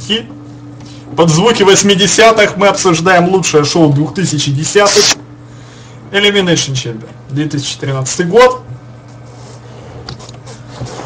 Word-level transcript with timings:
сети. 0.00 0.26
Под 1.16 1.28
звуки 1.28 1.62
80-х 1.62 2.54
мы 2.56 2.68
обсуждаем 2.68 3.28
лучшее 3.28 3.64
шоу 3.64 3.92
2010-х. 3.92 5.18
Elimination 6.12 6.72
Chamber. 6.72 7.08
2013 7.30 8.28
год. 8.28 8.62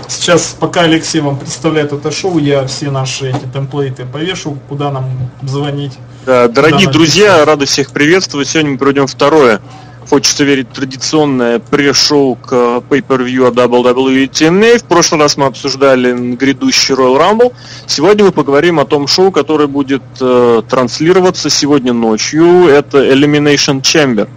Сейчас, 0.09 0.57
пока 0.59 0.83
Алексей 0.83 1.21
вам 1.21 1.39
представляет 1.39 1.93
это 1.93 2.11
шоу, 2.11 2.39
я 2.39 2.67
все 2.67 2.91
наши 2.91 3.31
эти 3.31 3.45
темплейты 3.53 4.07
повешу, 4.07 4.57
куда 4.69 4.91
нам 4.91 5.31
звонить. 5.43 5.99
Да, 6.25 6.49
дорогие 6.49 6.89
друзья, 6.89 7.45
рады 7.45 7.67
всех 7.67 7.91
приветствовать. 7.91 8.49
Сегодня 8.49 8.73
мы 8.73 8.79
проведем 8.79 9.07
второе 9.07 9.61
хочется 10.09 10.45
верить, 10.45 10.71
традиционное 10.71 11.59
пресс-шоу 11.59 12.37
к 12.37 12.53
Pay-Per-View 12.53 13.53
WWE 13.53 14.29
TNA. 14.29 14.79
В 14.79 14.85
прошлый 14.85 15.21
раз 15.21 15.37
мы 15.37 15.47
обсуждали 15.47 16.35
грядущий 16.35 16.95
Royal 16.95 17.19
Rumble. 17.19 17.53
Сегодня 17.87 18.25
мы 18.25 18.33
поговорим 18.33 18.81
о 18.81 18.85
том 18.85 19.07
шоу, 19.07 19.31
которое 19.31 19.67
будет 19.67 20.03
э, 20.21 20.63
транслироваться 20.69 21.51
сегодня 21.51 21.93
ночью. 21.93 22.69
Это 22.69 22.99
Elimination 22.99 23.81
Chamber. 23.81 24.29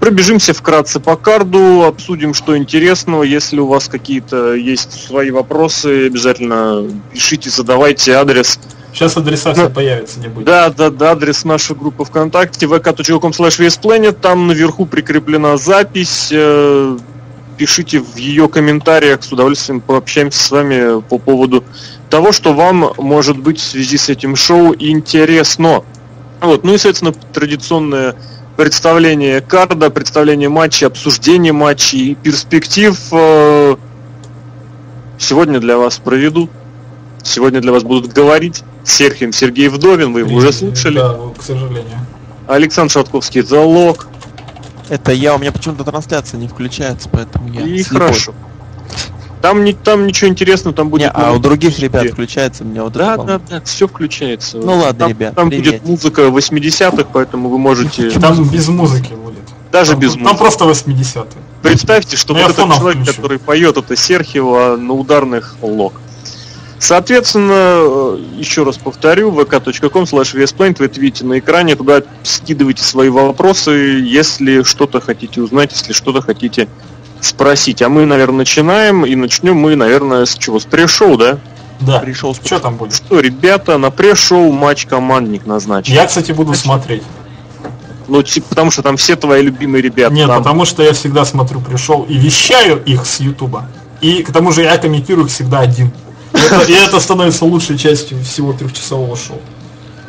Пробежимся 0.00 0.52
вкратце 0.52 1.00
по 1.00 1.16
карду, 1.16 1.84
обсудим, 1.84 2.34
что 2.34 2.56
интересного. 2.56 3.22
Если 3.22 3.58
у 3.58 3.66
вас 3.66 3.88
какие-то 3.88 4.54
есть 4.54 5.06
свои 5.06 5.30
вопросы, 5.30 6.06
обязательно 6.06 6.86
пишите, 7.12 7.50
задавайте 7.50 8.12
адрес 8.12 8.58
Сейчас 8.96 9.14
адреса 9.14 9.52
все 9.52 9.68
появятся, 9.68 10.18
не 10.20 10.28
будет. 10.28 10.46
Да, 10.46 10.70
да, 10.70 10.88
да, 10.88 11.10
адрес 11.12 11.44
нашей 11.44 11.76
группы 11.76 12.02
ВКонтакте, 12.06 12.64
vk.com 12.64 13.30
slash 13.30 14.12
там 14.14 14.46
наверху 14.46 14.86
прикреплена 14.86 15.58
запись, 15.58 16.30
э, 16.32 16.96
пишите 17.58 18.00
в 18.00 18.16
ее 18.16 18.48
комментариях, 18.48 19.22
с 19.22 19.30
удовольствием 19.30 19.82
пообщаемся 19.82 20.42
с 20.42 20.50
вами 20.50 21.02
по 21.02 21.18
поводу 21.18 21.62
того, 22.08 22.32
что 22.32 22.54
вам 22.54 22.94
может 22.96 23.36
быть 23.36 23.60
в 23.60 23.64
связи 23.64 23.98
с 23.98 24.08
этим 24.08 24.34
шоу 24.34 24.74
интересно. 24.78 25.84
Вот, 26.40 26.64
ну 26.64 26.72
и, 26.72 26.78
соответственно, 26.78 27.12
традиционное 27.34 28.16
представление 28.56 29.42
карда, 29.42 29.90
представление 29.90 30.48
матчей, 30.48 30.86
обсуждение 30.86 31.52
матчей 31.52 32.12
и 32.12 32.14
перспектив 32.14 32.98
э, 33.12 33.76
сегодня 35.18 35.60
для 35.60 35.76
вас 35.76 35.98
проведу. 35.98 36.48
Сегодня 37.22 37.60
для 37.60 37.72
вас 37.72 37.82
будут 37.82 38.10
говорить 38.10 38.64
Серхием 38.86 39.32
Сергей 39.32 39.68
Вдовин, 39.68 40.12
вы 40.12 40.20
его 40.20 40.36
уже 40.36 40.52
слушали. 40.52 40.98
Да, 40.98 41.16
к 41.36 41.42
сожалению. 41.42 41.98
Александр 42.46 42.92
Шатковский, 42.92 43.42
Залог. 43.42 44.06
Это 44.88 45.12
я, 45.12 45.34
у 45.34 45.38
меня 45.38 45.50
почему-то 45.50 45.82
трансляция 45.82 46.38
не 46.38 46.46
включается, 46.46 47.08
поэтому 47.10 47.52
я 47.52 47.62
И 47.62 47.82
слепой. 47.82 48.06
хорошо. 48.06 48.34
Там, 49.42 49.64
не, 49.64 49.72
там 49.74 50.06
ничего 50.06 50.30
интересного, 50.30 50.74
там 50.74 50.88
будет... 50.88 51.02
Не, 51.02 51.10
а 51.10 51.32
у 51.32 51.38
других 51.38 51.78
ребят 51.80 52.06
включается, 52.10 52.64
мне 52.64 52.82
вот 52.82 52.92
Да, 52.92 53.16
да, 53.16 53.40
да, 53.50 53.60
все 53.62 53.88
включается. 53.88 54.58
Ну 54.58 54.76
ладно, 54.76 54.94
там, 55.00 55.08
ребят, 55.10 55.34
Там 55.34 55.50
привет. 55.50 55.82
будет 55.82 55.84
музыка 55.84 56.22
80-х, 56.22 57.08
поэтому 57.12 57.48
вы 57.48 57.58
можете... 57.58 58.10
Там 58.10 58.48
без 58.48 58.68
музыки 58.68 59.12
будет. 59.12 59.38
Даже 59.72 59.92
там, 59.92 60.00
без 60.00 60.14
музыки. 60.14 60.28
Там 60.28 60.36
просто 60.38 60.64
80-е. 60.64 61.26
Представьте, 61.62 62.16
что 62.16 62.34
ну, 62.34 62.42
вот 62.42 62.52
этот 62.52 62.74
человек, 62.76 63.02
включу. 63.02 63.16
который 63.16 63.38
поет, 63.38 63.76
это 63.76 63.96
Серхиева 63.96 64.76
на 64.76 64.94
ударных 64.94 65.56
лог. 65.60 65.94
Соответственно, 66.78 67.52
э, 67.52 68.18
еще 68.36 68.64
раз 68.64 68.76
повторю, 68.76 69.30
vk.com 69.32 70.04
slash 70.04 70.76
вы 70.78 70.84
это 70.84 71.00
видите 71.00 71.24
на 71.24 71.38
экране, 71.38 71.74
туда 71.74 72.02
скидывайте 72.22 72.84
свои 72.84 73.08
вопросы, 73.08 73.70
если 73.70 74.62
что-то 74.62 75.00
хотите 75.00 75.40
узнать, 75.40 75.72
если 75.72 75.92
что-то 75.94 76.20
хотите 76.20 76.68
спросить. 77.20 77.80
А 77.80 77.88
мы, 77.88 78.04
наверное, 78.04 78.38
начинаем, 78.38 79.06
и 79.06 79.14
начнем 79.14 79.56
мы, 79.56 79.74
наверное, 79.74 80.26
с 80.26 80.34
чего? 80.34 80.60
С 80.60 80.64
пресс-шоу, 80.64 81.16
да? 81.16 81.38
Да. 81.80 81.98
Пришел. 82.00 82.34
Что 82.34 82.58
там 82.58 82.76
будет? 82.76 82.94
Что, 82.94 83.20
ребята, 83.20 83.78
на 83.78 83.90
пресс-шоу 83.90 84.52
матч 84.52 84.86
командник 84.86 85.46
назначен. 85.46 85.94
Я, 85.94 86.06
кстати, 86.06 86.32
буду 86.32 86.48
Значит, 86.48 86.64
смотреть. 86.64 87.02
Ну, 88.08 88.22
типа, 88.22 88.46
потому 88.50 88.70
что 88.70 88.82
там 88.82 88.96
все 88.96 89.16
твои 89.16 89.42
любимые 89.42 89.82
ребята. 89.82 90.14
Нет, 90.14 90.28
там... 90.28 90.38
потому 90.38 90.64
что 90.64 90.82
я 90.82 90.92
всегда 90.92 91.24
смотрю 91.24 91.60
пришел 91.60 92.06
и 92.08 92.16
вещаю 92.16 92.82
их 92.84 93.04
с 93.06 93.20
Ютуба. 93.20 93.68
И 94.00 94.22
к 94.22 94.32
тому 94.32 94.52
же 94.52 94.62
я 94.62 94.78
комментирую 94.78 95.26
их 95.26 95.32
всегда 95.32 95.60
один. 95.60 95.90
И 96.68 96.72
это 96.72 97.00
становится 97.00 97.44
лучшей 97.44 97.78
частью 97.78 98.22
всего 98.22 98.52
трехчасового 98.52 99.16
шоу. 99.16 99.40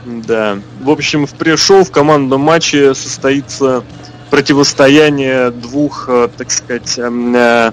Да. 0.05 0.59
В 0.81 0.89
общем, 0.89 1.27
в 1.27 1.31
пресс-шоу 1.31 1.83
в 1.83 1.91
командном 1.91 2.41
матче 2.41 2.95
состоится 2.95 3.83
противостояние 4.29 5.51
двух, 5.51 6.05
э, 6.07 6.29
так 6.37 6.51
сказать, 6.51 6.97
эм, 6.97 7.35
э, 7.35 7.71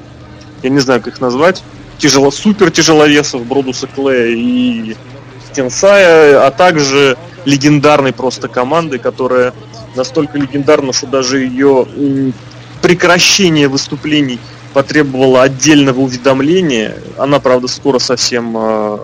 я 0.63 0.71
не 0.71 0.81
знаю, 0.81 1.01
как 1.01 1.15
их 1.15 1.21
назвать, 1.21 1.63
тяжело, 1.99 2.31
супер 2.31 2.71
тяжеловесов 2.71 3.45
Бродуса 3.45 3.87
Клея 3.87 4.35
и 4.37 4.97
Стенсая, 5.51 6.47
а 6.47 6.51
также 6.51 7.17
легендарной 7.45 8.13
просто 8.13 8.49
команды, 8.49 8.99
которая 8.99 9.53
настолько 9.95 10.39
легендарна, 10.39 10.93
что 10.93 11.07
даже 11.07 11.41
ее 11.41 11.87
прекращение 12.83 13.69
выступлений 13.69 14.39
потребовала 14.75 15.43
отдельного 15.43 16.01
уведомления. 16.01 16.97
Она, 17.17 17.39
правда, 17.39 17.69
скоро 17.69 17.99
совсем 17.99 18.55
э, 18.59 18.99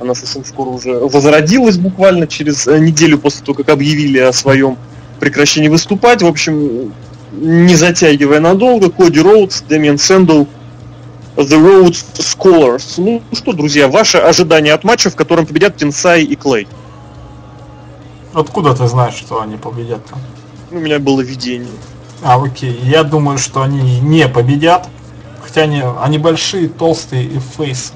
она 0.00 0.14
совсем 0.14 0.44
скоро 0.44 0.68
уже 0.68 0.92
возродилась 0.94 1.76
буквально 1.76 2.26
через 2.26 2.66
э, 2.66 2.78
неделю 2.78 3.18
после 3.18 3.44
того, 3.44 3.56
как 3.56 3.68
объявили 3.68 4.18
о 4.18 4.32
своем 4.32 4.78
прекращении 5.18 5.68
выступать. 5.68 6.22
В 6.22 6.26
общем, 6.26 6.94
не 7.32 7.74
затягивая 7.74 8.40
надолго, 8.40 8.90
Коди 8.90 9.20
Роудс, 9.20 9.62
Дэмиан 9.62 9.98
Сэндоу, 9.98 10.44
The 11.36 11.58
Road 11.58 11.96
Scholars. 12.14 12.94
Ну 12.96 13.22
что, 13.32 13.52
друзья, 13.52 13.88
ваши 13.88 14.18
ожидания 14.18 14.72
от 14.72 14.84
матча, 14.84 15.10
в 15.10 15.16
котором 15.16 15.46
победят 15.46 15.76
Тенсай 15.76 16.22
и 16.22 16.36
Клей? 16.36 16.68
Откуда 18.34 18.72
ты 18.74 18.86
знаешь, 18.86 19.14
что 19.14 19.42
они 19.42 19.56
победят? 19.56 20.00
У 20.70 20.76
меня 20.76 21.00
было 21.00 21.22
видение. 21.22 21.68
А, 22.22 22.40
окей. 22.42 22.78
Я 22.82 23.02
думаю, 23.02 23.38
что 23.38 23.62
они 23.62 24.00
не 24.00 24.28
победят. 24.28 24.88
Хотя 25.48 25.62
они, 25.62 25.82
они 26.02 26.18
большие, 26.18 26.68
толстые 26.68 27.24
и 27.24 27.38
face. 27.38 27.94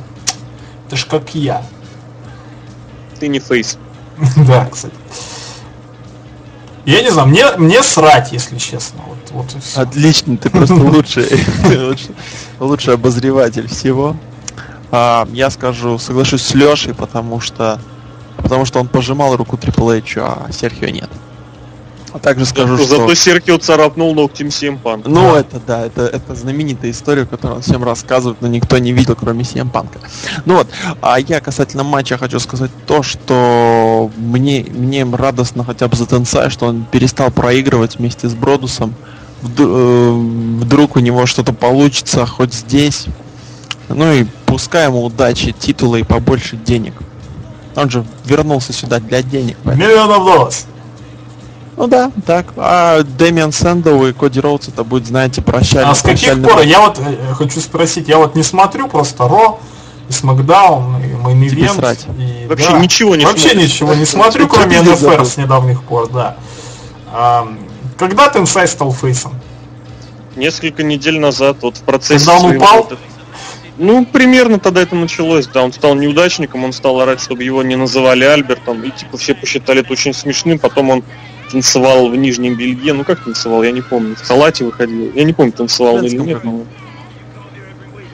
Это 0.87 0.97
ж 0.97 1.05
как 1.05 1.35
я. 1.35 1.63
Ты 3.21 3.29
не 3.29 3.41
фейс. 3.41 3.77
да, 4.49 4.65
кстати. 4.65 4.95
Я 6.87 7.03
не 7.03 7.11
знаю, 7.11 7.29
мне, 7.29 7.45
мне 7.59 7.83
срать, 7.83 8.33
если 8.33 8.57
честно. 8.57 9.03
Вот, 9.07 9.19
вот 9.33 9.55
и 9.55 9.61
все. 9.61 9.83
Отлично, 9.83 10.39
ты 10.39 10.49
просто 10.49 10.75
лучший, 10.77 11.29
лучший 12.59 12.95
обозреватель 12.95 13.69
всего. 13.69 14.17
А, 14.91 15.29
я 15.33 15.51
скажу, 15.51 15.99
соглашусь 15.99 16.43
с 16.43 16.55
Лешей, 16.55 16.95
потому 16.95 17.39
что 17.41 17.79
потому 18.39 18.65
что 18.65 18.81
он 18.81 18.89
пожимал 18.89 19.37
руку 19.37 19.57
Triple 19.57 19.99
H, 19.99 20.17
а 20.17 20.51
Серхио 20.51 20.89
нет. 20.89 21.11
А 22.12 22.19
также 22.19 22.45
скажу, 22.45 22.77
Зато 22.77 22.87
что... 22.87 22.97
Зато 22.97 23.15
Серкио 23.15 23.59
царапнул 23.59 24.15
ногтем 24.15 24.50
Симпанка. 24.50 25.09
Ну, 25.09 25.33
да. 25.33 25.41
это 25.41 25.61
да, 25.67 25.87
это, 25.87 26.03
это 26.03 26.34
знаменитая 26.34 26.91
история, 26.91 27.25
которую 27.25 27.56
он 27.56 27.62
всем 27.62 27.83
рассказывает, 27.83 28.41
но 28.41 28.49
никто 28.49 28.78
не 28.78 28.93
видел, 28.93 29.17
кроме 29.17 29.45
Симпанка. 29.45 29.99
Ну 30.45 30.56
вот, 30.56 30.69
а 31.01 31.19
я 31.19 31.41
касательно 31.41 31.84
матча 31.84 32.19
хочу 32.19 32.39
сказать 32.39 32.71
то, 32.87 33.03
что 33.03 34.11
мне, 34.17 34.67
мне 34.69 35.05
радостно 35.05 35.65
хотя 35.65 35.89
бы 35.89 35.97
за 35.97 36.06
Тенсай, 36.06 36.51
что 36.51 36.67
он 36.67 36.84
перестал 36.91 37.31
проигрывать 37.31 37.97
вместе 37.97 38.28
с 38.28 38.34
Бродусом. 38.34 38.95
Э, 39.59 40.11
вдруг 40.61 40.97
у 40.97 41.01
него 41.01 41.27
что-то 41.27 41.53
получится, 41.53 42.27
хоть 42.27 42.53
здесь. 42.53 43.06
Ну 43.89 44.12
и 44.12 44.27
пускай 44.47 44.87
ему 44.87 45.05
удачи, 45.05 45.53
титулы 45.53 46.01
и 46.01 46.03
побольше 46.05 46.56
денег. 46.56 46.95
Он 47.75 47.89
же 47.89 48.05
вернулся 48.25 48.72
сюда 48.72 49.01
для 49.01 49.22
денег. 49.22 49.56
Миллионов 49.65 50.25
долларов. 50.25 50.67
Ну 51.77 51.87
да, 51.87 52.10
так. 52.27 52.47
А 52.56 53.03
Дэмиан 53.03 53.53
Сэндл 53.53 54.05
и 54.05 54.12
Коди 54.12 54.41
Роудс 54.41 54.69
это 54.69 54.84
будет, 54.84 55.06
знаете, 55.06 55.41
прощальный. 55.41 55.91
А 55.91 55.94
с 55.94 56.03
каких 56.03 56.43
пор? 56.43 56.60
Я 56.60 56.81
вот 56.81 56.99
э, 56.99 57.34
хочу 57.34 57.60
спросить, 57.60 58.09
я 58.09 58.19
вот 58.19 58.34
не 58.34 58.43
смотрю 58.43 58.88
просто 58.88 59.27
Ро 59.27 59.59
и 60.09 60.12
Смакдаун, 60.12 61.03
и 61.03 61.49
Ивент. 61.49 62.06
И, 62.19 62.47
Вообще 62.47 62.71
да, 62.71 62.78
ничего 62.78 63.16
не 63.16 63.25
Вообще 63.25 63.49
смотрю. 63.49 63.62
ничего 63.62 63.94
не 63.94 64.05
смотрю, 64.05 64.49
кроме 64.49 64.83
НФР 64.83 65.24
с 65.24 65.36
недавних 65.39 65.83
пор, 65.83 66.10
да. 66.10 66.36
А, 67.10 67.48
когда 67.97 68.28
Тенсай 68.28 68.69
стал 68.69 68.92
фейсом? 68.92 69.33
Несколько 70.36 70.83
недель 70.83 71.19
назад, 71.19 71.59
вот 71.63 71.78
в 71.78 71.83
процессе... 71.83 72.27
Когда 72.27 72.47
он 72.47 72.57
упал? 72.57 72.89
Ну, 73.78 74.04
примерно 74.04 74.59
тогда 74.59 74.83
это 74.83 74.95
началось, 74.95 75.47
да, 75.47 75.63
он 75.63 75.72
стал 75.72 75.95
неудачником, 75.95 76.65
он 76.65 76.72
стал 76.72 77.01
орать, 77.01 77.21
чтобы 77.21 77.42
его 77.42 77.63
не 77.63 77.77
называли 77.77 78.24
Альбертом, 78.24 78.83
и 78.83 78.91
типа 78.91 79.16
все 79.16 79.34
посчитали 79.34 79.80
это 79.80 79.92
очень 79.92 80.13
смешным, 80.13 80.59
потом 80.59 80.91
он 80.91 81.04
танцевал 81.53 82.09
в 82.09 82.16
Нижнем 82.16 82.57
Белье. 82.57 82.93
Ну 82.93 83.04
как 83.04 83.22
танцевал, 83.22 83.63
я 83.63 83.72
не 83.72 83.83
помню. 83.83 84.16
В 84.16 84.22
халате 84.27 84.65
выходил. 84.65 85.13
Я 85.15 85.25
не 85.25 85.33
помню, 85.33 85.53
танцевал 85.53 85.97
он 85.97 86.07
или 86.07 86.16
нет. 86.16 86.43
Но... 86.43 86.65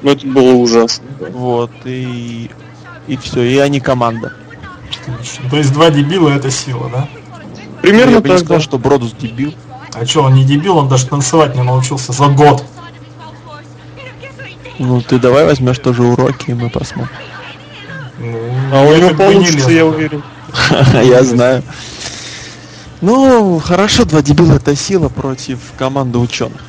но 0.02 0.10
это 0.10 0.26
было 0.26 0.52
ужасно. 0.54 1.06
Вот, 1.30 1.70
и... 1.84 2.50
И 3.06 3.16
все, 3.16 3.42
и 3.42 3.56
они 3.56 3.80
команда. 3.80 4.34
То 5.50 5.56
есть 5.56 5.72
два 5.72 5.90
дебила 5.90 6.28
это 6.28 6.50
сила, 6.50 6.90
да? 6.92 7.08
Примерно 7.80 8.16
я 8.16 8.20
бы 8.20 8.28
не 8.28 8.38
сказал, 8.38 8.60
что 8.60 8.78
Бродус 8.78 9.12
дебил. 9.12 9.54
А 9.94 10.04
что, 10.04 10.24
он 10.24 10.34
не 10.34 10.44
дебил, 10.44 10.76
он 10.76 10.88
даже 10.88 11.06
танцевать 11.06 11.54
не 11.54 11.62
научился 11.62 12.12
за 12.12 12.26
год. 12.26 12.62
Ну 14.78 15.00
ты 15.00 15.18
давай 15.18 15.44
возьмешь 15.44 15.78
тоже 15.78 16.02
уроки, 16.02 16.50
и 16.50 16.54
мы 16.54 16.68
посмотрим. 16.68 17.16
Ну, 18.18 18.36
а 18.72 18.82
у 18.82 18.94
него 18.94 19.14
получится, 19.14 19.70
я 19.70 19.86
уверен. 19.86 20.22
Я 21.02 21.22
знаю. 21.22 21.62
Ну, 23.00 23.58
хорошо, 23.60 24.04
два 24.04 24.22
дебила 24.22 24.54
это 24.54 24.74
сила 24.74 25.08
против 25.08 25.58
команды 25.78 26.18
ученых. 26.18 26.60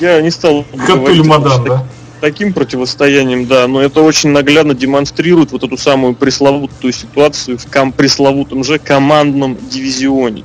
Я 0.00 0.20
не 0.22 0.30
стал 0.30 0.64
Капель 0.86 0.94
говорить, 0.94 1.26
Мадан, 1.26 1.52
что 1.52 1.62
да? 1.64 1.84
таким 2.20 2.52
противостоянием, 2.52 3.46
да, 3.46 3.66
но 3.66 3.80
это 3.82 4.00
очень 4.00 4.30
наглядно 4.30 4.74
демонстрирует 4.74 5.52
вот 5.52 5.64
эту 5.64 5.76
самую 5.76 6.14
пресловутую 6.14 6.92
ситуацию 6.92 7.58
в 7.58 7.66
ком- 7.66 7.92
пресловутом 7.92 8.64
же 8.64 8.78
командном 8.78 9.56
дивизионе, 9.70 10.44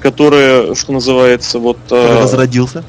которая, 0.00 0.74
что 0.74 0.92
называется, 0.92 1.58
вот... 1.58 1.78
э, 1.90 2.20
Разродился. 2.22 2.84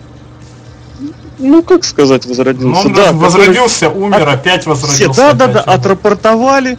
ну, 1.39 1.63
как 1.63 1.85
сказать, 1.85 2.23
Ну, 2.25 2.29
возродился? 2.29 2.87
он 2.87 2.93
да, 2.93 3.11
возродился, 3.13 3.89
умер, 3.89 4.21
От- 4.27 4.35
опять 4.39 4.61
Все, 4.61 4.69
возродился. 4.69 5.15
да, 5.21 5.33
да, 5.33 5.47
да, 5.47 5.59
опять 5.61 5.67
умер. 5.67 5.79
отрапортовали. 5.79 6.77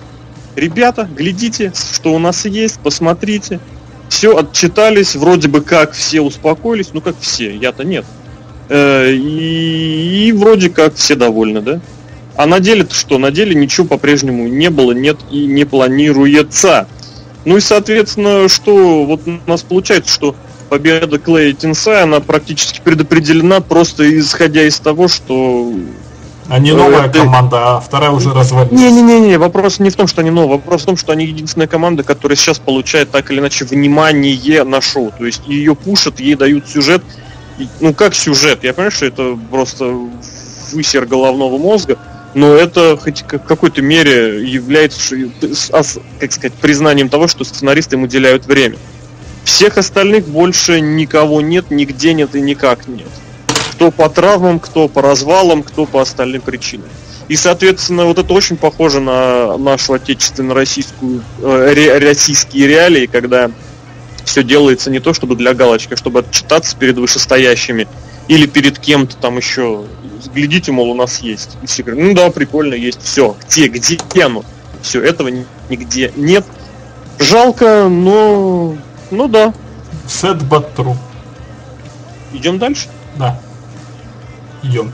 Ребята, 0.55 1.09
глядите, 1.17 1.73
что 1.95 2.13
у 2.15 2.19
нас 2.21 2.45
есть, 2.45 2.79
посмотрите. 2.79 3.59
Все, 4.15 4.39
отчитались, 4.39 5.17
вроде 5.17 5.49
бы 5.49 5.61
как 5.61 5.91
все 5.91 6.21
успокоились, 6.21 6.91
ну 6.93 7.01
как 7.01 7.17
все, 7.19 7.53
я-то 7.53 7.83
нет. 7.83 8.05
Э, 8.69 9.11
и, 9.11 10.29
и 10.29 10.33
вроде 10.33 10.71
как 10.71 10.95
все 10.95 11.17
довольны, 11.17 11.61
да? 11.61 11.81
А 12.37 12.47
на 12.47 12.61
деле-то 12.61 12.95
что? 12.95 13.19
На 13.19 13.33
деле 13.33 13.57
ничего 13.57 13.89
по-прежнему 13.89 14.47
не 14.47 14.71
было, 14.71 14.93
нет 14.93 15.19
и 15.33 15.47
не 15.47 15.65
планируется. 15.65 16.87
Ну 17.45 17.57
и, 17.57 17.61
соответственно, 17.61 18.49
что 18.49 19.05
вот 19.05 19.23
у 19.27 19.51
нас 19.51 19.65
получается, 19.65 20.15
что 20.15 20.37
победа 20.69 21.19
Клея 21.19 21.53
Тинсая, 21.53 22.05
она 22.05 22.21
практически 22.21 22.81
предопределена 22.85 23.61
просто 23.61 24.17
исходя 24.21 24.63
из 24.63 24.79
того, 24.79 25.09
что 25.09 25.73
А 26.49 26.59
не 26.59 26.73
новая 26.73 27.09
команда, 27.09 27.77
а 27.77 27.81
вторая 27.81 28.11
уже 28.11 28.33
развалилась. 28.33 28.79
не-не-не, 28.79 29.39
вопрос 29.39 29.79
не 29.79 29.91
в 29.91 29.97
том, 29.97 30.07
что 30.07 30.21
они 30.21 30.31
новые, 30.31 30.59
вопрос 30.59 30.83
в 30.83 30.87
том, 30.87 30.97
что 30.97 31.13
они 31.13 31.25
единственная 31.25 31.67
команда, 31.67 32.03
которая 32.03 32.37
сейчас 32.37 32.59
получает 32.59 33.11
так 33.11 33.31
или 33.31 33.39
иначе 33.39 33.65
внимание 33.65 34.65
на 34.65 34.81
шоу. 34.81 35.13
То 35.17 35.25
есть 35.25 35.47
ее 35.47 35.75
пушат, 35.75 36.21
ей 36.21 36.35
дают 36.35 36.69
сюжет. 36.69 37.03
Ну 37.81 37.95
как 37.95 38.15
сюжет? 38.15 38.63
Я 38.63 38.75
понимаю, 38.75 38.91
что 38.91 39.07
это 39.07 39.39
просто 39.51 39.91
высер 40.73 41.07
головного 41.07 41.57
мозга, 41.57 41.99
но 42.35 42.53
это 42.53 42.97
хоть 42.97 43.23
в 43.23 43.39
какой-то 43.39 43.81
мере 43.81 44.45
является, 44.45 45.17
как 46.21 46.33
сказать, 46.33 46.53
признанием 46.55 47.09
того, 47.09 47.27
что 47.27 47.45
сценаристы 47.45 47.97
им 47.97 48.03
уделяют 48.03 48.45
время. 48.47 48.77
Всех 49.45 49.79
остальных 49.79 50.27
больше 50.27 50.81
никого 50.81 51.41
нет, 51.41 51.71
нигде 51.71 52.13
нет 52.13 52.35
и 52.35 52.41
никак 52.41 52.89
нет. 52.89 53.09
Кто 53.85 53.91
по 53.91 54.09
травмам, 54.09 54.61
кто 54.61 54.89
по 54.89 55.03
развалам, 55.03 55.63
кто 55.63 55.85
по 55.85 56.01
остальным 56.01 56.41
причинам. 56.41 56.89
И, 57.29 57.37
соответственно, 57.37 58.07
вот 58.07 58.17
это 58.19 58.33
очень 58.33 58.57
похоже 58.57 59.01
на 59.01 59.59
нашу 59.59 59.93
отечественно-российскую, 59.93 61.23
э, 61.43 61.73
ре- 61.75 61.99
российские 61.99 62.67
реалии, 62.67 63.05
когда 63.05 63.51
все 64.25 64.43
делается 64.43 64.91
не 64.91 65.01
то 65.01 65.13
чтобы 65.13 65.37
для 65.37 65.53
галочки, 65.53 65.93
а 65.93 65.97
чтобы 65.99 66.21
отчитаться 66.21 66.75
перед 66.79 66.97
вышестоящими 66.97 67.87
или 68.27 68.47
перед 68.47 68.79
кем-то 68.79 69.17
там 69.19 69.37
еще. 69.37 69.85
Глядите, 70.35 70.73
мол, 70.73 70.91
у 70.91 70.95
нас 70.95 71.19
есть. 71.19 71.59
И 71.63 71.67
все 71.67 71.83
говорят, 71.83 72.03
ну 72.07 72.15
да, 72.15 72.31
прикольно, 72.31 72.73
есть. 72.73 73.03
Все, 73.03 73.37
где, 73.47 73.67
где 73.67 74.23
оно? 74.25 74.45
Все, 74.81 75.03
этого 75.03 75.29
ни- 75.29 75.45
нигде 75.69 76.11
нет. 76.17 76.47
Жалко, 77.19 77.89
но... 77.91 78.77
Ну 79.11 79.29
да. 79.29 79.53
Сет 80.09 80.39
but 80.39 80.75
true. 80.75 80.97
Идем 82.33 82.59
дальше. 82.59 82.89
Да. 83.17 83.39
Идем. 84.65 84.93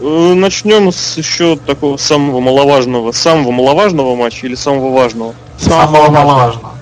Э, 0.00 0.34
Начнем 0.34 0.92
с 0.92 1.16
еще 1.16 1.56
такого 1.56 1.96
самого 1.96 2.40
маловажного. 2.40 3.12
Самого 3.12 3.50
маловажного 3.50 4.14
матча 4.14 4.46
или 4.46 4.54
самого 4.54 4.92
важного? 4.92 5.34
Самого 5.58 6.10
маловажного. 6.10 6.72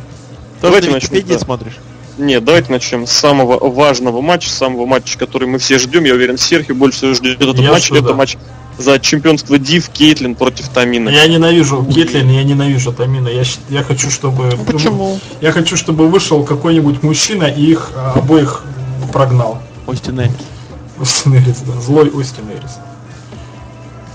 Давайте 0.62 0.86
что 0.88 0.94
начнем, 1.14 1.26
да. 1.28 1.38
смотришь. 1.38 1.78
Нет, 2.18 2.44
давайте 2.44 2.72
начнем 2.72 3.06
с 3.06 3.12
самого 3.12 3.68
важного 3.68 4.20
матча, 4.22 4.48
самого 4.48 4.86
матча, 4.86 5.18
который 5.18 5.46
мы 5.48 5.58
все 5.58 5.78
ждем. 5.78 6.04
Я 6.04 6.14
уверен, 6.14 6.38
Серхио 6.38 6.74
больше 6.74 6.98
всего 6.98 7.14
ждет 7.14 7.40
этот 7.40 7.58
Я 7.58 7.72
матч. 7.72 7.86
жду, 7.86 7.96
Это 7.96 8.08
да. 8.08 8.14
матч 8.14 8.36
за 8.78 8.98
чемпионство 8.98 9.58
Див 9.58 9.88
Кейтлин 9.90 10.34
против 10.34 10.68
Тамины. 10.68 11.10
Я 11.10 11.26
ненавижу 11.26 11.84
Кетлин, 11.84 12.30
я 12.30 12.42
ненавижу 12.42 12.92
Тамина. 12.92 13.28
Я, 13.28 13.42
я 13.68 13.82
хочу, 13.82 14.10
чтобы... 14.10 14.54
Ну, 14.56 14.64
Почему? 14.64 15.18
Я 15.40 15.52
хочу, 15.52 15.76
чтобы 15.76 16.08
вышел 16.08 16.42
какой-нибудь 16.44 17.02
мужчина 17.02 17.44
и 17.44 17.62
их 17.72 17.90
а, 17.94 18.14
обоих 18.16 18.64
прогнал. 19.12 19.58
Остин 19.86 20.20
Эрис. 20.20 20.32
Остин 21.00 21.32
да. 21.34 21.80
Злой 21.80 22.10
Остин 22.10 22.44
Эрис. 22.50 22.78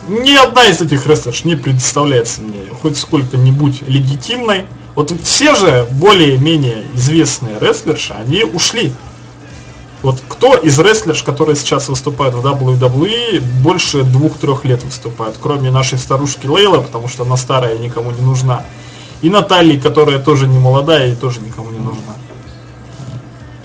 Ни 0.07 0.35
одна 0.35 0.65
из 0.65 0.81
этих 0.81 1.05
рестлерш 1.07 1.45
не 1.45 1.55
представляется 1.55 2.41
мне 2.41 2.65
хоть 2.81 2.97
сколько-нибудь 2.97 3.83
легитимной. 3.87 4.65
Вот 4.95 5.13
все 5.23 5.55
же 5.55 5.87
более-менее 5.91 6.83
известные 6.95 7.59
рестлерши, 7.59 8.13
они 8.13 8.43
ушли. 8.43 8.93
Вот 10.01 10.19
кто 10.27 10.55
из 10.55 10.79
рестлерш, 10.79 11.21
которые 11.21 11.55
сейчас 11.55 11.87
выступают 11.87 12.33
в 12.33 12.45
WWE, 12.45 13.39
больше 13.61 14.03
двух-трех 14.03 14.65
лет 14.65 14.83
выступают, 14.83 15.37
кроме 15.39 15.69
нашей 15.69 15.99
старушки 15.99 16.47
Лейла, 16.47 16.81
потому 16.81 17.07
что 17.07 17.23
она 17.23 17.37
старая 17.37 17.75
и 17.75 17.79
никому 17.79 18.11
не 18.11 18.21
нужна. 18.21 18.65
И 19.21 19.29
Натальи, 19.29 19.77
которая 19.77 20.17
тоже 20.17 20.47
не 20.47 20.57
молодая 20.57 21.11
и 21.11 21.15
тоже 21.15 21.39
никому 21.41 21.69
не 21.69 21.77
нужна. 21.77 22.15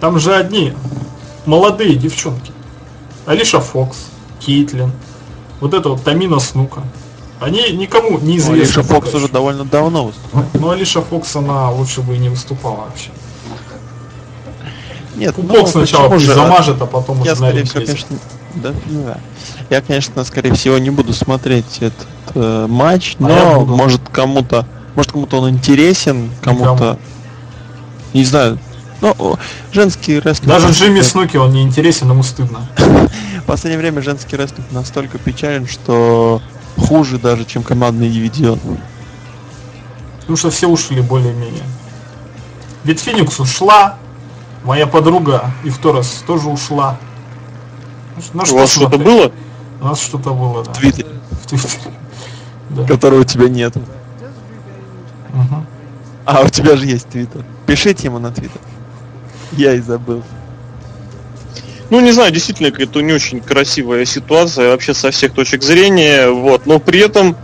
Там 0.00 0.20
же 0.20 0.34
одни 0.34 0.74
молодые 1.46 1.94
девчонки. 1.94 2.52
Алиша 3.26 3.60
Фокс, 3.60 4.06
Кейтлин, 4.40 4.92
вот 5.60 5.74
это 5.74 5.90
вот 5.90 6.02
Тамина 6.04 6.38
Снука. 6.38 6.82
Они 7.40 7.70
никому 7.72 8.18
не 8.18 8.32
Ну, 8.34 8.36
известны. 8.38 8.54
Алиша 8.54 8.82
Фокс 8.82 9.12
уже 9.14 9.28
довольно 9.28 9.64
давно 9.64 10.06
выступает. 10.06 10.46
Ну, 10.54 10.70
Алиша 10.70 11.02
Фокс, 11.02 11.36
она 11.36 11.70
лучше 11.70 12.00
бы 12.00 12.14
и 12.14 12.18
не 12.18 12.28
выступала 12.28 12.76
вообще. 12.86 13.10
Нет, 15.16 15.34
Пупок 15.34 15.62
ну, 15.62 15.66
сначала 15.66 16.18
же? 16.18 16.34
замажет, 16.34 16.80
а 16.80 16.86
потом 16.86 17.22
Я, 17.22 17.32
уже 17.32 17.36
скорее 17.36 17.64
всего, 17.64 17.84
конечно, 17.84 18.16
да, 18.54 18.72
ну 18.86 19.04
да. 19.04 19.18
Я, 19.70 19.80
конечно, 19.80 20.24
скорее 20.24 20.52
всего, 20.52 20.76
не 20.78 20.90
буду 20.90 21.14
смотреть 21.14 21.78
этот 21.80 22.06
э, 22.34 22.66
матч, 22.68 23.16
А 23.18 23.22
но 23.22 23.64
может 23.64 24.02
кому-то, 24.10 24.66
может 24.94 25.12
кому-то 25.12 25.40
он 25.40 25.50
интересен, 25.50 26.30
кому-то, 26.42 26.72
Никому. 26.72 26.98
не 28.12 28.24
знаю. 28.24 28.58
Ну, 29.00 29.38
женский 29.72 30.18
рестлинг. 30.18 30.48
Даже 30.48 30.70
Джимми 30.70 31.00
Снуки, 31.02 31.36
он 31.36 31.52
не 31.52 31.62
интересен, 31.62 32.10
ему 32.10 32.22
стыдно. 32.22 32.68
В 32.76 33.44
последнее 33.46 33.78
время 33.78 34.02
женский 34.02 34.36
рестлинг 34.36 34.66
настолько 34.72 35.18
печален, 35.18 35.66
что 35.66 36.40
хуже 36.78 37.18
даже, 37.18 37.44
чем 37.44 37.62
командный 37.62 38.08
дивизион. 38.10 38.58
Потому 40.20 40.36
что 40.36 40.50
все 40.50 40.66
ушли 40.66 41.00
более-менее. 41.02 41.62
Ведь 42.84 43.00
Феникс 43.00 43.38
ушла, 43.38 43.96
моя 44.64 44.86
подруга 44.86 45.50
Ивторос 45.64 46.24
тоже 46.26 46.48
ушла. 46.48 46.98
На 48.32 48.42
У 48.44 48.56
вас 48.56 48.72
что-то 48.72 48.98
было? 48.98 49.30
У 49.80 49.84
нас 49.84 50.00
что-то 50.00 50.32
было, 50.32 50.64
да. 50.64 50.72
В 50.72 50.78
Твиттере, 50.78 51.08
В 51.30 51.46
Твиттере. 51.46 51.92
Да. 52.70 52.84
которого 52.84 53.20
у 53.20 53.24
тебя 53.24 53.48
нет. 53.48 53.74
Мгм. 55.32 55.66
А 56.24 56.40
у 56.40 56.48
тебя 56.48 56.76
же 56.76 56.86
есть 56.86 57.08
Твиттер. 57.08 57.44
Пишите 57.66 58.06
ему 58.08 58.18
на 58.18 58.32
Твиттер. 58.32 58.60
Я 59.52 59.74
и 59.74 59.80
забыл. 59.80 60.22
Ну, 61.90 62.00
не 62.00 62.10
знаю, 62.10 62.32
действительно, 62.32 62.66
это 62.66 63.00
не 63.00 63.12
очень 63.12 63.40
красивая 63.40 64.04
ситуация 64.04 64.70
вообще 64.70 64.92
со 64.92 65.10
всех 65.12 65.32
точек 65.32 65.62
зрения, 65.62 66.28
вот, 66.28 66.66
но 66.66 66.80
при 66.80 67.00
этом 67.00 67.36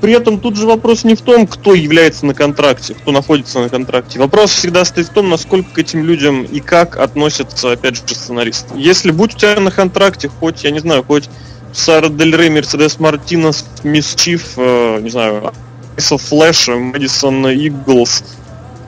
при 0.00 0.14
этом 0.14 0.40
тут 0.40 0.56
же 0.56 0.66
вопрос 0.66 1.04
не 1.04 1.14
в 1.14 1.20
том, 1.20 1.46
кто 1.46 1.74
является 1.74 2.24
на 2.24 2.32
контракте, 2.32 2.94
кто 2.94 3.12
находится 3.12 3.60
на 3.60 3.68
контракте. 3.68 4.18
Вопрос 4.18 4.50
всегда 4.50 4.84
стоит 4.84 5.08
в 5.08 5.12
том, 5.12 5.28
насколько 5.28 5.74
к 5.74 5.78
этим 5.78 6.04
людям 6.04 6.42
и 6.42 6.60
как 6.60 6.96
относятся, 6.96 7.72
опять 7.72 7.96
же, 7.96 8.02
сценаристы. 8.14 8.74
Если 8.76 9.10
будь 9.10 9.34
у 9.34 9.38
тебя 9.38 9.60
на 9.60 9.70
контракте 9.70 10.28
хоть, 10.28 10.64
я 10.64 10.70
не 10.70 10.78
знаю, 10.78 11.04
хоть 11.04 11.28
Сара 11.72 12.08
Дель 12.08 12.34
Рей, 12.34 12.48
Мерседес 12.48 12.98
Мартинес, 12.98 13.66
Мисс 13.84 14.14
Чиф, 14.14 14.52
э, 14.56 15.00
не 15.02 15.10
знаю, 15.10 15.52
Айса 15.96 16.16
Флэш, 16.16 16.68
Мэдисон 16.68 17.46
Иглс, 17.48 18.24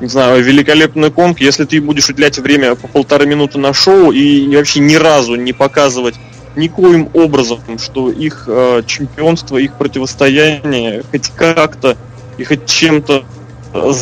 не 0.02 0.09
знаю, 0.09 0.42
великолепный 0.42 1.12
конг, 1.12 1.40
если 1.40 1.64
ты 1.64 1.80
будешь 1.80 2.09
уделять 2.09 2.37
время 2.37 2.75
по 2.75 2.88
полторы 2.88 3.25
минуты 3.25 3.59
на 3.59 3.73
шоу 3.73 4.11
и 4.11 4.54
вообще 4.54 4.80
ни 4.80 4.97
разу 4.97 5.37
не 5.37 5.52
показывать 5.52 6.16
никоим 6.56 7.09
образом, 7.14 7.61
что 7.78 8.11
их 8.11 8.44
э, 8.49 8.82
чемпионство, 8.85 9.59
их 9.59 9.78
противостояние 9.78 11.04
хоть 11.09 11.28
как-то 11.28 11.97
и 12.37 12.42
хоть 12.42 12.66
чем-то 12.66 13.25
э, 13.75 13.92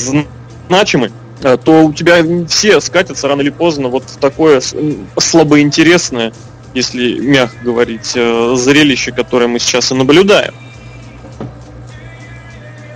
значимы, 0.68 1.12
э, 1.42 1.58
то 1.62 1.84
у 1.84 1.92
тебя 1.92 2.24
все 2.48 2.80
скатятся 2.80 3.28
рано 3.28 3.42
или 3.42 3.50
поздно 3.50 3.88
вот 3.88 4.04
в 4.04 4.16
такое 4.16 4.62
слабоинтересное, 5.18 6.32
если 6.72 7.18
мягко 7.18 7.58
говорить, 7.62 8.12
э, 8.14 8.54
зрелище, 8.56 9.12
которое 9.12 9.48
мы 9.48 9.58
сейчас 9.58 9.92
и 9.92 9.94
наблюдаем. 9.94 10.54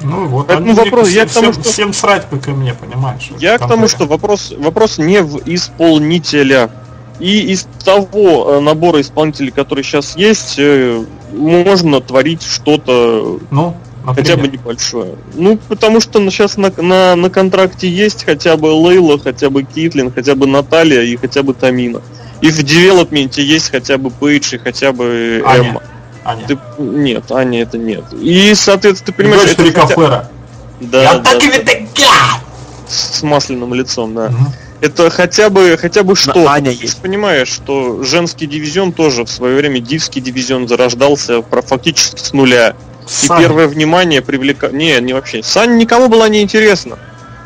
Ну 0.04 0.26
вот, 0.26 0.46
Поэтому 0.48 0.70
они 0.70 0.78
вопрос, 0.78 1.08
всем, 1.08 1.16
я 1.16 1.26
к 1.26 1.32
тому, 1.32 1.52
всем- 1.52 1.62
что- 1.62 1.72
всем 1.72 1.92
срать 1.92 2.26
и 2.46 2.50
мне, 2.50 2.74
понимаешь? 2.74 3.30
Я 3.38 3.58
к 3.58 3.66
тому, 3.66 3.88
что 3.88 4.06
вопрос, 4.06 4.52
вопрос 4.56 4.98
не 4.98 5.22
в 5.22 5.40
исполнителях. 5.46 6.70
И 7.20 7.52
из 7.52 7.66
того 7.84 8.54
э, 8.56 8.60
набора 8.60 9.00
исполнителей, 9.00 9.52
который 9.52 9.84
сейчас 9.84 10.16
есть, 10.16 10.56
э, 10.58 11.04
можно 11.32 12.00
творить 12.00 12.42
что-то 12.42 13.38
Ну, 13.50 13.76
Хотя 14.04 14.36
бы 14.36 14.48
небольшое. 14.48 15.14
Ну, 15.34 15.58
потому 15.68 16.00
что 16.00 16.20
сейчас 16.30 16.58
на, 16.58 16.70
на, 16.76 17.16
на 17.16 17.30
контракте 17.30 17.88
есть 17.88 18.24
хотя 18.24 18.56
бы 18.56 18.66
Лейла, 18.66 19.18
хотя 19.18 19.48
бы 19.48 19.62
Китлин, 19.62 20.12
хотя 20.12 20.34
бы 20.34 20.46
Наталья 20.46 21.00
и 21.00 21.16
хотя 21.16 21.42
бы 21.42 21.54
Тамина. 21.54 22.02
И 22.42 22.50
в 22.50 22.62
девелопменте 22.62 23.42
есть 23.42 23.70
хотя 23.70 23.96
бы 23.96 24.10
Пейдж 24.10 24.54
и 24.54 24.58
хотя 24.58 24.92
бы 24.92 25.42
Аня. 25.46 25.68
Эмма. 25.70 25.82
Аня. 26.24 26.46
Ты, 26.46 26.58
нет, 26.78 27.30
Аня 27.30 27.62
это 27.62 27.78
нет. 27.78 28.04
И, 28.12 28.54
соответственно, 28.54 29.06
ты 29.06 29.12
понимаешь... 29.12 29.54
Дочь 29.54 29.68
это 29.68 29.80
хотя... 29.80 30.30
Да, 30.80 31.02
Я 31.02 31.14
да, 31.18 31.30
так 31.32 31.40
да. 31.40 31.72
и 31.72 31.86
С, 32.88 33.18
с 33.18 33.22
масляным 33.22 33.74
лицом, 33.74 34.14
да. 34.14 34.26
Угу. 34.26 34.52
Это 34.80 35.08
хотя 35.08 35.48
бы 35.48 35.78
хотя 35.80 36.02
бы 36.02 36.14
что. 36.14 36.46
Аня 36.48 36.70
есть. 36.70 36.96
Ты 36.96 37.02
понимаешь, 37.02 37.48
что 37.48 38.02
женский 38.02 38.46
дивизион 38.46 38.92
тоже 38.92 39.24
в 39.24 39.30
свое 39.30 39.56
время 39.56 39.80
дивский 39.80 40.20
дивизион 40.20 40.68
зарождался 40.68 41.42
фактически 41.42 42.20
с 42.20 42.32
нуля. 42.32 42.74
Сань. 43.06 43.40
И 43.40 43.44
первое 43.44 43.68
внимание 43.68 44.20
привлека... 44.20 44.68
Не, 44.68 44.98
не 45.00 45.12
вообще. 45.12 45.42
Сань 45.42 45.76
никому 45.76 46.08
была 46.08 46.28
не 46.28 46.42
интересна. 46.42 46.98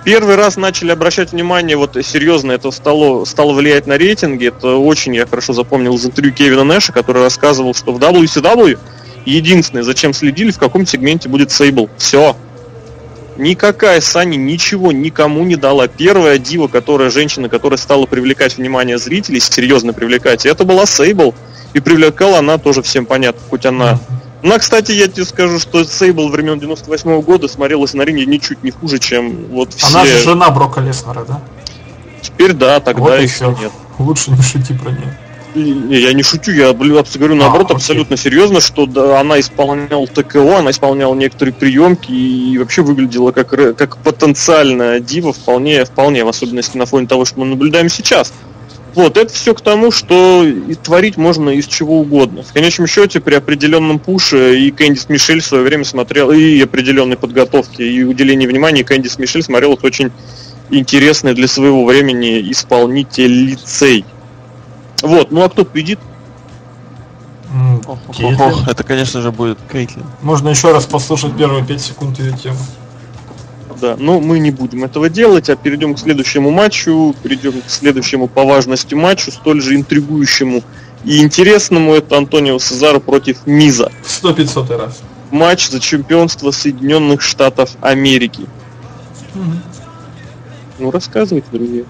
Первый 0.09 0.37
раз 0.37 0.57
начали 0.57 0.91
обращать 0.91 1.33
внимание, 1.33 1.77
вот 1.77 1.99
серьезно 2.03 2.53
это 2.53 2.71
стало, 2.71 3.27
стало 3.27 3.53
влиять 3.53 3.87
на 3.87 3.99
рейтинги. 3.99 4.47
Это 4.47 4.77
очень 4.77 5.15
я 5.15 5.27
хорошо 5.27 5.53
запомнил 5.53 5.97
из 5.97 6.07
интервью 6.07 6.33
Кевина 6.33 6.65
Нэша, 6.65 6.95
который 6.95 7.21
рассказывал, 7.21 7.75
что 7.75 7.93
в 7.93 7.99
WCW 7.99 8.79
единственное, 9.27 9.83
зачем 9.83 10.15
следили, 10.15 10.51
в 10.51 10.59
каком 10.59 10.87
сегменте 10.87 11.29
будет 11.29 11.51
Сейбл. 11.51 11.91
Все. 11.99 12.35
Никакая 13.37 14.01
Сани 14.01 14.37
ничего 14.37 14.93
никому 14.93 15.45
не 15.45 15.57
дала. 15.57 15.89
Первая 15.89 16.39
дива, 16.39 16.69
которая 16.69 17.11
женщина, 17.11 17.51
которая 17.51 17.77
стала 17.77 18.07
привлекать 18.07 18.57
внимание 18.57 18.97
зрителей, 18.97 19.41
серьезно 19.41 19.93
привлекать, 19.93 20.47
это 20.47 20.65
была 20.65 20.87
Сейбл. 20.87 21.35
И 21.75 21.81
привлекала 21.81 22.39
она 22.39 22.57
тоже 22.57 22.81
всем 22.81 23.05
понятно, 23.05 23.43
хоть 23.51 23.67
она 23.67 24.01
ну, 24.43 24.55
а, 24.55 24.59
кстати, 24.59 24.93
я 24.93 25.09
тебе 25.09 25.25
скажу, 25.25 25.59
что 25.59 25.85
Сейбл 25.85 26.29
времен 26.29 26.59
98 26.59 27.11
-го 27.11 27.23
года 27.23 27.49
смотрелась 27.49 27.95
на 27.95 28.03
ринге 28.03 28.27
ничуть 28.27 28.63
не 28.63 28.71
хуже, 28.71 28.99
чем 28.99 29.47
вот 29.51 29.75
все... 29.75 29.87
Она 29.89 30.05
же 30.05 30.19
жена 30.21 30.51
Брока 30.51 30.81
Леснера, 30.81 31.25
да? 31.25 31.41
Теперь 32.23 32.53
да, 32.53 32.81
тогда 32.81 33.03
вот 33.03 33.21
еще 33.21 33.55
нет. 33.61 33.73
Лучше 33.99 34.31
не 34.31 34.43
шути 34.43 34.75
про 34.75 34.91
нее. 34.91 35.19
Не, 35.55 35.99
я 35.99 36.13
не 36.13 36.23
шучу, 36.23 36.53
я 36.53 36.73
говорю 36.73 37.35
наоборот 37.35 37.71
а, 37.71 37.75
абсолютно 37.75 38.17
серьезно, 38.17 38.61
что 38.61 38.87
да, 38.87 39.19
она 39.19 39.41
исполняла 39.41 40.07
ТКО, 40.07 40.59
она 40.59 40.71
исполняла 40.71 41.15
некоторые 41.15 41.55
приемки 41.55 42.13
и 42.13 42.59
вообще 42.59 42.83
выглядела 42.83 43.33
как, 43.33 43.49
как 43.77 43.97
потенциальная 43.99 45.01
дива 45.01 45.33
вполне, 45.33 45.85
вполне, 45.85 46.25
в 46.25 46.29
особенности 46.29 46.77
на 46.77 46.87
фоне 46.87 47.07
того, 47.07 47.25
что 47.25 47.41
мы 47.41 47.47
наблюдаем 47.47 47.89
сейчас. 47.89 48.33
Вот, 48.99 49.17
это 49.17 49.33
все 49.33 49.55
к 49.55 49.61
тому, 49.61 49.93
что 49.93 50.43
и 50.43 50.75
творить 50.75 51.17
можно 51.17 51.51
из 51.51 51.69
чего 51.69 52.01
угодно. 52.01 52.43
В 52.43 52.53
конечном 52.53 52.89
счете, 52.89 53.21
при 53.21 53.37
определенном 53.37 54.01
пуше 54.01 54.59
и 54.59 54.73
Кэндис 54.73 55.09
Мишель 55.09 55.41
в 55.41 55.47
свое 55.47 55.63
время 55.63 55.85
смотрел, 55.85 56.33
и 56.33 56.61
определенной 56.61 57.17
подготовке, 57.17 57.89
и 57.89 58.03
уделении 58.03 58.49
внимания, 58.49 58.83
Кэндис 58.83 59.21
Мишель 59.21 59.45
смотрелась 59.45 59.85
очень 59.85 60.11
интересный 60.71 61.33
для 61.35 61.47
своего 61.47 61.85
времени 61.85 62.51
исполнитель 62.51 63.51
лицей. 63.51 64.05
Вот, 65.01 65.31
ну 65.31 65.45
а 65.45 65.49
кто 65.49 65.65
победит? 65.65 66.01
Ох, 67.87 68.01
ох, 68.09 68.41
ох, 68.41 68.67
это, 68.67 68.83
конечно 68.83 69.23
же, 69.23 69.31
будет 69.31 69.59
Кейтлин. 69.71 70.07
Можно 70.23 70.49
еще 70.49 70.73
раз 70.73 70.87
послушать 70.87 71.37
первые 71.37 71.65
5 71.65 71.81
секунд 71.81 72.19
ее 72.19 72.37
темы 72.37 72.59
да. 73.81 73.97
Но 73.99 74.21
мы 74.21 74.39
не 74.39 74.51
будем 74.51 74.85
этого 74.85 75.09
делать, 75.09 75.49
а 75.51 75.57
перейдем 75.57 75.95
к 75.95 75.99
следующему 75.99 76.51
матчу, 76.51 77.15
перейдем 77.23 77.61
к 77.63 77.71
следующему 77.71 78.29
по 78.29 78.45
важности 78.45 78.95
матчу, 78.95 79.31
столь 79.31 79.61
же 79.61 79.75
интригующему 79.75 80.63
и 81.05 81.23
интересному. 81.23 81.95
Это 81.95 82.17
Антонио 82.17 82.59
Сезаро 82.59 83.01
против 83.01 83.47
Миза. 83.47 83.91
Сто 84.05 84.33
пятьсотый 84.33 84.77
раз. 84.77 85.01
Матч 85.31 85.69
за 85.69 85.81
чемпионство 85.81 86.51
Соединенных 86.51 87.21
Штатов 87.21 87.77
Америки. 87.81 88.47
Угу. 89.35 89.53
Ну, 90.79 90.91
рассказывайте, 90.91 91.49
друзья. 91.53 91.85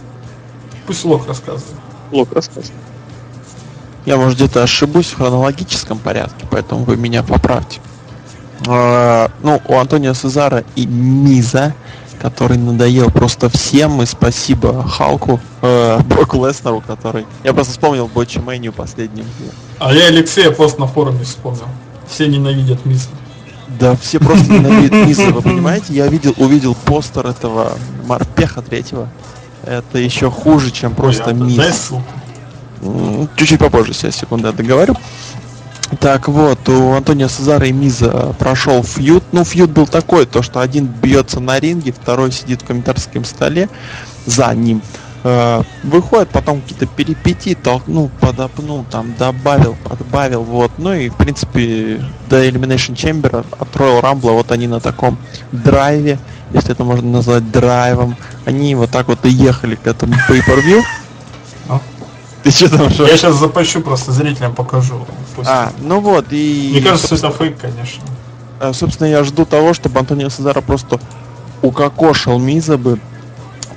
Пусть 0.86 1.04
Лок 1.04 1.26
рассказывает. 1.28 1.76
Лок 2.10 2.32
рассказывает. 2.32 2.80
Я, 4.06 4.16
может, 4.16 4.38
где-то 4.38 4.62
ошибусь 4.62 5.08
в 5.08 5.16
хронологическом 5.16 5.98
порядке, 5.98 6.46
поэтому 6.50 6.84
вы 6.84 6.96
меня 6.96 7.22
поправьте. 7.22 7.80
А, 8.66 9.30
ну, 9.42 9.60
у 9.66 9.74
Антонио 9.76 10.14
Сезара 10.14 10.64
и 10.74 10.86
Миза, 10.86 11.74
который 12.20 12.58
надоел 12.58 13.10
просто 13.10 13.48
всем, 13.48 14.02
и 14.02 14.06
спасибо 14.06 14.82
Халку, 14.86 15.40
э, 15.62 16.00
Броку 16.04 16.44
Леснеру, 16.44 16.82
который... 16.84 17.26
Я 17.44 17.52
просто 17.54 17.72
вспомнил 17.72 18.08
Ботчи 18.08 18.38
Мэнию 18.38 18.72
последним. 18.72 19.24
А 19.78 19.92
я 19.92 20.06
Алексея 20.06 20.50
пост 20.50 20.78
на 20.78 20.86
форуме 20.86 21.24
вспомнил. 21.24 21.66
Все 22.08 22.26
ненавидят 22.26 22.84
Миза. 22.84 23.08
Да, 23.78 23.94
все 23.96 24.18
просто 24.18 24.50
ненавидят 24.52 24.92
Миза, 24.92 25.30
вы 25.30 25.42
понимаете? 25.42 25.94
Я 25.94 26.08
видел, 26.08 26.34
увидел 26.38 26.74
постер 26.74 27.26
этого 27.26 27.72
Марпеха 28.06 28.62
третьего. 28.62 29.08
Это 29.64 29.98
еще 29.98 30.30
хуже, 30.30 30.70
чем 30.70 30.94
просто 30.94 31.32
Миз. 31.34 31.92
Чуть-чуть 33.36 33.58
попозже, 33.58 33.92
сейчас, 33.92 34.16
секунду, 34.16 34.48
я 34.48 34.52
договорю. 34.52 34.96
Так 36.00 36.28
вот, 36.28 36.68
у 36.68 36.92
Антонио 36.92 37.28
Сезара 37.28 37.66
и 37.66 37.72
Миза 37.72 38.34
прошел 38.38 38.82
фьют. 38.82 39.24
Ну, 39.32 39.44
фьют 39.44 39.70
был 39.70 39.86
такой, 39.86 40.26
то 40.26 40.42
что 40.42 40.60
один 40.60 40.86
бьется 40.86 41.40
на 41.40 41.58
ринге, 41.58 41.92
второй 41.92 42.30
сидит 42.30 42.62
в 42.62 42.66
комментаторском 42.66 43.24
столе 43.24 43.68
за 44.26 44.54
ним. 44.54 44.82
Э, 45.24 45.62
выходит, 45.82 46.28
потом 46.28 46.60
какие-то 46.60 46.86
перипетии, 46.86 47.54
толкнул, 47.54 48.10
подопнул, 48.20 48.84
там, 48.90 49.14
добавил, 49.18 49.76
подбавил, 49.82 50.42
вот. 50.42 50.72
Ну 50.78 50.92
и, 50.92 51.08
в 51.08 51.16
принципе, 51.16 52.02
до 52.28 52.46
Elimination 52.46 52.94
Chamber 52.94 53.44
от 53.58 53.68
Royal 53.74 54.02
Rumble, 54.02 54.34
вот 54.34 54.52
они 54.52 54.68
на 54.68 54.80
таком 54.80 55.18
драйве, 55.52 56.18
если 56.52 56.72
это 56.72 56.84
можно 56.84 57.10
назвать 57.10 57.50
драйвом, 57.50 58.16
они 58.44 58.74
вот 58.74 58.90
так 58.90 59.08
вот 59.08 59.24
и 59.24 59.30
ехали 59.30 59.74
к 59.74 59.86
этому 59.86 60.14
pay-per-view. 60.28 60.82
Ты 62.48 62.54
что 62.54 62.70
там 62.70 62.88
что? 62.88 63.06
Я 63.06 63.18
сейчас 63.18 63.36
запущу, 63.36 63.82
просто 63.82 64.10
зрителям 64.10 64.54
покажу. 64.54 65.06
Пусть. 65.36 65.46
А, 65.46 65.70
ну 65.80 66.00
вот, 66.00 66.28
и... 66.30 66.70
Мне 66.72 66.80
кажется, 66.80 67.14
это 67.14 67.30
фейк, 67.30 67.58
конечно. 67.60 68.02
А, 68.58 68.72
собственно, 68.72 69.06
я 69.06 69.22
жду 69.22 69.44
того, 69.44 69.74
чтобы 69.74 70.00
Антонио 70.00 70.30
Сезаро 70.30 70.62
просто 70.62 70.98
укокошил 71.60 72.38
Миза 72.38 72.78
бы 72.78 72.98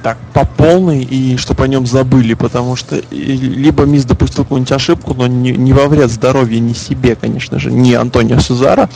так 0.03 0.17
по 0.33 0.45
полной 0.45 1.03
и 1.03 1.37
чтобы 1.37 1.63
о 1.63 1.67
нем 1.67 1.85
забыли, 1.85 2.33
потому 2.33 2.75
что 2.75 3.01
либо 3.11 3.83
Миз 3.85 4.05
допустил 4.05 4.43
какую-нибудь 4.43 4.71
ошибку, 4.71 5.13
но 5.13 5.27
не, 5.27 5.51
не 5.51 5.73
во 5.73 5.87
вред 5.87 6.11
здоровья, 6.11 6.59
не 6.59 6.73
себе, 6.73 7.15
конечно 7.15 7.59
же, 7.59 7.71
не 7.71 7.93
Антонио 7.93 8.39
Сузара, 8.39 8.89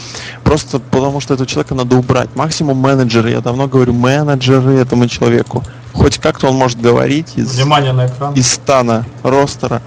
просто 0.44 0.80
потому 0.80 1.20
что 1.22 1.34
этого 1.34 1.48
человека 1.48 1.76
надо 1.76 1.96
убрать. 1.96 2.30
Максимум 2.36 2.78
менеджеры, 2.78 3.32
я 3.32 3.42
давно 3.42 3.68
говорю, 3.68 3.94
менеджеры 3.94 4.74
этому 4.74 5.08
человеку. 5.08 5.64
Хоть 5.94 6.18
как-то 6.18 6.48
он 6.48 6.56
может 6.56 6.82
говорить 6.82 7.34
из, 7.36 7.56
Внимание 7.56 7.94
на 7.94 8.08
экран. 8.08 8.34
из 8.34 8.52
стана 8.52 9.06
ростера. 9.24 9.82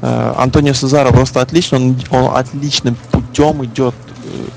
Э, 0.00 0.34
Антонио 0.36 0.72
Сезаро 0.72 1.10
просто 1.10 1.40
отлично, 1.40 1.78
он, 1.78 1.96
он 2.10 2.36
отличным 2.36 2.96
путем 3.10 3.64
идет, 3.64 3.94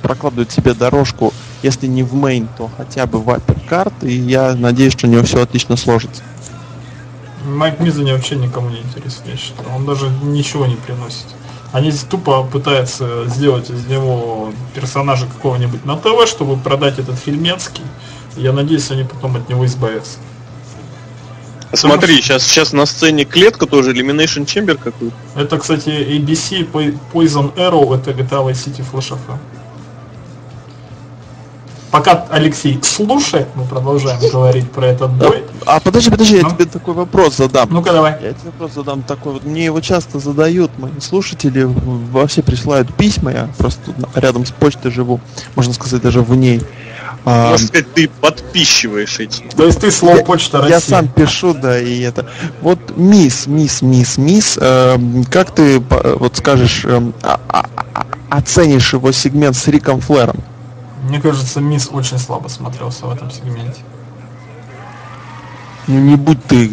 прокладывает 0.01 0.51
себе 0.51 0.73
дорожку 0.73 1.33
если 1.63 1.87
не 1.87 2.03
в 2.03 2.13
мейн, 2.13 2.47
то 2.57 2.69
хотя 2.77 3.05
бы 3.05 3.19
в 3.19 3.29
апперкарт, 3.29 4.03
и 4.03 4.13
я 4.13 4.55
надеюсь, 4.55 4.93
что 4.93 5.07
у 5.07 5.09
него 5.09 5.23
все 5.23 5.41
отлично 5.41 5.75
сложится. 5.75 6.21
Майк 7.45 7.79
Мизани 7.79 8.11
вообще 8.11 8.35
никому 8.35 8.69
не 8.69 8.79
интересен, 8.79 9.21
я 9.25 9.37
считаю. 9.37 9.69
Он 9.75 9.85
даже 9.85 10.09
ничего 10.21 10.65
не 10.65 10.75
приносит. 10.75 11.25
Они 11.71 11.91
тупо 11.91 12.43
пытаются 12.43 13.25
сделать 13.27 13.69
из 13.69 13.85
него 13.87 14.51
персонажа 14.73 15.25
какого-нибудь 15.25 15.85
на 15.85 15.97
ТВ, 15.97 16.27
чтобы 16.27 16.57
продать 16.57 16.99
этот 16.99 17.17
фильмецкий. 17.17 17.83
Я 18.35 18.53
надеюсь, 18.53 18.91
они 18.91 19.03
потом 19.03 19.35
от 19.35 19.49
него 19.49 19.65
избавятся. 19.65 20.19
Смотри, 21.73 22.15
что... 22.15 22.23
сейчас, 22.23 22.43
сейчас 22.43 22.71
на 22.71 22.85
сцене 22.85 23.25
клетка 23.25 23.65
тоже, 23.65 23.91
Elimination 23.91 24.45
Chamber 24.45 24.79
какой 24.81 25.11
Это, 25.35 25.57
кстати, 25.57 25.89
ABC 25.89 26.71
Poison 27.13 27.53
Arrow, 27.55 27.93
это 27.93 28.11
GTA 28.11 28.45
Vice 28.45 28.65
City 28.65 28.85
Flash 28.89 29.11
FM. 29.11 29.37
Пока 31.91 32.25
Алексей 32.29 32.79
слушает, 32.83 33.47
мы 33.55 33.63
продолжаем 33.63 34.19
говорить 34.31 34.69
про 34.71 34.87
этот 34.87 35.11
бой. 35.11 35.43
А, 35.65 35.79
подожди, 35.79 36.09
подожди, 36.09 36.39
ну? 36.41 36.49
я 36.49 36.53
тебе 36.53 36.65
такой 36.65 36.93
вопрос 36.93 37.37
задам. 37.37 37.69
Ну-ка 37.71 37.93
давай. 37.93 38.13
Я 38.21 38.33
тебе 38.33 38.51
вопрос 38.51 38.73
задам 38.73 39.03
такой 39.03 39.33
вот. 39.33 39.45
Мне 39.45 39.65
его 39.65 39.79
часто 39.79 40.19
задают 40.19 40.77
мои 40.79 40.91
слушатели, 40.99 41.63
во 41.63 42.27
все 42.27 42.43
присылают 42.43 42.93
письма, 42.93 43.31
я 43.31 43.49
просто 43.57 43.93
рядом 44.15 44.45
с 44.45 44.51
почтой 44.51 44.91
живу, 44.91 45.21
можно 45.55 45.73
сказать, 45.73 46.01
даже 46.01 46.21
в 46.21 46.35
ней. 46.35 46.61
А, 47.23 47.51
можно 47.51 47.67
сказать, 47.67 47.93
ты 47.93 48.09
подписчиваешь 48.09 49.19
эти. 49.19 49.43
То 49.55 49.65
есть 49.65 49.79
ты 49.79 49.91
слово 49.91 50.23
почта 50.23 50.59
России. 50.59 50.71
Я 50.71 50.79
сам 50.79 51.07
пишу, 51.07 51.53
да, 51.53 51.79
и 51.79 52.01
это. 52.01 52.25
Вот 52.61 52.97
мисс, 52.97 53.47
мисс, 53.47 53.81
мисс, 53.81 54.17
мисс, 54.17 54.57
э, 54.59 54.97
как 55.29 55.51
ты 55.51 55.79
вот 55.79 56.37
скажешь, 56.37 56.83
э, 56.85 57.11
а, 57.23 57.39
а, 57.49 57.65
а, 57.93 58.05
оценишь 58.29 58.93
его 58.93 59.11
сегмент 59.11 59.55
с 59.55 59.67
Риком 59.67 59.99
Флэром? 60.01 60.37
Мне 61.07 61.21
кажется, 61.21 61.61
Мисс 61.61 61.89
очень 61.91 62.17
слабо 62.19 62.47
смотрелся 62.49 63.05
в 63.05 63.13
этом 63.13 63.31
сегменте. 63.31 63.79
Ну 65.89 66.01
не 66.01 66.15
будь 66.17 66.43
ты 66.43 66.65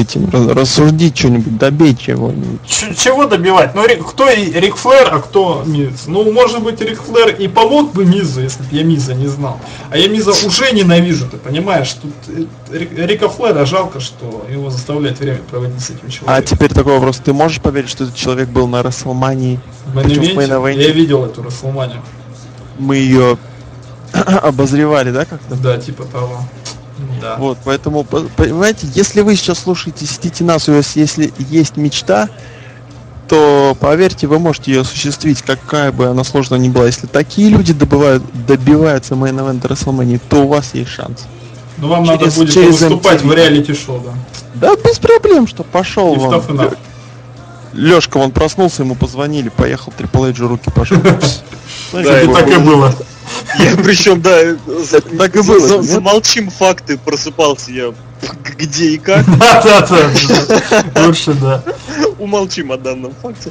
этим, 0.00 0.30
рассужди 0.50 1.12
что-нибудь, 1.14 1.58
добей 1.58 1.94
чего-нибудь. 1.94 2.58
Ч- 2.66 2.94
чего 2.94 3.26
добивать? 3.26 3.74
Ну, 3.74 3.82
кто 4.02 4.30
и 4.30 4.50
Рик 4.50 4.76
Флэр, 4.76 5.12
а 5.12 5.18
кто 5.20 5.62
Миз? 5.66 6.04
Ну, 6.06 6.32
может 6.32 6.62
быть, 6.62 6.80
Рик 6.80 7.02
Флэр 7.02 7.34
и 7.34 7.48
помог 7.48 7.92
бы 7.92 8.06
Мизу, 8.06 8.40
если 8.40 8.62
бы 8.62 8.68
я 8.74 8.82
Миза 8.82 9.12
не 9.12 9.26
знал. 9.26 9.60
А 9.90 9.98
я 9.98 10.08
Миза 10.08 10.30
уже 10.30 10.72
ненавижу, 10.72 11.28
ты 11.28 11.36
понимаешь? 11.36 11.92
Тут 12.00 12.14
э, 12.28 12.44
Рик- 12.74 12.94
Рика 13.06 13.28
Флэра 13.28 13.66
жалко, 13.66 14.00
что 14.00 14.46
его 14.50 14.70
заставляет 14.70 15.20
время 15.20 15.40
проводить 15.50 15.82
с 15.82 15.90
этим 15.90 16.06
А 16.06 16.10
человеком. 16.10 16.56
теперь 16.56 16.72
такой 16.72 16.94
вопрос, 16.94 17.18
ты 17.22 17.34
можешь 17.34 17.60
поверить, 17.60 17.90
что 17.90 18.04
этот 18.04 18.16
человек 18.16 18.48
был 18.48 18.66
на 18.68 18.82
Расселмании? 18.82 19.60
Я 19.94 20.92
видел 20.92 21.26
эту 21.26 21.42
Расселманию. 21.42 22.00
Мы 22.78 22.96
ее 22.96 23.36
обозревали, 24.42 25.10
да, 25.10 25.24
как-то? 25.24 25.54
Да, 25.56 25.76
типа 25.78 26.04
того. 26.04 26.42
Да. 27.20 27.36
Вот, 27.36 27.58
поэтому, 27.64 28.04
по- 28.04 28.20
понимаете, 28.36 28.86
если 28.94 29.20
вы 29.22 29.34
сейчас 29.36 29.60
слушаете 29.60 30.06
Сетите 30.06 30.44
нас, 30.44 30.68
у 30.68 30.74
вас 30.74 30.96
если 30.96 31.32
есть 31.38 31.76
мечта, 31.76 32.28
то 33.28 33.76
поверьте, 33.80 34.26
вы 34.26 34.38
можете 34.38 34.72
ее 34.72 34.80
осуществить, 34.82 35.42
какая 35.42 35.90
бы 35.92 36.06
она 36.06 36.22
сложная 36.24 36.58
ни 36.58 36.68
была. 36.68 36.86
Если 36.86 37.06
такие 37.06 37.48
люди 37.48 37.72
добывают, 37.72 38.22
добиваются 38.46 39.14
мейн 39.16 39.40
эвента 39.40 39.68
WrestleMania, 39.68 40.20
то 40.28 40.44
у 40.44 40.48
вас 40.48 40.74
есть 40.74 40.90
шанс. 40.90 41.24
Ну, 41.78 41.88
вам 41.88 42.04
через- 42.04 42.20
надо 42.20 42.36
будет 42.36 42.54
через 42.54 42.80
выступать 42.80 43.22
MTV. 43.22 43.28
в 43.28 43.32
реалити-шоу, 43.34 44.00
да. 44.04 44.12
Да, 44.54 44.76
без 44.76 44.98
проблем, 44.98 45.46
что 45.46 45.64
пошел 45.64 46.12
И 46.14 46.18
в 46.18 46.20
вон. 46.20 46.34
Tough 46.34 46.46
Enough. 46.48 46.76
Лешка, 47.72 48.18
он 48.18 48.32
проснулся, 48.32 48.82
ему 48.82 48.94
позвонили, 48.94 49.48
поехал 49.48 49.92
Трипл 49.96 50.24
Эйджу 50.26 50.46
руки 50.48 50.70
пожал. 50.70 50.98
Да, 51.92 52.02
так 52.02 52.48
и 52.50 52.56
было. 52.56 52.94
Я 53.58 53.76
причем, 53.76 54.20
да, 54.20 54.56
Так 55.18 55.36
и 55.36 55.42
было, 55.42 55.82
замолчим 55.82 56.50
факты, 56.50 56.98
просыпался 56.98 57.70
я 57.70 57.92
где 58.44 58.90
и 58.90 58.98
как. 58.98 59.24
Да-да-да. 59.38 61.06
Лучше, 61.06 61.34
да. 61.34 61.62
умолчим 62.18 62.72
о 62.72 62.76
данном 62.76 63.12
факте. 63.20 63.50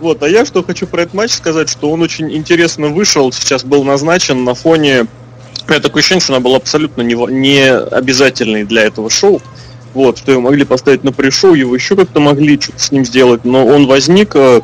Вот, 0.00 0.22
а 0.22 0.28
я 0.28 0.44
что 0.44 0.62
хочу 0.62 0.86
про 0.86 1.02
этот 1.02 1.14
матч 1.14 1.32
сказать, 1.32 1.68
что 1.68 1.90
он 1.90 2.02
очень 2.02 2.34
интересно 2.34 2.88
вышел, 2.88 3.32
сейчас 3.32 3.64
был 3.64 3.84
назначен 3.84 4.44
на 4.44 4.54
фоне... 4.54 5.06
У 5.66 5.70
меня 5.70 5.80
такое 5.80 6.00
ощущение, 6.00 6.20
что 6.20 6.34
она 6.34 6.40
была 6.40 6.56
абсолютно 6.56 7.02
не, 7.02 7.14
не 7.32 7.72
обязательной 7.72 8.64
для 8.64 8.82
этого 8.82 9.08
шоу. 9.08 9.40
Вот, 9.94 10.18
что 10.18 10.32
его 10.32 10.40
могли 10.40 10.64
поставить 10.64 11.04
на 11.04 11.12
пришоу, 11.12 11.54
его 11.54 11.74
еще 11.74 11.96
как-то 11.96 12.20
могли 12.20 12.60
что-то 12.60 12.80
с 12.80 12.90
ним 12.90 13.04
сделать, 13.06 13.44
но 13.44 13.64
он 13.64 13.86
возник 13.86 14.34
э, 14.34 14.60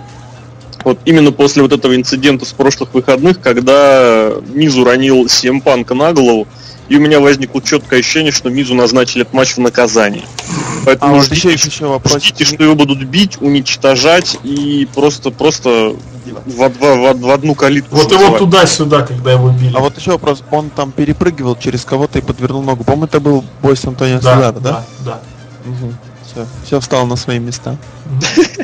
вот 0.85 0.99
именно 1.05 1.33
после 1.33 1.63
вот 1.63 1.73
этого 1.73 1.95
инцидента 1.95 2.45
с 2.45 2.53
прошлых 2.53 2.95
выходных, 2.95 3.41
когда 3.41 4.31
Мизу 4.55 4.85
ранил 4.85 5.29
Сем 5.29 5.61
Панка 5.61 5.95
на 5.95 6.13
голову, 6.13 6.47
и 6.89 6.97
у 6.97 7.01
меня 7.01 7.21
возникло 7.21 7.63
четкое 7.63 8.01
ощущение, 8.01 8.33
что 8.33 8.51
Мизу 8.51 8.75
назначили 8.75 9.23
этот 9.23 9.35
матч 9.35 9.55
в 9.55 9.59
наказание. 9.59 10.25
А 10.49 10.87
Поэтому 10.87 11.15
вот 11.17 11.25
ждите, 11.27 11.53
еще 11.53 11.69
еще 11.69 11.87
вопрос. 11.87 12.23
Ждите, 12.25 12.45
что 12.45 12.65
его 12.65 12.75
будут 12.75 13.05
бить, 13.05 13.41
уничтожать 13.41 14.39
и 14.43 14.89
просто, 14.93 15.31
просто 15.31 15.95
в, 16.47 16.51
в- 16.51 16.79
в- 16.79 17.21
в 17.21 17.31
одну 17.31 17.55
калитку. 17.55 17.95
Вот 17.95 18.11
его 18.11 18.37
туда-сюда, 18.39 19.03
когда 19.03 19.33
его 19.33 19.51
били. 19.51 19.73
А 19.77 19.81
вот 19.81 19.97
еще 19.99 20.13
вопрос, 20.13 20.43
он 20.51 20.71
там 20.71 20.91
перепрыгивал 20.91 21.57
через 21.57 21.85
кого-то 21.85 22.19
и 22.19 22.23
подвернул 22.23 22.63
ногу. 22.63 22.83
По-моему, 22.83 23.05
это 23.05 23.21
был 23.21 23.45
бой 23.63 23.77
с 23.77 23.85
Антонио 23.85 24.21
да, 24.21 24.35
Сезаро, 24.37 24.53
да, 24.53 24.61
да? 24.61 24.85
да. 25.05 25.21
Все, 26.31 26.47
все 26.65 26.81
встало 26.81 27.07
на 27.07 27.17
свои 27.17 27.39
места. 27.39 27.77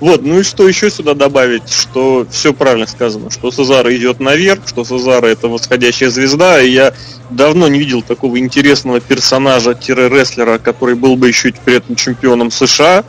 Вот, 0.00 0.22
ну 0.22 0.40
и 0.40 0.42
что 0.42 0.66
еще 0.66 0.90
сюда 0.90 1.14
добавить, 1.14 1.68
что 1.68 2.26
все 2.30 2.52
правильно 2.52 2.86
сказано, 2.86 3.30
что 3.30 3.50
Сезаро 3.50 3.94
идет 3.94 4.20
наверх, 4.20 4.66
что 4.66 4.84
Сезаро 4.84 5.26
это 5.26 5.48
восходящая 5.48 6.10
звезда, 6.10 6.60
и 6.60 6.70
я 6.70 6.94
давно 7.30 7.68
не 7.68 7.78
видел 7.78 8.02
такого 8.02 8.38
интересного 8.38 9.00
персонажа-рестлера, 9.00 10.58
который 10.58 10.94
был 10.94 11.16
бы 11.16 11.28
еще 11.28 11.52
при 11.64 11.76
этом 11.76 11.96
чемпионом 11.96 12.50
США. 12.50 13.04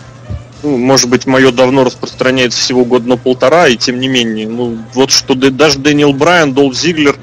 Ну, 0.63 0.77
может 0.77 1.09
быть, 1.09 1.25
мое 1.25 1.51
давно 1.51 1.85
распространяется 1.85 2.59
всего 2.59 2.83
год 2.83 3.05
на 3.05 3.15
полтора, 3.15 3.67
и 3.67 3.77
тем 3.77 3.99
не 3.99 4.07
менее, 4.07 4.47
ну, 4.47 4.77
вот 4.93 5.11
что 5.11 5.35
даже 5.35 5.79
Дэниел 5.79 6.11
Брайан, 6.11 6.53
Долф 6.53 6.75
Зиглер, 6.75 7.17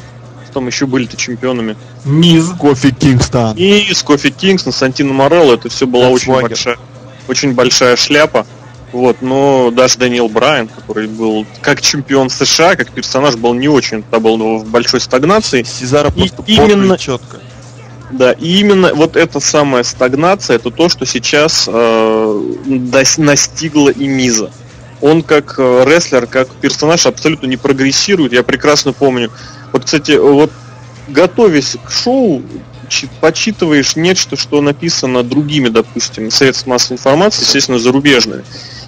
там 0.55 0.69
еще 0.69 0.87
были-то 0.87 1.19
чемпионами. 1.19 1.77
Миз. 2.07 2.51
Кофи 2.59 2.91
Кингстон. 2.93 3.57
С 3.59 4.03
Кофи 4.03 4.31
Кингс, 4.31 4.65
Сантино 4.75 5.13
Марелла, 5.13 5.55
это 5.55 5.69
все 5.69 5.87
была 5.87 6.05
Как 6.05 6.13
очень 6.15 6.25
Сваггер. 6.33 6.49
большая, 6.49 6.79
очень 7.29 7.53
большая 7.55 7.97
шляпа. 7.97 8.47
Вот, 8.93 9.21
но 9.21 9.71
даже 9.73 9.99
Дэниел 9.99 10.29
Брайан, 10.29 10.69
который 10.69 11.09
был 11.09 11.45
как 11.61 11.83
чемпион 11.83 12.31
США, 12.31 12.77
как 12.77 12.93
персонаж, 12.93 13.35
был 13.35 13.53
не 13.53 13.69
очень, 13.69 14.03
тогда 14.03 14.21
был 14.21 14.59
в 14.59 14.67
большой 14.71 15.01
стагнации. 15.01 15.65
Сезаро 15.65 16.11
И 16.17 16.31
именно- 16.47 16.97
четко. 16.97 17.39
Да, 18.09 18.31
и 18.33 18.61
именно 18.61 18.95
вот 18.95 19.17
эта 19.17 19.41
самая 19.41 19.83
стагнация, 19.83 20.57
это 20.57 20.71
то, 20.71 20.89
что 20.89 21.05
сейчас 21.05 21.65
э, 21.67 22.41
настигло 23.19 23.89
и 23.91 24.07
Миза. 24.07 24.53
Он 25.01 25.23
как 25.23 25.57
э, 25.59 25.85
рестлер, 25.85 26.27
как 26.27 26.49
персонаж 26.55 27.07
абсолютно 27.07 27.47
не 27.47 27.57
прогрессирует. 27.57 28.33
Я 28.33 28.45
прекрасно 28.45 28.93
помню. 28.93 29.31
Вот, 29.73 29.85
кстати, 29.85 30.13
вот 30.13 30.53
готовясь 31.09 31.77
к 31.85 31.91
шоу, 31.91 32.43
чи- 32.89 33.09
почитываешь 33.21 33.97
нечто, 33.97 34.37
что 34.37 34.61
написано 34.61 35.23
другими, 35.23 35.69
допустим, 35.69 36.31
средствами 36.31 36.75
массовой 36.75 36.97
информации, 36.97 37.43
естественно, 37.43 37.79
зарубежными. 37.79 38.45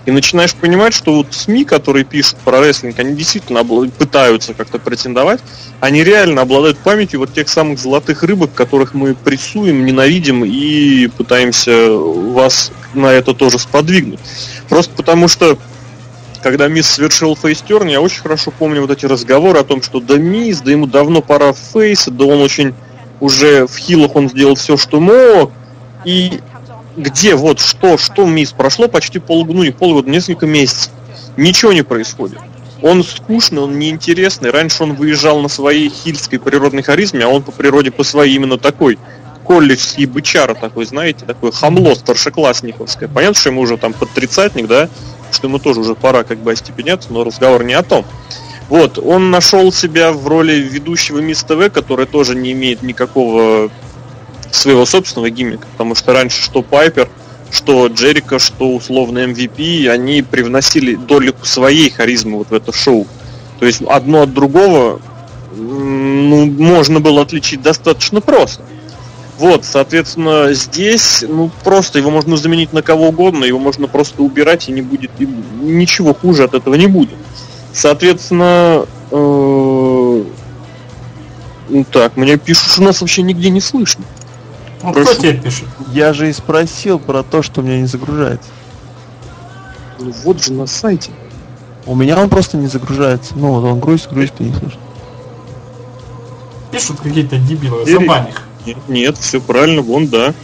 И 0.06 0.10
начинаешь 0.10 0.54
понимать, 0.54 0.94
что 0.94 1.14
вот 1.16 1.34
СМИ, 1.34 1.64
которые 1.64 2.04
пишут 2.04 2.36
про 2.38 2.60
рестлинг, 2.60 2.98
они 2.98 3.14
действительно 3.14 3.58
обла- 3.58 3.90
пытаются 3.90 4.54
как-то 4.54 4.78
претендовать, 4.78 5.40
они 5.80 6.02
реально 6.02 6.42
обладают 6.42 6.78
памятью 6.78 7.20
вот 7.20 7.34
тех 7.34 7.48
самых 7.48 7.78
золотых 7.78 8.22
рыбок, 8.22 8.54
которых 8.54 8.94
мы 8.94 9.14
прессуем, 9.14 9.84
ненавидим 9.84 10.44
и 10.44 11.08
пытаемся 11.08 11.90
вас 11.90 12.72
на 12.94 13.12
это 13.12 13.34
тоже 13.34 13.58
сподвигнуть. 13.58 14.20
Просто 14.70 14.94
потому 14.94 15.28
что 15.28 15.58
когда 16.42 16.68
Мисс 16.68 16.86
совершил 16.86 17.36
фейстерн, 17.36 17.88
я 17.88 18.00
очень 18.00 18.20
хорошо 18.20 18.50
помню 18.50 18.80
вот 18.82 18.90
эти 18.90 19.06
разговоры 19.06 19.58
о 19.58 19.64
том, 19.64 19.82
что 19.82 20.00
да 20.00 20.16
Мисс, 20.16 20.60
да 20.60 20.70
ему 20.70 20.86
давно 20.86 21.22
пора 21.22 21.52
фейс, 21.52 22.06
да 22.08 22.24
он 22.24 22.40
очень 22.40 22.74
уже 23.20 23.66
в 23.66 23.76
хилах 23.76 24.14
он 24.14 24.28
сделал 24.28 24.54
все, 24.54 24.76
что 24.76 25.00
мог. 25.00 25.52
И 26.04 26.40
где 26.96 27.34
вот 27.34 27.60
что, 27.60 27.98
что 27.98 28.24
Мисс? 28.26 28.52
Прошло 28.52 28.88
почти 28.88 29.18
полгода, 29.18 29.58
ну 29.58 29.72
полгода, 29.72 30.10
несколько 30.10 30.46
месяцев. 30.46 30.92
Ничего 31.36 31.72
не 31.72 31.82
происходит. 31.82 32.38
Он 32.82 33.02
скучный, 33.02 33.62
он 33.62 33.78
неинтересный. 33.78 34.50
Раньше 34.50 34.84
он 34.84 34.94
выезжал 34.94 35.40
на 35.40 35.48
своей 35.48 35.88
хильской 35.88 36.38
природной 36.38 36.82
харизме, 36.82 37.24
а 37.24 37.28
он 37.28 37.42
по 37.42 37.50
природе 37.50 37.90
по 37.90 38.04
своей 38.04 38.36
именно 38.36 38.56
такой 38.56 38.98
колледжский 39.44 40.04
бычара 40.04 40.54
такой, 40.54 40.84
знаете, 40.84 41.24
такой 41.24 41.52
хамло 41.52 41.94
старшеклассниковское. 41.94 43.08
Понятно, 43.08 43.34
что 43.34 43.48
ему 43.48 43.62
уже 43.62 43.78
там 43.78 43.94
под 43.94 44.10
тридцатник, 44.10 44.66
да, 44.66 44.90
что 45.32 45.46
ему 45.46 45.58
тоже 45.58 45.80
уже 45.80 45.94
пора 45.94 46.24
как 46.24 46.38
бы 46.38 46.52
остепеняться, 46.52 47.12
но 47.12 47.24
разговор 47.24 47.64
не 47.64 47.74
о 47.74 47.82
том. 47.82 48.04
Вот, 48.68 48.98
он 48.98 49.30
нашел 49.30 49.72
себя 49.72 50.12
в 50.12 50.26
роли 50.28 50.54
ведущего 50.54 51.20
Мисс 51.20 51.42
ТВ, 51.42 51.72
которая 51.72 52.06
тоже 52.06 52.34
не 52.34 52.52
имеет 52.52 52.82
никакого 52.82 53.70
своего 54.50 54.84
собственного 54.84 55.30
гиммика, 55.30 55.66
потому 55.72 55.94
что 55.94 56.12
раньше 56.12 56.42
что 56.42 56.62
Пайпер, 56.62 57.08
что 57.50 57.86
Джерика, 57.86 58.38
что 58.38 58.74
условно 58.74 59.20
MVP, 59.20 59.88
они 59.88 60.22
привносили 60.22 60.96
долю 60.96 61.34
своей 61.42 61.90
харизмы 61.90 62.38
вот 62.38 62.50
в 62.50 62.54
это 62.54 62.72
шоу. 62.72 63.06
То 63.58 63.66
есть 63.66 63.82
одно 63.82 64.22
от 64.22 64.34
другого 64.34 65.00
ну, 65.56 66.46
можно 66.46 67.00
было 67.00 67.22
отличить 67.22 67.62
достаточно 67.62 68.20
просто. 68.20 68.62
Вот, 69.38 69.64
соответственно, 69.64 70.52
здесь, 70.52 71.24
ну, 71.26 71.48
просто 71.62 72.00
его 72.00 72.10
можно 72.10 72.36
заменить 72.36 72.72
на 72.72 72.82
кого 72.82 73.08
угодно, 73.08 73.44
его 73.44 73.60
можно 73.60 73.86
просто 73.86 74.22
убирать, 74.22 74.68
и 74.68 74.72
не 74.72 74.82
будет, 74.82 75.12
и 75.18 75.26
ничего 75.60 76.12
хуже 76.12 76.42
от 76.42 76.54
этого 76.54 76.74
не 76.74 76.88
будет. 76.88 77.14
Соответственно, 77.72 78.84
э, 79.12 80.24
ну 81.68 81.84
так, 81.84 82.16
мне 82.16 82.36
пишут, 82.36 82.72
что 82.72 82.82
нас 82.82 83.00
вообще 83.00 83.22
нигде 83.22 83.50
не 83.50 83.60
слышно. 83.60 84.04
Ну, 84.82 84.90
кто 84.90 85.04
Прошу. 85.04 85.20
тебе 85.20 85.34
пишет? 85.34 85.68
Я 85.92 86.12
же 86.12 86.28
и 86.28 86.32
спросил 86.32 86.98
про 86.98 87.22
то, 87.22 87.42
что 87.42 87.60
у 87.60 87.64
меня 87.64 87.78
не 87.80 87.86
загружается. 87.86 88.50
Ну 90.00 90.12
вот 90.24 90.42
же 90.42 90.52
на 90.52 90.66
сайте. 90.66 91.12
У 91.86 91.94
меня 91.94 92.18
он 92.18 92.28
просто 92.28 92.56
не 92.56 92.66
загружается. 92.66 93.34
Ну, 93.36 93.52
вот 93.52 93.64
он 93.64 93.78
грузит, 93.78 94.10
грузит 94.10 94.34
и 94.40 94.44
не 94.44 94.52
слышно. 94.52 94.80
Пишут 96.72 97.00
какие-то 97.00 97.38
дебилы. 97.38 97.82
Или- 97.84 97.92
Забань 97.92 98.28
их. 98.28 98.47
Нет, 98.68 98.88
нет, 98.88 99.18
все 99.18 99.40
правильно, 99.40 99.82
вон, 99.82 100.08
да. 100.08 100.34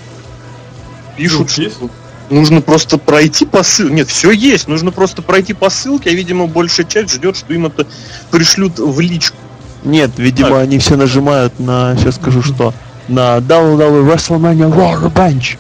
Пишут, 1.17 1.51
есть? 1.53 1.77
что 1.77 1.91
нужно 2.31 2.61
просто 2.61 2.99
пройти 2.99 3.45
по 3.45 3.63
ссылке. 3.63 3.95
Нет, 3.95 4.09
все 4.09 4.31
есть, 4.31 4.67
нужно 4.69 4.91
просто 4.91 5.23
пройти 5.23 5.53
по 5.53 5.71
ссылке, 5.71 6.11
а, 6.11 6.13
видимо, 6.15 6.47
большая 6.47 6.87
часть 6.87 7.13
ждет, 7.13 7.37
что 7.37 7.53
им 7.53 7.67
это 7.67 7.87
пришлют 8.31 8.79
в 8.79 8.99
личку. 9.01 9.37
Нет, 9.85 10.13
видимо, 10.17 10.51
Так. 10.51 10.63
они 10.63 10.79
все 10.79 10.97
нажимают 10.97 11.61
на, 11.61 11.97
сейчас 11.97 12.17
скажу 12.17 12.43
что, 12.43 12.73
на 13.09 13.37
WWE 13.39 14.11
WrestleMania 14.11 14.73
War 14.75 15.13
Bench 15.13 15.59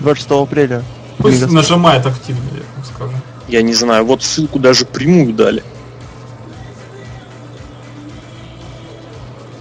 26 0.00 0.30
апреля. 0.30 0.84
Пусть 1.18 1.50
нажимает 1.50 2.06
активно, 2.06 2.42
я 2.52 2.62
вам 2.76 2.84
скажу. 2.84 3.12
Я 3.48 3.62
не 3.62 3.74
знаю, 3.74 4.04
вот 4.06 4.22
ссылку 4.22 4.58
даже 4.58 4.84
прямую 4.84 5.32
дали. 5.34 5.62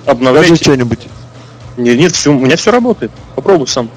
Скажи 0.04 0.12
Обновляйте. 0.18 0.56
что-нибудь. 0.56 1.08
Нет, 1.78 1.98
нет, 1.98 2.12
все, 2.14 2.32
у 2.32 2.40
меня 2.40 2.56
все 2.56 2.72
работает. 2.72 3.12
Попробуй 3.36 3.68
сам. 3.68 3.90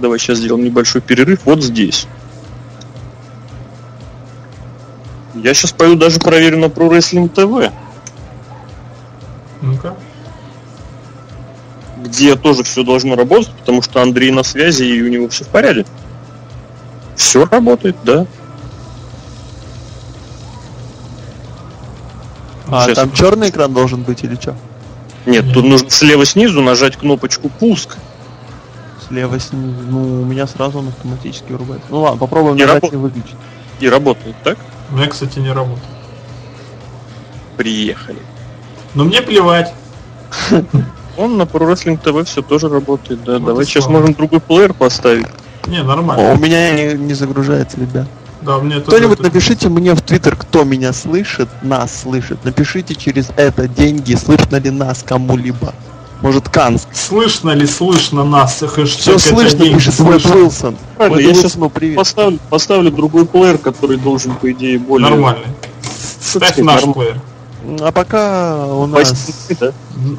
давай 0.00 0.18
сейчас 0.18 0.38
сделаем 0.38 0.64
небольшой 0.64 1.00
перерыв, 1.00 1.40
вот 1.44 1.62
здесь. 1.62 2.06
Я 5.34 5.54
сейчас 5.54 5.72
пойду 5.72 5.96
даже 5.96 6.18
проверю 6.20 6.58
на 6.58 6.66
Pro 6.66 6.90
Wrestling 6.90 7.32
TV, 7.32 7.72
Ну-ка. 9.62 9.96
где 12.04 12.36
тоже 12.36 12.62
все 12.64 12.82
должно 12.84 13.14
работать, 13.16 13.50
потому 13.52 13.80
что 13.82 14.02
Андрей 14.02 14.30
на 14.30 14.42
связи 14.42 14.84
и 14.84 15.02
у 15.02 15.08
него 15.08 15.28
все 15.28 15.44
в 15.44 15.48
порядке. 15.48 15.86
Все 17.16 17.44
работает, 17.46 17.96
да. 18.04 18.26
А 22.68 22.86
Сейчас. 22.86 22.96
там 22.96 23.12
черный 23.12 23.50
экран 23.50 23.72
должен 23.72 24.02
быть 24.02 24.24
или 24.24 24.34
что? 24.34 24.54
Нет, 25.26 25.52
тут 25.52 25.64
нужно 25.64 25.90
слева 25.90 26.24
снизу 26.24 26.62
нажать 26.62 26.96
кнопочку 26.96 27.48
пуск. 27.48 27.96
Слева 29.08 29.38
снизу. 29.38 29.74
Ну, 29.88 30.22
у 30.22 30.24
меня 30.24 30.46
сразу 30.46 30.78
он 30.80 30.88
автоматически 30.88 31.52
врубается. 31.52 31.86
Ну 31.90 32.00
ладно, 32.00 32.18
попробуем 32.18 32.56
Не 32.56 32.62
нажать 32.62 32.82
работает. 32.82 32.94
и 32.94 32.96
выключить. 32.96 33.36
И 33.80 33.88
работает, 33.88 34.36
так? 34.42 34.58
У 34.90 34.94
меня, 34.96 35.06
кстати, 35.08 35.38
не 35.38 35.52
работает. 35.52 35.88
Приехали. 37.56 38.18
Но 38.94 39.04
мне 39.04 39.22
плевать. 39.22 39.72
Он 41.16 41.36
на 41.36 41.42
Pro 41.42 41.70
Wrestling 41.70 42.02
TV 42.02 42.24
все 42.24 42.42
тоже 42.42 42.68
работает, 42.68 43.22
да. 43.24 43.34
Вот 43.38 43.44
Давай 43.46 43.64
сейчас 43.66 43.86
можем 43.86 44.14
другой 44.14 44.40
плеер 44.40 44.72
поставить. 44.72 45.26
Не, 45.66 45.78
О, 45.80 45.84
нормально. 45.84 46.32
у 46.32 46.38
меня 46.38 46.70
не, 46.72 46.94
не 46.94 47.14
загружается, 47.14 47.78
ребят. 47.78 48.06
Да, 48.44 48.58
мне 48.58 48.80
Кто-нибудь 48.80 49.20
это- 49.20 49.22
напишите 49.24 49.68
мне 49.68 49.94
в 49.94 50.00
Твиттер, 50.00 50.36
кто 50.36 50.64
меня 50.64 50.92
слышит, 50.92 51.48
нас 51.62 52.02
слышит. 52.02 52.44
Напишите 52.44 52.94
через 52.94 53.28
это 53.36 53.68
деньги, 53.68 54.14
слышно 54.14 54.56
ли 54.56 54.70
нас 54.70 55.04
кому-либо. 55.06 55.74
Может, 56.22 56.48
Канск. 56.48 56.88
Слышно 56.92 57.50
ли 57.50 57.66
слышно 57.66 58.24
нас? 58.24 58.60
Хэштег 58.60 59.00
Все 59.00 59.18
слышно, 59.18 59.64
пишет 59.64 59.94
слышно. 59.94 60.36
Уилсон. 60.36 60.76
Правильно, 60.96 61.20
я 61.20 61.28
Уилсону 61.28 61.68
привет. 61.68 61.96
Поставлю, 61.96 62.38
поставлю 62.48 62.90
другой 62.92 63.26
плеер, 63.26 63.58
который 63.58 63.96
должен, 63.96 64.34
по 64.36 64.50
идее, 64.50 64.78
более... 64.78 65.08
Нормальный. 65.08 65.48
Ставь 66.20 66.56
наш 66.58 66.82
норм- 66.82 66.94
плеер. 66.94 67.20
А 67.80 67.90
пока 67.92 68.66
у 68.66 68.86
нас... 68.86 69.46
Да. 69.58 69.72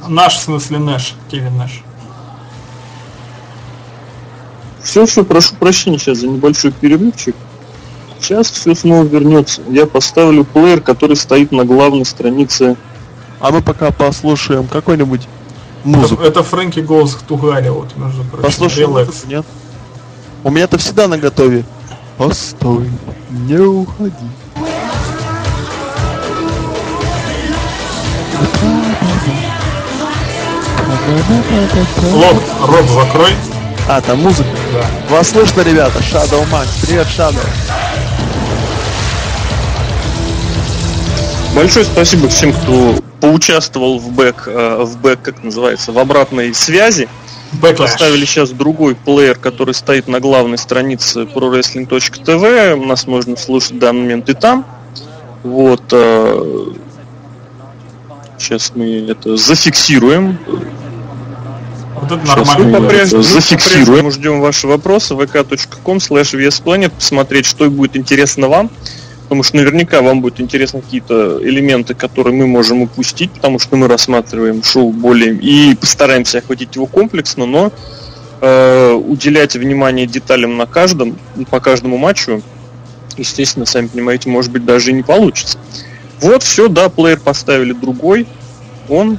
Наш, 0.07 0.35
в 0.35 0.41
смысле, 0.41 0.79
Нэш. 0.79 1.15
Кевин 1.29 1.57
Нэш. 1.57 1.83
Все, 4.81 5.05
все, 5.05 5.23
прошу 5.23 5.55
прощения 5.55 5.97
сейчас 5.97 6.19
за 6.19 6.27
небольшой 6.27 6.71
перерывчик. 6.71 7.35
Сейчас 8.23 8.49
все 8.49 8.73
снова 8.73 9.03
вернется. 9.03 9.61
Я 9.69 9.85
поставлю 9.85 10.45
плеер, 10.45 10.79
который 10.79 11.17
стоит 11.17 11.51
на 11.51 11.65
главной 11.65 12.05
странице. 12.05 12.77
А 13.41 13.51
мы 13.51 13.61
пока 13.61 13.91
послушаем 13.91 14.65
какой-нибудь 14.67 15.27
Это, 15.83 15.97
музыку. 15.97 16.23
это 16.23 16.41
Фрэнки 16.41 16.79
Голос 16.79 17.17
Тугари, 17.27 17.67
вот, 17.67 17.89
между 17.97 18.23
прочим. 18.23 18.43
Послушаем 18.43 18.91
музыку, 18.91 19.13
нет? 19.27 19.45
У 20.45 20.51
меня-то 20.51 20.77
всегда 20.77 21.09
на 21.09 21.17
готове. 21.17 21.65
Постой, 22.17 22.89
не 23.29 23.57
уходи. 23.57 24.13
Лоб, 32.13 32.41
рот 32.61 32.85
закрой. 32.87 33.31
А, 33.89 33.99
там 33.99 34.21
музыка. 34.21 34.47
Да. 34.71 35.15
Вас 35.17 35.29
слышно, 35.29 35.59
ребята? 35.61 35.99
Shadow 35.99 36.49
Max. 36.49 36.67
Привет, 36.81 37.07
Shadow. 37.07 37.45
Большое 41.55 41.85
спасибо 41.85 42.27
всем, 42.29 42.51
кто 42.51 42.95
поучаствовал 43.21 43.99
в 43.99 44.11
бэк, 44.11 44.47
э, 44.47 44.83
в 44.83 44.97
бэк, 44.97 45.21
как 45.21 45.43
называется, 45.43 45.91
в 45.91 45.99
обратной 45.99 46.53
связи. 46.53 47.07
Backlash. 47.61 47.77
Поставили 47.77 48.25
сейчас 48.25 48.49
другой 48.49 48.95
плеер, 48.95 49.35
который 49.37 49.75
стоит 49.75 50.07
на 50.07 50.19
главной 50.19 50.57
странице 50.57 51.21
prowrestling.tv. 51.23 52.83
Нас 52.85 53.05
можно 53.05 53.37
слушать 53.37 53.73
в 53.73 53.79
данный 53.79 54.01
момент 54.01 54.29
и 54.29 54.33
там. 54.33 54.65
Вот. 55.43 55.83
э, 55.91 56.65
Сейчас 58.39 58.73
мы 58.75 59.07
это 59.07 59.37
зафиксируем. 59.37 60.37
Вот 61.95 62.11
это 62.11 62.25
Сейчас 62.25 62.35
нормально. 62.47 62.63
мы 62.65 62.71
говорится. 62.71 62.81
по-прежнему 62.81 63.23
зафиксируем. 63.23 64.11
Ждем 64.11 64.41
ваши 64.41 64.67
вопросы. 64.67 65.13
vk.com 65.13 65.97
slash. 65.97 66.89
Посмотреть, 66.89 67.45
что 67.45 67.69
будет 67.69 67.95
интересно 67.95 68.49
вам. 68.49 68.69
Потому 69.23 69.43
что 69.43 69.57
наверняка 69.57 70.01
вам 70.01 70.21
будут 70.21 70.39
интересны 70.41 70.81
какие-то 70.81 71.39
элементы, 71.41 71.93
которые 71.93 72.35
мы 72.35 72.45
можем 72.45 72.81
упустить, 72.81 73.31
потому 73.31 73.57
что 73.57 73.75
мы 73.75 73.87
рассматриваем 73.87 74.63
шоу 74.63 74.91
более 74.91 75.33
и 75.35 75.75
постараемся 75.75 76.39
охватить 76.39 76.75
его 76.75 76.85
комплексно, 76.85 77.45
но 77.45 77.71
э, 78.41 78.91
уделять 78.91 79.55
внимание 79.55 80.05
деталям 80.05 80.57
на 80.57 80.65
каждом, 80.65 81.17
по 81.49 81.59
каждому 81.59 81.97
матчу, 81.97 82.41
естественно, 83.17 83.65
сами 83.65 83.87
понимаете, 83.87 84.29
может 84.29 84.51
быть 84.51 84.65
даже 84.65 84.91
и 84.91 84.93
не 84.93 85.03
получится. 85.03 85.57
Вот, 86.19 86.43
все, 86.43 86.67
да, 86.67 86.89
плеер 86.89 87.19
поставили 87.19 87.73
другой, 87.73 88.27
он 88.89 89.17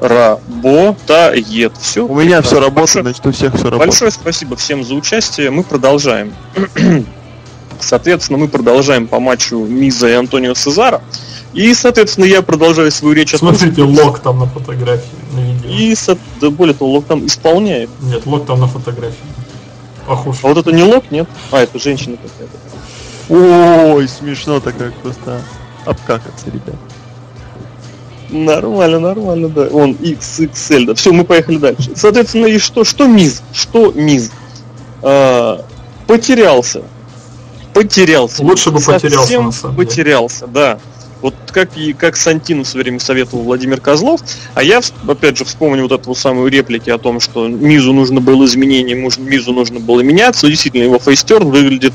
работает. 0.00 1.72
Все. 1.80 2.06
У 2.06 2.14
меня 2.14 2.42
все 2.42 2.60
работает, 2.60 3.04
значит 3.04 3.26
у 3.26 3.32
всех 3.32 3.54
все 3.54 3.64
работает. 3.64 3.90
Большое 3.90 4.10
спасибо 4.10 4.56
всем 4.56 4.84
за 4.84 4.94
участие. 4.94 5.50
Мы 5.50 5.62
продолжаем. 5.62 6.34
Соответственно, 7.82 8.38
мы 8.38 8.48
продолжаем 8.48 9.06
по 9.06 9.20
матчу 9.20 9.58
Миза 9.58 10.08
и 10.08 10.12
Антонио 10.12 10.54
Сезара. 10.54 11.02
И, 11.52 11.74
соответственно, 11.74 12.24
я 12.24 12.40
продолжаю 12.40 12.90
свою 12.90 13.14
речь 13.14 13.34
о 13.34 13.38
том, 13.38 13.54
Смотрите, 13.54 13.82
лог 13.82 14.20
там 14.20 14.38
на 14.38 14.46
фотографии, 14.46 15.04
на 15.32 15.40
видео. 15.40 15.68
И, 15.70 15.94
со- 15.94 16.16
да, 16.40 16.48
более 16.50 16.74
того, 16.74 16.92
Лок 16.92 17.04
там 17.06 17.26
исполняет. 17.26 17.90
Нет, 18.00 18.24
лог 18.24 18.46
там 18.46 18.60
на 18.60 18.68
фотографии. 18.68 19.16
Похож. 20.06 20.38
А 20.42 20.48
вот 20.48 20.56
это 20.58 20.72
не 20.72 20.82
Лок, 20.82 21.04
нет? 21.10 21.28
А, 21.50 21.60
это 21.60 21.78
женщина 21.78 22.16
какая-то. 22.16 23.92
Ой, 23.94 24.08
смешно-то 24.08 24.72
как 24.72 24.94
просто 24.94 25.42
обкакаться, 25.84 26.46
ребят. 26.46 26.76
Нормально, 28.30 28.98
нормально, 28.98 29.48
да. 29.48 29.68
Он 29.72 29.92
XXL, 29.92 30.86
да. 30.86 30.94
Все, 30.94 31.12
мы 31.12 31.24
поехали 31.24 31.58
дальше. 31.58 31.90
Соответственно, 31.94 32.46
и 32.46 32.58
что? 32.58 32.82
Что 32.84 33.06
Миз? 33.06 33.42
Что 33.52 33.92
Миз? 33.92 34.30
А, 35.02 35.64
потерялся. 36.06 36.82
Потерялся. 37.74 38.42
Лучше 38.42 38.70
бы 38.70 38.80
потерялся, 38.80 39.18
Совсем 39.18 39.44
на 39.46 39.52
самом 39.52 39.76
деле. 39.76 39.88
потерялся, 39.88 40.46
да. 40.46 40.78
Вот 41.20 41.34
как 41.52 41.76
и 41.76 41.92
как 41.92 42.16
Сантину 42.16 42.64
в 42.64 42.66
свое 42.66 42.82
время 42.82 42.98
советовал 42.98 43.44
Владимир 43.44 43.80
Козлов, 43.80 44.20
а 44.54 44.62
я, 44.62 44.80
опять 45.06 45.38
же, 45.38 45.44
вспомню 45.44 45.84
вот 45.84 45.92
эту 45.92 46.14
самую 46.16 46.50
реплики 46.50 46.90
о 46.90 46.98
том, 46.98 47.20
что 47.20 47.46
Мизу 47.46 47.92
нужно 47.92 48.20
было 48.20 48.44
изменение, 48.44 48.96
Мизу 48.96 49.52
нужно 49.52 49.78
было 49.78 50.00
меняться, 50.00 50.48
действительно, 50.48 50.82
его 50.82 50.98
фейстерн 50.98 51.48
выглядит 51.48 51.92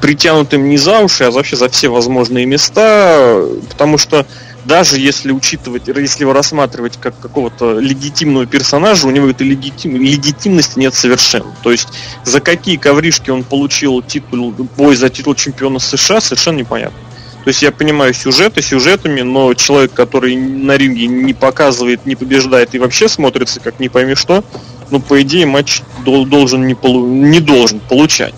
притянутым 0.00 0.68
не 0.70 0.78
за 0.78 1.00
уши, 1.00 1.24
а 1.24 1.30
вообще 1.30 1.56
за 1.56 1.68
все 1.68 1.90
возможные 1.90 2.46
места, 2.46 3.44
потому 3.68 3.98
что 3.98 4.24
даже 4.70 5.00
если 5.00 5.32
учитывать, 5.32 5.88
если 5.88 6.22
его 6.22 6.32
рассматривать 6.32 6.96
как 6.96 7.18
какого-то 7.18 7.80
легитимного 7.80 8.46
персонажа, 8.46 9.08
у 9.08 9.10
него 9.10 9.28
этой 9.28 9.44
легитим- 9.44 9.96
легитимности 9.96 10.78
нет 10.78 10.94
совершенно. 10.94 11.52
То 11.64 11.72
есть 11.72 11.88
за 12.22 12.40
какие 12.40 12.76
ковришки 12.76 13.30
он 13.30 13.42
получил 13.42 14.00
титул, 14.00 14.54
бой 14.76 14.94
за 14.94 15.10
титул 15.10 15.34
чемпиона 15.34 15.80
США, 15.80 16.20
совершенно 16.20 16.58
непонятно. 16.58 16.96
То 17.42 17.48
есть 17.48 17.62
я 17.62 17.72
понимаю 17.72 18.14
сюжеты 18.14 18.62
сюжетами, 18.62 19.22
но 19.22 19.52
человек, 19.54 19.92
который 19.92 20.36
на 20.36 20.76
ринге 20.76 21.08
не 21.08 21.34
показывает, 21.34 22.06
не 22.06 22.14
побеждает 22.14 22.72
и 22.76 22.78
вообще 22.78 23.08
смотрится 23.08 23.58
как 23.58 23.80
не 23.80 23.88
пойми 23.88 24.14
что, 24.14 24.44
ну, 24.90 25.00
по 25.00 25.20
идее, 25.20 25.46
матч 25.46 25.82
дол- 26.04 26.26
должен 26.26 26.64
не, 26.68 26.74
полу- 26.74 27.08
не 27.08 27.40
должен 27.40 27.80
получать. 27.80 28.34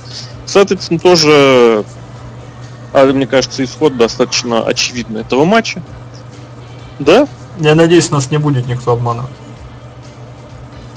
Соответственно, 0.47 0.99
тоже, 0.99 1.85
а, 2.95 3.13
мне 3.13 3.27
кажется, 3.27 3.63
исход 3.63 3.99
достаточно 3.99 4.65
очевидный 4.65 5.21
этого 5.21 5.45
матча. 5.45 5.83
Да? 6.99 7.27
Я 7.59 7.75
надеюсь, 7.75 8.11
нас 8.11 8.31
не 8.31 8.39
будет 8.39 8.67
никто 8.67 8.93
обманывать. 8.93 9.31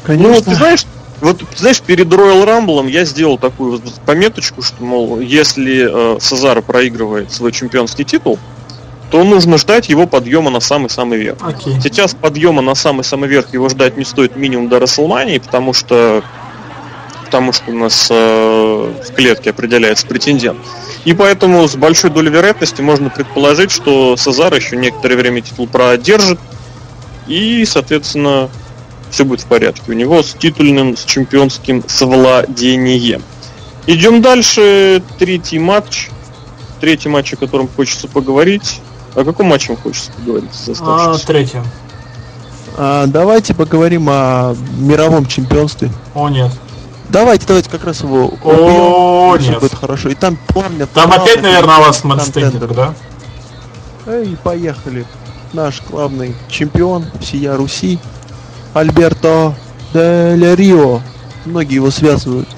Ну, 0.07 0.29
вот, 0.29 0.39
ты 0.39 0.43
Конечно. 0.45 0.55
знаешь, 0.55 0.85
вот 1.21 1.41
знаешь, 1.55 1.81
перед 1.81 2.07
Royal 2.07 2.45
Rumble 2.45 2.89
я 2.89 3.05
сделал 3.05 3.37
такую 3.37 3.71
вот 3.71 3.81
пометочку, 4.05 4.61
что, 4.61 4.83
мол, 4.83 5.19
если 5.19 6.15
э, 6.15 6.19
Сезаро 6.19 6.61
проигрывает 6.61 7.31
свой 7.31 7.51
чемпионский 7.51 8.05
титул, 8.05 8.37
то 9.09 9.23
нужно 9.23 9.57
ждать 9.57 9.89
его 9.89 10.07
подъема 10.07 10.49
на 10.49 10.59
самый-самый 10.59 11.17
верх. 11.17 11.37
Окей. 11.41 11.79
Сейчас 11.81 12.13
подъема 12.13 12.61
на 12.61 12.75
самый-самый 12.75 13.29
верх 13.29 13.53
его 13.53 13.69
ждать 13.69 13.97
не 13.97 14.03
стоит 14.03 14.35
минимум 14.35 14.67
до 14.67 14.79
Расселмании, 14.79 15.37
потому 15.37 15.73
что 15.73 16.23
потому 17.25 17.53
что 17.53 17.71
у 17.71 17.73
нас 17.73 18.07
э, 18.11 18.13
в 18.13 19.13
клетке 19.13 19.49
определяется 19.49 20.05
претендент. 20.07 20.59
И 21.05 21.13
поэтому 21.13 21.67
с 21.67 21.75
большой 21.75 22.09
долей 22.09 22.31
вероятности 22.31 22.81
можно 22.81 23.09
предположить, 23.09 23.71
что 23.71 24.17
Сезар 24.17 24.53
еще 24.53 24.75
некоторое 24.75 25.15
время 25.15 25.41
титул 25.41 25.67
продержит, 25.67 26.39
и, 27.27 27.63
соответственно, 27.65 28.49
все 29.11 29.23
будет 29.23 29.41
в 29.41 29.45
порядке. 29.45 29.83
У 29.91 29.93
него 29.93 30.23
с 30.23 30.33
титульным, 30.33 30.97
с 30.97 31.05
чемпионским 31.05 31.83
совладением. 31.87 33.21
Идем 33.87 34.21
дальше. 34.21 35.03
Третий 35.19 35.59
матч. 35.59 36.09
Третий 36.81 37.07
матч, 37.07 37.33
о 37.33 37.37
котором 37.37 37.69
хочется 37.73 38.07
поговорить. 38.07 38.81
О 39.13 39.23
каком 39.23 39.47
матче 39.47 39.73
вам 39.73 39.77
хочется 39.81 40.11
поговорить? 40.11 40.49
А, 40.67 40.71
оставшихся? 40.71 41.27
третье. 41.27 41.63
А, 42.77 43.05
давайте 43.05 43.53
поговорим 43.53 44.07
о 44.09 44.55
мировом 44.77 45.27
чемпионстве. 45.27 45.91
О, 46.13 46.29
нет. 46.29 46.51
Давайте, 47.15 47.47
давайте 47.47 47.69
как 47.69 47.85
раз 47.85 48.01
его 48.01 48.33
О, 48.43 49.31
убьем, 49.31 49.41
всё 49.41 49.51
нет. 49.51 49.61
будет 49.61 49.73
хорошо. 49.73 50.09
И 50.09 50.15
там 50.15 50.37
пламя... 50.47 50.85
Там 50.85 51.13
опять, 51.13 51.41
наверное, 51.41 51.77
у 51.77 51.81
вас 51.83 52.03
мэнстендер, 52.03 52.73
да? 52.73 52.93
Эй, 54.05 54.35
поехали. 54.43 55.05
Наш 55.53 55.81
главный 55.89 56.35
чемпион 56.49 57.05
всея 57.21 57.55
Руси 57.55 57.99
Альберто 58.73 59.55
Дель 59.93 60.55
Рио. 60.55 60.99
Многие 61.45 61.75
его 61.75 61.89
связывают 61.89 62.49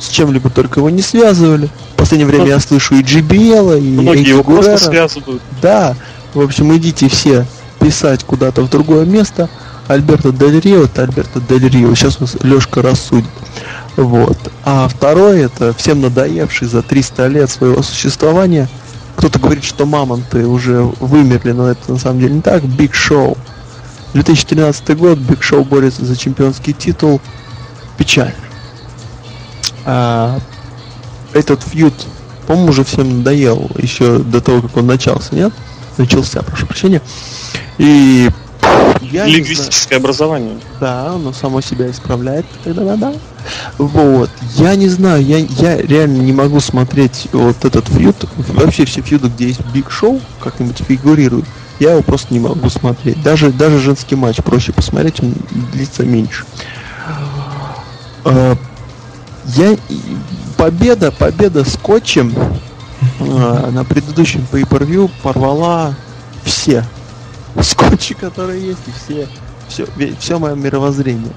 с 0.00 0.08
чем-либо 0.08 0.50
только 0.50 0.80
его 0.80 0.90
не 0.90 1.02
связывали. 1.02 1.68
В 1.94 1.98
последнее 1.98 2.26
время 2.26 2.46
я 2.46 2.58
слышу 2.58 2.96
и 2.96 3.04
JBL, 3.04 3.78
и 3.78 4.00
Многие 4.00 4.30
его 4.30 4.42
просто 4.42 4.76
связывают. 4.76 5.40
Да, 5.62 5.94
в 6.34 6.40
общем, 6.40 6.76
идите 6.76 7.08
все 7.08 7.46
писать 7.78 8.24
куда-то 8.24 8.62
в 8.62 8.70
другое 8.70 9.04
место. 9.04 9.48
Альберто 9.86 10.32
Дель 10.32 10.60
Рио, 10.60 10.84
это 10.84 11.02
Альберто 11.02 11.40
Дель 11.40 11.68
Рио. 11.68 11.94
Сейчас 11.94 12.20
вас 12.20 12.36
Лешка 12.42 12.82
рассудит. 12.82 13.28
Вот. 13.96 14.38
А 14.64 14.88
второй, 14.88 15.40
это 15.40 15.74
всем 15.74 16.00
надоевший 16.00 16.68
за 16.68 16.82
300 16.82 17.26
лет 17.26 17.50
своего 17.50 17.82
существования. 17.82 18.68
Кто-то 19.16 19.38
говорит, 19.38 19.64
что 19.64 19.84
мамонты 19.84 20.46
уже 20.46 20.80
вымерли, 20.80 21.52
но 21.52 21.68
это 21.68 21.92
на 21.92 21.98
самом 21.98 22.20
деле 22.20 22.34
не 22.34 22.40
так. 22.40 22.64
Биг 22.64 22.94
Шоу. 22.94 23.36
2013 24.14 24.96
год, 24.96 25.18
Биг 25.18 25.42
Шоу 25.42 25.64
борется 25.64 26.04
за 26.04 26.16
чемпионский 26.16 26.72
титул. 26.72 27.20
Печально. 27.98 28.34
А, 29.84 30.38
этот 31.32 31.62
feud, 31.62 31.94
по-моему, 32.46 32.70
уже 32.70 32.84
всем 32.84 33.18
надоел 33.18 33.70
еще 33.76 34.18
до 34.18 34.40
того, 34.40 34.62
как 34.62 34.76
он 34.76 34.86
начался, 34.86 35.34
нет? 35.34 35.52
Начался, 35.98 36.42
прошу 36.42 36.66
прощения. 36.66 37.02
И 37.78 38.30
я 39.02 39.26
Лингвистическое 39.26 39.98
образование. 39.98 40.58
да, 40.80 41.08
оно 41.08 41.32
само 41.32 41.60
себя 41.60 41.90
исправляет, 41.90 42.46
когда 42.64 42.82
надо. 42.82 43.14
Вот. 43.78 44.30
Я 44.54 44.74
не 44.76 44.88
знаю, 44.88 45.24
я, 45.24 45.38
я 45.38 45.76
реально 45.76 46.22
не 46.22 46.32
могу 46.32 46.60
смотреть 46.60 47.28
вот 47.32 47.64
этот 47.64 47.88
фьюд. 47.88 48.16
Вообще 48.36 48.84
все 48.84 49.00
фьюды, 49.00 49.28
где 49.28 49.48
есть 49.48 49.64
Биг 49.72 49.90
Шоу, 49.90 50.20
как-нибудь 50.40 50.78
фигурируют. 50.78 51.46
Я 51.78 51.92
его 51.92 52.02
просто 52.02 52.32
не 52.34 52.40
могу 52.40 52.68
смотреть. 52.68 53.22
Даже, 53.22 53.50
даже 53.52 53.78
женский 53.78 54.14
матч 54.14 54.36
проще 54.36 54.72
посмотреть, 54.72 55.22
он 55.22 55.34
длится 55.72 56.04
меньше. 56.04 56.44
Э, 58.24 58.54
Я... 59.56 59.76
Победа, 60.56 61.10
победа 61.10 61.64
скотчем 61.64 62.34
э, 63.18 63.70
на 63.70 63.82
предыдущем 63.82 64.46
pay-per-view 64.52 65.10
порвала 65.22 65.94
все 66.44 66.84
скотчи, 67.62 68.12
которые 68.12 68.62
есть, 68.62 68.80
и 68.86 68.90
все 68.90 69.26
все, 69.70 69.86
все 70.18 70.38
мое 70.38 70.54
мировоззрение. 70.54 71.32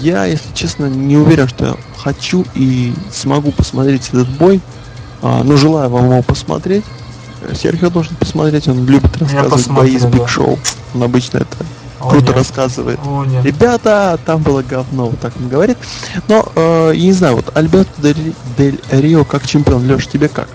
Я, 0.00 0.24
если 0.24 0.52
честно, 0.54 0.86
не 0.86 1.16
уверен, 1.16 1.48
что 1.48 1.66
я 1.66 1.76
хочу 1.98 2.44
и 2.54 2.94
смогу 3.12 3.52
посмотреть 3.52 4.08
этот 4.08 4.28
бой. 4.28 4.60
А, 5.22 5.42
но 5.42 5.56
желаю 5.56 5.88
вам 5.88 6.10
его 6.10 6.22
посмотреть. 6.22 6.84
Серхио 7.54 7.90
должен 7.90 8.14
посмотреть, 8.16 8.68
он 8.68 8.86
любит 8.86 9.16
рассказывать 9.16 9.52
посмотрю, 9.52 9.92
бои 9.92 9.98
да. 9.98 10.08
Биг 10.08 10.28
Шоу. 10.28 10.58
Он 10.94 11.02
обычно 11.02 11.38
это 11.38 11.56
О, 12.00 12.08
круто 12.10 12.28
нет. 12.28 12.36
рассказывает. 12.36 12.98
О, 13.04 13.24
нет. 13.24 13.44
Ребята, 13.44 14.18
там 14.24 14.42
было 14.42 14.62
говно, 14.62 15.08
вот 15.08 15.20
так 15.20 15.32
он 15.38 15.48
говорит. 15.48 15.78
Но, 16.28 16.46
э, 16.54 16.92
я 16.94 17.02
не 17.02 17.12
знаю, 17.12 17.36
вот 17.36 17.56
Альберто 17.56 17.90
Дель, 17.98 18.34
Дель 18.56 18.80
Рио 18.90 19.24
как 19.24 19.46
чемпион, 19.46 19.86
Леш, 19.86 20.06
тебе 20.06 20.28
как? 20.28 20.48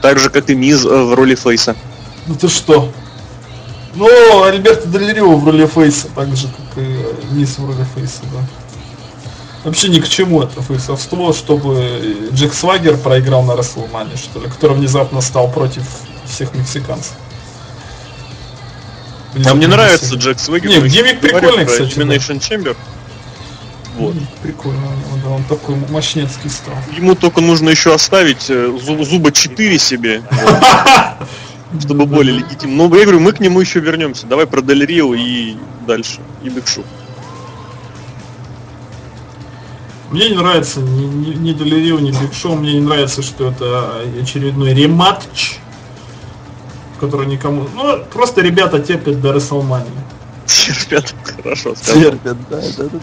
Так 0.00 0.18
же, 0.18 0.30
как 0.30 0.48
и 0.50 0.54
Миз 0.54 0.84
э, 0.84 0.88
в 0.88 1.14
роли 1.14 1.34
Фейса. 1.34 1.76
Ну 2.26 2.34
ты 2.34 2.48
что? 2.48 2.92
Ну, 3.94 4.44
Альберто 4.44 4.86
Дель 4.88 5.12
Рио 5.12 5.36
в 5.36 5.44
роли 5.44 5.66
Фейса, 5.66 6.08
так 6.14 6.34
же, 6.36 6.48
как 6.48 6.82
и 6.82 7.34
Низ 7.34 7.58
в 7.58 7.66
роли 7.66 7.84
Фейса, 7.94 8.20
да. 8.32 8.40
Вообще 9.64 9.88
ни 9.88 9.98
к 10.00 10.08
чему 10.08 10.42
это 10.42 10.62
фейсовство, 10.62 11.34
чтобы 11.34 12.28
Джек 12.32 12.54
Свагер 12.54 12.96
проиграл 12.96 13.42
на 13.42 13.56
Расселмане, 13.56 14.16
что 14.16 14.40
ли, 14.40 14.48
который 14.48 14.76
внезапно 14.76 15.20
стал 15.20 15.50
против 15.50 15.82
всех 16.24 16.54
мексиканцев. 16.54 17.14
А 19.44 19.54
мне 19.54 19.66
нравится. 19.66 20.14
Джек 20.14 20.38
Свегер. 20.38 20.70
Не, 20.70 20.88
гиммик 20.88 21.20
прикольный, 21.20 21.66
кстати, 21.66 21.94
да. 21.94 22.02
Elimination 22.02 22.38
Chamber. 22.38 22.76
Вот. 23.96 24.14
Прикольно 24.42 24.88
да, 25.24 25.30
он 25.30 25.42
такой 25.44 25.74
мощнецкий 25.90 26.48
стал. 26.50 26.74
Ему 26.96 27.16
только 27.16 27.40
нужно 27.40 27.68
еще 27.70 27.92
оставить 27.92 28.48
э, 28.48 28.54
зу- 28.54 29.04
зуба 29.04 29.32
4 29.32 29.78
себе, 29.78 30.22
чтобы 31.80 32.06
более 32.06 32.38
легитимно. 32.38 32.88
Но 32.88 32.96
я 32.96 33.04
говорю, 33.04 33.20
мы 33.20 33.32
к 33.32 33.40
нему 33.40 33.60
еще 33.60 33.80
вернемся. 33.80 34.26
Давай 34.26 34.46
про 34.46 34.62
Дель 34.62 34.84
Рио 34.84 35.14
и 35.14 35.56
дальше. 35.86 36.20
И 36.42 36.48
Бигшу. 36.48 36.82
Мне 40.10 40.30
не 40.30 40.36
нравится 40.36 40.80
ни, 40.80 41.04
ни, 41.04 41.34
ни 41.34 41.52
Дель 41.52 41.74
Рио, 41.74 41.98
ни 41.98 42.10
Биг 42.10 42.32
Шоу. 42.32 42.56
Мне 42.56 42.74
не 42.74 42.80
нравится, 42.80 43.22
что 43.22 43.50
это 43.50 44.02
очередной 44.20 44.72
рематч, 44.72 45.58
который 46.98 47.26
никому... 47.26 47.66
Ну, 47.74 48.04
просто 48.10 48.40
ребята 48.40 48.80
терпят 48.80 49.20
до 49.20 49.32
Расселмании. 49.32 49.90
Ребята, 50.88 51.12
хорошо 51.42 51.74
сказал. 51.74 52.02
Терпят, 52.02 52.36
да, 52.48 52.56
да, 52.56 52.84
да. 52.84 52.88
да. 52.92 52.98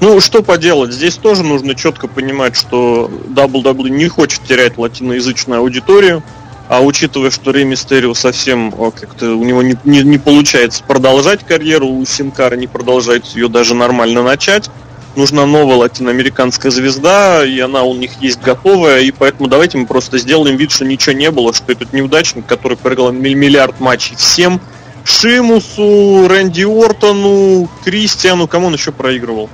Ну, 0.00 0.20
что 0.20 0.42
поделать, 0.42 0.92
здесь 0.92 1.16
тоже 1.16 1.42
нужно 1.42 1.74
четко 1.74 2.06
понимать, 2.06 2.54
что 2.56 3.10
WWE 3.28 3.88
не 3.88 4.08
хочет 4.08 4.42
терять 4.42 4.76
латиноязычную 4.76 5.60
аудиторию, 5.60 6.22
а 6.68 6.82
учитывая, 6.82 7.30
что 7.30 7.50
Рей 7.50 7.64
Мистерио 7.64 8.14
совсем 8.14 8.74
о, 8.76 8.90
как-то 8.90 9.36
у 9.36 9.44
него 9.44 9.62
не, 9.62 9.76
не, 9.84 10.02
не 10.02 10.18
получается 10.18 10.82
продолжать 10.84 11.44
карьеру, 11.44 11.86
у 11.86 12.04
Синкара 12.04 12.56
не 12.56 12.66
продолжается 12.66 13.38
ее 13.38 13.48
даже 13.48 13.74
нормально 13.74 14.22
начать, 14.22 14.70
нужна 15.14 15.46
новая 15.46 15.76
латиноамериканская 15.76 16.70
звезда, 16.70 17.44
и 17.44 17.58
она 17.60 17.82
у 17.82 17.94
них 17.94 18.20
есть 18.20 18.40
готовая, 18.40 19.00
и 19.00 19.10
поэтому 19.10 19.48
давайте 19.48 19.78
мы 19.78 19.86
просто 19.86 20.18
сделаем 20.18 20.56
вид, 20.56 20.72
что 20.72 20.84
ничего 20.84 21.14
не 21.14 21.30
было, 21.30 21.52
что 21.52 21.72
этот 21.72 21.92
неудачник, 21.92 22.46
который 22.46 22.76
проиграл 22.76 23.12
миллиард 23.12 23.80
матчей 23.80 24.16
всем, 24.16 24.60
Шимусу, 25.04 26.26
Рэнди 26.28 26.64
Ортону, 26.64 27.70
Кристиану, 27.84 28.48
кому 28.48 28.66
он 28.66 28.74
еще 28.74 28.90
проигрывал? 28.90 29.48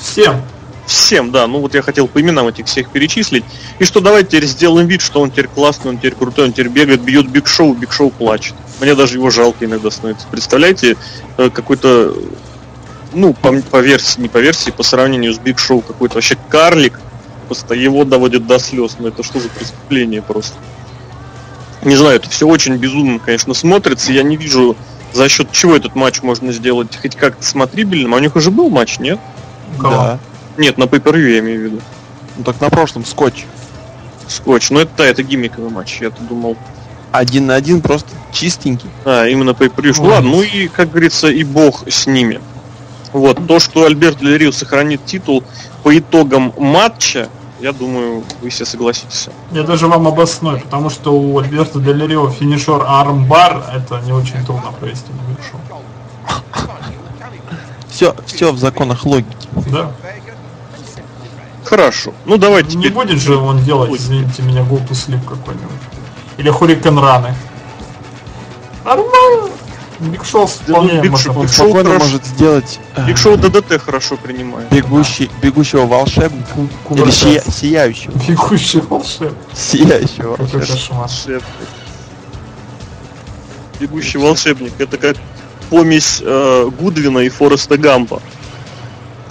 Всем. 0.00 0.42
Всем, 0.86 1.30
да. 1.30 1.46
Ну 1.46 1.60
вот 1.60 1.74
я 1.74 1.82
хотел 1.82 2.08
по 2.08 2.20
именам 2.20 2.48
этих 2.48 2.66
всех 2.66 2.90
перечислить. 2.90 3.44
И 3.78 3.84
что 3.84 4.00
давайте 4.00 4.28
теперь 4.28 4.46
сделаем 4.46 4.86
вид, 4.86 5.00
что 5.00 5.20
он 5.20 5.30
теперь 5.30 5.48
классный, 5.48 5.90
он 5.90 5.98
теперь 5.98 6.14
крутой, 6.14 6.46
он 6.46 6.52
теперь 6.52 6.68
бегает, 6.68 7.00
бьет 7.00 7.28
Биг 7.28 7.46
Шоу, 7.46 7.74
Биг 7.74 7.92
Шоу 7.92 8.10
плачет. 8.10 8.54
Мне 8.80 8.94
даже 8.94 9.14
его 9.16 9.30
жалко 9.30 9.64
иногда 9.64 9.90
становится. 9.90 10.26
Представляете, 10.30 10.96
э, 11.38 11.48
какой-то, 11.48 12.14
ну, 13.14 13.32
по, 13.32 13.52
по 13.52 13.80
версии, 13.80 14.20
не 14.20 14.28
по 14.28 14.38
версии, 14.38 14.70
по 14.70 14.82
сравнению 14.82 15.32
с 15.32 15.38
Биг 15.38 15.58
Шоу, 15.58 15.80
какой-то 15.80 16.16
вообще 16.16 16.36
карлик, 16.50 17.00
просто 17.46 17.74
его 17.74 18.04
доводит 18.04 18.46
до 18.46 18.58
слез. 18.58 18.96
Ну 18.98 19.08
это 19.08 19.22
что 19.22 19.40
за 19.40 19.48
преступление 19.48 20.20
просто? 20.20 20.56
Не 21.82 21.96
знаю, 21.96 22.16
это 22.16 22.28
все 22.30 22.46
очень 22.46 22.76
безумно, 22.76 23.18
конечно, 23.18 23.54
смотрится. 23.54 24.12
Я 24.12 24.22
не 24.22 24.36
вижу, 24.36 24.76
за 25.12 25.28
счет 25.28 25.52
чего 25.52 25.76
этот 25.76 25.94
матч 25.94 26.22
можно 26.22 26.52
сделать 26.52 26.96
хоть 27.00 27.14
как-то 27.14 27.44
смотрибельным. 27.44 28.14
А 28.14 28.16
у 28.16 28.20
них 28.20 28.36
уже 28.36 28.50
был 28.50 28.70
матч, 28.70 28.98
нет? 28.98 29.18
Кого? 29.78 29.94
Да. 29.94 30.18
Нет, 30.56 30.78
на 30.78 30.84
pay 30.84 31.32
я 31.32 31.38
имею 31.40 31.60
в 31.60 31.64
виду. 31.64 31.80
Ну 32.36 32.44
так 32.44 32.60
на 32.60 32.70
прошлом 32.70 33.04
скотч. 33.04 33.44
Скотч. 34.28 34.70
Ну 34.70 34.80
это 34.80 34.90
да, 34.98 35.06
это 35.06 35.22
гиммиковый 35.22 35.70
матч, 35.70 36.00
я-то 36.00 36.22
думал. 36.22 36.56
Один 37.12 37.46
на 37.46 37.54
один 37.54 37.80
просто 37.80 38.10
чистенький. 38.32 38.90
А, 39.04 39.26
именно 39.26 39.50
pay 39.50 39.72
Ой. 39.76 40.08
Ладно, 40.08 40.30
ну 40.30 40.42
и, 40.42 40.68
как 40.68 40.90
говорится, 40.90 41.28
и 41.28 41.44
бог 41.44 41.84
с 41.88 42.06
ними. 42.06 42.40
Вот, 43.12 43.46
то, 43.46 43.60
что 43.60 43.84
Альберт 43.84 44.20
Рио 44.22 44.50
сохранит 44.50 45.04
титул 45.06 45.44
по 45.84 45.96
итогам 45.96 46.52
матча, 46.58 47.28
я 47.60 47.72
думаю, 47.72 48.24
вы 48.42 48.50
все 48.50 48.64
согласитесь. 48.64 49.28
Я 49.52 49.62
даже 49.62 49.86
вам 49.86 50.08
обосную, 50.08 50.60
потому 50.60 50.90
что 50.90 51.14
у 51.14 51.38
Альберта 51.38 51.78
Дель 51.78 52.04
Рио 52.06 52.28
finisher 52.28 52.82
armbar, 52.84 53.64
это 53.72 54.00
не 54.04 54.12
очень 54.12 54.44
трудно 54.44 54.72
провести 54.72 55.10
на 55.12 55.42
Шоу. 55.44 55.60
Все, 57.88 58.16
все 58.26 58.52
в 58.52 58.58
законах 58.58 59.06
логики. 59.06 59.48
Да. 59.70 59.92
Хорошо. 61.64 62.12
Ну 62.26 62.36
давайте 62.36 62.76
Не 62.76 62.84
теперь. 62.84 62.92
будет 62.92 63.20
же 63.20 63.36
он 63.36 63.62
делать, 63.64 63.88
Будет. 63.88 64.00
извините 64.02 64.42
меня, 64.42 64.60
to 64.62 64.90
Sleep 64.90 65.20
какой-нибудь. 65.26 65.70
Или 66.36 66.50
hurricanrana 66.50 66.98
-ы. 66.98 67.34
Нормально. 68.84 69.50
Биг 70.00 70.24
Шоу 70.24 70.46
вполне 70.46 71.00
Биг 71.00 71.12
Биг. 71.12 71.18
Шоу 71.18 71.46
спокойно 71.48 71.90
хорошо. 71.90 72.04
может 72.06 72.26
сделать 72.26 72.80
э, 72.96 73.06
Биг 73.06 73.16
Шоу 73.16 73.36
DDT 73.36 73.80
хорошо 73.80 74.16
принимает. 74.16 74.68
бегущий, 74.70 75.30
бегущего 75.40 75.86
волшебника 75.86 76.50
или 76.58 76.68
Куда 76.84 77.04
сия- 77.04 77.42
сияющего. 77.50 78.12
Бегущий 78.28 78.80
волшебник. 78.80 79.38
Сияющего 79.54 80.36
волшебника. 80.36 81.44
Бегущий 83.80 84.18
волшебник. 84.18 84.72
Это 84.78 84.98
как 84.98 85.16
помесь 85.70 86.20
э, 86.22 86.70
Гудвина 86.78 87.20
и 87.20 87.28
Фореста 87.28 87.76
Гампа. 87.76 88.20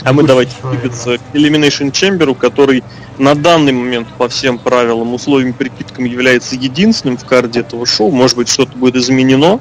А 0.03 0.11
мы 0.11 0.23
давайте 0.23 0.51
двигаться 0.63 1.17
к 1.17 1.35
Elimination 1.35 1.91
Chamber, 1.91 2.35
который 2.35 2.83
на 3.17 3.35
данный 3.35 3.71
момент 3.71 4.07
по 4.17 4.27
всем 4.27 4.57
правилам, 4.57 5.13
условиям, 5.13 5.53
прикидкам 5.53 6.05
является 6.05 6.55
единственным 6.55 7.17
в 7.17 7.25
карде 7.25 7.61
этого 7.61 7.85
шоу. 7.85 8.11
Может 8.11 8.35
быть, 8.35 8.49
что-то 8.49 8.77
будет 8.77 8.97
изменено. 8.97 9.59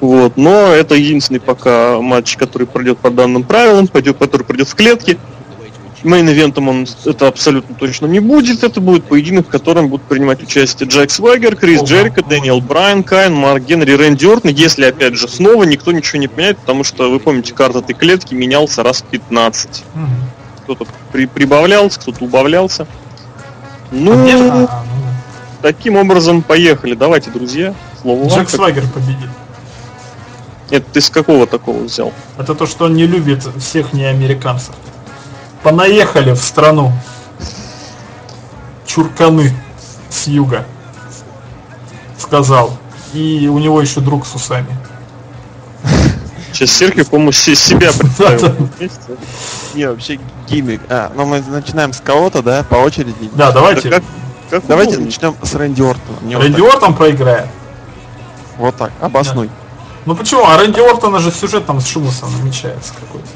Вот, 0.00 0.36
но 0.36 0.72
это 0.72 0.94
единственный 0.94 1.40
пока 1.40 2.00
матч, 2.00 2.36
который 2.36 2.66
пройдет 2.66 2.98
по 2.98 3.10
данным 3.10 3.44
правилам, 3.44 3.86
пойдет, 3.86 4.18
который 4.18 4.44
пройдет 4.44 4.68
в 4.68 4.74
клетке. 4.74 5.18
Main 6.04 6.25
event 6.25 6.52
-ом 6.52 6.68
он 6.68 6.86
это 7.04 7.28
абсолютно 7.28 7.74
точно 7.76 8.06
не 8.06 8.18
будет. 8.20 8.64
Это 8.64 8.80
будет 8.80 9.04
поединок, 9.04 9.46
в 9.46 9.50
котором 9.50 9.88
будут 9.88 10.06
принимать 10.06 10.42
участие 10.42 10.88
Джек 10.88 11.10
Свагер, 11.10 11.54
Крис 11.56 11.82
Джерико, 11.82 12.22
Дэниел 12.24 12.60
Брайан, 12.60 13.02
Кейн, 13.04 13.32
Марк 13.34 13.62
Генри, 13.64 13.92
Рэнди 13.92 14.26
Ортон. 14.26 14.50
Если, 14.52 14.84
опять 14.84 15.14
же, 15.16 15.28
снова 15.28 15.62
никто 15.64 15.92
ничего 15.92 16.18
не 16.18 16.28
поменяет, 16.28 16.58
потому 16.58 16.82
что, 16.84 17.10
вы 17.10 17.20
помните, 17.20 17.54
карта 17.54 17.78
этой 17.78 17.94
клетки 17.94 18.34
менялся 18.34 18.82
раз 18.82 19.02
15. 19.08 19.84
Мгм. 19.94 20.08
Кто-то 20.64 20.86
при- 21.12 21.26
прибавлялся, 21.26 22.00
кто-то 22.00 22.24
убавлялся. 22.24 22.86
Ну, 23.90 24.12
А 24.12 24.22
где- 24.24 24.36
а, 24.36 24.54
ну, 24.60 24.68
таким 25.60 25.96
образом, 25.96 26.42
поехали. 26.42 26.94
Давайте, 26.94 27.30
друзья. 27.30 27.74
Слово 28.00 28.28
вам. 28.28 28.38
Джек 28.38 28.50
Свагер 28.50 28.84
победит. 28.92 29.28
Нет, 30.70 30.84
ты 30.92 31.00
с 31.00 31.10
какого 31.10 31.46
такого 31.46 31.84
взял? 31.84 32.12
Это 32.38 32.54
то, 32.54 32.66
что 32.66 32.86
он 32.86 32.94
не 32.94 33.06
любит 33.06 33.46
всех 33.58 33.92
неамериканцев. 33.92 34.74
Понаехали 35.62 36.32
в 36.32 36.38
страну. 36.42 36.92
Чурканы 38.86 39.52
с 40.10 40.26
юга. 40.26 40.64
Сказал. 42.18 42.76
И 43.12 43.48
у 43.50 43.58
него 43.58 43.80
еще 43.80 44.00
друг 44.00 44.26
с 44.26 44.34
усами. 44.34 44.74
Сейчас 46.52 46.70
Серхио, 46.70 47.04
по-моему, 47.04 47.32
се- 47.32 47.54
себя 47.54 47.90
представил. 47.92 48.68
Не, 49.74 49.88
вообще 49.88 50.18
гиммик. 50.48 50.80
А, 50.90 51.10
ну 51.14 51.24
мы 51.24 51.40
начинаем 51.40 51.92
с 51.92 52.00
кого-то, 52.00 52.42
да, 52.42 52.62
по 52.64 52.74
очереди. 52.76 53.14
Да, 53.32 53.46
Да 53.46 53.52
давайте. 53.52 53.88
как- 53.90 54.02
Давайте 54.68 54.98
начнем 54.98 55.34
с 55.42 55.54
Рэнди 55.54 55.80
Ортона. 55.80 56.18
Мне 56.20 56.36
вот 56.36 56.42
Рэнди 56.44 56.60
так- 56.60 56.74
Ортон 56.74 56.94
проиграет. 56.94 57.46
Вот 58.58 58.76
так, 58.76 58.92
обоснуй. 59.00 59.48
Ну 60.04 60.14
почему? 60.14 60.44
А 60.46 60.58
Рэнди 60.58 60.78
Ортона 60.80 61.20
же 61.20 61.30
сюжет 61.30 61.64
там 61.64 61.80
с 61.80 61.86
Шумусом 61.86 62.30
намечается 62.38 62.92
какой-то. 63.00 63.28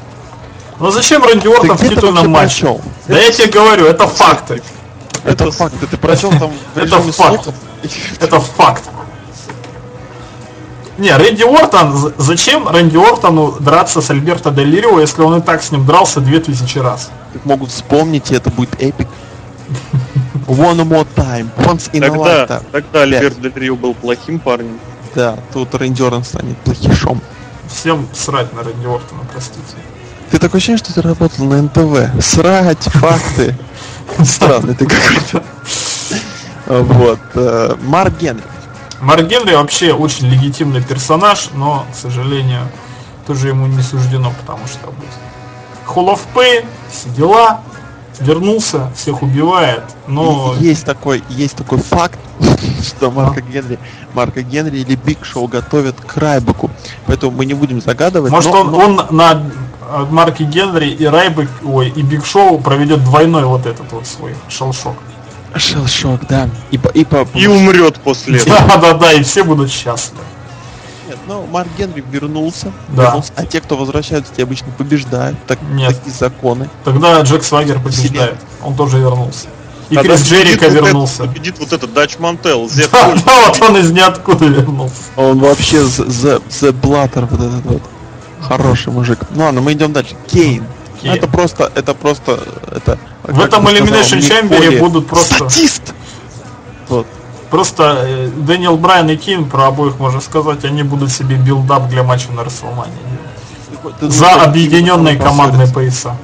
Ну 0.79 0.91
зачем 0.91 1.23
Рэнди 1.23 1.43
Ты 1.47 1.49
Ортон 1.55 1.77
в 1.77 1.89
титульном 1.89 2.29
матче? 2.29 2.61
прочел? 2.61 2.81
Да 3.07 3.17
я 3.19 3.31
тебе 3.31 3.47
говорю, 3.47 3.85
это 3.85 4.07
факты. 4.07 4.61
Это 5.23 5.45
Это 5.45 5.51
факт. 5.51 5.75
Ты 5.89 5.97
прочел 5.97 6.29
там 6.31 6.51
Это 6.75 7.01
факт. 7.01 7.49
Это 8.19 8.39
факт. 8.39 8.83
Не, 10.97 11.15
Рэнди 11.15 11.43
Ортон, 11.43 11.95
з- 11.95 12.13
зачем 12.17 12.67
Рэнди 12.67 12.97
Ортону 12.97 13.51
драться 13.59 14.01
с 14.01 14.09
Альберто 14.09 14.49
Дель 14.49 14.79
Рио, 14.81 14.99
если 14.99 15.21
он 15.21 15.37
и 15.37 15.41
так 15.41 15.61
с 15.61 15.71
ним 15.71 15.85
дрался 15.85 16.21
2000 16.21 16.79
раз? 16.79 17.11
Могут 17.43 17.69
вспомнить, 17.69 18.31
и 18.31 18.35
это 18.35 18.49
будет 18.49 18.73
эпик. 18.81 19.07
One 20.47 20.77
more 20.87 21.05
time, 21.15 21.49
once 21.57 21.91
in 21.91 22.03
a 22.03 22.09
Тогда, 22.09 22.45
lifetime. 22.45 22.63
тогда 22.71 23.01
Альберт 23.03 23.39
Дель 23.41 23.51
Рио 23.55 23.75
был 23.75 23.93
плохим 23.93 24.39
парнем. 24.39 24.79
Да, 25.13 25.37
тут 25.53 25.75
Рэнди 25.75 26.01
Ортон 26.01 26.23
станет 26.23 26.57
плохишом. 26.59 27.21
Всем 27.69 28.07
срать 28.13 28.51
на 28.53 28.63
Рэнди 28.63 28.85
Ортона, 28.87 29.21
простите. 29.31 29.75
Ты 30.31 30.39
такое 30.39 30.57
ощущение, 30.59 30.77
что 30.77 30.93
ты 30.93 31.01
работал 31.01 31.45
на 31.45 31.61
НТВ. 31.61 32.23
Срать, 32.23 32.83
факты. 32.83 33.55
Странный 34.23 34.75
ты 34.75 34.85
какой-то. 34.85 35.43
Вот. 36.67 37.19
э, 37.35 37.75
Марк 37.83 38.17
Генри. 38.19 38.43
Марк 38.99 39.27
Генри 39.27 39.53
вообще 39.55 39.93
очень 39.93 40.27
легитимный 40.27 40.81
персонаж, 40.81 41.49
но, 41.53 41.85
к 41.93 41.95
сожалению, 41.95 42.61
тоже 43.25 43.49
ему 43.49 43.67
не 43.67 43.81
суждено, 43.81 44.33
потому 44.41 44.65
что 44.67 44.87
будет 44.87 45.09
Hall 45.87 46.13
of 46.13 46.19
Pain, 46.35 46.65
все 46.91 47.09
дела, 47.15 47.61
вернулся, 48.19 48.91
всех 48.95 49.21
убивает, 49.21 49.83
но 50.07 50.55
Есть 50.59 50.83
такой, 50.85 51.23
есть 51.29 51.55
такой 51.55 51.77
факт, 51.77 52.19
что 52.81 53.11
Марка 53.11 53.41
Генри, 53.41 53.79
Марка 54.13 54.41
Генри 54.41 54.79
или 54.79 54.95
Биг 54.95 55.23
Шоу 55.23 55.47
готовят 55.47 55.95
к 56.01 56.17
Райбеку. 56.17 56.69
Поэтому 57.05 57.31
мы 57.31 57.45
не 57.45 57.53
будем 57.53 57.79
загадывать. 57.81 58.31
может 58.31 58.51
но- 58.51 58.59
он, 58.61 58.71
но- 58.71 58.77
он 58.79 59.15
на 59.15 59.43
э, 59.89 60.05
Марке 60.09 60.43
Генри 60.43 60.89
и 60.89 61.05
Райбек, 61.05 61.49
ой, 61.65 61.89
и 61.89 62.01
Биг 62.01 62.25
Шоу 62.25 62.59
проведет 62.59 63.03
двойной 63.03 63.45
вот 63.45 63.65
этот 63.65 63.91
вот 63.91 64.05
свой 64.07 64.35
Shell 64.49 64.70
Shock. 64.70 64.95
Shell 65.55 65.88
Shock, 65.88 66.27
да. 66.27 66.49
И 66.71 66.77
по, 66.77 66.89
и 66.89 67.03
по... 67.05 67.27
И 67.33 67.47
умрет 67.47 67.99
после 68.01 68.37
этого. 68.39 68.57
Да, 68.67 68.77
да, 68.77 68.93
да, 68.93 69.13
и 69.13 69.23
все 69.23 69.43
будут 69.43 69.71
счастливы. 69.71 70.23
Нет, 71.07 71.17
ну, 71.27 71.45
Марк 71.47 71.69
Генри 71.77 72.03
вернулся, 72.11 72.71
Да. 72.89 73.03
вернулся, 73.03 73.31
а 73.35 73.45
те, 73.45 73.61
кто 73.61 73.77
возвращаются, 73.77 74.33
те 74.35 74.43
обычно 74.43 74.67
побеждают. 74.77 75.37
Так, 75.47 75.57
Нет. 75.71 75.95
Такие 75.97 76.13
законы. 76.13 76.69
Тогда 76.83 77.21
Джек 77.21 77.43
Свагер 77.43 77.79
побеждает, 77.79 78.35
он 78.61 78.75
тоже 78.75 78.97
вернулся. 78.99 79.47
И 79.89 79.95
Тогда 79.95 80.15
Крис 80.15 80.27
Джерика 80.27 80.65
вот 80.65 80.73
вернулся. 80.73 81.23
этот- 81.23 81.27
Победит 81.33 81.59
вот 81.59 81.71
этот 81.71 81.93
Дач 81.93 82.19
Мантел. 82.19 82.69
Да, 82.91 83.13
да, 83.25 83.47
вот 83.47 83.61
он 83.61 83.77
из 83.77 83.89
ниоткуда 83.89 84.45
вернулся. 84.45 84.95
Он 85.15 85.39
вообще 85.39 85.77
the 85.77 86.41
Blatter, 86.73 87.25
вот 87.25 87.39
этот 87.39 87.65
вот. 87.65 87.81
Хороший 88.41 88.91
мужик. 88.93 89.19
Ну 89.31 89.43
ладно, 89.43 89.61
мы 89.61 89.73
идем 89.73 89.93
дальше. 89.93 90.15
Кейн. 90.27 90.63
Кейн. 91.01 91.13
Это 91.13 91.27
просто, 91.27 91.71
это 91.75 91.93
просто, 91.93 92.39
это... 92.71 92.97
В 93.23 93.39
этом 93.39 93.67
Elimination 93.67 94.19
Chamber 94.19 94.79
будут 94.79 95.07
просто- 95.07 95.35
Статист! 95.49 95.93
Вот. 96.89 97.05
Просто 97.49 98.03
э, 98.05 98.27
Дэниел 98.35 98.77
Брайан 98.77 99.09
и 99.09 99.15
Кейн, 99.15 99.49
про 99.49 99.67
обоих 99.67 99.99
можно 99.99 100.19
сказать, 100.21 100.65
они 100.65 100.83
будут 100.83 101.11
себе 101.11 101.35
build-up 101.37 101.87
для 101.87 102.03
матча 102.03 102.31
на 102.31 102.43
WrestleMania 102.43 102.81
-е. 102.81 102.91
За 104.01 104.43
объединенные 104.43 105.15
командные 105.17 105.67
пояса. 105.67 106.15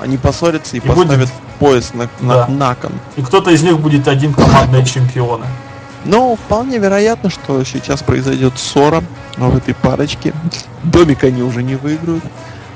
Они 0.00 0.16
поссорятся 0.16 0.76
и, 0.76 0.80
И 0.80 0.82
будет- 0.82 1.08
поставят 1.08 1.28
пояс 1.58 1.92
на, 1.92 2.08
на, 2.20 2.34
Да. 2.34 2.46
на 2.46 2.74
кон. 2.76 2.92
И 3.16 3.22
кто-то 3.22 3.50
из 3.50 3.62
них 3.62 3.78
будет 3.80 4.06
один 4.06 4.32
командные 4.32 4.84
чемпионы. 4.94 5.46
Но 6.04 6.36
вполне 6.36 6.78
вероятно, 6.78 7.30
что 7.30 7.62
сейчас 7.64 8.02
произойдет 8.02 8.58
ссора 8.58 9.02
в 9.36 9.56
этой 9.56 9.74
парочке. 9.74 10.32
Домик 10.84 11.24
они 11.24 11.42
уже 11.42 11.62
не 11.62 11.74
выиграют. 11.74 12.24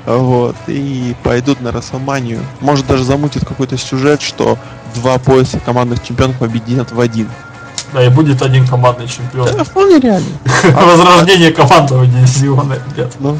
Вот. 0.05 0.55
И 0.67 1.15
пойдут 1.23 1.61
на 1.61 1.71
WrestleMania 1.71 2.23
-ю. 2.23 2.41
Может 2.59 2.85
даже 2.87 3.03
замутит 3.03 3.45
какой-то 3.45 3.77
сюжет, 3.77 4.21
что 4.21 4.57
два 4.95 5.17
пояса 5.17 5.59
командных 5.59 6.03
чемпионов 6.03 6.41
объединят 6.41 6.91
в 6.91 6.99
один. 6.99 7.29
Да, 7.93 8.03
и 8.03 8.09
будет 8.09 8.41
один 8.41 8.67
командный 8.67 9.07
чемпион. 9.07 9.47
Это 9.47 9.63
вполне 9.63 9.99
реально. 9.99 10.27
Возрождение 10.63 11.51
командного 11.51 12.05
дивизиона, 12.05 12.77
ребят. 12.91 13.11
Ну, 13.19 13.37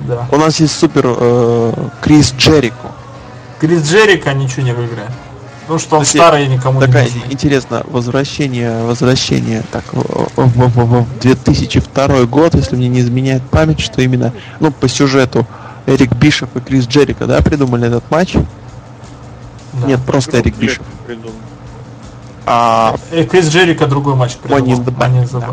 Да. 0.00 0.26
у 0.30 0.36
нас 0.36 0.58
есть 0.60 0.76
супер 0.78 1.04
э, 1.06 1.72
Крис 2.02 2.34
Джерико. 2.36 2.92
Крис 3.60 3.88
Джерика 3.88 4.34
ничего 4.34 4.62
не 4.62 4.72
выиграет. 4.72 5.10
Потому 5.66 5.78
что 5.80 5.96
он 5.96 6.02
Кстати, 6.04 6.16
старый 6.18 6.44
и 6.44 6.48
никому 6.48 6.80
не 6.80 6.86
Такая 6.86 7.04
нужен. 7.04 7.22
интересно, 7.28 7.82
возвращение, 7.88 8.84
возвращение 8.84 9.64
так 9.72 9.82
в, 9.92 10.28
в- 10.36 10.46
в- 10.46 11.04
в 11.04 11.18
2002 11.20 12.24
год, 12.26 12.54
если 12.54 12.76
мне 12.76 12.86
не 12.88 13.00
изменяет 13.00 13.42
память, 13.50 13.80
что 13.80 14.00
именно, 14.00 14.32
ну, 14.60 14.70
по 14.70 14.86
сюжету 14.88 15.44
Эрик 15.86 16.12
Бишев 16.14 16.50
и 16.54 16.60
Крис 16.60 16.86
Джерика, 16.86 17.26
да, 17.26 17.42
придумали 17.42 17.88
этот 17.88 18.08
матч? 18.12 18.34
Да. 18.34 19.86
Нет, 19.88 20.00
просто 20.06 20.38
Эрик 20.38 20.56
Бишев. 20.56 20.84
придумал. 21.04 21.32
А 22.46 22.94
Э, 23.10 23.24
Крис 23.24 23.48
Джерика 23.48 23.88
другой 23.88 24.14
матч 24.14 24.36
придумал. 24.36 24.64
Money 24.64 24.76
in 24.78 24.84
the 24.84 24.96
Bank, 24.96 25.24
Money 25.32 25.40
да. 25.40 25.48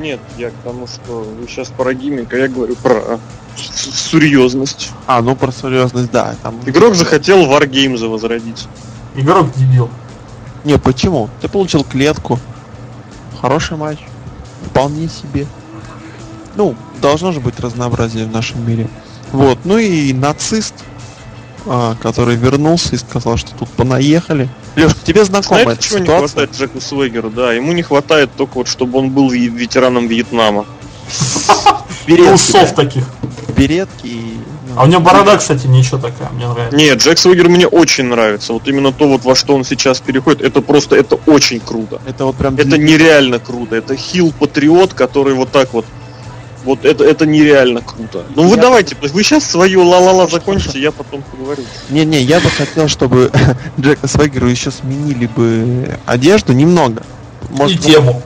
Нет, 0.00 0.20
я 0.38 0.48
к 0.48 0.54
тому, 0.64 0.86
что 0.86 1.20
вы 1.38 1.46
сейчас 1.48 1.68
про 1.68 1.92
гиммик, 1.92 2.32
а 2.32 2.36
я 2.36 2.48
говорю 2.48 2.76
про 2.76 3.20
серьезность. 3.56 4.90
А, 5.06 5.20
ну 5.20 5.36
про 5.36 5.52
серьезность, 5.52 6.10
да. 6.10 6.34
Там... 6.42 6.58
Игрок 6.66 6.94
захотел 6.94 7.44
Wargames 7.46 8.06
возродить. 8.08 8.66
Игрок 9.14 9.52
дебил. 9.54 9.90
Не, 10.64 10.78
почему? 10.78 11.28
Ты 11.40 11.48
получил 11.48 11.84
клетку. 11.84 12.38
Хороший 13.40 13.76
матч. 13.76 13.98
Вполне 14.66 15.08
себе. 15.08 15.46
Ну, 16.56 16.74
должно 17.00 17.32
же 17.32 17.40
быть 17.40 17.58
разнообразие 17.60 18.26
в 18.26 18.32
нашем 18.32 18.66
мире. 18.66 18.88
Вот, 19.32 19.58
ну 19.64 19.78
и 19.78 20.12
нацист, 20.12 20.74
а, 21.66 21.96
который 22.00 22.36
вернулся 22.36 22.94
и 22.94 22.98
сказал, 22.98 23.36
что 23.36 23.52
тут 23.54 23.68
понаехали. 23.70 24.48
Леш, 24.76 24.92
тебе 25.04 25.24
знакома 25.24 25.62
Знаете, 25.62 25.72
эта 25.80 25.82
чего 25.82 25.98
не 25.98 26.04
ситуация? 26.06 26.28
хватает 26.28 26.52
Джеку 26.56 26.80
Свегеру? 26.80 27.30
Да, 27.30 27.52
ему 27.52 27.72
не 27.72 27.82
хватает 27.82 28.30
только 28.36 28.54
вот, 28.54 28.68
чтобы 28.68 28.98
он 29.00 29.10
был 29.10 29.30
ве- 29.32 29.48
ветераном 29.48 30.06
Вьетнама. 30.06 30.64
Беретки, 32.06 32.32
Усов 32.34 32.74
таких. 32.74 33.04
беретки 33.56 34.06
и... 34.06 34.23
А 34.76 34.84
у 34.84 34.86
него 34.86 35.00
борода, 35.00 35.36
кстати, 35.36 35.66
ничего 35.66 35.98
такая, 35.98 36.30
мне 36.30 36.46
нравится. 36.48 36.76
Нет, 36.76 36.98
Джек 37.02 37.18
Свегер 37.18 37.48
мне 37.48 37.66
очень 37.66 38.04
нравится. 38.06 38.52
Вот 38.52 38.66
именно 38.66 38.92
то, 38.92 39.06
вот 39.08 39.24
во 39.24 39.34
что 39.34 39.54
он 39.54 39.64
сейчас 39.64 40.00
переходит, 40.00 40.42
это 40.42 40.60
просто, 40.62 40.96
это 40.96 41.16
очень 41.26 41.60
круто. 41.60 42.00
Это 42.06 42.24
вот 42.24 42.36
прям... 42.36 42.54
Это 42.56 42.76
нереально 42.78 43.38
круто. 43.38 43.76
Это 43.76 43.94
хил-патриот, 43.96 44.94
который 44.94 45.34
вот 45.34 45.50
так 45.50 45.72
вот 45.72 45.84
вот 46.64 46.86
это, 46.86 47.04
это 47.04 47.26
нереально 47.26 47.82
круто. 47.82 48.24
Ну 48.34 48.48
вы 48.48 48.56
Я- 48.56 48.62
давайте, 48.62 48.96
вы 49.02 49.22
сейчас 49.22 49.44
свою 49.44 49.82
ла-ла-ла 49.86 50.26
закончите, 50.26 50.80
я 50.80 50.92
потом 50.92 51.22
поговорю. 51.22 51.62
Не-не, 51.90 52.22
я 52.22 52.40
бы 52.40 52.48
хотел, 52.48 52.88
чтобы 52.88 53.30
Джека 53.78 54.08
Свегеру 54.08 54.46
еще 54.48 54.70
сменили 54.70 55.26
бы 55.26 55.98
одежду 56.06 56.54
немного. 56.54 57.02
И 57.50 57.54
Может, 57.54 57.80
тему. 57.82 58.22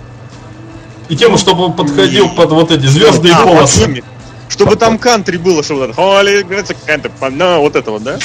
И 1.08 1.16
тему, 1.16 1.36
чтобы 1.36 1.64
он 1.64 1.72
подходил 1.72 2.26
И- 2.26 2.36
под 2.36 2.52
вот 2.52 2.70
эти 2.70 2.86
звездные 2.86 3.34
А, 3.34 3.42
полосы. 3.44 3.86
под. 3.86 4.04
Чтобы 4.48 4.76
там 4.76 4.98
кантри 4.98 5.36
было, 5.36 5.62
чтобы 5.62 5.86
«Holy, 5.96 6.42
говорится, 6.42 6.74
кантри, 6.74 7.10
ну, 7.30 7.60
вот 7.60 7.76
это 7.76 7.90
вот, 7.90 8.02
да? 8.02 8.18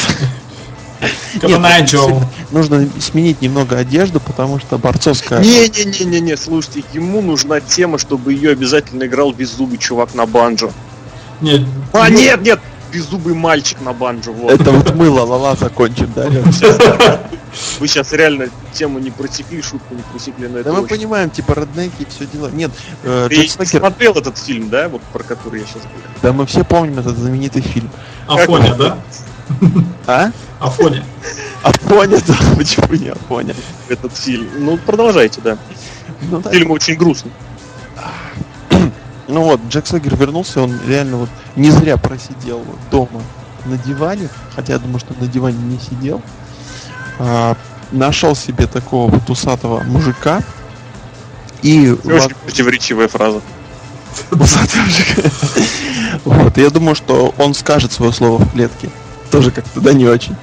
Нет, 1.41 1.59
нужно 2.51 2.87
сменить 2.99 3.41
немного 3.41 3.77
одежду, 3.77 4.19
потому 4.19 4.59
что 4.59 4.77
борцовская... 4.77 5.39
Не-не-не-не-не, 5.39 6.37
слушайте, 6.37 6.83
ему 6.93 7.21
нужна 7.21 7.59
тема, 7.59 7.97
чтобы 7.97 8.33
ее 8.33 8.51
обязательно 8.51 9.03
играл 9.03 9.33
беззубый 9.33 9.77
чувак 9.77 10.15
на 10.15 10.25
банджо. 10.25 10.71
Нет, 11.41 11.61
А, 11.91 12.09
нет, 12.09 12.41
нет, 12.41 12.59
беззубый 12.93 13.33
мальчик 13.33 13.81
на 13.81 13.93
банджо, 13.93 14.31
вот. 14.31 14.51
Это 14.51 14.71
вот 14.71 14.93
мы 14.93 15.09
ла-ла-ла 15.09 15.55
закончим, 15.55 16.11
да? 16.15 16.29
Вы 17.79 17.87
сейчас 17.87 18.13
реально 18.13 18.47
тему 18.71 18.99
не 18.99 19.11
просекли, 19.11 19.61
шутку 19.61 19.93
не 19.93 20.01
просекли 20.01 20.47
на 20.47 20.57
это. 20.57 20.69
Да 20.69 20.73
мы 20.73 20.79
очень. 20.83 20.95
понимаем, 20.95 21.29
типа, 21.29 21.55
роднеки 21.55 22.01
и 22.01 22.05
все 22.05 22.25
дела. 22.25 22.49
Нет, 22.51 22.71
э, 23.03 23.27
Ты 23.29 23.45
Джек 23.45 23.67
смотрел 23.67 24.13
этот 24.13 24.37
фильм, 24.37 24.69
да, 24.69 24.89
вот 24.89 25.01
про 25.13 25.23
который 25.23 25.61
я 25.61 25.65
сейчас 25.65 25.83
говорю? 25.83 26.03
да 26.21 26.33
мы 26.33 26.45
все 26.45 26.63
помним 26.63 26.99
этот 26.99 27.17
знаменитый 27.17 27.61
фильм. 27.61 27.89
Афоня, 28.27 28.75
да? 28.75 28.97
А? 30.07 30.31
Афоня. 30.59 31.03
Афоня, 31.61 32.17
да, 32.25 32.35
почему 32.57 32.95
не 32.95 33.09
Афоня? 33.09 33.55
Этот 33.89 34.15
фильм. 34.15 34.47
Ну, 34.59 34.77
продолжайте, 34.77 35.41
да. 35.41 35.57
Ну, 36.21 36.39
да. 36.39 36.49
Фильм 36.49 36.71
очень 36.71 36.95
грустный. 36.95 37.31
Ну 39.27 39.43
вот, 39.43 39.61
Джек 39.69 39.87
Согер 39.87 40.15
вернулся, 40.15 40.61
он 40.61 40.77
реально 40.85 41.17
вот 41.17 41.29
не 41.55 41.71
зря 41.71 41.97
просидел 41.97 42.63
дома 42.91 43.21
на 43.65 43.77
диване, 43.77 44.29
хотя 44.55 44.73
я 44.73 44.79
думаю, 44.79 44.99
что 44.99 45.13
на 45.19 45.27
диване 45.27 45.57
не 45.63 45.79
сидел. 45.79 46.21
А, 47.19 47.55
нашел 47.91 48.35
себе 48.35 48.67
такого 48.67 49.09
вот 49.09 49.29
усатого 49.29 49.81
мужика 49.83 50.41
и 51.61 51.91
Очень 51.91 52.35
противоречивая 52.43 53.07
фраза. 53.07 53.41
Усатый 54.31 54.81
мужик. 54.81 55.33
Вот, 56.25 56.57
я 56.57 56.69
думаю, 56.69 56.95
что 56.95 57.33
он 57.37 57.53
скажет 57.53 57.91
свое 57.91 58.11
слово 58.11 58.37
в 58.37 58.51
клетке. 58.51 58.89
Тоже 59.31 59.49
как-то, 59.49 59.81
да, 59.81 59.93
не 59.93 60.05
очень 60.05 60.35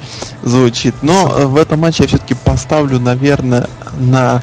звучит. 0.43 0.95
Но 1.03 1.33
э, 1.33 1.47
в 1.47 1.57
этом 1.57 1.79
матче 1.79 2.03
я 2.03 2.09
все-таки 2.09 2.35
поставлю, 2.35 2.99
наверное, 2.99 3.69
на 3.99 4.43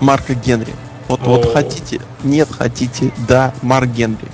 Марка 0.00 0.34
Генри. 0.34 0.74
Вот, 1.10 1.20
вот 1.22 1.52
хотите, 1.52 2.00
нет, 2.22 2.48
хотите, 2.56 3.12
да, 3.26 3.52
Марк 3.62 3.88
Генри. 3.88 4.28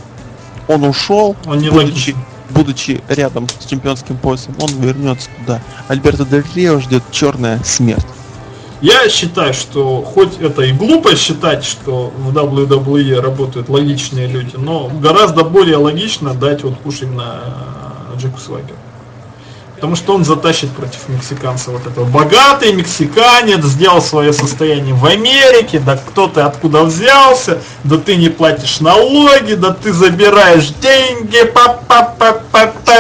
Он 0.68 0.84
ушел, 0.84 1.34
Он 1.46 1.56
не 1.58 1.70
будучи, 1.70 1.86
логичен. 1.86 2.16
будучи 2.50 3.00
рядом 3.08 3.46
с 3.58 3.64
чемпионским 3.64 4.18
поясом, 4.18 4.54
он 4.60 4.68
вернется 4.82 5.30
туда. 5.38 5.62
Альберто 5.88 6.26
Дель 6.26 6.44
Рио 6.54 6.78
ждет 6.80 7.02
черная 7.10 7.60
смерть. 7.64 8.04
Я 8.82 9.08
считаю, 9.08 9.54
что 9.54 10.02
хоть 10.02 10.38
это 10.38 10.60
и 10.62 10.72
глупо 10.72 11.16
считать, 11.16 11.64
что 11.64 12.12
в 12.14 12.36
WWE 12.36 13.20
работают 13.20 13.70
логичные 13.70 14.26
люди, 14.26 14.56
но 14.56 14.90
гораздо 15.00 15.44
более 15.44 15.78
логично 15.78 16.34
дать 16.34 16.62
вот 16.62 16.78
пуш 16.80 17.00
именно 17.00 17.40
э, 18.12 18.18
Джеку 18.20 18.38
Свагеру. 18.38 18.76
Потому 19.76 19.94
что 19.94 20.14
он 20.14 20.24
затащит 20.24 20.70
против 20.70 21.06
мексиканца 21.08 21.70
вот 21.70 21.86
этого. 21.86 22.06
Богатый 22.06 22.72
мексиканец, 22.72 23.62
сделал 23.62 24.00
свое 24.00 24.32
состояние 24.32 24.94
в 24.94 25.04
Америке, 25.04 25.80
да 25.80 25.96
кто 25.98 26.28
ты 26.28 26.40
откуда 26.40 26.82
взялся, 26.82 27.60
да 27.84 27.98
ты 27.98 28.16
не 28.16 28.30
платишь 28.30 28.80
налоги, 28.80 29.52
да 29.52 29.74
ты 29.74 29.92
забираешь 29.92 30.68
деньги, 30.80 31.44
па 31.54 31.78
па 31.86 32.02
па 32.18 32.40
па 32.50 32.72
па! 32.84 32.96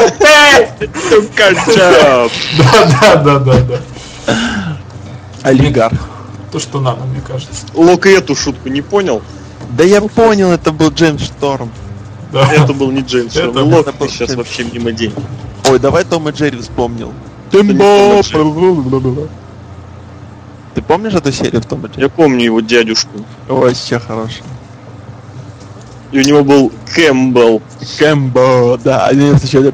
Да, 1.76 2.28
да, 3.00 3.16
да, 3.16 3.38
да, 3.38 3.60
да. 3.60 4.36
Олигарх. 5.42 5.98
То, 6.52 6.60
что 6.60 6.80
надо, 6.80 7.04
мне 7.04 7.22
кажется. 7.26 7.66
Лок 7.74 8.04
и 8.04 8.10
эту 8.10 8.34
шутку 8.36 8.68
не 8.68 8.82
понял. 8.82 9.22
Да 9.70 9.82
я 9.82 10.02
понял, 10.02 10.50
это 10.50 10.72
был 10.72 10.90
Джеймс 10.90 11.22
Шторм. 11.22 11.70
Да. 12.32 12.52
Это 12.52 12.74
был 12.74 12.90
не 12.90 13.00
Джеймс. 13.00 13.34
Это 13.34 13.50
Шторм. 13.50 13.72
Лок 13.72 13.92
ты 13.98 14.08
сейчас 14.08 14.34
вообще 14.34 14.64
мимо 14.64 14.92
денег. 14.92 15.14
Ой, 15.68 15.78
давай 15.78 16.04
Том 16.04 16.28
и 16.28 16.32
Джерри 16.32 16.58
вспомнил. 16.58 17.12
Тимбо! 17.50 18.22
Ты 20.74 20.82
помнишь 20.82 21.14
эту 21.14 21.32
серию 21.32 21.60
в 21.60 21.66
Том 21.66 21.84
и 21.86 21.88
Джерри? 21.88 22.02
Я 22.02 22.08
помню 22.08 22.44
его 22.44 22.60
дядюшку. 22.60 23.10
Ой, 23.48 23.74
все 23.74 23.98
хорошо. 23.98 24.42
И 26.12 26.18
у 26.18 26.22
него 26.22 26.44
был 26.44 26.72
Кэмпбелл. 26.94 27.62
Кэмбо, 27.98 28.78
да, 28.82 29.06
они 29.06 29.36
сначала... 29.38 29.72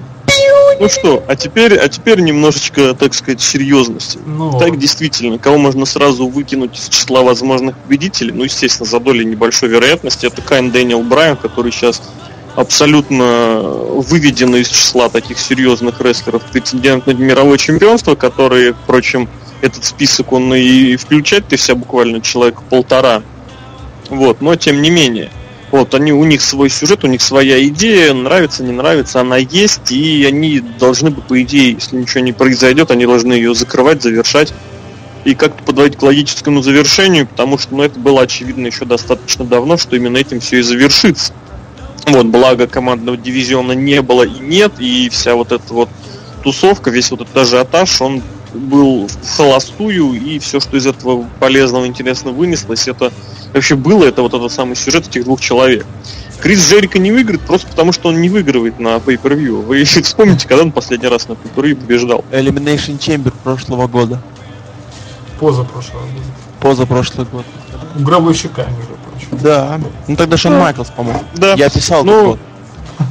Ну 0.81 0.89
что, 0.89 1.23
а 1.29 1.37
теперь, 1.37 1.77
а 1.77 1.89
теперь 1.89 2.21
немножечко, 2.21 2.95
так 2.95 3.15
сказать, 3.15 3.41
серьезности. 3.41 4.19
Ну, 4.25 4.59
Так 4.59 4.79
действительно, 4.79 5.39
кого 5.39 5.59
можно 5.59 5.85
сразу 5.85 6.27
выкинуть 6.27 6.77
из 6.77 6.89
числа 6.89 7.23
возможных 7.23 7.77
победителей, 7.77 8.33
ну, 8.33 8.43
естественно, 8.43 8.89
за 8.89 8.99
долей 8.99 9.25
небольшой 9.25 9.69
вероятности, 9.69 10.27
это 10.27 10.43
Кейн 10.43 10.73
Дэниел 10.73 11.03
Брайан, 11.03 11.37
который 11.37 11.71
сейчас 11.71 12.03
абсолютно 12.55 13.61
выведен 13.63 14.55
из 14.57 14.69
числа 14.69 15.09
таких 15.09 15.39
серьезных 15.39 16.01
рестлеров, 16.01 16.43
претендент 16.51 17.07
на 17.07 17.13
мировое 17.13 17.59
чемпионство, 17.59 18.15
которые, 18.15 18.75
впрочем, 18.75 19.29
этот 19.63 19.85
список 19.85 20.33
он 20.33 20.53
и 20.55 20.97
включать-то 20.97 21.57
вся 21.57 21.75
буквально 21.75 22.21
человек 22.21 22.63
полтора. 22.63 23.23
Вот, 24.11 24.41
но 24.41 24.57
тем 24.57 24.83
не 24.83 24.91
менее. 24.91 25.31
Вот, 25.71 25.95
они, 25.95 26.13
у 26.13 26.25
них 26.25 26.43
свой 26.43 26.69
сюжет, 26.69 27.03
у 27.03 27.07
них 27.07 27.23
своя 27.23 27.67
идея, 27.69 28.13
нравится, 28.13 28.63
не 28.63 28.73
нравится, 28.73 29.23
она 29.23 29.39
есть, 29.39 29.91
и 29.91 30.23
они 30.27 30.61
должны 30.61 31.11
бы, 31.11 31.23
по 31.23 31.41
идее, 31.41 31.73
если 31.73 31.97
ничего 31.97 32.21
не 32.21 32.35
произойдет, 32.35 32.91
они 32.91 33.07
должны 33.07 33.33
ее 33.33 33.55
закрывать, 33.55 34.03
завершать 34.03 34.53
и 35.25 35.35
как-то 35.35 35.63
подводить 35.63 35.97
к 35.97 36.03
логическому 36.03 36.61
завершению, 36.61 37.27
потому 37.27 37.57
что 37.57 37.75
ну, 37.75 37.85
это 37.85 37.99
было 37.99 38.23
очевидно 38.23 38.67
еще 38.67 38.85
достаточно 38.85 39.47
давно, 39.47 39.79
что 39.79 39.97
именно 39.97 40.19
этим 40.19 40.41
все 40.41 40.59
и 40.59 40.63
завершится. 40.63 41.33
Вот, 42.07 42.27
благо 42.27 42.67
командного 42.67 43.17
дивизиона 43.17 43.73
не 43.73 44.03
было 44.03 44.25
и 44.25 44.41
нет, 44.41 44.73
и 44.79 45.09
вся 45.09 45.35
вот 45.35 45.53
эта 45.53 45.73
вот 45.73 45.89
тусовка, 46.43 46.91
весь 46.91 47.11
вот 47.11 47.23
этот 47.23 47.37
ажиотаж, 47.37 48.01
он 48.01 48.23
был 48.53 49.07
в 49.07 49.37
холостую, 49.37 50.13
и 50.13 50.39
все, 50.39 50.61
что 50.61 50.77
из 50.77 50.87
этого 50.87 51.25
полезного, 51.41 51.87
интересного 51.87 52.35
вынеслось, 52.35 52.89
это 52.89 53.13
вообще 53.55 53.77
было, 53.77 54.05
это 54.05 54.23
вот 54.23 54.35
этот 54.35 54.53
самый 54.53 54.77
сюжет 54.77 55.09
этих 55.09 55.25
двух 55.25 55.41
человек. 55.41 55.87
Крис 56.41 56.69
Джерика 56.69 56.99
не 56.99 57.13
выиграет 57.13 57.41
просто 57.43 57.69
потому, 57.69 57.93
что 57.93 58.09
он 58.09 58.21
не 58.21 58.29
выигрывает 58.29 58.81
на 58.81 58.97
pay-per-view. 58.97 59.63
Вы 59.63 59.85
вспомните, 59.85 60.49
когда 60.49 60.65
он 60.65 60.73
последний 60.73 61.09
раз 61.09 61.29
на 61.29 61.35
pay-per-view 61.35 61.77
побеждал. 61.77 62.25
Elimination 62.33 62.99
Chamber 62.99 63.33
прошлого 63.45 63.87
года. 63.87 64.21
поза 65.39 65.63
прошлого 65.63 66.03
года. 66.03 66.27
Поза 66.61 66.87
прошлый 66.87 67.27
год. 67.31 67.45
У 67.97 68.03
гробовщика, 68.03 68.63
прочим. 68.65 68.92
Да. 69.31 69.81
Ну 70.09 70.17
тогда 70.17 70.37
Шон 70.37 70.59
Майклс, 70.59 70.91
по-моему. 70.91 71.21
Да. 71.35 71.55
Я 71.55 71.71
писал 71.71 72.05
Ну, 72.05 72.39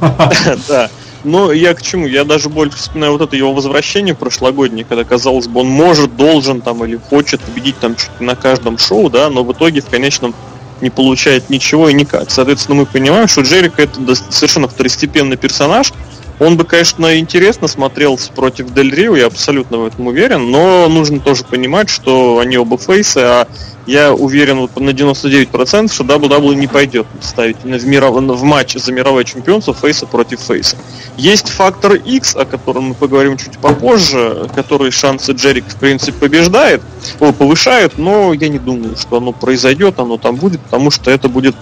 год. 0.00 0.58
да. 0.68 0.90
Но 1.24 1.52
я 1.52 1.74
к 1.74 1.82
чему? 1.82 2.06
Я 2.06 2.24
даже 2.24 2.48
больше 2.48 2.76
вспоминаю 2.76 3.12
вот 3.12 3.22
это 3.22 3.36
его 3.36 3.52
возвращение 3.52 4.14
прошлогоднее, 4.14 4.84
когда 4.84 5.04
казалось 5.04 5.46
бы, 5.46 5.60
он 5.60 5.68
может, 5.68 6.16
должен 6.16 6.60
там 6.60 6.84
или 6.84 6.96
хочет 6.96 7.40
победить 7.40 7.78
там 7.78 7.94
чуть 7.94 8.10
ли 8.18 8.26
на 8.26 8.34
каждом 8.34 8.76
шоу, 8.76 9.08
да, 9.08 9.30
но 9.30 9.44
в 9.44 9.52
итоге 9.52 9.80
в 9.80 9.86
конечном 9.86 10.34
не 10.80 10.90
получает 10.90 11.48
ничего 11.48 11.88
и 11.88 11.94
никак. 11.94 12.30
Соответственно, 12.30 12.78
мы 12.80 12.86
понимаем, 12.86 13.28
что 13.28 13.42
Джерика 13.42 13.82
это 13.82 14.14
совершенно 14.30 14.66
второстепенный 14.66 15.36
персонаж. 15.36 15.92
Он 16.38 16.56
бы, 16.56 16.64
конечно, 16.64 17.18
интересно 17.18 17.68
смотрелся 17.68 18.32
против 18.32 18.72
Дель 18.74 18.94
Рио, 18.94 19.16
я 19.16 19.26
абсолютно 19.26 19.78
в 19.78 19.86
этом 19.86 20.06
уверен, 20.06 20.50
но 20.50 20.88
нужно 20.88 21.20
тоже 21.20 21.44
понимать, 21.44 21.88
что 21.88 22.38
они 22.40 22.58
оба 22.58 22.78
фейсы, 22.78 23.18
а 23.18 23.48
я 23.86 24.12
уверен 24.12 24.58
вот 24.60 24.76
на 24.78 24.90
99%, 24.90 25.92
что 25.92 26.04
WWE 26.04 26.54
не 26.54 26.66
пойдет 26.66 27.06
ставить 27.20 27.56
в, 27.62 27.86
миров- 27.86 28.20
в 28.20 28.42
матч 28.44 28.74
за 28.74 28.92
мировое 28.92 29.24
чемпионство 29.24 29.74
фейса 29.74 30.06
против 30.06 30.40
фейса. 30.40 30.76
Есть 31.16 31.48
фактор 31.48 31.94
X, 31.94 32.36
о 32.36 32.44
котором 32.44 32.84
мы 32.84 32.94
поговорим 32.94 33.36
чуть 33.36 33.58
попозже, 33.58 34.48
который 34.54 34.90
шансы 34.90 35.32
Джерик, 35.32 35.64
в 35.66 35.76
принципе, 35.76 36.12
побеждает, 36.12 36.80
о, 37.18 37.32
повышает, 37.32 37.98
но 37.98 38.32
я 38.32 38.48
не 38.48 38.58
думаю, 38.58 38.96
что 38.96 39.16
оно 39.16 39.32
произойдет, 39.32 39.98
оно 39.98 40.16
там 40.16 40.36
будет, 40.36 40.60
потому 40.60 40.90
что 40.90 41.10
это 41.10 41.28
будет, 41.28 41.56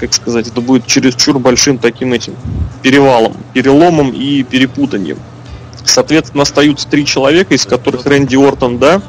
как 0.00 0.14
сказать, 0.14 0.48
это 0.48 0.60
будет 0.60 0.86
чересчур 0.86 1.38
большим 1.38 1.78
таким 1.78 2.12
этим 2.12 2.34
перевалом, 2.82 3.36
переломом 3.52 4.10
и 4.10 4.42
перепутанием. 4.42 5.18
Соответственно, 5.84 6.42
остаются 6.42 6.88
три 6.88 7.04
человека, 7.04 7.54
из 7.54 7.66
которых 7.66 8.06
Рэнди 8.06 8.36
Ортон, 8.36 8.78
да, 8.78 9.02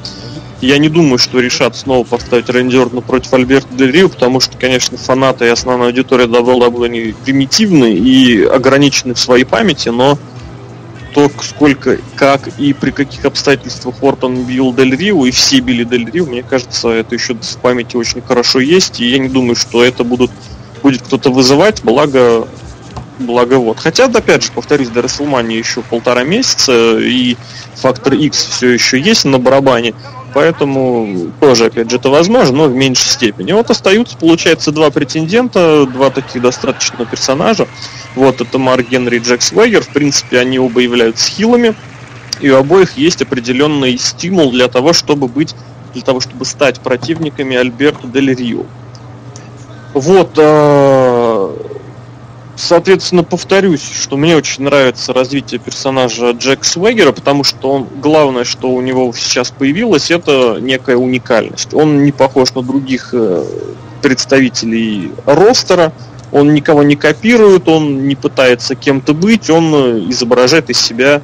я 0.62 0.78
не 0.78 0.90
думаю, 0.90 1.18
что 1.18 1.40
решат 1.40 1.76
снова 1.76 2.04
поставить 2.04 2.50
Рэнди 2.50 2.76
Ортона 2.76 3.02
против 3.02 3.34
Альберта 3.34 3.74
Дель 3.74 3.92
Рио, 3.92 4.10
потому 4.10 4.40
что, 4.40 4.58
конечно, 4.58 4.98
фанаты 4.98 5.46
и 5.46 5.50
основная 5.50 5.88
аудитория 5.88 6.26
WWE 6.26 6.86
они 6.86 7.16
примитивны 7.26 7.96
и 7.96 8.44
ограничены 8.44 9.16
в 9.16 9.20
своей 9.20 9.44
памяти, 9.44 9.90
но 9.90 10.20
то, 11.14 11.30
сколько, 11.42 11.98
как 12.16 12.48
и 12.60 12.74
при 12.74 12.92
каких 12.92 13.26
обстоятельствах 13.26 13.96
Ортон 14.02 14.44
бил 14.44 14.74
Дель 14.74 14.96
Рио, 14.96 15.26
и 15.26 15.32
все 15.32 15.60
били 15.60 15.84
Дель 15.84 16.10
Рио, 16.10 16.26
мне 16.26 16.44
кажется, 16.44 16.90
это 16.90 17.16
еще 17.16 17.34
в 17.34 17.58
памяти 17.58 17.96
очень 17.98 18.22
хорошо 18.22 18.60
есть, 18.60 19.00
и 19.02 19.10
я 19.10 19.18
не 19.18 19.30
думаю, 19.30 19.56
что 19.56 19.84
это 19.84 20.04
будут, 20.04 20.32
будет 20.82 21.02
кто-то 21.04 21.32
вызывать, 21.32 21.84
благо 21.84 22.48
Благо 23.22 23.56
вот. 23.56 23.80
Хотя, 23.80 24.06
опять 24.06 24.44
же, 24.44 24.52
повторюсь, 24.52 24.90
до 24.90 25.02
Расселмании 25.02 25.58
еще 25.58 25.82
полтора 25.82 26.24
месяца, 26.24 26.98
и 27.00 27.38
фактор 27.76 28.14
X 28.14 28.46
все 28.46 28.70
еще 28.70 29.00
есть 29.00 29.26
на 29.26 29.38
барабане, 29.38 29.94
поэтому 30.34 31.32
тоже, 31.40 31.66
опять 31.66 31.90
же, 31.90 31.98
это 31.98 32.10
возможно, 32.10 32.58
но 32.58 32.64
в 32.66 32.74
меньшей 32.74 33.10
степени. 33.10 33.52
Вот 33.52 33.70
остаются, 33.70 34.18
получается, 34.18 34.72
два 34.72 34.90
претендента, 34.90 35.86
два 35.86 36.10
таких 36.10 36.42
достаточно 36.42 37.06
персонажа. 37.06 37.68
Вот 38.16 38.42
это 38.42 38.58
Марк 38.58 38.90
Генри 38.90 39.18
и 39.18 39.20
Джек 39.20 39.42
Свегер. 39.42 39.84
В 39.84 39.90
принципе, 39.90 40.40
они 40.40 40.60
оба 40.60 40.82
являются 40.82 41.30
хилами. 41.30 41.76
и 42.40 42.50
у 42.50 42.58
обоих 42.58 42.98
есть 42.98 43.22
определенный 43.22 43.98
стимул 44.00 44.52
для 44.52 44.68
того, 44.68 44.94
чтобы 44.94 45.28
быть, 45.28 45.56
для 45.94 46.02
того, 46.02 46.20
чтобы 46.20 46.46
стать 46.46 46.80
противниками 46.80 47.56
Альберто 47.56 48.08
Дель 48.08 48.34
Рио. 48.34 48.66
Вот, 49.94 50.32
э, 50.38 51.56
соответственно, 52.56 53.24
повторюсь, 53.24 53.84
что 53.84 54.16
мне 54.16 54.38
очень 54.38 54.64
нравится 54.64 55.12
развитие 55.12 55.60
персонажа 55.60 56.32
Джек 56.32 56.64
Свегера, 56.64 57.12
потому 57.12 57.44
что 57.44 57.72
он, 57.72 57.88
главное, 58.02 58.46
что 58.46 58.70
у 58.70 58.82
него 58.82 59.12
сейчас 59.14 59.52
появилось, 59.52 60.12
это 60.12 60.60
некая 60.62 60.96
уникальность. 60.96 61.74
Он 61.74 62.04
не 62.04 62.12
похож 62.12 62.54
на 62.54 62.62
других 62.62 63.10
э, 63.14 63.44
представителей 64.02 65.12
ростера, 65.26 65.92
он 66.32 66.54
никого 66.54 66.84
не 66.84 66.96
копирует, 66.96 67.68
он 67.68 68.08
не 68.08 68.16
пытается 68.16 68.76
кем-то 68.76 69.14
быть, 69.14 69.50
он 69.50 69.74
э, 69.76 70.00
изображает 70.10 70.70
из 70.70 70.80
себя 70.80 71.22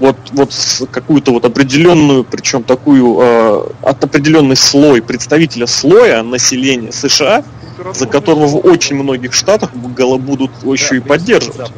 вот, 0.00 0.16
вот 0.32 0.52
какую-то 0.90 1.32
вот 1.32 1.44
определенную, 1.44 2.24
причем 2.24 2.62
такую 2.62 3.18
э, 3.20 3.64
от 3.82 4.02
определенный 4.02 4.56
слой 4.56 5.02
представителя 5.02 5.66
слоя 5.66 6.22
населения 6.22 6.92
США, 6.92 7.44
за 7.92 8.06
которого 8.06 8.46
в 8.46 8.66
очень 8.66 8.96
многих 8.96 9.32
штатах 9.32 9.74
будут 9.74 10.50
еще 10.64 10.96
и 10.96 11.00
поддерживать. 11.00 11.70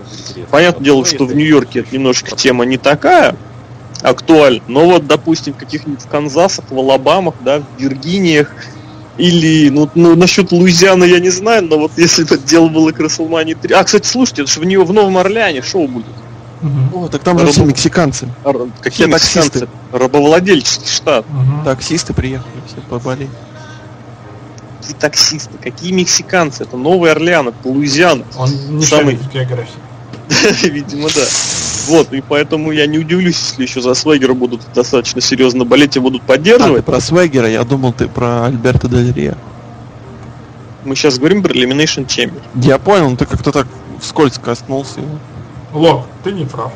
Понятное 0.50 0.84
дело, 0.84 1.04
что 1.04 1.24
в 1.24 1.34
Нью-Йорке 1.34 1.80
это 1.80 1.94
немножко 1.94 2.36
тема 2.36 2.64
не 2.64 2.76
такая 2.76 3.36
актуальна, 4.02 4.62
но 4.68 4.84
вот, 4.86 5.06
допустим, 5.06 5.54
в 5.54 5.56
каких-нибудь 5.56 6.02
в 6.02 6.08
Канзасах, 6.08 6.66
в 6.70 6.78
Алабамах, 6.78 7.34
да, 7.40 7.60
в 7.60 7.80
Виргиниях, 7.80 8.52
или, 9.18 9.70
ну, 9.70 9.88
ну, 9.94 10.14
насчет 10.14 10.52
Луизианы 10.52 11.04
я 11.04 11.18
не 11.18 11.30
знаю, 11.30 11.64
но 11.64 11.78
вот 11.78 11.92
если 11.96 12.24
бы 12.24 12.34
это 12.34 12.46
дело 12.46 12.68
было 12.68 12.92
к 12.92 13.00
WrestleMania 13.00 13.56
3... 13.60 13.74
А, 13.74 13.84
кстати, 13.84 14.06
слушайте, 14.06 14.42
это 14.42 14.50
же 14.50 14.60
в, 14.60 14.64
нее, 14.64 14.84
в 14.84 14.92
Новом 14.92 15.16
Орлеане 15.16 15.62
шоу 15.62 15.88
будет. 15.88 16.06
Угу. 16.62 17.04
О, 17.04 17.08
так 17.08 17.22
там 17.22 17.38
же 17.38 17.46
Раб... 17.46 17.54
все 17.54 17.64
мексиканцы. 17.64 18.28
Р... 18.44 18.68
Какие 18.80 19.06
все 19.06 19.14
мексиканцы? 19.14 19.50
Таксисты. 19.50 19.68
Рабовладельческий 19.92 20.88
штат. 20.88 21.24
Угу. 21.26 21.64
Таксисты 21.64 22.12
приехали 22.12 22.52
все 22.66 22.80
поболели. 22.88 23.30
Какие 24.86 25.00
таксисты? 25.00 25.58
Какие 25.60 25.92
мексиканцы? 25.92 26.62
Это 26.62 26.76
Новый 26.76 27.10
Орлеан, 27.10 27.48
это 27.48 27.56
Луизиана. 27.64 28.24
Он 28.36 28.50
не 28.78 28.84
Самый... 28.84 29.18
географии. 29.32 29.72
Видимо, 30.62 31.08
да. 31.08 31.22
Вот, 31.88 32.12
и 32.12 32.20
поэтому 32.20 32.70
я 32.70 32.86
не 32.86 32.98
удивлюсь, 32.98 33.36
если 33.36 33.62
еще 33.64 33.80
за 33.80 33.94
Свегера 33.94 34.34
будут 34.34 34.60
достаточно 34.74 35.20
серьезно 35.20 35.64
болеть 35.64 35.96
и 35.96 35.98
будут 35.98 36.22
поддерживать. 36.22 36.82
А, 36.82 36.82
про 36.82 37.00
Свегера, 37.00 37.48
я 37.48 37.64
думал, 37.64 37.92
ты 37.94 38.06
про 38.06 38.46
Альберта 38.46 38.88
Дель 38.88 39.12
Рио. 39.12 39.34
Мы 40.84 40.94
сейчас 40.94 41.18
говорим 41.18 41.42
про 41.42 41.52
Elimination 41.52 42.06
Chamber. 42.06 42.40
Я 42.54 42.78
понял, 42.78 43.10
но 43.10 43.16
ты 43.16 43.26
как-то 43.26 43.50
так 43.50 43.66
вскользь 44.00 44.38
коснулся 44.38 45.00
его. 45.00 45.18
Лок, 45.72 46.06
ты 46.22 46.30
не 46.30 46.44
прав. 46.44 46.72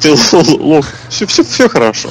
Ты, 0.00 0.14
Лок, 0.58 0.86
все, 1.10 1.26
все, 1.26 1.44
все 1.44 1.68
хорошо. 1.68 2.08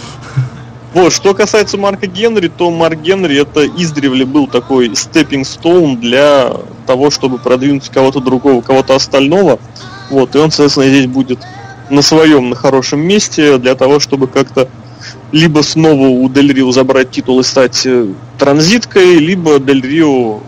Вот, 0.93 1.13
что 1.13 1.35
касается 1.35 1.77
Марка 1.77 2.07
Генри, 2.07 2.47
то 2.47 2.71
Марк 2.71 2.99
Генри 2.99 3.39
это 3.39 3.67
издревле 3.67 4.25
был 4.25 4.47
такой 4.47 4.95
степпинг 4.95 5.45
стоун 5.45 5.97
для 5.97 6.53
того, 6.87 7.11
чтобы 7.11 7.37
продвинуть 7.37 7.89
кого-то 7.89 8.19
другого, 8.19 8.61
кого-то 8.61 8.95
остального. 8.95 9.59
Вот, 10.09 10.35
и 10.35 10.39
он, 10.39 10.49
соответственно, 10.49 10.87
здесь 10.87 11.05
будет 11.05 11.39
на 11.91 12.01
своем, 12.01 12.49
на 12.49 12.55
хорошем 12.55 13.01
месте 13.01 13.59
для 13.59 13.75
того, 13.75 13.99
чтобы 13.99 14.27
как-то 14.27 14.67
либо 15.31 15.61
снова 15.61 16.07
у 16.07 16.27
Дель 16.27 16.53
Рио 16.53 16.71
забрать 16.71 17.11
титул 17.11 17.39
и 17.39 17.43
стать 17.43 17.85
э, 17.85 18.07
транзиткой, 18.39 19.19
либо 19.19 19.59
Дель 19.59 19.81
Рио 19.81 20.39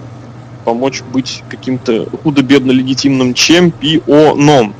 помочь 0.66 1.04
быть 1.14 1.44
каким-то 1.50 2.08
худо-бедно 2.24 2.72
легитимным 2.72 3.36
чемпионом. 3.36 4.74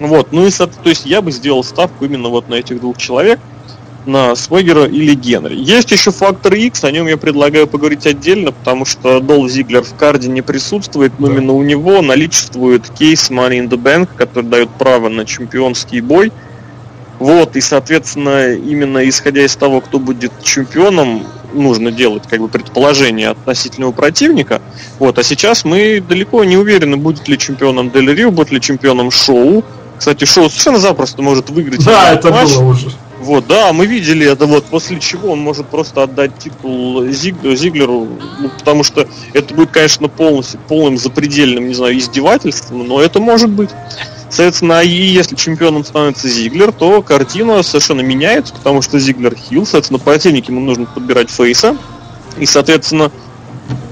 Вот, 0.00 0.32
ну 0.32 0.46
и, 0.46 0.50
то 0.50 0.70
есть 0.88 1.04
я 1.04 1.20
бы 1.20 1.30
сделал 1.32 1.62
ставку 1.62 2.06
именно 2.06 2.30
вот 2.30 2.48
на 2.48 2.54
этих 2.54 2.80
двух 2.80 2.96
человек– 2.96 3.38
на 4.06 4.34
Свегера 4.34 4.84
или 4.84 5.14
Генри. 5.14 5.54
Есть 5.54 5.90
еще 5.90 6.10
фактор 6.10 6.54
X, 6.54 6.84
о 6.84 6.90
нем 6.90 7.06
я 7.06 7.16
предлагаю 7.16 7.66
поговорить 7.66 8.06
отдельно, 8.06 8.52
потому 8.52 8.84
что 8.84 9.20
Дол 9.20 9.48
Зиглер 9.48 9.82
в 9.82 9.94
карде 9.94 10.28
не 10.28 10.42
присутствует, 10.42 11.12
но 11.18 11.28
да. 11.28 11.34
именно 11.34 11.52
у 11.52 11.62
него 11.62 12.02
наличествует 12.02 12.88
кейс 12.90 13.30
Money 13.30 13.64
in 13.64 13.68
the 13.68 13.80
Bank, 13.80 14.08
который 14.16 14.46
дает 14.46 14.70
право 14.70 15.08
на 15.08 15.24
чемпионский 15.24 16.00
бой. 16.00 16.32
Вот, 17.18 17.54
и, 17.54 17.60
соответственно, 17.60 18.52
именно 18.52 19.08
исходя 19.08 19.44
из 19.44 19.54
того, 19.54 19.80
кто 19.80 20.00
будет 20.00 20.32
чемпионом, 20.42 21.24
нужно 21.52 21.92
делать 21.92 22.24
как 22.28 22.40
бы 22.40 22.48
предположение 22.48 23.28
относительного 23.28 23.92
противника. 23.92 24.60
Вот, 24.98 25.18
а 25.18 25.22
сейчас 25.22 25.64
мы 25.64 26.02
далеко 26.06 26.42
не 26.42 26.56
уверены, 26.56 26.96
будет 26.96 27.28
ли 27.28 27.38
чемпионом 27.38 27.90
Дель 27.90 28.12
Рио, 28.12 28.30
будет 28.30 28.50
ли 28.50 28.60
чемпионом 28.60 29.10
Шоу. 29.10 29.62
Кстати, 29.98 30.24
Шоу 30.24 30.48
совершенно 30.48 30.78
запросто 30.78 31.22
может 31.22 31.50
выиграть. 31.50 31.84
Да, 31.84 32.12
это 32.12 32.30
матч. 32.30 32.54
было 32.54 32.70
уже. 32.70 32.90
Вот, 33.22 33.46
да, 33.46 33.72
мы 33.72 33.86
видели 33.86 34.26
это 34.26 34.46
вот, 34.46 34.64
после 34.64 34.98
чего 34.98 35.30
он 35.30 35.38
может 35.38 35.68
просто 35.68 36.02
отдать 36.02 36.36
титул 36.38 37.06
Зиг, 37.06 37.36
Зиглеру, 37.44 38.08
ну, 38.40 38.50
потому 38.58 38.82
что 38.82 39.06
это 39.32 39.54
будет, 39.54 39.70
конечно, 39.70 40.08
полностью, 40.08 40.58
полным 40.66 40.98
запредельным, 40.98 41.68
не 41.68 41.74
знаю, 41.74 41.96
издевательством, 41.96 42.84
но 42.88 43.00
это 43.00 43.20
может 43.20 43.48
быть. 43.48 43.70
Соответственно, 44.28 44.82
и 44.82 44.88
если 44.88 45.36
чемпионом 45.36 45.84
становится 45.84 46.26
Зиглер, 46.26 46.72
то 46.72 47.00
картина 47.00 47.62
совершенно 47.62 48.00
меняется, 48.00 48.54
потому 48.54 48.82
что 48.82 48.98
Зиглер 48.98 49.36
хил, 49.36 49.66
соответственно, 49.66 50.00
противники 50.00 50.50
ему 50.50 50.60
нужно 50.60 50.86
подбирать 50.86 51.30
фейса, 51.30 51.76
и, 52.38 52.46
соответственно, 52.46 53.12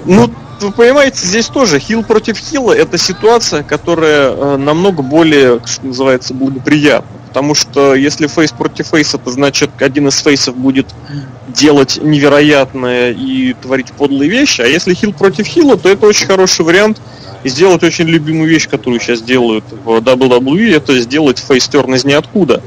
ну, 0.06 0.28
вы 0.60 0.72
понимаете, 0.72 1.24
здесь 1.24 1.46
тоже 1.46 1.78
хил 1.78 2.02
против 2.02 2.36
хила 2.36 2.72
это 2.72 2.98
ситуация, 2.98 3.62
которая 3.62 4.32
э, 4.32 4.56
намного 4.56 5.02
более, 5.02 5.60
что 5.64 5.86
называется, 5.86 6.34
благоприятна. 6.34 7.19
Потому 7.30 7.54
что 7.54 7.94
если 7.94 8.26
фейс 8.26 8.50
против 8.50 8.88
фейса, 8.88 9.16
то 9.16 9.30
значит 9.30 9.70
один 9.78 10.08
из 10.08 10.18
фейсов 10.18 10.56
будет 10.56 10.88
делать 11.46 12.00
невероятное 12.02 13.12
и 13.12 13.52
творить 13.52 13.92
подлые 13.92 14.28
вещи. 14.28 14.62
А 14.62 14.66
если 14.66 14.94
хил 14.94 15.12
против 15.12 15.46
хила, 15.46 15.76
то 15.76 15.88
это 15.88 16.06
очень 16.06 16.26
хороший 16.26 16.64
вариант 16.64 17.00
сделать 17.44 17.84
очень 17.84 18.06
любимую 18.06 18.50
вещь, 18.50 18.68
которую 18.68 18.98
сейчас 18.98 19.22
делают 19.22 19.64
в 19.84 19.98
WWE, 19.98 20.74
это 20.74 20.98
сделать 20.98 21.38
фейстерн 21.38 21.94
из 21.94 22.04
ниоткуда. 22.04 22.60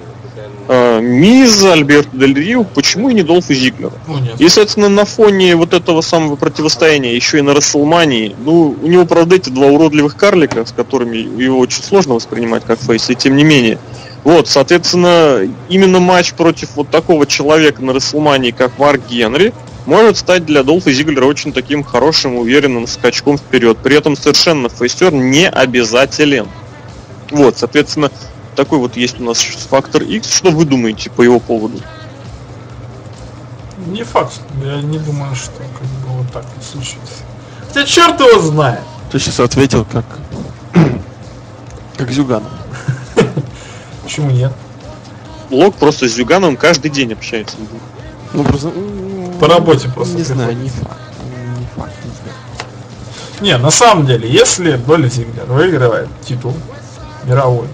А, 0.70 1.01
Миз, 1.01 1.61
Альберт 1.66 2.07
Дель 2.14 2.34
Рио, 2.34 2.64
почему 2.64 3.09
и 3.09 3.14
не 3.14 3.24
Долф 3.24 3.49
и 3.49 3.53
Зиглер? 3.53 3.91
Ну, 4.07 4.16
и, 4.39 4.47
соответственно, 4.47 4.88
на 4.88 5.03
фоне 5.03 5.57
вот 5.57 5.74
этого 5.74 5.99
самого 6.01 6.38
противостояния, 6.38 7.14
еще 7.14 7.39
и 7.39 7.41
на 7.41 7.53
Расселмании, 7.53 8.34
ну, 8.45 8.76
у 8.82 8.88
него, 8.88 9.05
правда, 9.05 9.36
эти 9.36 9.49
два 9.49 9.68
уродливых 9.68 10.16
карлика, 10.16 10.66
с 10.66 10.72
которыми 10.72 11.18
его 11.18 11.59
очень 11.59 11.84
сложно 11.84 12.14
воспринимать 12.14 12.64
как 12.64 12.80
фейс, 12.80 13.09
и 13.09 13.16
тем 13.16 13.36
не 13.36 13.43
менее. 13.43 13.78
Вот, 14.24 14.47
соответственно, 14.47 15.41
именно 15.67 15.99
матч 15.99 16.34
против 16.34 16.76
вот 16.76 16.89
такого 16.89 17.26
человека 17.26 17.84
на 17.84 17.93
Расселмании, 17.93 18.51
как 18.51 18.78
Марк 18.80 19.01
Генри, 19.09 19.53
может 19.86 20.17
стать 20.17 20.45
для 20.45 20.63
Долфа 20.63 20.93
Зиглера 20.93 21.26
очень 21.26 21.51
таким 21.51 21.84
хорошим, 21.84 22.36
уверенным 22.36 22.88
скачком 22.88 23.38
вперед. 23.38 23.78
При 23.80 23.97
этом 23.97 24.15
совершенно 24.15 24.69
фейстер 24.69 25.11
не 25.13 25.49
обязателен. 25.49 26.47
Вот, 27.32 27.57
соответственно, 27.57 28.11
такой 28.55 28.80
вот 28.80 28.95
есть 28.95 29.19
у 29.19 29.24
нас 29.24 29.41
фактор 29.41 30.03
X. 30.03 30.38
Что 30.38 30.51
вы 30.51 30.63
думаете 30.63 31.09
по 31.09 31.21
его 31.21 31.39
поводу? 31.41 31.82
Не 33.88 34.03
факт. 34.03 34.39
Я 34.63 34.82
не 34.82 34.99
думаю, 34.99 35.36
что 35.36 35.51
как 35.51 35.88
бы 36.07 36.17
вот 36.19 36.32
так 36.32 36.45
вот 36.55 36.63
случится. 36.63 37.24
Хотя 37.67 37.86
черт 37.86 38.19
его 38.21 38.39
знает. 38.39 38.84
Ты 39.11 39.19
сейчас 39.19 39.41
ответил 39.41 39.86
как 39.91 40.05
как 41.97 42.09
Зюганов. 42.09 42.51
Почему 44.04 44.32
нет? 44.32 44.51
Лок 45.49 45.76
просто 45.76 46.08
с 46.08 46.14
Зюгановым 46.14 46.58
каждый 46.58 46.91
день 46.91 47.14
общается. 47.14 47.58
Ну 48.34 48.43
просто... 48.43 48.72
По 49.39 49.47
работе 49.47 49.89
просто. 49.89 50.16
Не 50.16 50.24
знаю, 50.24 50.56
не 50.56 50.70
факт. 50.70 50.99
Не 51.60 51.66
факт, 51.76 51.93
не 52.04 52.12
знаю. 52.12 52.38
Не, 53.41 53.58
на 53.58 53.72
самом 53.72 54.06
деле, 54.06 54.30
если 54.30 54.74
Доли 54.74 55.10
Зиглер 55.10 55.45
выигрывает 55.45 56.10
титул 56.26 56.54
мировой, 57.26 57.68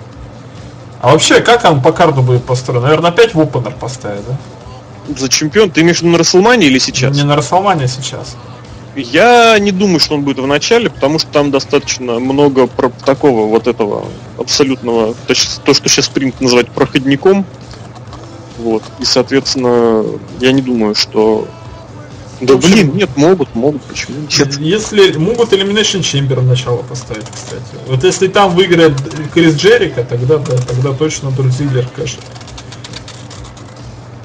а 1.01 1.11
вообще, 1.11 1.39
как 1.41 1.63
он 1.65 1.81
по 1.81 1.91
карту 1.91 2.21
будет 2.21 2.43
построен? 2.43 2.81
Наверное, 2.81 3.11
опять 3.11 3.33
в 3.33 3.39
опенер 3.39 3.73
поставит, 3.79 4.23
да? 4.27 4.37
За 5.17 5.29
чемпион? 5.29 5.71
Ты 5.71 5.81
имеешь 5.81 5.99
в 5.99 6.01
виду 6.01 6.11
на 6.11 6.17
Расселмане 6.17 6.67
или 6.67 6.77
сейчас? 6.77 7.15
Не 7.15 7.23
на 7.23 7.35
Расселмане, 7.35 7.85
а 7.85 7.87
сейчас. 7.87 8.35
Я 8.95 9.57
не 9.59 9.71
думаю, 9.71 9.99
что 9.99 10.15
он 10.15 10.23
будет 10.23 10.39
в 10.39 10.47
начале, 10.47 10.89
потому 10.89 11.19
что 11.19 11.29
там 11.31 11.51
достаточно 11.51 12.19
много 12.19 12.67
про 12.67 12.89
такого 13.05 13.47
вот 13.47 13.67
этого 13.67 14.05
абсолютного, 14.39 15.13
то, 15.27 15.33
то 15.65 15.73
что 15.73 15.89
сейчас 15.89 16.09
принято 16.09 16.43
называть 16.43 16.69
проходником. 16.71 17.45
Вот. 18.57 18.83
И, 18.99 19.05
соответственно, 19.05 20.03
я 20.39 20.51
не 20.51 20.61
думаю, 20.61 20.95
что 20.95 21.47
да 22.41 22.53
общем, 22.53 22.71
блин, 22.71 22.95
нет, 22.95 23.09
могут, 23.17 23.53
могут, 23.53 23.81
почему 23.83 24.21
нет? 24.21 24.59
Если 24.59 25.17
могут 25.17 25.51
Elimination 25.51 25.99
Chamber 25.99 26.41
начало 26.41 26.83
поставить, 26.83 27.25
кстати. 27.25 27.83
Вот 27.87 28.03
если 28.03 28.27
там 28.27 28.55
выиграет 28.55 28.93
Крис 29.33 29.55
Джерика, 29.55 30.05
тогда 30.05 30.37
да, 30.37 30.55
тогда 30.57 30.93
точно 30.93 31.31
Дольф 31.31 31.53
Зиглер. 31.53 31.85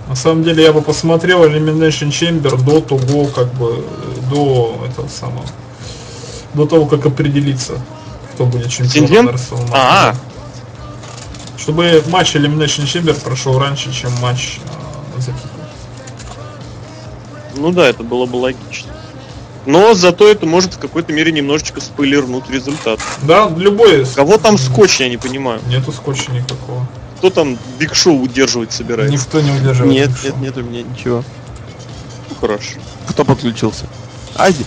На 0.08 0.14
самом 0.14 0.44
деле 0.44 0.62
я 0.62 0.72
бы 0.72 0.80
посмотрел 0.80 1.44
Elimination 1.44 2.10
Chamber 2.10 2.56
до 2.62 2.80
того, 2.80 3.26
как 3.26 3.52
бы, 3.54 3.84
до 4.30 4.80
этого 4.88 5.08
самого, 5.08 5.44
до 6.54 6.66
того, 6.66 6.86
как 6.86 7.04
определиться, 7.06 7.80
кто 8.35 8.47
будет 8.47 8.70
чемпионом 8.70 9.26
на 9.26 9.32
А, 9.72 10.12
-а. 10.12 10.16
Чтобы 11.59 12.03
матч 12.09 12.35
Elimination 12.35 12.85
Chamber 12.85 13.14
прошел 13.22 13.59
раньше, 13.59 13.93
чем 13.93 14.12
матч 14.20 14.59
э, 15.16 15.20
за 15.20 15.32
титул. 15.32 15.51
Ну 17.57 17.72
да, 17.72 17.89
это 17.89 18.03
было 18.03 18.26
бы 18.26 18.37
логично. 18.37 18.93
Но 19.66 19.95
зато 19.95 20.28
это 20.28 20.45
может 20.45 20.74
в 20.74 20.78
какой-то 20.78 21.12
мере 21.12 21.32
немножечко 21.32 21.80
спойлернуть 21.80 22.51
результат. 22.51 23.01
Да, 23.22 23.51
любой. 23.57 24.05
Кого 24.05 24.37
там 24.37 24.59
скотч, 24.59 25.01
я 25.01 25.09
не 25.09 25.16
понимаю. 25.16 25.61
Нету 25.68 25.93
скотча 25.93 26.32
никакого. 26.32 26.87
Кто 27.18 27.30
там 27.30 27.57
Биг 27.78 27.95
Шоу 27.95 28.20
удерживать 28.20 28.72
собирается? 28.72 29.14
Никто 29.14 29.41
не 29.41 29.53
удерживает. 29.53 29.93
Нет, 29.93 30.11
нет, 30.24 30.37
нет 30.41 30.57
у 30.59 30.62
меня 30.62 30.82
ничего. 30.82 31.24
Ну, 32.28 32.37
хорошо. 32.39 32.78
Кто 33.09 33.24
подключился? 33.24 33.87
Ади. 34.35 34.66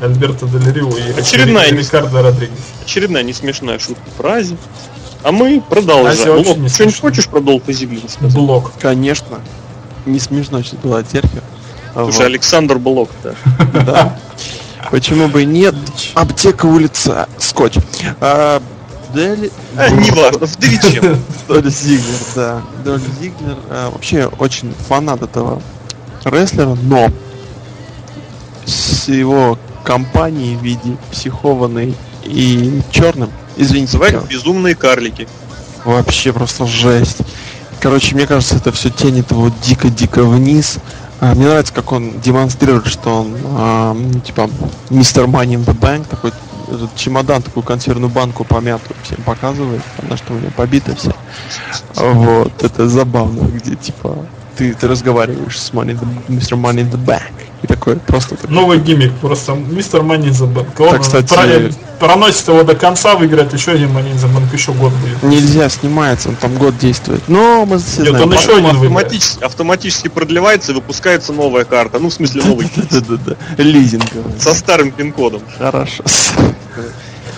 Альберто 0.00 0.46
Дель 0.46 0.72
Рио 0.72 0.90
и 0.96 1.18
Очередная 1.18 1.70
не- 1.70 1.78
Рикардо 1.78 2.22
Родригес. 2.22 2.58
Очередная 2.84 3.22
несмешная 3.22 3.78
шутка 3.78 4.02
фразе. 4.16 4.56
А 5.22 5.32
мы 5.32 5.62
продолжаем. 5.62 6.38
очень 6.38 6.48
Лок, 6.48 6.58
не 6.58 6.68
что-нибудь 6.68 7.00
хочешь 7.00 7.26
про 7.28 7.40
Долфа 7.40 7.72
Зиглера 7.72 8.08
сказать? 8.08 8.34
Блок. 8.34 8.72
Конечно. 8.80 9.40
Не 10.04 10.20
смешно 10.20 10.62
сейчас 10.62 10.80
была 10.80 11.02
терпи. 11.02 11.40
Слушай, 11.94 12.26
Александр 12.26 12.78
Блок, 12.78 13.10
да. 13.22 13.34
Да. 13.72 14.18
Почему 14.90 15.28
бы 15.28 15.42
и 15.42 15.46
нет? 15.46 15.74
Аптека 16.14 16.66
улица 16.66 17.26
Скотч. 17.38 17.76
А, 18.20 18.60
Дели... 19.14 19.50
А, 19.76 19.88
неважно, 19.88 20.46
в 20.46 20.92
чем. 20.92 21.22
Доль 21.48 21.70
Зиглер, 21.70 22.18
да. 22.34 22.62
Доль 22.84 23.00
Зиглер 23.20 23.56
а, 23.70 23.90
вообще 23.90 24.26
очень 24.38 24.74
фанат 24.88 25.22
этого 25.22 25.62
рестлера, 26.24 26.76
но 26.82 27.10
с 28.66 29.08
его 29.08 29.58
компанией 29.84 30.56
в 30.56 30.62
виде 30.62 30.96
психованной 31.12 31.94
и 32.24 32.80
черным, 32.90 33.30
извините, 33.56 33.92
Называют 33.92 34.14
чёрным, 34.14 34.28
безумные 34.30 34.74
карлики. 34.74 35.28
вообще 35.84 36.32
просто 36.32 36.66
жесть. 36.66 37.18
Короче, 37.80 38.14
мне 38.14 38.26
кажется, 38.26 38.56
это 38.56 38.72
все 38.72 38.90
тянет 38.90 39.30
его 39.30 39.50
дико-дико 39.62 40.24
вниз. 40.24 40.78
А, 41.20 41.34
Мне 41.34 41.46
нравится, 41.46 41.72
как 41.74 41.92
он 41.92 42.18
демонстрирует, 42.20 42.86
что 42.86 43.20
он, 43.20 43.36
а, 43.44 43.96
типа, 44.24 44.48
мистер 44.90 45.24
Money 45.24 45.54
in 45.56 45.64
the 45.64 45.78
Bank, 45.78 46.06
такой 46.08 46.32
этот 46.66 46.96
чемодан, 46.96 47.42
такую 47.42 47.62
консервную 47.62 48.10
банку 48.10 48.42
помятую 48.44 48.96
всем 49.02 49.18
показывает, 49.24 49.82
она 50.02 50.16
что 50.16 50.32
у 50.32 50.38
него 50.38 50.50
побита 50.56 50.96
вся. 50.96 51.12
Вот, 51.94 52.62
это 52.62 52.88
забавно, 52.88 53.42
где, 53.48 53.76
типа, 53.76 54.16
ты, 54.56 54.74
ты 54.74 54.88
разговариваешь 54.88 55.58
с 55.58 55.70
Money 55.72 55.98
in 55.98 56.00
the, 56.00 56.38
Mr. 56.38 56.56
Money 56.60 56.82
in 56.82 56.90
the 56.90 57.04
Bank. 57.04 57.32
И 57.62 57.66
такой, 57.66 57.96
просто 57.96 58.36
такой, 58.36 58.54
Новый 58.54 58.78
гиммик, 58.78 59.12
просто 59.14 59.54
мистер 59.54 60.02
Мани 60.02 60.28
за 60.30 60.44
Бэнк. 60.44 60.78
Он 60.80 60.90
Так, 60.90 61.00
кстати- 61.00 61.32
про- 61.32 61.72
проносит 62.08 62.46
его 62.46 62.62
до 62.62 62.74
конца, 62.74 63.14
выиграет 63.16 63.54
еще 63.54 63.72
один 63.72 63.90
Мани 63.90 64.12
за 64.18 64.26
Бэнк, 64.28 64.52
еще 64.52 64.72
год 64.72 64.92
будет. 64.92 65.22
нельзя 65.22 65.70
снимается, 65.70 66.28
он 66.28 66.36
там 66.36 66.54
год 66.56 66.76
действует. 66.76 67.22
Но 67.26 67.64
мы 67.64 67.78
все 67.78 68.02
Нет, 68.02 68.10
знаем. 68.10 68.26
он 68.28 68.34
еще 68.34 68.46
Потом 68.48 68.66
один 68.66 68.80
выиграет. 68.80 69.06
автоматически, 69.06 69.44
автоматически 69.44 70.08
продлевается 70.08 70.72
и 70.72 70.74
выпускается 70.74 71.32
новая 71.32 71.64
карта. 71.64 71.98
Ну, 72.00 72.10
в 72.10 72.12
смысле, 72.12 72.42
новый. 72.44 72.70
Да-да-да, 72.90 73.36
лизинговый. 73.56 74.38
Со 74.38 74.52
старым 74.52 74.90
пин-кодом. 74.90 75.40
Хорошо. 75.58 76.02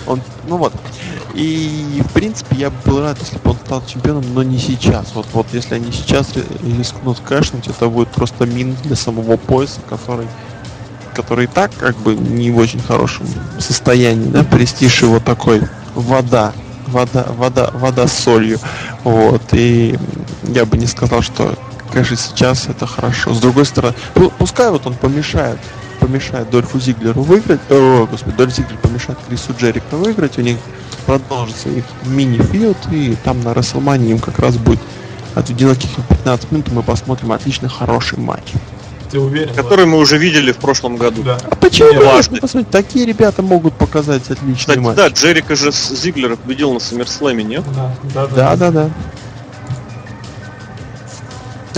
Он, 0.07 0.21
ну 0.47 0.57
вот. 0.57 0.73
И 1.33 2.01
в 2.07 2.13
принципе 2.13 2.55
я 2.55 2.69
бы 2.69 2.77
был 2.85 3.01
рад, 3.01 3.17
если 3.21 3.37
бы 3.37 3.51
он 3.51 3.57
стал 3.57 3.83
чемпионом, 3.85 4.23
но 4.33 4.41
не 4.43 4.57
сейчас. 4.57 5.13
Вот, 5.13 5.27
вот 5.33 5.47
если 5.53 5.75
они 5.75 5.91
сейчас 5.91 6.35
ри- 6.35 6.43
рискнут 6.77 7.19
кэшнуть, 7.19 7.67
это 7.67 7.87
будет 7.89 8.07
просто 8.09 8.45
минус 8.45 8.79
для 8.83 8.95
самого 8.95 9.37
пояса, 9.37 9.81
который 9.89 10.27
который 11.13 11.45
и 11.45 11.47
так 11.47 11.71
как 11.79 11.97
бы 11.97 12.13
не 12.13 12.51
в 12.51 12.57
очень 12.57 12.79
хорошем 12.79 13.25
состоянии, 13.59 14.29
да, 14.29 14.43
престиж 14.43 15.01
его 15.01 15.19
такой 15.19 15.63
вода, 15.95 16.53
вода, 16.85 17.25
вода, 17.29 17.71
вода 17.73 18.07
с 18.07 18.13
солью, 18.13 18.59
вот, 19.03 19.41
и 19.53 19.97
я 20.43 20.65
бы 20.65 20.77
не 20.77 20.85
сказал, 20.85 21.23
что, 21.23 21.55
конечно, 21.91 22.15
сейчас 22.15 22.67
это 22.67 22.85
хорошо. 22.85 23.33
С 23.33 23.39
другой 23.39 23.65
стороны, 23.65 23.95
пу- 24.13 24.31
пускай 24.37 24.69
вот 24.69 24.85
он 24.85 24.93
помешает, 24.93 25.57
помешает 26.07 26.49
Дольфу 26.49 26.79
Зиглеру 26.79 27.21
выиграть, 27.21 27.59
о, 27.69 28.07
господи, 28.09 28.37
Дольф 28.37 28.53
Зиглер 28.53 28.77
помешает 28.77 29.19
Крису 29.27 29.53
Джерико 29.59 29.97
выиграть, 29.97 30.37
у 30.37 30.41
них 30.41 30.57
продолжится 31.05 31.69
их 31.69 31.83
мини-филд, 32.05 32.77
и 32.91 33.15
там 33.23 33.41
на 33.41 33.53
Расселмане 33.53 34.11
им 34.11 34.19
как 34.19 34.39
раз 34.39 34.55
будет 34.57 34.79
отведено 35.35 35.73
каких-то 35.75 36.01
15 36.09 36.51
минут, 36.51 36.69
и 36.69 36.71
мы 36.71 36.83
посмотрим 36.83 37.31
отлично 37.33 37.67
хороший 37.67 38.17
матч. 38.19 38.53
Ты 39.11 39.19
уверен? 39.19 39.53
Который 39.53 39.85
мы 39.85 39.97
уже 39.99 40.17
видели 40.17 40.51
в 40.51 40.57
прошлом 40.57 40.97
году. 40.97 41.23
Да. 41.23 41.37
А 41.49 41.55
почему? 41.55 41.91
Не 41.93 41.99
важно. 41.99 42.39
Посмотрите, 42.39 42.71
такие 42.71 43.05
ребята 43.05 43.41
могут 43.41 43.73
показать 43.73 44.23
отличный 44.29 44.55
Кстати, 44.57 44.79
матч. 44.79 44.95
да, 44.97 45.07
Джерика 45.07 45.55
же 45.55 45.71
с 45.71 45.89
Зиглера 45.93 46.35
победил 46.35 46.73
на 46.73 46.79
Саммерслэме, 46.79 47.43
нет? 47.43 47.63
Да, 47.73 47.95
да, 48.13 48.27
Да, 48.27 48.55
да, 48.55 48.71
да. 48.71 48.83
На 48.83 48.91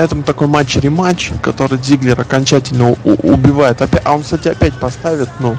этом 0.04 0.24
такой 0.24 0.47
матч-рематч, 0.47 1.32
который 1.41 1.78
Зиглер 1.80 2.20
окончательно 2.20 2.91
убивает. 3.04 3.82
А 3.82 4.14
он, 4.14 4.24
кстати, 4.24 4.47
опять 4.50 4.74
поставит, 4.80 5.30
ну, 5.39 5.58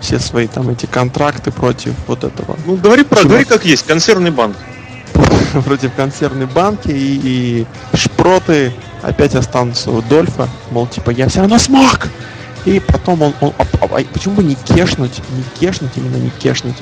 все 0.00 0.18
свои 0.18 0.46
там 0.46 0.68
эти 0.68 0.86
контракты 0.86 1.50
против 1.50 1.94
вот 2.06 2.24
этого, 2.24 2.56
Ну, 2.66 2.76
говори 2.76 3.02
про, 3.02 3.22
говори 3.24 3.44
как 3.44 3.64
есть, 3.64 3.86
консервный 3.86 4.30
банк. 4.30 4.56
против 5.64 5.92
консервной 5.94 6.46
банки 6.46 6.88
и, 6.88 7.66
и 7.92 7.96
шпроты 7.96 8.72
опять 9.02 9.34
останутся 9.34 9.90
у 9.90 10.02
Дольфа, 10.02 10.48
мол, 10.70 10.86
типа, 10.86 11.10
я 11.10 11.28
все 11.28 11.40
равно 11.40 11.58
смог! 11.58 12.08
И 12.64 12.80
потом 12.80 13.22
он, 13.22 13.34
он- 13.40 13.52
а- 13.58 13.64
а- 13.80 13.98
а 14.00 14.04
почему 14.12 14.34
бы 14.34 14.42
не 14.42 14.56
кешнуть, 14.56 15.20
не 15.30 15.44
кешнуть, 15.60 15.92
именно 15.96 16.16
не 16.16 16.30
кешнуть, 16.30 16.76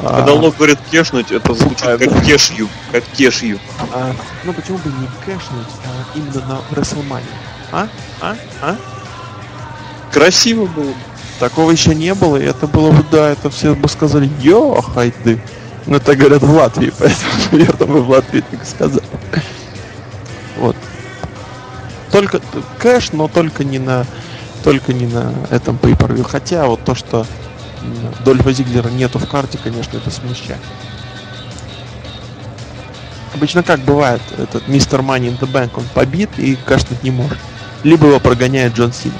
а, 0.00 0.16
Когда 0.18 0.32
Лок 0.32 0.56
говорит 0.56 0.78
кешнуть, 0.90 1.30
это 1.30 1.54
звучит 1.54 1.82
А, 1.86 1.98
как 1.98 2.10
да. 2.10 2.20
кешью, 2.20 2.68
как 2.92 3.04
кешью. 3.04 3.58
а, 3.92 4.12
ну 4.44 4.52
почему 4.52 4.78
бы 4.78 4.90
не 4.90 5.08
кешнуть 5.24 5.68
а, 5.84 6.18
именно 6.18 6.46
на 6.46 6.60
WrestleMania? 6.74 7.22
А? 7.72 7.88
А? 8.20 8.36
А? 8.60 8.76
Красиво 10.12 10.66
было. 10.66 10.84
бы. 10.84 10.94
Такого 11.38 11.70
еще 11.72 11.94
не 11.94 12.14
было, 12.14 12.36
и 12.36 12.44
это 12.44 12.66
было 12.66 12.90
бы, 12.92 13.04
да, 13.10 13.30
это 13.30 13.50
все 13.50 13.74
бы 13.74 13.88
сказали, 13.88 14.30
йо, 14.40 14.80
хайды. 14.80 15.40
Ну, 15.86 15.96
это 15.96 16.14
говорят 16.14 16.42
в 16.42 16.54
Латвии, 16.54 16.92
поэтому, 16.98 17.32
наверное, 17.52 17.86
мы 17.88 18.00
в 18.02 18.10
Латвии 18.10 18.44
так 18.50 18.64
сказали. 18.64 19.04
Вот. 20.56 20.76
Только 22.12 22.40
кэш, 22.78 23.12
но 23.12 23.26
только 23.26 23.64
не 23.64 23.78
на 23.80 24.06
только 24.62 24.94
не 24.94 25.06
на 25.06 25.34
этом 25.50 25.76
pay 25.76 26.22
Хотя 26.22 26.66
вот 26.66 26.82
то, 26.84 26.94
что 26.94 27.26
Дольфа 28.24 28.52
Зиглера 28.52 28.88
нету 28.88 29.18
в 29.18 29.28
карте, 29.28 29.58
конечно, 29.62 29.96
это 29.96 30.10
смущает. 30.10 30.60
Обычно 33.34 33.62
как 33.62 33.80
бывает, 33.80 34.22
этот 34.38 34.68
мистер 34.68 35.00
Money 35.00 35.28
in 35.28 35.38
the 35.38 35.50
Bank, 35.50 35.72
он 35.76 35.84
побит 35.92 36.30
и 36.38 36.56
кэшнуть 36.56 37.02
не 37.02 37.10
может. 37.10 37.38
Либо 37.82 38.06
его 38.06 38.20
прогоняет 38.20 38.74
Джон 38.74 38.92
Сина. 38.92 39.18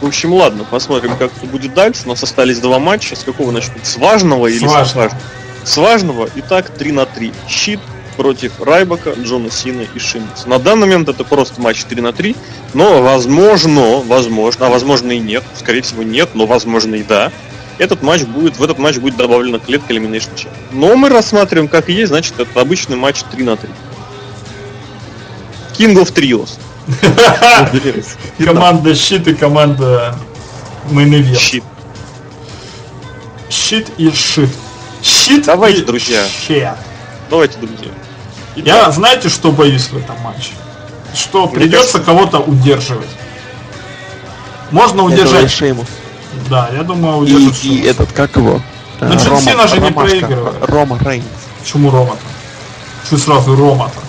В 0.00 0.06
общем, 0.06 0.34
ладно, 0.34 0.64
посмотрим, 0.64 1.16
как 1.16 1.32
это 1.34 1.46
будет 1.46 1.72
дальше. 1.72 2.02
У 2.04 2.10
нас 2.10 2.22
остались 2.22 2.58
два 2.58 2.78
матча. 2.78 3.16
С 3.16 3.24
какого 3.24 3.50
начнут? 3.50 3.86
С 3.86 3.96
важного 3.96 4.48
или 4.48 4.66
С 4.66 4.70
важного? 4.70 5.10
С 5.64 5.76
важного. 5.78 6.28
Итак, 6.34 6.68
3 6.68 6.92
на 6.92 7.06
3. 7.06 7.32
Щит 7.48 7.80
против 8.16 8.60
Райбака, 8.60 9.12
Джона 9.12 9.50
Сина 9.50 9.86
и 9.94 9.98
Шимица. 9.98 10.48
На 10.48 10.58
данный 10.58 10.86
момент 10.86 11.08
это 11.08 11.24
просто 11.24 11.60
матч 11.60 11.84
3 11.84 12.00
на 12.00 12.12
3, 12.12 12.36
но 12.74 13.02
возможно, 13.02 14.00
возможно, 14.00 14.66
а 14.66 14.70
возможно 14.70 15.12
и 15.12 15.18
нет, 15.18 15.44
скорее 15.56 15.82
всего 15.82 16.02
нет, 16.02 16.30
но 16.34 16.46
возможно 16.46 16.94
и 16.94 17.02
да, 17.02 17.32
этот 17.78 18.02
матч 18.02 18.22
будет, 18.22 18.56
в 18.56 18.62
этот 18.62 18.78
матч 18.78 18.96
будет 18.98 19.16
добавлена 19.16 19.58
клетка 19.58 19.92
Elimination 19.92 20.34
Chamber. 20.34 20.56
Но 20.72 20.96
мы 20.96 21.08
рассматриваем 21.08 21.68
как 21.68 21.88
и 21.88 21.92
есть, 21.92 22.08
значит, 22.08 22.38
это 22.38 22.60
обычный 22.60 22.96
матч 22.96 23.22
3 23.22 23.44
на 23.44 23.56
3. 23.56 23.70
King 25.78 25.94
of 25.94 26.12
Trios. 26.12 26.58
Команда 28.44 28.94
щит 28.94 29.26
и 29.26 29.34
команда 29.34 30.14
Event. 30.90 31.38
Щит. 31.38 31.64
Щит 33.50 33.88
и 33.96 34.10
шит. 34.10 34.50
Щит 35.02 35.46
Давайте, 35.46 35.82
друзья. 35.82 36.24
Давайте, 37.30 37.58
друзья. 37.58 37.90
Я, 38.56 38.90
знаете, 38.90 39.28
что 39.28 39.50
боюсь 39.52 39.88
в 39.88 39.96
этом 39.96 40.16
матче? 40.22 40.52
Что 41.14 41.46
Мне 41.46 41.54
придется 41.56 42.00
кого-то 42.00 42.38
удерживать. 42.40 43.08
Можно 44.70 45.02
Это 45.02 45.04
удержать. 45.04 45.50
Шеймус. 45.50 45.86
Да, 46.50 46.68
я 46.72 46.82
думаю, 46.82 47.18
И, 47.26 47.32
удержит 47.34 47.64
и 47.64 47.68
Шимус. 47.68 47.86
этот, 47.86 48.12
как 48.12 48.36
его? 48.36 48.60
Ну, 49.00 49.06
Э, 49.12 49.16
Джон 49.16 49.40
Сина 49.40 49.66
же 49.68 49.78
не 49.78 49.88
Ромашка. 49.88 50.00
проигрывает. 50.18 50.54
Рома 50.68 50.98
Рейнс. 51.00 51.24
Почему 51.60 51.90
Рома-то? 51.90 52.18
Что 53.06 53.18
сразу 53.18 53.54
Рома-то? 53.56 54.00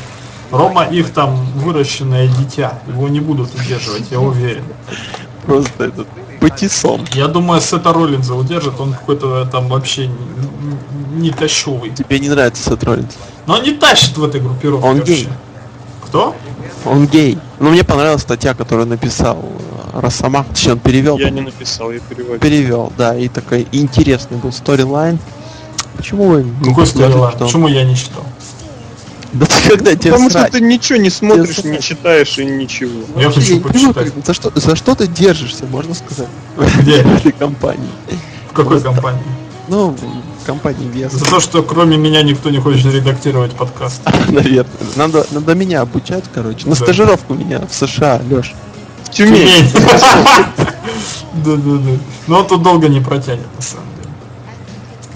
Рома 0.56 0.86
их 0.86 1.12
там 1.12 1.36
выращенное 1.56 2.28
дитя. 2.28 2.80
Его 2.88 3.08
не 3.10 3.20
будут 3.20 3.54
удерживать, 3.56 4.06
я 4.12 4.20
уверен. 4.20 4.64
Просто 5.46 5.86
этот 5.86 6.08
патиссон. 6.40 7.06
Я 7.14 7.28
думаю, 7.28 7.62
Сета 7.62 7.94
Роллинза 7.94 8.36
удержит, 8.36 8.80
он 8.80 8.94
какой-то 8.94 9.46
там 9.46 9.68
вообще 9.68 10.08
не, 10.08 10.16
не 11.16 11.32
тащовый. 11.32 11.90
Тебе 11.92 12.20
не 12.20 12.30
нравится 12.30 12.64
Сет 12.70 12.84
Роллинс? 12.84 13.16
Но 13.48 13.56
он 13.56 13.64
не 13.64 13.72
тащит 13.72 14.18
в 14.18 14.24
этой 14.24 14.42
группировке 14.42 14.88
Он 14.88 14.98
вообще. 14.98 15.14
гей. 15.16 15.30
Кто? 16.06 16.36
Он 16.86 17.08
гей. 17.08 17.38
Ну, 17.60 17.72
мне 17.72 17.84
понравилась 17.84 18.22
статья, 18.22 18.54
которую 18.54 18.88
написал 18.88 19.38
э, 19.94 20.00
Росомах. 20.00 20.48
Точнее, 20.48 20.74
он 20.74 20.80
перевел. 20.80 21.18
я 21.18 21.30
не 21.30 21.42
написал, 21.42 21.92
я 21.92 22.00
переводил. 22.00 22.40
Перевел, 22.40 22.94
да. 22.98 23.16
И 23.16 23.28
такой 23.28 23.68
интересный 23.72 24.38
был 24.38 24.52
storyline. 24.52 25.20
Почему 25.98 26.28
вы 26.28 26.44
не 26.44 26.70
Какой 26.70 26.86
storyline? 26.86 27.36
что- 27.36 27.46
Почему 27.46 27.68
я 27.68 27.84
не 27.84 27.96
читал? 27.96 28.24
Да 29.34 29.46
ты 29.48 29.70
когда 29.70 29.92
тебе 29.96 30.12
Потому 30.12 30.30
что 30.30 30.40
срать? 30.40 30.52
ты 30.54 30.62
ничего 30.62 30.98
не 30.98 31.10
смотришь, 31.10 31.58
Тебе 31.58 31.72
не 31.72 31.76
срать. 31.78 31.84
читаешь 31.86 32.38
и 32.38 32.46
ничего. 32.46 33.02
Я 33.18 33.26
Вообще, 33.30 33.60
хочу 33.60 33.94
почитать. 33.94 34.26
за 34.26 34.34
что, 34.34 34.52
за 34.56 34.76
что 34.78 34.96
ты 34.96 35.08
держишься, 35.08 35.66
можно 35.66 35.94
сказать, 35.94 36.30
Где? 36.80 37.02
в 37.04 37.18
этой 37.18 37.32
компании? 37.34 37.90
В 38.50 38.54
какой 38.54 38.80
компании? 38.80 39.22
Ну, 39.68 39.94
компании 40.46 40.88
вес, 40.88 41.12
За 41.14 41.26
то, 41.26 41.40
что 41.40 41.64
кроме 41.64 41.98
меня 41.98 42.22
никто 42.24 42.50
не 42.50 42.60
хочет 42.60 42.86
редактировать 42.94 43.52
подкаст. 43.54 44.02
наверное. 44.30 44.66
Надо, 44.96 45.26
надо 45.32 45.56
меня 45.56 45.82
обучать, 45.82 46.24
короче. 46.34 46.66
На 46.68 46.76
Да. 46.76 46.84
стажировку 46.84 47.34
меня 47.34 47.62
в 47.68 47.74
США, 47.74 48.22
Леш. 48.30 48.54
В 49.04 49.10
Тюмень. 49.12 49.72
Да-да-да. 51.34 51.98
Но 52.28 52.40
он 52.40 52.48
тут 52.48 52.64
долго 52.64 52.88
не 52.88 53.02
протянет, 53.02 53.46
на 53.56 53.62
самом 53.62 53.88
деле. 53.98 54.10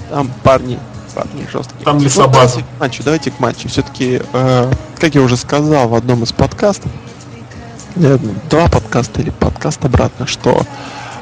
Там 0.10 0.32
парни, 0.44 0.80
парни 1.16 1.48
жесткие. 1.52 1.84
Там 1.86 1.98
Ну, 1.98 2.04
лесобаза. 2.04 2.34
давайте 2.34 2.62
к 2.62 2.80
матчу, 2.80 3.04
давайте 3.04 3.32
к 3.32 3.40
матчу. 3.40 3.70
Все-таки, 3.70 4.22
как 5.00 5.16
я 5.16 5.22
уже 5.22 5.38
сказал 5.38 5.88
в 5.88 5.96
одном 5.96 6.24
из 6.24 6.32
подкастов, 6.32 6.92
э, 7.96 8.18
два 8.50 8.68
подкаста 8.68 9.22
или 9.22 9.30
подкаст 9.30 9.84
обратно, 9.86 10.28
что 10.28 10.64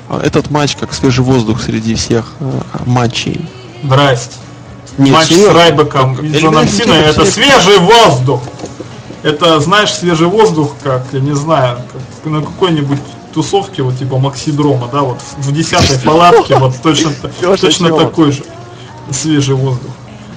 э, 0.10 0.20
этот 0.24 0.50
матч 0.50 0.76
как 0.76 0.94
свежий 0.94 1.24
воздух 1.24 1.62
среди 1.62 1.96
всех 1.96 2.34
э, 2.40 2.52
матчей. 2.86 3.48
Здрасте. 3.84 4.36
Нет, 4.98 5.14
Матч 5.14 5.26
с 5.26 5.30
серьезно. 5.30 5.54
Райбеком 5.54 6.20
и 6.20 6.32
Джоном 6.32 6.68
Синой 6.68 7.00
это 7.00 7.26
свежий 7.26 7.78
воздух. 7.78 8.42
Это, 9.24 9.60
знаешь, 9.60 9.92
свежий 9.92 10.28
воздух, 10.28 10.72
как, 10.84 11.04
я 11.12 11.20
не 11.20 11.36
знаю, 11.36 11.80
как 11.92 12.32
на 12.32 12.42
какой-нибудь 12.42 13.00
тусовке, 13.34 13.84
вот 13.84 13.98
типа 13.98 14.18
Максидрома, 14.18 14.88
да, 14.92 15.02
вот 15.02 15.20
в 15.38 15.52
десятой 15.52 16.00
палатке, 16.00 16.56
вот 16.58 16.76
точно, 16.82 17.12
точно 17.62 17.96
такой 17.96 18.32
же 18.32 18.44
свежий 19.12 19.56
воздух. 19.56 19.92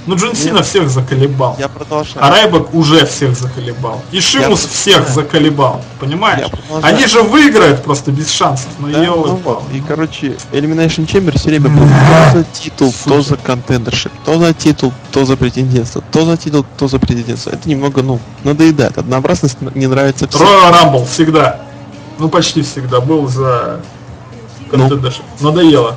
Ну, 0.07 0.17
Джон 0.17 0.35
Сина 0.35 0.63
всех 0.63 0.89
заколебал. 0.89 1.57
Я 1.59 1.69
продолжаю. 1.69 2.25
А 2.25 2.31
Райбек 2.31 2.73
уже 2.75 3.05
всех 3.07 3.37
заколебал. 3.37 4.03
И 4.11 4.21
Шимус 4.21 4.63
Я 4.65 4.69
всех 4.69 4.95
продолжаю. 4.97 5.15
заколебал. 5.27 5.85
Понимаешь? 6.01 6.49
Они 6.83 7.07
же 7.07 7.23
выиграют 7.23 7.85
просто 7.85 8.11
без 8.11 8.31
шансов. 8.31 8.69
Ну, 8.79 8.89
Да, 8.91 8.99
ну 8.99 9.37
вот. 9.45 9.63
И, 9.73 9.81
короче, 9.81 10.37
Elimination 10.53 11.07
Chamber 11.07 11.37
все 11.39 11.51
время 11.51 11.69
был 11.69 11.87
то 11.87 12.39
за 12.39 12.45
титул, 12.45 12.95
то 13.05 13.21
за 13.23 13.37
контендершип, 13.37 14.13
то 14.25 14.39
за 14.39 14.55
титул, 14.55 14.93
то 15.13 15.25
за 15.25 15.37
претендентство, 15.37 16.03
то 16.11 16.25
за 16.25 16.37
титул, 16.37 16.65
то 16.79 16.89
за 16.89 16.99
претендентство. 16.99 17.51
Это 17.51 17.69
немного, 17.69 18.03
ну, 18.03 18.19
надоедает. 18.43 18.97
Однообразность 18.97 19.59
не 19.75 19.87
нравится 19.87 20.27
всем. 20.27 20.41
Роyal 20.41 20.71
Рамбл 20.73 21.05
всегда. 21.05 21.61
Ну, 22.19 22.29
почти 22.29 22.63
всегда 22.63 23.01
был 23.01 23.29
за 23.29 23.81
Ну. 24.73 24.79
контендершип. 24.79 25.25
Надоело. 25.41 25.97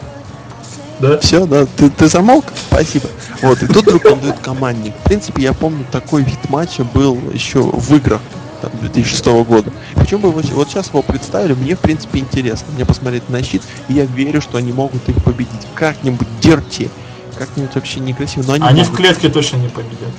Да? 1.03 1.19
Все, 1.19 1.45
да, 1.45 1.65
ты, 1.65 1.89
ты 1.89 2.07
замолк? 2.07 2.45
Спасибо. 2.69 3.09
Вот, 3.41 3.61
и 3.61 3.67
тут 3.67 3.83
вдруг 3.83 4.05
он 4.05 4.21
дает 4.21 4.39
командник. 4.39 4.93
В 5.01 5.03
принципе, 5.03 5.43
я 5.43 5.51
помню, 5.51 5.85
такой 5.91 6.23
вид 6.23 6.49
матча 6.49 6.85
был 6.85 7.19
еще 7.33 7.61
в 7.61 7.93
играх 7.93 8.21
там, 8.61 8.71
2006 8.79 9.25
года. 9.45 9.69
Почему 9.95 10.21
бы 10.21 10.31
вот, 10.31 10.45
вот 10.45 10.69
сейчас 10.69 10.87
его 10.87 11.01
представили, 11.01 11.55
мне 11.55 11.75
в 11.75 11.79
принципе 11.79 12.19
интересно. 12.19 12.67
Мне 12.73 12.85
посмотреть 12.85 13.27
на 13.27 13.43
щит, 13.43 13.61
и 13.89 13.95
я 13.95 14.05
верю, 14.05 14.39
что 14.39 14.57
они 14.57 14.71
могут 14.71 15.09
их 15.09 15.21
победить. 15.25 15.67
Как-нибудь 15.75 16.27
дерти, 16.39 16.89
как-нибудь 17.37 17.75
вообще 17.75 17.99
некрасиво, 17.99 18.45
но 18.47 18.53
они, 18.53 18.65
Они 18.65 18.83
в 18.83 18.95
клетке 18.95 19.27
точно 19.27 19.57
не 19.57 19.67
победят. 19.67 20.13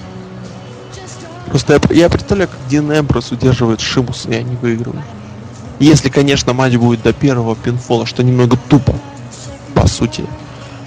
Просто 1.46 1.80
я, 1.88 1.96
я 1.96 2.08
представляю, 2.10 2.50
как 2.50 2.58
Дин 2.68 2.92
Эмброс 2.92 3.32
удерживает 3.32 3.80
Шимус, 3.80 4.26
и 4.26 4.34
они 4.34 4.54
выигрывают. 4.56 5.04
Если, 5.78 6.10
конечно, 6.10 6.52
матч 6.52 6.74
будет 6.74 7.02
до 7.02 7.14
первого 7.14 7.56
пинфола, 7.56 8.04
что 8.04 8.22
немного 8.22 8.58
тупо, 8.68 8.94
по 9.72 9.86
сути. 9.86 10.24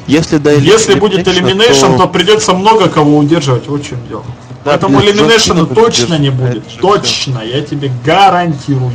Если 0.07 0.37
до 0.37 0.55
Если 0.55 0.95
будет 0.95 1.27
Elimination, 1.27 1.57
Elimination, 1.57 1.97
то 1.97 2.07
придется 2.07 2.53
много 2.53 2.87
кого 2.89 3.17
удерживать. 3.17 3.67
Вот 3.67 3.81
в 3.81 3.87
чем 3.87 3.99
дело. 4.07 4.23
Да, 4.63 4.71
Поэтому 4.71 5.01
Сина 5.01 5.65
будет 5.65 5.75
точно 5.75 6.17
не 6.17 6.29
будет. 6.29 6.65
это 6.67 6.79
Точно, 6.79 7.39
я 7.39 7.61
тебе 7.61 7.91
гарантирую. 8.05 8.91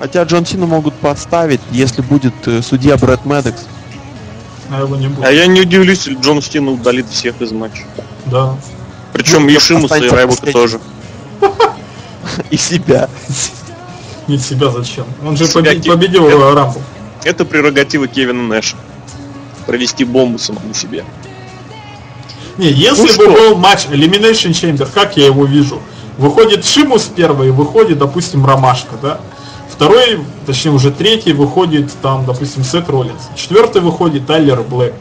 Хотя 0.00 0.22
Джон 0.22 0.46
Сина 0.46 0.66
могут 0.66 0.94
подставить, 0.94 1.60
если 1.70 2.00
будет 2.00 2.34
э, 2.46 2.62
судья 2.62 2.96
Брэд 2.96 3.24
Мэддокс. 3.26 3.66
А 4.70 4.80
его 4.80 4.96
не 4.96 5.08
будет. 5.08 5.26
А 5.26 5.30
я 5.30 5.46
не 5.46 5.60
удивлюсь, 5.60 6.06
если 6.06 6.20
Джон 6.20 6.40
Стина 6.40 6.70
удалит 6.70 7.08
всех 7.08 7.40
из 7.40 7.52
матча. 7.52 7.82
Да. 8.26 8.56
Причем 9.12 9.42
Ну, 9.42 9.48
и 9.50 9.58
Шимуса, 9.58 9.96
и 9.96 10.08
Райбука 10.08 10.50
тоже. 10.52 10.80
И 12.50 12.56
себя. 12.56 13.08
Нет 14.28 14.40
себя 14.40 14.70
зачем? 14.70 15.04
Он 15.24 15.36
же 15.36 15.46
победил 15.48 16.28
Rumble. 16.28 16.80
Это 17.24 17.44
прерогатива 17.44 18.06
Кевина 18.06 18.42
Нэша. 18.42 18.76
Провести 19.70 20.02
бомбу 20.02 20.36
самому 20.36 20.74
себе. 20.74 21.04
Не, 22.58 22.72
если 22.72 23.02
Ну 23.02 23.06
бы 23.06 23.12
что? 23.12 23.30
был 23.30 23.56
матч 23.56 23.86
Elimination 23.86 24.50
Chamber, 24.50 24.88
как 24.92 25.16
я 25.16 25.26
его 25.26 25.44
вижу? 25.44 25.80
Выходит 26.18 26.64
Шимус 26.64 27.04
первый, 27.14 27.52
выходит, 27.52 27.98
допустим, 27.98 28.44
Ромашка, 28.44 28.96
да? 29.00 29.20
Второй, 29.70 30.24
точнее 30.44 30.72
уже 30.72 30.90
третий, 30.90 31.32
выходит 31.32 31.88
там, 32.02 32.26
допустим, 32.26 32.64
Сет 32.64 32.88
Роллинс. 32.88 33.28
Четвертый 33.36 33.80
выходит 33.80 34.26
Тайлер 34.26 34.60
Блэк. 34.62 34.92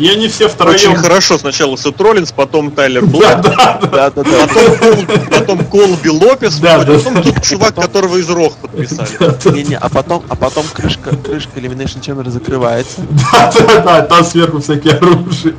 И 0.00 0.08
они 0.08 0.28
все 0.28 0.48
втроем... 0.48 0.74
Очень 0.74 0.96
хорошо. 0.96 1.36
Сначала 1.36 1.76
Сет 1.76 2.00
Роллинс, 2.00 2.32
потом 2.32 2.70
Тайлер 2.70 3.04
Да, 3.04 3.06
Блэк, 3.06 3.42
да, 3.42 3.78
да. 3.82 3.88
Да, 3.88 4.10
да, 4.10 4.22
да. 4.22 4.46
потом, 4.46 4.76
Кол- 4.78 5.26
потом 5.30 5.64
Колби 5.66 6.08
Лопес, 6.08 6.54
Да, 6.58 6.82
да. 6.84 6.94
потом 6.94 7.22
тот 7.22 7.42
чувак, 7.42 7.74
которого 7.74 8.16
из 8.16 8.28
Рох 8.30 8.56
подписали. 8.56 9.54
Не, 9.54 9.62
не, 9.64 9.76
а 9.76 9.90
потом, 9.90 10.24
а 10.30 10.36
потом 10.36 10.64
крышка, 10.72 11.14
крышка 11.16 11.50
Elimination 11.60 12.00
Chamber 12.00 12.28
закрывается. 12.30 13.02
Да, 13.32 13.52
да, 13.52 13.80
да, 13.82 14.02
там 14.02 14.24
сверху 14.24 14.60
всякие 14.62 14.94
оружия. 14.94 15.54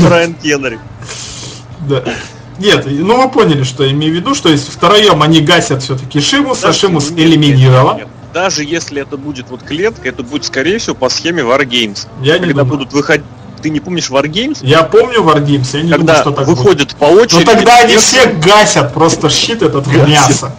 Брайан 0.00 0.34
Кеннери. 0.34 0.78
Да. 1.88 2.04
Нет, 2.58 2.84
ну 2.86 3.22
вы 3.22 3.30
поняли, 3.30 3.64
что 3.64 3.84
я 3.84 3.90
имею 3.92 4.12
в 4.12 4.16
виду, 4.16 4.34
что 4.34 4.48
если 4.50 4.70
втроем 4.70 5.22
они 5.22 5.40
гасят 5.40 5.82
все-таки 5.82 6.20
Шимуса, 6.20 6.62
Даже- 6.68 6.78
Шимус 6.80 7.08
нет, 7.10 7.18
нет, 7.18 7.26
элиминирован. 7.28 7.96
нет. 7.96 8.08
Даже 8.34 8.64
если 8.64 9.00
это 9.00 9.16
будет 9.16 9.48
вот 9.48 9.62
клетка, 9.62 10.08
это 10.08 10.24
будет 10.24 10.44
скорее 10.44 10.78
всего 10.78 10.96
по 10.96 11.08
схеме 11.08 11.42
Wargames. 11.44 12.08
Я 12.20 12.34
не 12.34 12.46
Когда 12.46 12.62
думаю. 12.64 12.78
будут 12.78 12.92
выходить... 12.92 13.24
Ты 13.62 13.70
не 13.70 13.78
помнишь 13.78 14.10
Wargames? 14.10 14.58
Я 14.60 14.82
помню 14.82 15.20
Wargames, 15.22 15.68
я 15.72 15.82
не 15.82 15.88
думаю, 15.92 15.98
Когда 15.98 16.20
что 16.20 16.32
так 16.32 16.44
будет. 16.46 16.58
выходят 16.58 16.96
по 16.96 17.06
Но 17.06 17.12
очереди... 17.22 17.44
тогда 17.44 17.78
они 17.78 17.96
всех 17.96 18.40
гасят, 18.40 18.92
просто 18.92 19.30
щит 19.30 19.62
этот 19.62 19.86
в 19.86 20.08
мясо. 20.08 20.52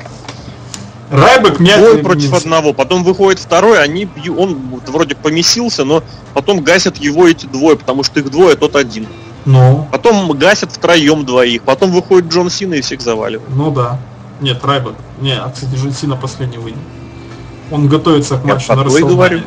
Райбек 1.12 1.60
меня... 1.60 1.78
Двое 1.78 1.98
против 1.98 2.34
одного, 2.34 2.72
потом 2.74 3.04
выходит 3.04 3.40
второй, 3.40 3.84
они 3.84 4.06
бью- 4.06 4.38
он 4.38 4.58
вроде 4.88 5.14
помесился, 5.16 5.84
но 5.84 6.02
потом 6.34 6.64
гасят 6.64 6.96
его 6.98 7.28
эти 7.28 7.46
двое, 7.46 7.76
потому 7.78 8.04
что 8.04 8.22
их 8.22 8.32
двое, 8.32 8.56
тот 8.56 8.76
один. 8.78 9.06
Ну, 9.46 9.88
Потом 9.92 10.32
гасят 10.32 10.72
втроем 10.72 11.26
двоих, 11.26 11.62
потом 11.62 11.92
выходит 11.92 12.32
Джон 12.32 12.50
Сина 12.50 12.76
и 12.76 12.82
всех 12.82 13.02
заваливает. 13.02 13.48
ну 13.54 13.70
да. 13.70 14.00
Нет, 14.42 14.64
Райбек. 14.64 14.94
Не, 15.22 15.34
а, 15.34 15.50
кстати, 15.54 15.76
Джон 15.76 15.92
Сина 15.94 16.16
последний 16.16 16.58
выйдет. 16.58 16.80
Он 17.72 17.88
готовится 17.88 18.38
к 18.38 18.46
Я 18.46 18.54
матчу 18.54 18.68
про 18.68 18.76
на 18.78 18.84
говорю. 19.02 19.42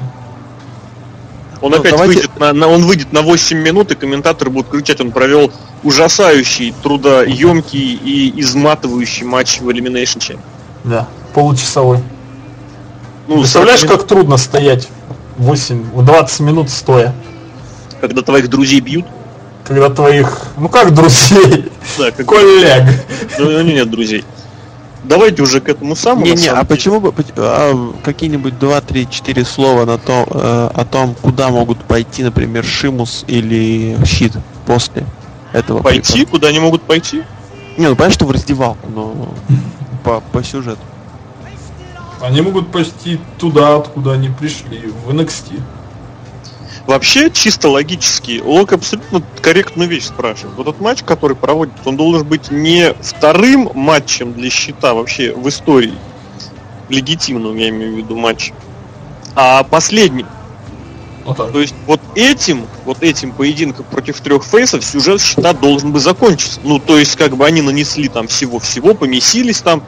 Он 1.61 1.73
Ну, 1.73 1.79
опять 1.79 1.93
давайте- 1.93 2.15
выйдет 2.15 2.39
на, 2.39 2.53
на- 2.53 2.69
он 2.69 2.85
выйдет 2.85 3.13
на 3.13 3.23
8 3.23 3.59
минут, 3.59 3.91
и 3.91 3.95
комментаторы 3.97 4.51
будут 4.51 4.71
кричать, 4.71 5.01
он 5.01 5.11
провел 5.11 5.51
ужасающий, 5.83 6.73
трудоемкий 6.83 7.95
и 7.95 8.41
изматывающий 8.41 9.25
матч 9.27 9.61
в 9.61 9.69
Elimination 9.69 10.19
Chamber. 10.19 10.41
Да, 10.85 11.09
получасовой. 11.35 11.99
Ну, 13.27 13.41
Представляешь, 13.41 13.81
40 13.81 13.91
минут, 13.91 14.01
как 14.01 14.09
трудно 14.09 14.37
стоять 14.37 14.89
8, 15.37 16.05
20 16.05 16.41
минут 16.41 16.71
стоя, 16.71 17.13
когда 18.01 18.23
твоих 18.23 18.49
друзей 18.49 18.81
бьют? 18.81 19.07
когда 19.65 19.91
твоих, 19.91 20.45
ну 20.57 20.71
как 20.71 20.95
друзей, 20.95 21.71
Да, 21.99 22.11
как... 22.11 22.25
коллег. 22.25 22.85
Ну, 23.39 23.47
у 23.49 23.51
него 23.51 23.61
нет 23.63 23.91
друзей. 23.91 24.25
Давайте 25.05 25.43
уже 25.43 25.61
к 25.61 25.69
этому 25.69 25.95
самому. 25.95 26.25
Не, 26.25 26.33
не, 26.33 26.49
а 26.49 26.55
деле. 26.55 26.67
почему 26.67 27.01
бы 27.01 27.15
а, 27.37 27.93
какие-нибудь 28.03 28.59
2, 28.59 28.81
3, 28.81 29.09
4 29.09 29.45
слова 29.45 29.85
на 29.85 29.99
то, 29.99 30.27
э, 30.29 30.71
о 30.75 30.85
том, 30.85 31.15
куда 31.15 31.51
могут 31.51 31.79
пойти, 31.85 32.25
например, 32.25 32.65
Шимус 32.65 33.25
или 33.27 33.97
Щит 34.05 34.33
после 34.67 35.05
этого? 35.53 35.83
Пойти? 35.83 36.13
прикола? 36.13 36.31
Куда 36.31 36.49
они 36.49 36.59
могут 36.59 36.83
пойти? 36.83 37.23
Не, 37.77 37.89
ну 37.89 37.97
понятно, 37.97 38.15
что 38.15 38.27
в 38.27 38.31
раздевалку, 38.33 38.89
но 38.91 39.35
по, 40.05 40.21
по 40.33 40.43
сюжету. 40.43 40.81
Они 42.21 42.41
могут 42.41 42.73
пойти 42.73 43.21
туда, 43.39 43.77
откуда 43.77 44.13
они 44.13 44.29
пришли, 44.29 44.93
в 45.07 45.11
NXT. 45.11 45.61
Вообще, 46.89 47.29
чисто 47.31 47.69
логически, 47.69 48.41
Лок 48.43 48.73
абсолютно 48.73 49.23
корректную 49.43 49.91
вещь 49.91 50.07
спрашивает. 50.07 50.57
Вот 50.57 50.69
этот 50.69 50.81
матч, 50.81 51.03
который 51.03 51.37
проводит, 51.37 51.75
он 51.85 51.99
должен 51.99 52.27
быть 52.27 52.51
не 52.51 52.95
вторым 53.03 53.71
матчем 53.75 54.33
для 54.33 54.49
счета 54.49 54.95
вообще 54.95 55.35
в 55.35 55.47
истории. 55.51 55.93
Легитимным, 56.89 57.59
я 57.59 57.69
имею 57.69 57.93
в 57.93 57.99
виду, 57.99 58.17
матч. 58.17 58.53
А 59.35 59.65
последним. 59.65 60.29
Вот 61.27 61.37
так. 61.37 61.53
То 61.53 61.61
есть 61.61 61.75
вот 61.87 62.01
этим, 62.15 62.67
вот 62.87 63.03
этим 63.03 63.33
поединком 63.33 63.85
против 63.85 64.23
трех 64.23 64.43
фейсов 64.43 64.83
сюжет 64.83 65.21
счета 65.21 65.53
должен 65.53 65.93
бы 65.93 66.01
закончиться. 66.01 66.59
Ну, 66.65 66.79
то 66.79 66.97
есть, 66.97 67.17
как 67.17 67.37
бы 67.37 67.45
они 67.45 67.61
нанесли 67.61 68.09
там 68.09 68.29
всего-всего, 68.29 68.95
помесились 68.95 69.61
там, 69.61 69.83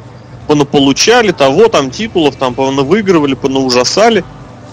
понаполучали 0.47 1.33
того, 1.33 1.69
там 1.69 1.91
титулов, 1.91 2.37
там 2.37 2.53
выигрывали, 2.53 3.33
понаужасали. 3.33 4.23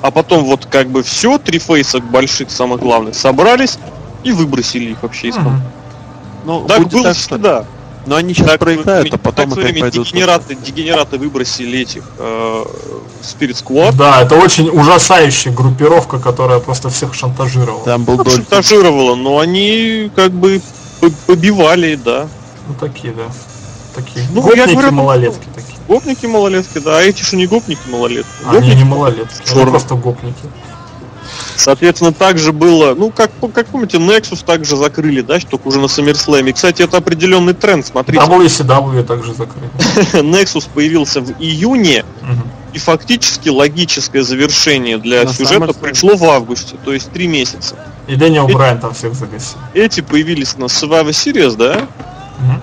А 0.01 0.11
потом 0.11 0.43
вот 0.45 0.65
как 0.65 0.89
бы 0.89 1.03
все, 1.03 1.37
три 1.37 1.59
фейса 1.59 1.99
больших, 1.99 2.51
самых 2.51 2.79
главных, 2.79 3.15
собрались 3.15 3.77
и 4.23 4.31
выбросили 4.31 4.91
их 4.91 5.03
вообще 5.03 5.29
из 5.29 5.35
команды. 5.35 5.63
Ну, 6.45 6.65
Так 6.67 6.87
было 6.87 7.03
так, 7.03 7.17
всегда. 7.17 7.65
Но 8.05 8.15
они 8.15 8.33
сейчас 8.33 8.51
Так, 8.51 8.59
проиграют, 8.59 9.07
а 9.09 9.11
так 9.11 9.21
потом 9.21 9.51
свое 9.51 9.63
опять 9.67 9.73
время 9.73 9.81
пойдут. 9.91 10.07
Дегенераты, 10.07 10.55
дегенераты 10.55 11.17
выбросили 11.17 11.79
этих 11.79 12.03
э, 12.17 12.63
Spirit 13.21 13.61
Squad. 13.61 13.95
Да, 13.97 14.21
это 14.21 14.35
очень 14.35 14.69
ужасающая 14.69 15.51
группировка, 15.51 16.17
которая 16.17 16.59
просто 16.59 16.89
всех 16.89 17.13
шантажировала. 17.13 17.83
Там 17.83 18.05
был 18.05 18.15
Ну, 18.15 18.23
Дольфин. 18.23 18.43
шантажировала, 18.43 19.15
но 19.15 19.39
они 19.39 20.09
как 20.15 20.31
бы 20.31 20.61
побивали, 21.25 21.95
да. 21.95 22.27
Ну 22.69 22.75
такие, 22.79 23.13
да. 23.13 23.23
Такие. 23.93 24.25
Ну, 24.31 24.41
я 24.41 24.61
гопники 24.63 24.71
говорю, 24.73 24.91
малолетки 24.93 25.47
такие. 25.53 25.66
Гопники 25.87 26.25
малолетки, 26.25 26.79
да, 26.79 26.97
а 26.99 27.01
эти 27.01 27.23
же 27.23 27.35
не 27.37 27.47
гопники 27.47 27.79
малолетки. 27.89 28.29
Они 28.45 28.59
Гопники 28.59 28.75
не 28.77 28.83
малолетки, 28.83 29.51
они 29.53 29.65
просто 29.65 29.95
гопники. 29.95 30.35
Соответственно, 31.55 32.13
также 32.13 32.53
было, 32.53 32.93
ну, 32.93 33.09
как, 33.09 33.31
как 33.53 33.67
помните, 33.67 33.97
Nexus 33.97 34.45
также 34.45 34.75
закрыли, 34.77 35.21
да, 35.21 35.39
только 35.39 35.67
уже 35.67 35.79
на 35.79 35.85
SummerSlam. 35.85 36.49
И, 36.49 36.53
кстати, 36.53 36.83
это 36.83 36.97
определенный 36.97 37.53
тренд, 37.53 37.85
смотрите. 37.85 38.23
WCW 38.23 39.03
также 39.03 39.33
закрыли. 39.33 39.69
Nexus 40.13 40.67
появился 40.73 41.19
в 41.21 41.31
июне, 41.39 42.05
Мгм. 42.21 42.43
и 42.73 42.77
фактически 42.79 43.49
логическое 43.49 44.23
завершение 44.23 44.97
для 44.99 45.23
На 45.23 45.33
сюжета 45.33 45.55
SummerSlam. 45.65 45.79
пришло 45.81 46.15
в 46.15 46.23
августе, 46.25 46.75
то 46.85 46.93
есть 46.93 47.11
три 47.11 47.27
месяца. 47.27 47.75
И 48.07 48.15
Дэниел 48.15 48.47
Брайан 48.47 48.79
там 48.79 48.93
всех 48.93 49.13
загасил. 49.15 49.57
Эти 49.73 50.01
появились 50.01 50.57
на 50.57 50.65
Survivor 50.65 51.09
Series, 51.09 51.55
да? 51.57 51.87
Мгм. 52.39 52.61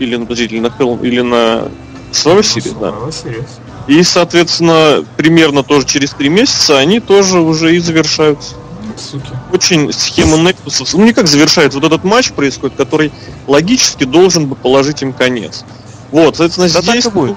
Или, 0.00 0.16
на- 0.16 0.26
подождите, 0.26 0.56
или 0.56 0.62
на 0.62 0.66
Hell, 0.68 1.06
или 1.06 1.20
на 1.20 1.68
Survivor 2.12 2.40
Series, 2.40 2.78
да. 2.80 2.88
Survivor 2.88 3.08
Series. 3.08 3.48
И, 3.86 4.02
соответственно, 4.02 5.04
примерно 5.16 5.62
тоже 5.62 5.86
через 5.86 6.10
три 6.10 6.28
месяца 6.28 6.78
они 6.78 7.00
тоже 7.00 7.40
уже 7.40 7.74
и 7.74 7.78
завершаются. 7.78 8.54
Суки. 8.96 9.30
Очень 9.52 9.92
схема 9.92 10.36
Nexus, 10.36 10.90
ну 10.92 11.04
не 11.04 11.12
как 11.14 11.26
завершается, 11.26 11.78
вот 11.78 11.86
этот 11.86 12.04
матч 12.04 12.32
происходит, 12.32 12.76
который 12.76 13.12
логически 13.46 14.04
должен 14.04 14.46
бы 14.46 14.56
положить 14.56 15.00
им 15.02 15.12
конец. 15.12 15.64
Вот, 16.10 16.36
соответственно, 16.36 16.68
Да 16.68 16.74
так 16.82 16.84
здесь 17.00 17.06
и 17.06 17.08
будет. 17.10 17.36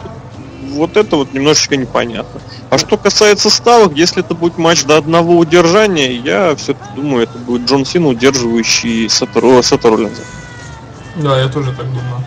ну, 0.61 0.75
вот 0.75 0.97
это 0.97 1.15
вот 1.15 1.33
немножечко 1.33 1.77
непонятно. 1.77 2.41
А 2.69 2.77
что 2.77 2.97
касается 2.97 3.49
ставок, 3.49 3.95
если 3.95 4.21
это 4.23 4.33
будет 4.33 4.57
матч 4.57 4.83
до 4.83 4.97
одного 4.97 5.37
удержания, 5.37 6.11
я 6.11 6.55
все-таки 6.55 6.89
думаю, 6.95 7.23
это 7.23 7.37
будет 7.37 7.69
Джон 7.69 7.85
Сина, 7.85 8.07
удерживающий 8.09 9.07
Сета 9.09 9.39
Ро- 9.39 9.61
Сета 9.63 9.89
Роллинза. 9.89 10.23
Да, 11.17 11.39
я 11.39 11.47
тоже 11.47 11.71
так 11.71 11.85
думаю. 11.87 12.25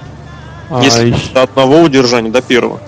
А, 0.68 0.82
Если 0.82 1.08
ещё- 1.08 1.32
до 1.34 1.42
одного 1.42 1.80
удержания, 1.80 2.30
до 2.30 2.42
первого. 2.42 2.80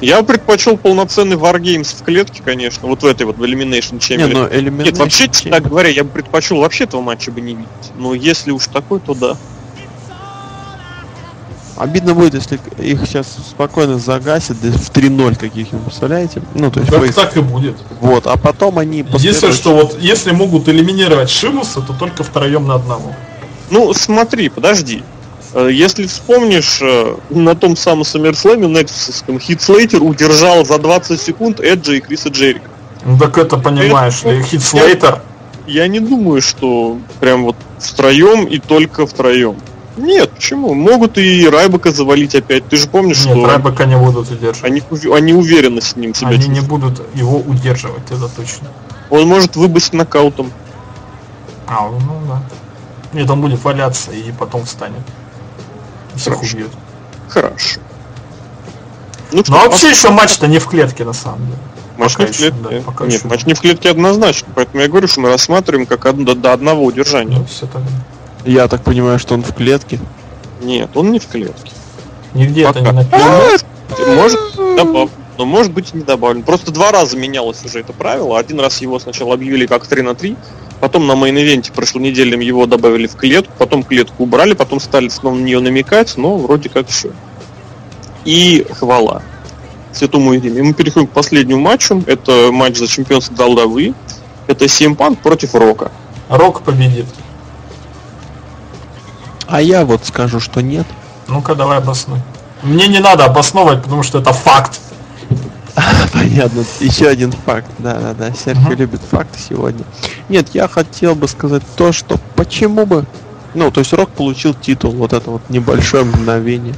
Я 0.00 0.20
бы 0.20 0.26
предпочел 0.26 0.76
полноценный 0.76 1.36
Wargames 1.36 1.96
в 1.98 2.02
клетке, 2.04 2.42
конечно, 2.44 2.88
вот 2.88 3.02
в 3.02 3.06
этой 3.06 3.24
вот 3.26 3.38
в 3.38 3.42
Elimination 3.42 3.98
Chamber. 3.98 4.26
Не, 4.28 4.34
ну 4.34 4.46
Elimination 4.46 4.84
Нет, 4.84 4.98
вообще, 4.98 5.24
Chamber- 5.24 5.50
так 5.50 5.68
говоря, 5.68 5.88
я 5.88 6.04
бы 6.04 6.10
предпочел 6.10 6.58
вообще 6.58 6.84
этого 6.84 7.00
матча 7.00 7.30
бы 7.30 7.40
не 7.40 7.54
видеть. 7.54 7.68
Но 7.96 8.12
если 8.14 8.50
уж 8.50 8.66
такой, 8.66 9.00
то 9.00 9.14
да. 9.14 9.36
Обидно 11.76 12.14
будет, 12.14 12.34
если 12.34 12.60
их 12.78 13.00
сейчас 13.06 13.26
спокойно 13.50 13.98
загасят 13.98 14.60
да 14.62 14.70
в 14.70 14.90
3-0 14.90 15.34
каких-нибудь, 15.34 15.86
представляете? 15.86 16.40
Ну, 16.54 16.70
то 16.70 16.78
есть 16.80 16.92
Так, 16.92 17.02
фейс. 17.02 17.14
так 17.16 17.36
и 17.36 17.40
будет. 17.40 17.76
Вот, 18.00 18.28
а 18.28 18.36
потом 18.36 18.78
они 18.78 18.98
Единственное, 18.98 19.12
последующие- 19.32 19.52
что 19.60 19.74
вот 19.74 19.98
если 20.00 20.30
могут 20.30 20.68
элиминировать 20.68 21.30
Шимуса, 21.30 21.80
то 21.80 21.92
только 21.92 22.22
втроем 22.22 22.68
на 22.68 22.76
одного. 22.76 23.12
Ну, 23.70 23.92
смотри, 23.92 24.50
подожди. 24.50 25.02
Э, 25.54 25.68
Если 25.70 26.06
вспомнишь, 26.06 26.80
э, 26.82 27.16
на 27.30 27.54
том 27.54 27.76
самом 27.76 28.04
Саммерслэме 28.04 28.66
Нексусовском 28.66 29.38
Хит 29.38 29.62
Слейтер 29.62 30.02
удержал 30.02 30.64
за 30.64 30.78
20 30.78 31.20
секунд 31.20 31.60
Эджа 31.60 31.94
и 31.94 32.00
Криса 32.00 32.28
Джерика. 32.28 32.68
Ну 33.04 33.18
так 33.18 33.38
это 33.38 33.56
понимаешь 33.56 34.22
ли, 34.24 34.42
Хит 34.42 34.62
Слейтер. 34.62 35.22
Я 35.66 35.86
не 35.86 36.00
думаю, 36.00 36.42
что 36.42 36.98
прям 37.20 37.44
вот 37.44 37.56
втроем 37.78 38.44
и 38.46 38.58
только 38.58 39.06
втроем. 39.06 39.56
Нет, 39.96 40.32
почему? 40.32 40.74
Могут 40.74 41.18
и 41.18 41.48
Райбака 41.48 41.92
завалить 41.92 42.34
опять. 42.34 42.68
Ты 42.68 42.76
же 42.76 42.88
помнишь, 42.88 43.24
Нет, 43.24 43.36
что 43.36 43.46
Райбека 43.46 43.84
не 43.84 43.96
будут 43.96 44.28
удерживать. 44.30 44.64
они, 44.64 44.82
они 45.12 45.32
уверенно 45.32 45.80
с 45.80 45.94
ним 45.94 46.14
себя 46.14 46.30
Они 46.30 46.48
не 46.48 46.60
будут 46.60 47.00
его 47.14 47.38
удерживать, 47.38 48.02
это 48.10 48.28
точно. 48.28 48.68
Он 49.08 49.28
может 49.28 49.54
выбыть 49.54 49.92
нокаутом. 49.92 50.50
А, 51.68 51.88
ну 51.88 52.20
да. 52.28 52.42
Нет, 53.12 53.30
он 53.30 53.40
будет 53.40 53.62
валяться 53.62 54.10
и 54.10 54.32
потом 54.32 54.64
встанет. 54.64 55.02
Всех 56.16 56.34
Хорошо. 56.34 56.56
убьет. 56.56 56.70
Хорошо. 57.28 57.80
Ну, 59.32 59.42
Ну 59.48 59.56
а 59.56 59.68
вообще 59.68 59.90
еще 59.90 60.10
матч-то 60.10 60.46
не 60.46 60.58
в 60.58 60.66
клетке 60.68 61.04
на 61.04 61.12
самом 61.12 61.46
деле. 61.46 61.58
Матч 61.96 62.12
Пока 62.12 62.24
не 62.24 62.32
в 62.32 62.34
еще, 62.34 62.50
клетке. 62.50 62.76
да, 62.78 62.82
пока 62.84 63.04
Нет, 63.06 63.18
еще. 63.20 63.28
матч 63.28 63.46
не 63.46 63.54
в 63.54 63.60
клетке 63.60 63.90
однозначно. 63.90 64.48
Поэтому 64.54 64.82
я 64.82 64.88
говорю, 64.88 65.06
что 65.08 65.20
мы 65.20 65.28
рассматриваем 65.30 65.86
как 65.86 66.04
од- 66.06 66.24
до, 66.24 66.34
до 66.34 66.52
одного 66.52 66.84
удержания. 66.84 67.38
Ну, 67.38 67.44
все 67.46 67.66
так. 67.66 67.82
Я 68.44 68.68
так 68.68 68.82
понимаю, 68.82 69.18
что 69.18 69.34
он 69.34 69.42
в 69.42 69.52
клетке. 69.54 69.98
Нет, 70.60 70.90
он 70.94 71.10
не 71.12 71.18
в 71.18 71.26
клетке. 71.26 71.72
Нигде 72.34 72.62
это 72.62 72.74
Пока. 72.80 72.90
не 72.90 72.96
написано. 72.98 74.14
Может, 74.16 74.40
добавлен. 74.76 75.10
Но 75.38 75.44
может 75.44 75.72
быть 75.72 75.90
и 75.92 75.96
не 75.96 76.04
добавлен. 76.04 76.42
Просто 76.42 76.70
два 76.72 76.92
раза 76.92 77.16
менялось 77.16 77.64
уже 77.64 77.80
это 77.80 77.92
правило. 77.92 78.38
Один 78.38 78.60
раз 78.60 78.80
его 78.80 78.98
сначала 79.00 79.34
объявили 79.34 79.66
как 79.66 79.86
3 79.86 80.02
на 80.02 80.14
3, 80.14 80.36
потом 80.80 81.06
на 81.06 81.12
main 81.12 81.34
event 81.34 81.61
-е 81.61 81.72
прошлонедельном 81.72 82.40
его 82.40 82.66
добавили 82.66 83.06
в 83.06 83.16
клетку, 83.16 83.52
потом 83.58 83.82
клетку 83.82 84.24
убрали, 84.24 84.54
потом 84.54 84.80
стали 84.80 85.08
снова 85.08 85.34
на 85.34 85.40
нее 85.40 85.60
намекать, 85.60 86.16
но 86.16 86.36
вроде 86.36 86.68
как 86.68 86.88
все. 86.88 87.10
И 88.24 88.66
хвала. 88.78 89.22
Святому 89.92 90.34
Ириме. 90.36 90.60
И 90.60 90.62
мы 90.62 90.74
переходим 90.74 91.06
к 91.06 91.12
последнему 91.12 91.60
матчу. 91.60 92.02
Это 92.06 92.50
матч 92.50 92.78
за 92.78 92.88
чемпионство 92.88 93.34
WWE. 93.34 93.94
Это 94.46 94.64
Punk 94.64 95.16
против 95.22 95.54
Рока. 95.54 95.90
Рок 96.28 96.62
победит. 96.62 97.06
А 99.46 99.60
я 99.60 99.84
вот 99.84 100.04
скажу, 100.04 100.40
что 100.40 100.62
нет. 100.62 100.86
Ну-ка, 101.28 101.54
давай 101.54 101.78
обоснуй. 101.78 102.18
Мне 102.62 102.86
не 102.88 102.98
надо 102.98 103.26
обосновывать, 103.26 103.82
потому 103.82 104.02
что 104.02 104.18
это 104.18 104.32
факт. 104.32 104.80
Понятно. 106.12 106.64
Еще 106.80 107.06
один 107.08 107.32
факт. 107.32 107.70
Да, 107.78 107.94
да, 108.00 108.14
да. 108.14 108.32
Серхио 108.32 108.62
Мгм. 108.70 108.76
любит 108.78 109.00
факты 109.10 109.38
сегодня. 109.38 109.84
Нет, 110.28 110.48
я 110.54 110.68
хотел 110.68 111.14
бы 111.14 111.28
сказать 111.28 111.62
то, 111.76 111.92
что 111.92 112.18
почему 112.36 112.86
бы. 112.86 113.04
Ну, 113.54 113.70
то 113.70 113.80
есть 113.80 113.92
Рок 113.92 114.10
получил 114.10 114.54
титул, 114.54 114.92
вот 114.92 115.12
это 115.12 115.30
вот 115.30 115.42
небольшое 115.48 116.04
мгновение. 116.04 116.74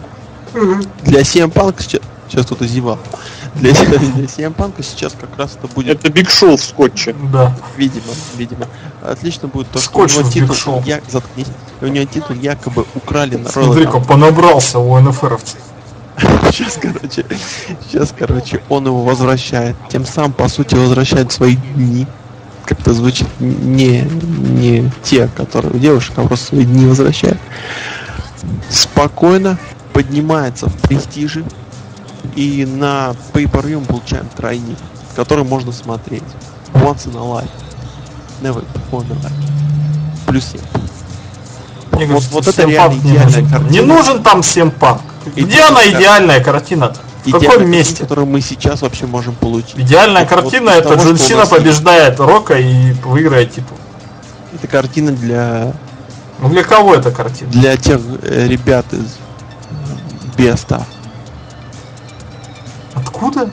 Для 1.02 1.20
CM 1.20 1.52
Punk 1.52 1.76
сейчас, 1.82 2.00
сейчас 2.28 2.46
кто-то 2.46 2.66
зевал. 2.66 2.98
Для, 3.54 3.72
для 3.72 4.24
CM 4.24 4.54
Punk 4.54 4.82
сейчас 4.82 5.14
как 5.18 5.30
раз 5.38 5.56
это 5.56 5.72
будет, 5.72 5.98
Это 5.98 6.12
Биг 6.12 6.28
Шоу 6.30 6.56
в 6.56 6.62
скотче. 6.62 7.14
Да. 7.32 7.56
видимо, 7.76 8.12
видимо, 8.36 8.66
отлично 9.02 9.48
будет 9.48 9.70
то, 9.70 9.78
что 9.78 9.88
Скотч 9.88 10.16
у 10.16 10.20
него 10.20 10.30
титул, 10.30 10.82
я, 10.84 11.00
заткнись, 11.08 11.46
у 11.80 11.86
него 11.86 12.04
титул 12.04 12.36
якобы 12.36 12.84
украли 12.94 13.36
на 13.36 13.48
Смотри-ка, 13.48 14.00
понабрался 14.00 14.78
у 14.78 14.98
НФРовцев. 15.00 15.58
Сейчас, 16.50 16.78
короче, 16.80 17.24
сейчас, 17.86 18.14
короче, 18.16 18.62
он 18.68 18.86
его 18.86 19.04
возвращает. 19.04 19.76
Тем 19.90 20.06
самым, 20.06 20.32
по 20.32 20.48
сути, 20.48 20.74
возвращает 20.74 21.30
свои 21.32 21.56
дни. 21.56 22.06
Как-то 22.64 22.94
звучит 22.94 23.28
не, 23.38 24.00
не 24.00 24.90
те, 25.02 25.28
которые 25.28 25.74
у 25.74 25.78
девушек, 25.78 26.14
а 26.16 26.26
просто 26.26 26.46
свои 26.46 26.64
дни 26.64 26.86
возвращает. 26.86 27.38
Спокойно 28.70 29.58
поднимается 29.92 30.68
в 30.68 30.74
престиже. 30.82 31.44
И 32.34 32.64
на 32.66 33.14
pay 33.32 33.44
per 33.44 33.64
view 33.64 33.80
мы 33.80 33.86
получаем 33.86 34.26
тройник, 34.36 34.78
который 35.14 35.44
можно 35.44 35.70
смотреть. 35.72 36.24
Once 36.74 37.06
in 37.06 37.16
a 37.16 37.20
life. 37.20 37.50
Never 38.42 38.64
before 38.74 39.02
in 39.06 39.12
a 39.12 39.14
life. 39.22 39.32
Плюс 40.26 40.44
7. 40.46 40.60
Мне 41.92 42.06
Вот- 42.06 42.14
кажется, 42.14 42.34
вот 42.34 42.48
это 42.48 42.62
реально 42.66 42.98
идеальная 42.98 43.24
нужен. 43.26 43.48
картина. 43.48 43.70
Не 43.70 43.80
нужен 43.80 44.22
там 44.22 44.42
всем 44.42 44.70
панк. 44.70 45.02
Где 45.34 45.58
это 45.58 45.68
она 45.68 45.86
идеальная 45.88 46.42
картина-то? 46.42 47.00
В 47.24 47.28
Идеальная 47.28 47.50
каком 47.50 47.70
месте? 47.70 48.02
которую 48.02 48.26
мы 48.26 48.40
сейчас 48.40 48.82
вообще 48.82 49.06
можем 49.06 49.34
получить. 49.34 49.76
Идеальная 49.76 50.22
Вот- 50.24 50.30
вот 50.30 50.42
картина 50.42 50.70
из 50.70 50.76
это 50.76 50.88
того, 50.90 51.02
Джон 51.02 51.18
Сина 51.18 51.38
нас 51.40 51.50
есть. 51.50 51.58
побеждает 51.62 52.20
Рока 52.20 52.54
и 52.58 52.92
выиграет 52.92 53.52
титул. 53.52 53.76
Это 54.54 54.68
картина 54.68 55.10
для 55.12 55.72
Ну 56.38 56.48
для 56.48 56.62
кого 56.62 56.94
эта 56.94 57.10
картина? 57.10 57.50
для 57.50 57.76
тех 57.76 58.00
э, 58.22 58.46
ребят 58.46 58.86
из 58.92 59.16
Беста. 60.36 60.86
Откуда? 62.94 63.50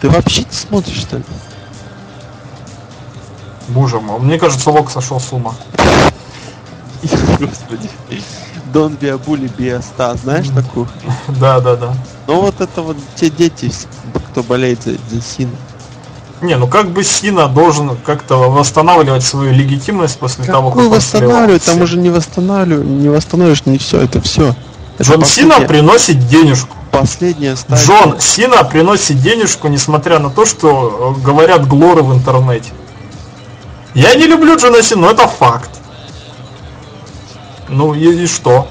Ты 0.00 0.10
вообще 0.10 0.42
не 0.42 0.52
смотришь, 0.52 0.98
что 1.00 1.16
ли? 1.16 1.24
Боже 3.68 3.98
мой, 4.00 4.18
мне 4.20 4.38
кажется, 4.38 4.70
Лок 4.70 4.90
сошел 4.90 5.18
с 5.18 5.32
ума. 5.32 5.54
Господи. 7.40 7.90
Дон 8.74 8.96
Биабули 9.00 9.48
Биаста, 9.56 10.16
знаешь 10.20 10.48
такую? 10.48 10.88
Да, 11.40 11.60
да, 11.60 11.76
да. 11.76 11.94
Ну 12.26 12.40
вот 12.40 12.60
это 12.60 12.82
вот 12.82 12.96
те 13.14 13.30
дети, 13.30 13.70
кто 14.30 14.42
болеет 14.42 14.82
за, 14.82 14.94
за 15.10 15.22
Сина. 15.22 15.52
Не, 16.42 16.56
ну 16.56 16.66
как 16.66 16.90
бы 16.90 17.04
Сина 17.04 17.46
должен 17.46 17.96
как-то 18.04 18.50
восстанавливать 18.50 19.22
свою 19.22 19.52
легитимность 19.52 20.18
после 20.18 20.44
того, 20.44 20.70
как 20.70 20.78
Какой 20.78 20.86
он 20.86 20.92
восстанавливать? 20.92 21.64
Там 21.64 21.82
уже 21.82 21.96
не 21.96 22.10
восстанавливаю, 22.10 22.84
не 22.84 23.08
восстановишь, 23.08 23.64
не 23.64 23.78
все, 23.78 24.00
это 24.00 24.20
все. 24.20 24.56
Джон 25.00 25.24
Сина 25.24 25.60
приносит 25.60 26.26
денежку. 26.26 26.76
последняя 26.90 27.54
стадия. 27.54 27.84
Джон 27.84 28.20
Сина 28.20 28.64
приносит 28.64 29.20
денежку, 29.22 29.68
несмотря 29.68 30.18
на 30.18 30.30
то, 30.30 30.44
что 30.46 31.14
э, 31.16 31.24
говорят 31.24 31.68
глоры 31.68 32.02
в 32.02 32.12
интернете. 32.12 32.70
Я 33.94 34.16
не 34.16 34.26
люблю 34.26 34.56
Джона 34.56 34.82
Сина, 34.82 35.02
но 35.02 35.10
это 35.12 35.28
факт. 35.28 35.70
Ну 37.68 37.94
и, 37.94 38.24
и 38.24 38.26
что? 38.26 38.68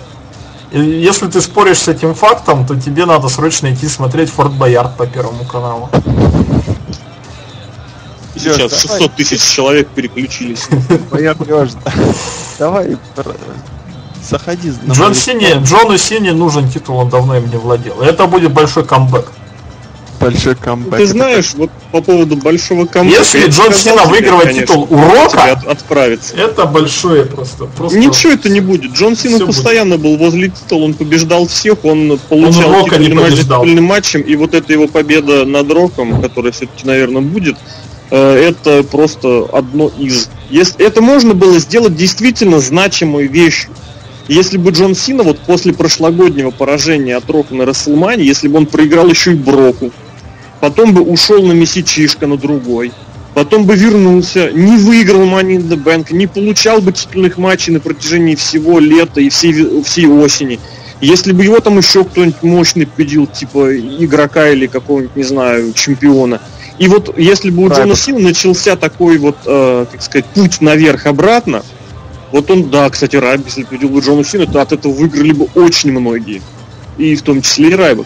И 0.72 0.80
если 0.80 1.28
ты 1.28 1.40
споришь 1.42 1.80
с 1.80 1.88
этим 1.88 2.16
фактом, 2.16 2.66
то 2.66 2.80
тебе 2.80 3.06
надо 3.06 3.30
срочно 3.30 3.72
идти 3.74 3.88
смотреть 3.88 4.30
Форт 4.32 4.54
Боярд 4.54 4.98
по 4.98 5.06
Первому 5.06 5.46
каналу. 5.46 5.90
Сейчас 8.36 8.58
давай. 8.58 8.70
600 8.70 9.14
тысяч 9.14 9.42
человек 9.42 9.88
переключились. 9.90 10.68
Лёш, 11.48 11.70
давай 12.58 12.98
пр- 13.16 13.36
заходи. 14.28 14.74
Джон 14.90 15.14
Сине, 15.14 15.60
Джону 15.64 15.98
Сине 15.98 16.34
нужен 16.34 16.70
титул, 16.70 16.98
он 16.98 17.10
давно 17.10 17.38
им 17.38 17.50
не 17.50 17.58
владел. 17.58 18.02
И 18.02 18.06
Это 18.06 18.26
будет 18.26 18.52
большой 18.52 18.86
камбэк. 18.86 19.32
Большой 20.24 20.56
камбэк. 20.56 20.98
Ты 21.00 21.06
знаешь, 21.06 21.54
вот 21.56 21.70
по 21.92 22.02
поводу 22.02 22.36
большого 22.36 22.86
камбэка... 22.86 23.20
Если 23.20 23.48
Джон 23.50 23.74
Сина 23.74 24.04
выигрывает 24.06 24.48
конечно, 24.48 24.68
титул 24.68 24.88
урока, 24.90 25.52
от- 25.52 25.66
отправиться. 25.68 26.36
это 26.36 26.66
большое 26.66 27.26
просто. 27.26 27.66
просто 27.66 27.98
Ничего 27.98 28.34
это 28.34 28.50
не 28.50 28.60
будет. 28.60 28.92
Джон 28.94 29.16
Сина 29.16 29.36
Всё 29.36 29.46
будет. 29.46 29.56
постоянно 29.56 29.98
был 29.98 30.18
возле 30.18 30.50
титула, 30.50 30.86
он 30.86 30.94
побеждал 30.94 31.48
всех, 31.48 31.84
он 31.86 32.20
получал 32.30 32.72
Рока 32.72 32.98
не 32.98 33.08
титульный 33.08 33.24
матч 33.30 33.40
титульным 33.40 33.84
матчем, 33.84 34.22
и 34.22 34.36
вот 34.36 34.54
эта 34.54 34.72
его 34.74 34.88
победа 34.88 35.46
над 35.46 35.72
Роком, 35.72 36.22
которая 36.22 36.52
все-таки, 36.52 36.86
наверное, 36.86 37.22
будет, 37.22 37.58
э, 38.12 38.50
это 38.50 38.84
просто 38.84 39.48
одно 39.52 39.92
из. 40.00 40.30
Если 40.50 40.86
это 40.86 41.02
можно 41.02 41.34
было 41.34 41.60
сделать 41.60 41.96
действительно 41.96 42.60
значимой 42.60 43.28
вещью. 43.28 43.72
Если 44.30 44.58
бы 44.58 44.72
Джон 44.72 44.96
Сина 44.96 45.24
вот 45.24 45.40
после 45.40 45.74
прошлогоднего 45.74 46.52
поражения 46.52 47.18
от 47.18 47.30
Рока 47.30 47.54
на 47.56 47.66
Расселмане, 47.66 48.24
если 48.24 48.48
бы 48.48 48.58
он 48.58 48.68
проиграл 48.68 49.10
еще 49.10 49.34
и 49.34 49.36
Броку, 49.36 49.92
потом 50.64 50.94
бы 50.94 51.02
ушел 51.02 51.44
на 51.44 51.52
месячишко 51.52 52.26
на 52.26 52.38
другой, 52.38 52.94
потом 53.34 53.66
бы 53.66 53.76
вернулся, 53.76 54.50
не 54.54 54.78
выиграл 54.78 55.24
Money 55.24 55.58
in 55.58 55.68
the 55.68 55.76
Bank, 55.76 56.16
не 56.16 56.26
получал 56.26 56.80
бы 56.80 56.94
титульных 56.94 57.38
матчей 57.38 57.74
на 57.74 57.82
протяжении 57.82 58.36
всего 58.36 58.80
лета 58.80 59.20
и 59.20 59.28
всей, 59.28 59.84
всей 59.84 60.08
осени. 60.08 60.62
Если 61.02 61.34
бы 61.34 61.44
его 61.44 61.60
там 61.60 61.80
еще 61.80 62.06
кто-нибудь 62.06 62.42
мощный 62.44 62.88
победил, 62.88 63.28
типа 63.28 63.78
игрока 63.78 64.52
или 64.52 64.68
какого-нибудь, 64.68 65.18
не 65.18 65.24
знаю, 65.24 65.74
чемпиона. 65.74 66.40
И 66.80 66.88
вот 66.88 67.14
если 67.18 67.50
бы 67.50 67.64
у 67.64 67.68
Джона 67.68 67.80
Райбек. 67.80 67.98
Сина 67.98 68.20
начался 68.20 68.78
такой 68.78 69.18
вот, 69.18 69.36
э, 69.46 69.86
как 69.92 70.02
сказать, 70.02 70.26
путь 70.28 70.62
наверх-обратно, 70.62 71.64
вот 72.32 72.50
он, 72.50 72.70
да, 72.70 72.90
кстати, 72.90 73.18
Райбек, 73.18 73.48
если 73.48 73.64
победил 73.64 73.90
бы 73.90 74.00
Джона 74.00 74.24
Сина, 74.24 74.48
то 74.48 74.62
от 74.62 74.72
этого 74.72 74.94
выиграли 74.94 75.34
бы 75.34 75.50
очень 75.56 75.92
многие. 75.92 76.42
И 76.98 77.18
в 77.18 77.22
том 77.22 77.42
числе 77.42 77.72
и 77.72 77.76
Райбек. 77.76 78.06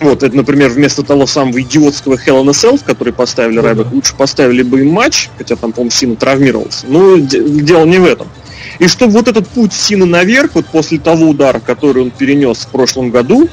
Вот, 0.00 0.22
это, 0.22 0.34
например, 0.34 0.70
вместо 0.70 1.02
того 1.02 1.26
самого 1.26 1.60
идиотского 1.60 2.14
Hell 2.14 2.42
in 2.42 2.48
a 2.48 2.52
Cell, 2.52 2.82
который 2.84 3.12
поставили. 3.12 3.58
Райбек, 3.58 3.92
лучше 3.92 4.14
поставили 4.16 4.62
бы 4.62 4.80
им 4.80 4.88
матч, 4.88 5.28
хотя 5.36 5.56
там, 5.56 5.72
по-моему, 5.72 5.90
Сина 5.90 6.16
травмировался. 6.16 6.86
Но 6.88 7.18
де- 7.18 7.42
дело 7.42 7.84
не 7.84 7.98
в 7.98 8.06
этом. 8.06 8.26
И 8.78 8.88
чтобы 8.88 9.12
вот 9.12 9.28
этот 9.28 9.46
путь 9.48 9.74
Сина 9.74 10.06
наверх, 10.06 10.52
вот 10.54 10.66
после 10.66 10.98
того 10.98 11.28
удара, 11.28 11.60
который 11.60 12.02
он 12.02 12.10
перенес 12.10 12.58
в 12.58 12.68
прошлом 12.68 13.10
году, 13.10 13.48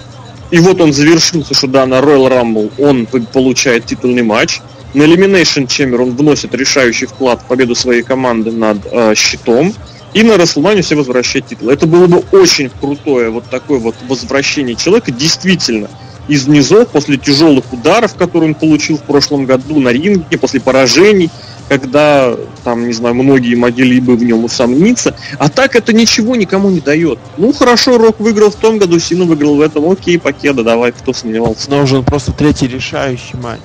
и 0.51 0.59
вот 0.59 0.79
он 0.79 0.93
завершился, 0.93 1.53
что 1.53 1.67
да, 1.67 1.85
на 1.85 1.95
Royal 1.95 2.29
Rumble 2.29 2.71
он 2.77 3.05
получает 3.05 3.85
титульный 3.85 4.23
матч, 4.23 4.61
на 4.93 5.03
Elimination 5.03 5.67
Chamber 5.67 6.01
он 6.01 6.15
вносит 6.15 6.55
решающий 6.55 7.07
вклад 7.07 7.41
в 7.41 7.45
победу 7.45 7.75
своей 7.75 8.03
команды 8.03 8.51
над 8.51 8.77
э, 8.89 9.13
щитом, 9.15 9.73
и 10.13 10.23
на 10.23 10.37
Расселмане 10.37 10.81
все 10.81 10.95
возвращает 10.95 11.47
титул. 11.47 11.69
Это 11.69 11.85
было 11.85 12.07
бы 12.07 12.23
очень 12.31 12.69
крутое 12.69 13.29
вот 13.29 13.49
такое 13.49 13.79
вот 13.79 13.95
возвращение 14.07 14.75
человека, 14.75 15.11
действительно, 15.11 15.89
из 16.27 16.47
низов, 16.47 16.89
после 16.89 17.17
тяжелых 17.17 17.71
ударов, 17.71 18.15
которые 18.15 18.49
он 18.49 18.55
получил 18.55 18.97
в 18.97 19.03
прошлом 19.03 19.45
году 19.45 19.79
на 19.79 19.89
ринге, 19.89 20.37
после 20.37 20.59
поражений, 20.59 21.29
когда, 21.69 22.35
там, 22.63 22.87
не 22.87 22.93
знаю, 22.93 23.15
многие 23.15 23.55
могли 23.55 23.99
бы 23.99 24.15
в 24.15 24.23
нем 24.23 24.43
усомниться. 24.43 25.15
А 25.37 25.49
так 25.49 25.75
это 25.75 25.93
ничего 25.93 26.35
никому 26.35 26.69
не 26.69 26.79
дает. 26.79 27.19
Ну, 27.37 27.51
хорошо, 27.51 27.97
Рок 27.97 28.19
выиграл 28.19 28.51
в 28.51 28.55
том 28.55 28.77
году, 28.77 28.99
Сина 28.99 29.25
выиграл 29.25 29.55
в 29.55 29.61
этом. 29.61 29.89
Окей, 29.89 30.19
покеда, 30.19 30.63
давай, 30.63 30.91
кто 30.91 31.13
сомневался. 31.13 31.69
Нужен 31.69 32.03
просто 32.03 32.31
третий 32.31 32.67
решающий 32.67 33.37
матч. 33.37 33.61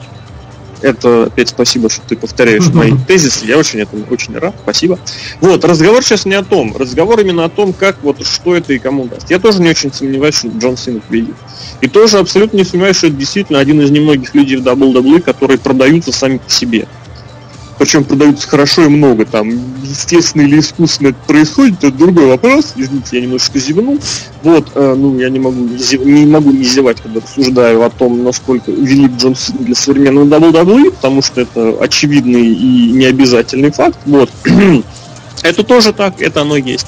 Это 0.83 1.25
опять 1.25 1.49
спасибо, 1.49 1.89
что 1.89 2.03
ты 2.07 2.17
повторяешь 2.17 2.67
мои 2.69 2.93
тезисы. 3.07 3.47
Я 3.47 3.57
очень 3.57 3.81
этому 3.81 4.05
очень 4.11 4.37
рад. 4.37 4.55
Спасибо. 4.63 4.99
Вот, 5.41 5.65
разговор 5.65 6.03
сейчас 6.03 6.25
не 6.25 6.35
о 6.35 6.43
том. 6.43 6.77
Разговор 6.77 7.21
именно 7.21 7.45
о 7.45 7.49
том, 7.49 7.73
как 7.73 7.97
вот 8.03 8.25
что 8.27 8.57
это 8.57 8.73
и 8.73 8.79
кому 8.79 9.07
даст. 9.07 9.31
Я 9.31 9.39
тоже 9.39 9.63
не 9.63 9.71
очень 9.71 9.93
сомневаюсь, 9.93 10.35
что 10.35 10.49
Джон 10.49 10.77
Сина 10.77 11.01
победит. 11.01 11.37
И 11.81 11.89
тоже 11.89 12.19
абсолютно 12.19 12.59
не 12.59 12.65
сомневаюсь, 12.65 12.97
что 12.97 13.07
это 13.07 13.17
действительно 13.17 13.61
один 13.61 13.81
из 13.81 13.91
немногих 13.91 14.35
людей 14.35 14.57
в 14.57 14.67
WWE, 14.67 15.21
которые 15.21 15.59
продаются 15.59 16.13
сами 16.13 16.39
по 16.39 16.51
себе. 16.51 16.87
Причем 17.79 18.05
продаются 18.05 18.49
хорошо 18.49 18.85
и 18.85 18.89
много. 18.89 19.25
Там, 19.25 19.51
естественно 19.83 20.43
или 20.43 20.61
искусственно 20.61 21.09
это 21.09 21.19
происходит, 21.27 21.83
это 21.83 21.91
другой 21.91 22.27
вопрос. 22.27 22.75
Извините, 22.77 23.17
я 23.17 23.23
немножечко 23.23 23.59
зевнул. 23.59 23.99
Вот, 24.43 24.71
э, 24.75 24.95
ну, 24.97 25.19
я 25.19 25.29
не 25.31 25.39
могу 25.39 25.61
не, 25.61 25.77
зев- 25.77 26.05
не 26.05 26.27
могу 26.27 26.51
не 26.51 26.65
зевать, 26.65 27.01
когда 27.01 27.21
рассуждаю 27.21 27.83
о 27.83 27.91
том, 27.91 28.23
насколько 28.23 28.71
велик 28.71 29.13
Джон 29.17 29.35
Сина 29.35 29.59
для 29.61 29.75
современного 29.75 30.25
WWE, 30.27 30.93
потому 30.93 31.23
что 31.23 31.41
это 31.41 31.77
очевидный 31.81 32.47
и 32.47 32.93
необязательный 32.93 33.73
факт. 33.73 33.99
Вот. 34.07 34.31
это 35.43 35.63
тоже 35.65 35.93
так, 35.93 36.21
это 36.21 36.43
оно 36.43 36.57
есть. 36.57 36.87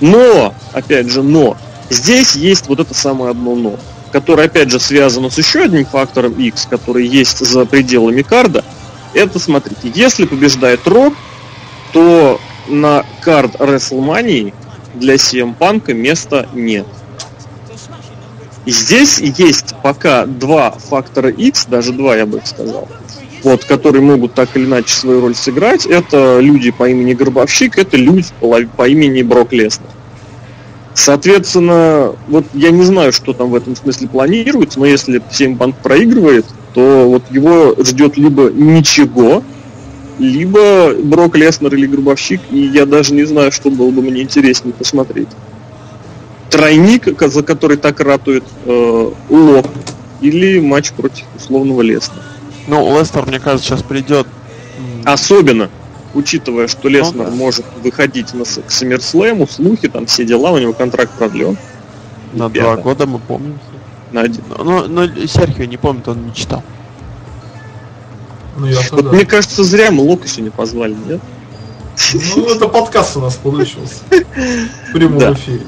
Но, 0.00 0.54
опять 0.72 1.10
же, 1.10 1.22
но, 1.22 1.56
здесь 1.90 2.34
есть 2.34 2.68
вот 2.68 2.80
это 2.80 2.94
самое 2.94 3.32
одно 3.32 3.54
но, 3.54 3.76
которое, 4.12 4.46
опять 4.46 4.70
же, 4.70 4.80
связано 4.80 5.30
с 5.30 5.38
еще 5.38 5.64
одним 5.64 5.84
фактором 5.84 6.32
X, 6.32 6.66
который 6.68 7.06
есть 7.06 7.38
за 7.38 7.64
пределами 7.64 8.22
карда. 8.22 8.64
Это, 9.14 9.38
смотрите, 9.38 9.90
если 9.94 10.24
побеждает 10.26 10.86
Рок, 10.86 11.14
то 11.92 12.40
на 12.68 13.04
кард 13.20 13.56
WrestleMania 13.56 14.54
для 14.94 15.14
CM 15.14 15.54
Панка 15.54 15.94
места 15.94 16.48
нет. 16.52 16.86
Здесь 18.66 19.18
есть 19.18 19.74
пока 19.82 20.26
два 20.26 20.70
фактора 20.70 21.30
X, 21.30 21.66
даже 21.66 21.92
два, 21.92 22.16
я 22.16 22.26
бы 22.26 22.38
их 22.38 22.46
сказал, 22.46 22.88
вот, 23.42 23.64
которые 23.64 24.02
могут 24.02 24.34
так 24.34 24.56
или 24.56 24.64
иначе 24.64 24.94
свою 24.94 25.22
роль 25.22 25.34
сыграть. 25.34 25.86
Это 25.86 26.38
люди 26.40 26.70
по 26.70 26.88
имени 26.88 27.14
Гробовщик, 27.14 27.78
это 27.78 27.96
люди 27.96 28.26
по 28.40 28.88
имени 28.88 29.22
Брок 29.22 29.52
Леснер. 29.52 29.88
Соответственно, 30.94 32.14
вот 32.28 32.44
я 32.52 32.70
не 32.70 32.82
знаю, 32.82 33.12
что 33.12 33.32
там 33.32 33.50
в 33.50 33.54
этом 33.54 33.74
смысле 33.74 34.08
планируется, 34.08 34.78
но 34.78 34.86
если 34.86 35.22
CM 35.30 35.56
Punk 35.56 35.76
проигрывает, 35.82 36.44
то 36.74 37.08
вот 37.08 37.22
его 37.30 37.74
ждет 37.82 38.16
либо 38.16 38.50
ничего, 38.50 39.42
либо 40.18 40.94
Брок 40.94 41.36
Леснер 41.36 41.74
или 41.74 41.86
Гробовщик, 41.86 42.40
и 42.50 42.58
я 42.58 42.86
даже 42.86 43.14
не 43.14 43.24
знаю, 43.24 43.50
что 43.52 43.70
было 43.70 43.90
бы 43.90 44.02
мне 44.02 44.22
интереснее 44.22 44.74
посмотреть. 44.74 45.28
Тройник, 46.50 47.08
за 47.20 47.42
который 47.42 47.76
так 47.76 48.00
ратует 48.00 48.44
э, 48.66 49.10
Лок, 49.30 49.66
или 50.20 50.60
матч 50.60 50.92
против 50.92 51.24
условного 51.36 51.80
Леснера. 51.82 52.22
Ну, 52.66 52.98
Лестер, 52.98 53.26
мне 53.26 53.40
кажется, 53.40 53.68
сейчас 53.68 53.82
придет. 53.82 54.26
Особенно, 55.04 55.70
учитывая, 56.14 56.68
что 56.68 56.88
Леснер 56.88 57.26
да. 57.26 57.30
может 57.30 57.64
выходить 57.82 58.34
на 58.34 58.44
к 58.44 58.70
Саммерслэму, 58.70 59.46
слухи, 59.46 59.88
там 59.88 60.06
все 60.06 60.24
дела, 60.24 60.52
у 60.52 60.58
него 60.58 60.72
контракт 60.72 61.12
продлен. 61.16 61.56
на 62.32 62.48
два 62.48 62.76
года 62.76 63.06
мы 63.06 63.18
помним. 63.18 63.58
На 64.12 64.22
один. 64.22 64.42
Но, 64.48 64.86
но 64.86 65.06
Серхио 65.26 65.64
не 65.64 65.76
помнит, 65.76 66.08
он 66.08 66.26
не 66.26 66.34
читал. 66.34 66.62
Ну, 68.56 68.66
я 68.66 68.78
Вот 68.90 69.12
мне 69.12 69.24
кажется, 69.24 69.64
зря 69.64 69.90
мы 69.90 70.02
Лока 70.02 70.28
сегодня 70.28 70.50
позвали, 70.50 70.94
нет? 71.06 71.20
Ну, 72.36 72.46
это 72.46 72.68
подкаст 72.68 73.16
у 73.16 73.20
нас 73.20 73.34
получился. 73.36 73.96
В 74.10 74.92
прямом 74.92 75.18
Да. 75.18 75.32
эфире. 75.34 75.62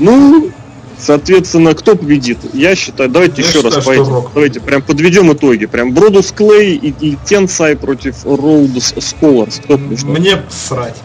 Ну, 0.00 0.50
соответственно, 0.98 1.74
кто 1.74 1.96
победит? 1.96 2.38
Я 2.52 2.74
считаю, 2.76 3.10
давайте 3.10 3.42
Я 3.42 3.48
еще 3.48 3.60
раз 3.60 3.74
считаю, 3.74 3.82
что 3.82 4.12
пойдем. 4.12 4.30
Давайте 4.34 4.60
прям 4.60 4.82
подведем 4.82 5.32
итоги. 5.32 5.66
Прям 5.66 5.92
Бродус 5.92 6.30
Клей 6.32 6.76
и, 6.76 6.94
и 7.00 7.18
Тенсай 7.24 7.76
против 7.76 8.24
Rhodes 8.24 8.94
Scholars. 8.98 9.60
Кто 9.64 9.78
побеждает? 9.78 10.18
Мне 10.18 10.42
срать. 10.50 10.96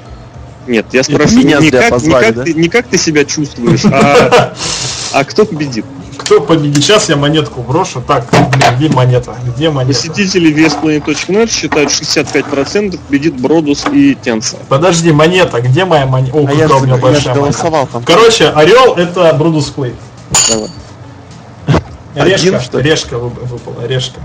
Нет, 0.67 0.85
я 0.91 1.01
меня 1.07 1.59
не 1.59 1.71
как, 1.71 2.01
не, 2.01 2.11
как 2.11 2.35
да? 2.35 2.43
ты, 2.43 2.53
не 2.53 2.67
как 2.67 2.87
ты 2.87 2.97
себя 2.97 3.23
чувствуешь, 3.23 3.85
а, 3.85 4.53
а 5.13 5.23
кто 5.23 5.45
победит. 5.45 5.85
Кто 6.17 6.41
победит? 6.41 6.83
Сейчас 6.83 7.09
я 7.09 7.15
монетку 7.15 7.61
брошу. 7.61 8.01
Так, 8.01 8.25
где 8.77 8.89
монета? 8.89 9.35
Где 9.55 9.69
монета? 9.69 9.93
Посетители 9.99 10.53
VSPlanet.net 10.53 11.49
считают 11.49 11.89
65% 11.89 12.99
победит 13.07 13.39
Бродус 13.39 13.85
и 13.91 14.15
Тенсай. 14.15 14.59
Подожди, 14.67 15.11
монета. 15.11 15.61
Где 15.61 15.85
моя 15.85 16.05
монета? 16.05 16.35
О, 16.37 16.45
А 16.47 16.51
я 16.53 16.63
какая 16.63 16.67
же 16.67 16.73
у 16.75 16.79
меня 16.85 16.95
я 16.95 17.01
большая 17.01 17.23
монета. 17.35 17.39
голосовал 17.39 17.87
там. 17.87 18.03
Короче, 18.03 18.49
орел 18.49 18.93
это 18.95 19.33
Бродус 19.33 19.71
Клей. 19.71 19.95
Давай. 20.49 20.69
Решка, 22.15 22.47
Один, 22.47 22.61
что 22.61 22.79
решка 22.79 23.15
вып- 23.15 23.45
выпала, 23.45 23.85
решка. 23.85 24.19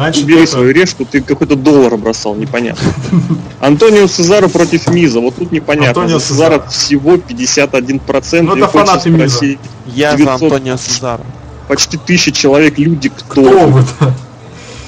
Значит, 0.00 0.24
Убери 0.24 0.44
это- 0.44 0.52
свою 0.52 0.72
решку, 0.72 1.04
ты 1.04 1.20
какой-то 1.20 1.56
доллар 1.56 1.94
бросал, 1.98 2.34
непонятно. 2.34 2.90
Антонио 3.60 4.06
Сезаро 4.06 4.48
против 4.48 4.88
Миза, 4.88 5.20
вот 5.20 5.34
тут 5.36 5.52
непонятно. 5.52 5.88
Антонио 5.88 6.18
За 6.18 6.24
Сезаро 6.26 6.64
всего 6.70 7.16
51%. 7.16 8.40
Ну, 8.40 8.54
и 8.54 8.58
это 8.60 8.68
хочется 8.68 8.92
фанаты 8.92 9.10
Миза. 9.10 9.44
Я 9.86 10.16
900. 10.16 10.38
за 10.38 10.46
Антонио 10.46 10.76
Сезаро. 10.78 11.24
почти 11.68 11.98
тысяча 11.98 12.32
человек, 12.32 12.78
люди, 12.78 13.10
кто, 13.10 13.42
Кто 13.42 13.66
вы-то? 13.66 14.14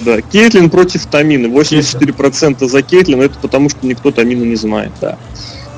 Да, 0.01 0.23
Кейтлин 0.23 0.71
против 0.71 1.05
Тамины. 1.05 1.47
84% 1.49 2.67
за 2.67 2.81
Кейтлин, 2.83 3.21
это 3.21 3.39
потому 3.39 3.69
что 3.69 3.87
никто 3.87 4.13
Тамину 4.13 4.47
не 4.47 4.57
знает, 4.57 4.93
да. 5.03 5.19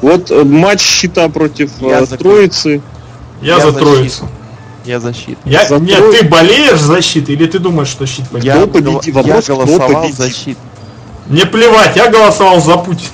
Вот 0.01 0.31
э, 0.31 0.45
матч 0.45 0.81
щита 0.81 1.29
против 1.29 1.73
Я 1.81 2.03
э, 2.03 2.07
за 2.07 2.17
Троицы. 2.19 2.81
Я, 3.43 3.57
Я 3.57 3.61
за 3.61 3.73
за 3.73 3.79
троицу. 3.81 4.29
Я 4.85 5.01
защит. 5.01 5.39
Я, 5.45 5.67
За 5.67 5.79
нет, 5.79 5.99
Трой- 6.01 6.19
ты 6.19 6.25
болеешь 6.29 6.79
за 6.81 7.01
щит 7.01 7.29
или 7.31 7.47
ты 7.47 7.59
думаешь, 7.59 7.89
что 7.89 8.05
щит 8.07 8.29
победит? 8.29 8.55
Я, 8.55 8.67
победи- 8.67 9.11
вопрос, 9.13 9.49
я 9.49 9.55
кто 9.55 9.65
голосовал 9.65 10.03
победит? 10.03 10.17
за 10.17 10.31
щит. 10.31 10.59
Мне 11.27 11.47
плевать, 11.47 11.97
я 11.97 12.11
голосовал 12.11 12.61
за 12.61 12.77
Путин. 12.77 13.09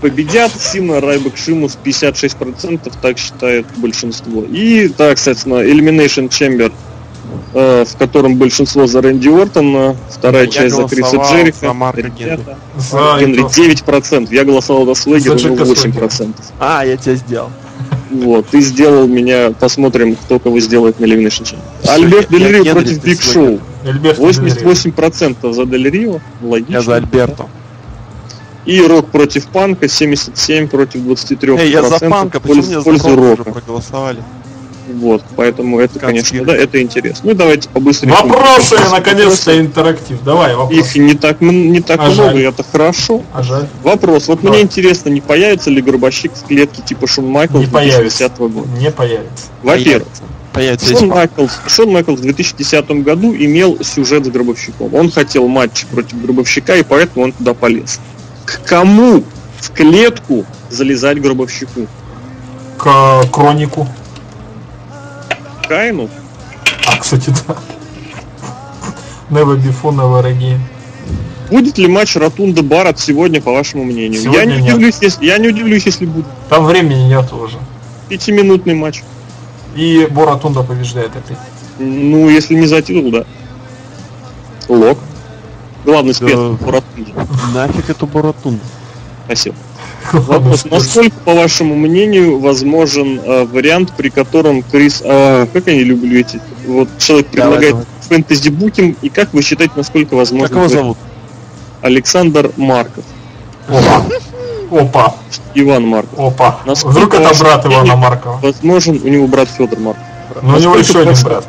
Победят 0.00 0.52
Сина 0.60 1.00
Райбек 1.00 1.36
Шимус 1.36 1.78
56%, 1.82 2.92
так 3.00 3.18
считает 3.18 3.66
большинство. 3.76 4.42
И, 4.42 4.88
так, 4.88 5.16
соответственно, 5.18 5.62
Elimination 5.64 6.28
Chamber, 6.28 6.70
э, 7.54 7.84
в 7.88 7.96
котором 7.96 8.36
большинство 8.36 8.86
за 8.86 9.00
Рэнди 9.00 9.28
Ортона, 9.28 9.96
вторая 10.10 10.44
Я 10.44 10.50
часть 10.50 10.74
за 10.76 10.84
Криса 10.86 11.16
Джерика. 11.16 11.56
за 11.58 11.72
Марка 11.72 12.02
Генри. 12.08 12.40
За 12.76 12.96
Марк 12.96 13.20
Генри 13.20 13.46
это- 13.46 13.54
9%. 13.54 14.30
Я 14.30 14.44
голосовал 14.44 14.84
за 14.84 14.94
Слэгера. 14.94 15.34
8%. 15.36 16.34
А, 16.60 16.84
я 16.84 16.96
тебя 16.98 17.14
сделал. 17.14 17.50
Вот, 18.14 18.46
ты 18.46 18.60
сделал 18.60 19.08
меня, 19.08 19.50
посмотрим, 19.50 20.14
кто 20.14 20.38
кого 20.38 20.60
сделает 20.60 21.00
на. 21.00 21.56
Всё, 21.82 21.92
Альберт 21.92 22.30
Дель 22.30 22.70
против 22.70 23.02
Биг. 23.02 23.20
Шоу. 23.20 23.60
Эльберт 23.84 24.18
88% 24.18 25.52
за 25.52 25.66
Дель 25.66 25.90
Рио, 25.90 26.20
логично. 26.40 26.72
Я 26.72 26.80
за 26.80 26.94
Альберто. 26.94 27.48
И 28.66 28.80
Рок 28.80 29.10
против 29.10 29.48
Панка, 29.48 29.88
77 29.88 30.68
против 30.68 31.00
23%. 31.00 31.58
Эй, 31.58 31.70
я 31.70 31.82
за 31.82 31.98
Панка, 31.98 32.38
почему 32.38 32.62
пользу, 32.62 32.82
мне 32.82 32.98
за 32.98 33.16
Рока. 33.16 33.44
проголосовали? 33.44 34.22
Вот, 34.94 35.22
поэтому 35.36 35.80
это, 35.80 35.98
Конспирация. 35.98 36.38
конечно, 36.38 36.44
да, 36.44 36.56
это 36.56 36.80
интересно. 36.82 37.30
Ну 37.30 37.34
давайте 37.34 37.68
побыстрее. 37.68 38.12
Вопросы, 38.12 38.76
наконец-то, 38.90 39.58
интерактив. 39.58 40.22
Давай, 40.24 40.54
вопрос. 40.54 40.78
Их 40.78 40.96
не 40.96 41.14
так, 41.14 41.40
не 41.40 41.80
так 41.80 42.00
А 42.00 42.04
много, 42.10 42.32
жаль. 42.32 42.42
это 42.46 42.62
хорошо. 42.62 43.22
А 43.32 43.42
жаль. 43.42 43.66
Вопрос. 43.82 44.28
Вот 44.28 44.40
Давай. 44.40 44.58
мне 44.58 44.64
интересно, 44.64 45.08
не 45.10 45.20
появится 45.20 45.70
ли 45.70 45.82
Гробовщик 45.82 46.32
в 46.34 46.46
клетке 46.46 46.82
типа 46.82 47.06
Шон 47.06 47.26
Майклс 47.26 47.60
Не 47.60 47.66
появится. 47.66 48.28
2010 48.28 48.38
года? 48.54 48.68
Не 48.78 48.90
появится. 48.90 49.46
Во-первых, 49.62 50.08
Появится 50.52 50.96
Шон 50.96 51.08
Майклс, 51.08 51.58
Шон 51.66 51.90
Майклс 51.90 52.20
в 52.20 52.22
2010 52.22 52.88
году 53.02 53.34
имел 53.34 53.82
сюжет 53.82 54.24
с 54.24 54.28
Гробовщиком. 54.28 54.94
Он 54.94 55.10
хотел 55.10 55.48
матч 55.48 55.84
против 55.86 56.22
Гробовщика, 56.22 56.76
и 56.76 56.84
поэтому 56.84 57.24
он 57.24 57.32
туда 57.32 57.54
полез. 57.54 57.98
К 58.44 58.60
кому 58.64 59.24
в 59.58 59.70
клетку 59.72 60.44
залезать 60.70 61.20
Гробовщику? 61.20 61.88
К 62.78 63.24
Кронику. 63.32 63.88
Кайну? 65.68 66.08
А, 66.86 66.96
кстати, 66.98 67.32
да. 67.46 67.56
Never 69.30 69.56
before, 69.56 69.94
never 69.94 70.22
again. 70.24 70.58
Будет 71.50 71.78
ли 71.78 71.86
матч 71.86 72.16
Ротунда 72.16 72.62
Барат 72.62 72.98
сегодня, 72.98 73.40
по 73.40 73.52
вашему 73.52 73.84
мнению? 73.84 74.20
я, 74.22 74.32
Сегодня 74.32 74.54
не 74.56 74.62
нет. 74.62 74.74
удивлюсь, 74.74 74.96
если, 75.00 75.24
я 75.26 75.38
не 75.38 75.48
удивлюсь, 75.48 75.84
если 75.86 76.06
будет 76.06 76.26
Там 76.48 76.64
времени 76.64 77.02
нет 77.08 77.30
уже. 77.32 77.58
пятиминутный 78.08 78.74
матч. 78.74 79.02
И 79.76 80.06
Боратунда 80.10 80.62
побеждает 80.62 81.10
опять. 81.16 81.38
Ну, 81.78 82.28
если 82.28 82.54
не 82.54 82.66
за 82.66 82.80
титул, 82.80 83.10
да. 83.10 83.24
Лок. 84.68 84.98
Главный 85.84 86.14
спец 86.14 86.30
Да. 86.38 86.56
по 86.64 86.72
Ротунде. 86.72 87.12
Нафиг 87.52 87.90
эту 87.90 88.06
Боратунду. 88.06 88.60
Спасибо. 89.26 89.56
Вопрос. 90.12 90.64
Насколько, 90.70 91.16
по 91.24 91.34
вашему 91.34 91.74
мнению, 91.74 92.38
возможен 92.38 93.20
э, 93.20 93.44
вариант, 93.44 93.92
при 93.96 94.08
котором 94.10 94.62
Крис... 94.62 95.02
а, 95.04 95.46
как 95.46 95.66
я 95.66 95.74
не 95.74 95.84
люблю 95.84 96.20
эти... 96.20 96.40
Вот 96.66 96.88
человек 96.98 97.28
предлагает 97.28 97.72
давай. 97.72 97.86
фэнтези 98.08 98.48
букинг, 98.48 98.98
и 99.02 99.08
как 99.08 99.32
вы 99.32 99.42
считаете, 99.42 99.74
насколько 99.76 100.14
возможен 100.14 100.48
Как 100.48 100.56
его 100.56 100.68
зовут? 100.68 100.98
Александр 101.82 102.50
Марков. 102.56 103.04
Опа. 103.68 104.04
Опа. 104.70 105.14
Иван 105.54 105.86
Марков. 105.86 106.18
Опа. 106.18 106.60
Насколько 106.64 106.96
Вдруг 106.96 107.14
это 107.14 107.38
брат 107.38 107.66
Ивана 107.66 107.96
Маркова. 107.96 108.40
Возможен 108.42 109.00
у 109.02 109.08
него 109.08 109.26
брат 109.26 109.48
Федор 109.48 109.78
Марков. 109.78 110.04
Но 110.42 110.56
у 110.56 110.58
него 110.58 110.74
Насколько 110.76 110.80
еще 110.80 111.10
один 111.10 111.24
брат. 111.24 111.44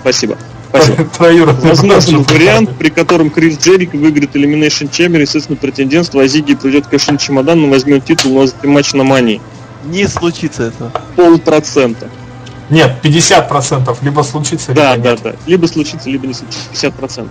Спасибо. 0.00 0.36
Возможен 1.18 2.22
вариант, 2.24 2.76
при 2.78 2.90
котором 2.90 3.30
Крис 3.30 3.58
Джерик 3.58 3.94
выиграет 3.94 4.34
Elimination 4.36 4.90
Chamber, 4.90 5.20
естественно, 5.20 5.56
претендентство, 5.56 6.22
а 6.22 6.26
Зиги 6.26 6.54
придет 6.54 6.86
к 6.86 6.90
Кашин 6.90 7.18
чемодан, 7.18 7.60
но 7.62 7.68
возьмет 7.68 8.04
титул, 8.04 8.34
но 8.34 8.46
затем 8.46 8.72
матч 8.72 8.92
на 8.92 9.04
мании. 9.04 9.40
Не 9.84 10.06
случится 10.06 10.64
этого. 10.64 10.92
Полпроцента. 11.16 12.08
Нет, 12.68 12.96
50%. 13.02 13.96
Либо 14.02 14.22
случится, 14.22 14.72
Да, 14.72 14.94
либо 14.94 15.04
да, 15.04 15.10
нет. 15.12 15.20
да. 15.22 15.32
Либо 15.46 15.66
случится, 15.66 16.10
либо 16.10 16.26
не 16.26 16.34
случится. 16.34 16.60
50%. 16.72 17.28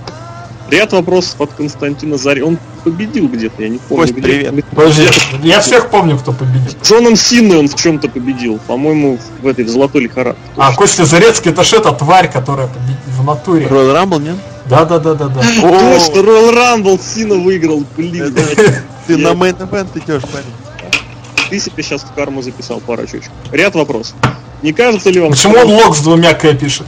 Ряд 0.71 0.91
вопросов 0.91 1.39
от 1.39 1.53
Константина 1.53 2.17
Зари. 2.17 2.41
Он 2.41 2.57
победил 2.83 3.29
где-то, 3.29 3.61
я 3.63 3.69
не 3.69 3.77
помню. 3.77 4.03
Кость, 4.03 4.13
где. 4.13 4.21
привет. 4.21 4.65
Подожди, 4.75 5.03
я 5.43 5.61
всех 5.61 5.89
помню, 5.89 6.17
кто 6.17 6.33
победил. 6.33 6.71
Джоном 6.83 7.15
Синной 7.15 7.57
он 7.59 7.67
в 7.69 7.75
чем-то 7.75 8.09
победил. 8.09 8.59
По-моему, 8.67 9.17
в 9.41 9.47
этой 9.47 9.63
в 9.63 9.69
золотой 9.69 10.01
лихорадке. 10.01 10.41
А, 10.57 10.73
Костя 10.73 11.05
Зарецкий, 11.05 11.51
это 11.51 11.63
ж 11.63 11.73
эта 11.73 11.93
тварь, 11.93 12.29
которая 12.29 12.67
победила 12.67 12.97
натуре. 13.27 13.67
Royal 13.67 13.93
Rumble, 13.93 14.21
нет? 14.21 14.35
Да, 14.65 14.85
да, 14.85 14.99
да, 14.99 15.13
да, 15.13 15.27
да. 15.27 15.41
Точно, 15.41 16.19
Royal 16.19 16.53
Rumble 16.53 16.99
Сина 17.01 17.35
выиграл, 17.35 17.83
блин. 17.95 18.35
Ты 19.05 19.17
на 19.17 19.33
мейн 19.33 19.55
event 19.55 19.89
идешь, 19.95 20.23
парень. 20.23 20.53
Ты 21.49 21.59
себе 21.59 21.83
сейчас 21.83 22.01
в 22.01 22.13
карму 22.13 22.41
записал 22.41 22.79
пару 22.81 23.05
чучек. 23.05 23.31
Ряд 23.51 23.75
вопросов. 23.75 24.15
Не 24.61 24.73
кажется 24.73 25.09
ли 25.09 25.19
вам... 25.19 25.31
Почему 25.31 25.55
он 25.57 25.67
лог 25.67 25.95
с 25.95 26.01
двумя 26.01 26.33
К 26.33 26.53
пишет? 26.53 26.87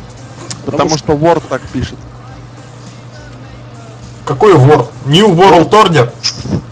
Потому 0.65 0.97
что 0.97 1.13
Word 1.13 1.43
так 1.49 1.61
пишет. 1.71 1.97
Какой 4.25 4.53
вор? 4.53 4.89
New 5.05 5.29
World 5.29 5.69
Order? 5.69 6.11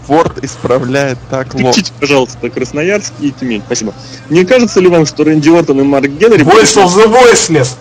Word 0.06 0.44
исправляет 0.44 1.18
так 1.30 1.54
лог. 1.54 1.72
Включите, 1.72 1.92
пожалуйста, 1.98 2.50
Красноярск 2.50 3.12
и 3.20 3.30
Тюмень. 3.30 3.62
Спасибо. 3.64 3.94
Не 4.28 4.44
кажется 4.44 4.80
ли 4.80 4.88
вам, 4.88 5.06
что 5.06 5.24
Рэнди 5.24 5.48
Ортон 5.48 5.80
и 5.80 5.82
Марк 5.82 6.08
Генри 6.08 6.44
Voice 6.44 6.76
of 6.76 6.94
the 6.94 7.06
Voiceless. 7.06 7.76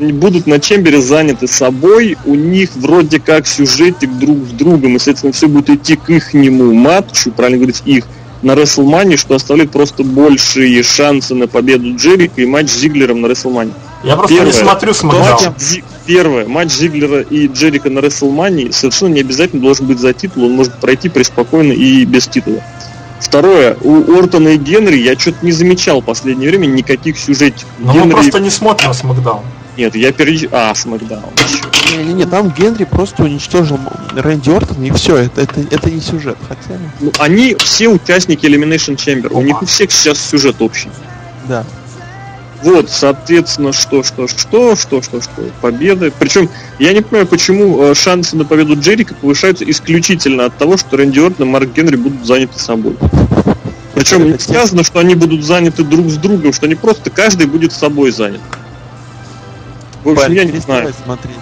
Будут 0.00 0.46
на 0.46 0.58
Чембере 0.60 1.00
заняты 1.00 1.46
собой, 1.46 2.16
у 2.24 2.34
них 2.34 2.70
вроде 2.74 3.20
как 3.20 3.46
сюжетик 3.46 4.10
друг 4.18 4.38
с 4.48 4.52
другом, 4.52 4.96
и, 4.96 4.98
соответственно, 4.98 5.32
все 5.32 5.48
будет 5.48 5.70
идти 5.70 5.96
к 5.96 6.08
ихнему 6.10 6.72
матчу, 6.72 7.30
правильно 7.32 7.58
говорить, 7.58 7.82
их, 7.84 8.04
на 8.42 8.54
Рестлмане, 8.54 9.18
что 9.18 9.34
оставляет 9.34 9.70
просто 9.70 10.02
большие 10.02 10.82
шансы 10.82 11.34
на 11.34 11.46
победу 11.46 11.94
Джерика 11.94 12.40
и 12.40 12.46
матч 12.46 12.70
с 12.70 12.78
Зиглером 12.78 13.20
на 13.20 13.26
Рестлмане. 13.26 13.72
Я 14.02 14.16
просто 14.16 14.32
не 14.32 14.38
Первое. 14.38 14.52
смотрю 14.54 14.92
Матч. 15.02 15.40
Зи- 15.58 15.84
Первое. 16.06 16.48
Матч 16.48 16.72
Зиглера 16.72 17.20
и 17.20 17.48
Джерика 17.48 17.90
на 17.90 17.98
Рестлмане 17.98 18.72
совершенно 18.72 19.12
не 19.14 19.20
обязательно 19.20 19.60
должен 19.60 19.86
быть 19.86 19.98
за 20.00 20.14
титул, 20.14 20.44
он 20.46 20.52
может 20.52 20.72
пройти 20.80 21.10
преспокойно 21.10 21.72
и 21.72 22.06
без 22.06 22.26
титула. 22.28 22.62
Второе. 23.20 23.76
У 23.82 24.14
Ортона 24.18 24.48
и 24.48 24.56
Генри 24.56 24.96
я 24.96 25.18
что-то 25.18 25.44
не 25.44 25.52
замечал 25.52 26.00
в 26.00 26.06
последнее 26.06 26.48
время 26.48 26.64
никаких 26.66 27.18
сюжетиков. 27.18 27.68
Но 27.78 27.92
мы 27.92 28.00
Генри- 28.00 28.12
просто 28.14 28.40
не 28.40 28.48
смотрим 28.48 28.94
Смакдаун. 28.94 29.42
Нет, 29.80 29.94
я 29.94 30.12
переж... 30.12 30.42
А, 30.52 30.74
Смакдаун. 30.74 31.22
Чё. 31.36 31.96
Не-не-не, 31.96 32.26
там 32.26 32.50
Генри 32.50 32.84
просто 32.84 33.22
уничтожил 33.22 33.80
Рэнди 34.14 34.50
Ортона 34.50 34.84
и 34.84 34.90
все, 34.90 35.16
это, 35.16 35.40
это, 35.40 35.62
это 35.70 35.90
не 35.90 36.02
сюжет. 36.02 36.36
Хотя, 36.46 36.78
Ну, 37.00 37.10
они 37.18 37.54
все 37.54 37.88
участники 37.88 38.44
Elimination 38.44 38.96
Chamber. 38.96 39.32
У 39.32 39.40
них 39.40 39.62
у 39.62 39.64
всех 39.64 39.90
сейчас 39.90 40.20
сюжет 40.20 40.56
общий. 40.60 40.90
да. 41.48 41.64
Вот, 42.62 42.90
соответственно, 42.90 43.72
что, 43.72 44.02
что, 44.02 44.28
что, 44.28 44.76
что, 44.76 45.00
что, 45.00 45.22
что, 45.22 45.42
победы. 45.62 46.12
Причем, 46.18 46.50
я 46.78 46.92
не 46.92 47.00
понимаю, 47.00 47.26
почему 47.26 47.82
э, 47.82 47.94
шансы 47.94 48.36
на 48.36 48.44
победу 48.44 48.78
Джерика 48.78 49.14
повышаются 49.14 49.64
исключительно 49.64 50.44
от 50.44 50.58
того, 50.58 50.76
что 50.76 50.98
Рэнди 50.98 51.20
Ортон 51.20 51.48
и 51.48 51.50
Марк 51.50 51.72
Генри 51.72 51.96
будут 51.96 52.26
заняты 52.26 52.58
собой. 52.58 52.98
Причем 53.94 54.30
не 54.30 54.38
сказано, 54.38 54.84
что 54.84 54.98
они 54.98 55.14
будут 55.14 55.42
заняты 55.42 55.84
друг 55.84 56.10
с 56.10 56.16
другом, 56.16 56.52
что 56.52 56.66
они 56.66 56.74
просто 56.74 57.08
каждый 57.08 57.46
будет 57.46 57.72
собой 57.72 58.10
занят. 58.10 58.42
В 60.04 60.08
общем, 60.08 60.22
Парень, 60.22 60.36
я 60.36 60.44
не 60.44 60.58
знаю. 60.58 60.92
смотреть. 61.04 61.36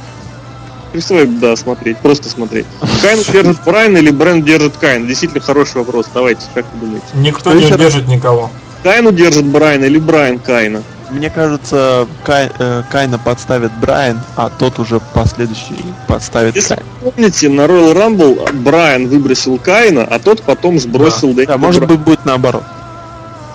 Переставай, 0.93 1.27
да, 1.27 1.55
смотреть, 1.55 1.99
просто 1.99 2.29
смотреть. 2.31 2.67
Кайн 3.03 3.19
держит 3.33 3.63
Брайан 3.65 3.97
или 3.97 4.11
Брайан 4.11 4.43
держит 4.43 4.77
Кайн? 4.79 5.07
Действительно 5.07 5.41
хороший 5.43 5.77
вопрос. 5.79 6.07
Давайте, 6.15 6.43
как 6.55 6.65
вы 6.75 6.87
думаете? 6.87 7.07
Никто 7.15 7.53
не 7.53 7.71
держит 7.71 8.09
никого. 8.09 8.51
Кайну 8.83 9.13
держит 9.13 9.45
Брайан 9.45 9.85
или 9.85 9.99
Брайан 9.99 10.39
Кайна? 10.39 10.83
Мне 11.11 11.31
кажется, 11.31 12.07
Кай- 12.25 12.51
э, 12.59 12.83
Кайна 12.91 13.19
подставит 13.19 13.73
Брайан, 13.81 14.21
а 14.37 14.51
тот 14.51 14.79
уже 14.79 15.01
последующий 15.15 15.77
подставит 16.07 16.55
Если 16.55 16.75
Кайна. 16.77 16.85
помните, 17.03 17.49
на 17.49 17.63
Royal 17.63 17.95
Rumble 17.95 18.53
Брайан 18.55 19.09
выбросил 19.09 19.59
Кайна, 19.59 20.05
а 20.05 20.19
тот 20.19 20.43
потом 20.43 20.79
сбросил 20.79 21.33
Дэйва 21.33 21.53
Да, 21.53 21.59
может 21.59 21.81
Брайана. 21.83 21.97
быть, 21.99 22.05
будет 22.07 22.25
наоборот. 22.27 22.63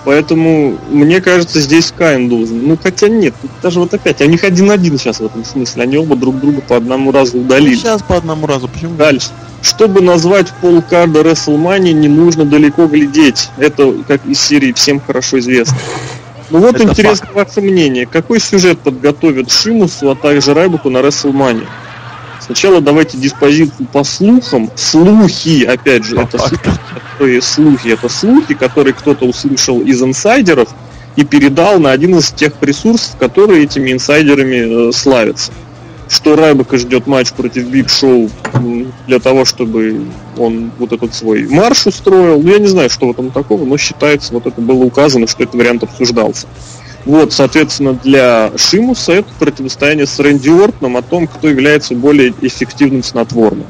Поэтому, 0.04 0.76
мне 0.90 1.20
кажется, 1.20 1.60
здесь 1.60 1.92
Кайн 1.96 2.28
должен. 2.28 2.66
Ну, 2.66 2.78
хотя 2.80 3.08
нет, 3.08 3.34
даже 3.62 3.80
вот 3.80 3.94
опять, 3.94 4.20
у 4.20 4.26
них 4.26 4.44
один-один 4.44 4.98
сейчас 4.98 5.20
в 5.20 5.24
этом 5.24 5.44
смысле. 5.44 5.82
Они 5.82 5.96
оба 5.96 6.14
друг 6.14 6.38
друга 6.40 6.60
по 6.60 6.76
одному 6.76 7.10
разу 7.10 7.38
удалили. 7.38 7.74
Сейчас 7.74 8.02
по 8.02 8.16
одному 8.16 8.46
разу, 8.46 8.68
почему? 8.68 8.94
Дальше. 8.96 9.28
Чтобы 9.62 10.02
назвать 10.02 10.52
полкарда 10.60 11.20
WrestleMania, 11.20 11.92
не 11.92 12.08
нужно 12.08 12.44
далеко 12.44 12.86
глядеть. 12.86 13.48
Это, 13.56 13.94
как 14.06 14.26
из 14.26 14.38
серии 14.38 14.72
всем 14.72 15.00
хорошо 15.00 15.38
известно. 15.38 15.78
Ну 16.50 16.58
вот 16.58 16.74
Это 16.74 16.84
интересно 16.84 17.28
ваше 17.32 17.62
мнение. 17.62 18.06
Какой 18.06 18.40
сюжет 18.40 18.78
подготовит 18.80 19.50
Шимусу, 19.50 20.10
а 20.10 20.14
также 20.14 20.52
Райбуку 20.52 20.90
на 20.90 21.00
Рестлмане? 21.00 21.66
Сначала 22.44 22.82
давайте 22.82 23.16
диспозицию 23.16 23.88
по 23.90 24.04
слухам. 24.04 24.70
Слухи, 24.76 25.64
опять 25.64 26.04
же, 26.04 26.16
По 26.16 26.20
это 26.20 26.38
слухи, 26.38 27.40
слухи, 27.40 27.88
это 27.88 28.08
слухи, 28.10 28.54
которые 28.54 28.92
кто-то 28.92 29.24
услышал 29.24 29.80
из 29.80 30.02
инсайдеров 30.02 30.68
и 31.16 31.24
передал 31.24 31.78
на 31.80 31.90
один 31.90 32.18
из 32.18 32.30
тех 32.32 32.52
ресурсов, 32.60 33.16
которые 33.18 33.64
этими 33.64 33.92
инсайдерами 33.92 34.88
э, 34.88 34.92
славятся. 34.92 35.52
Что 36.06 36.36
Райбека 36.36 36.76
ждет 36.76 37.06
матч 37.06 37.32
против 37.32 37.66
Биг 37.68 37.88
Шоу 37.88 38.28
для 39.06 39.20
того, 39.20 39.46
чтобы 39.46 40.02
он 40.36 40.70
вот 40.78 40.92
этот 40.92 41.14
свой 41.14 41.48
марш 41.48 41.86
устроил. 41.86 42.42
Ну, 42.42 42.50
я 42.50 42.58
не 42.58 42.66
знаю, 42.66 42.90
что 42.90 43.06
в 43.06 43.12
этом 43.12 43.30
такого, 43.30 43.64
но 43.64 43.78
считается, 43.78 44.34
вот 44.34 44.46
это 44.46 44.60
было 44.60 44.84
указано, 44.84 45.26
что 45.26 45.44
этот 45.44 45.54
вариант 45.54 45.82
обсуждался. 45.82 46.46
Вот, 47.04 47.32
соответственно, 47.32 47.92
для 47.92 48.52
Шимуса 48.56 49.12
это 49.12 49.28
противостояние 49.38 50.06
с 50.06 50.18
Рэнди 50.18 50.48
Ортоном 50.48 50.96
о 50.96 51.02
том, 51.02 51.26
кто 51.26 51.48
является 51.48 51.94
более 51.94 52.32
эффективным 52.40 53.02
снотворным. 53.02 53.66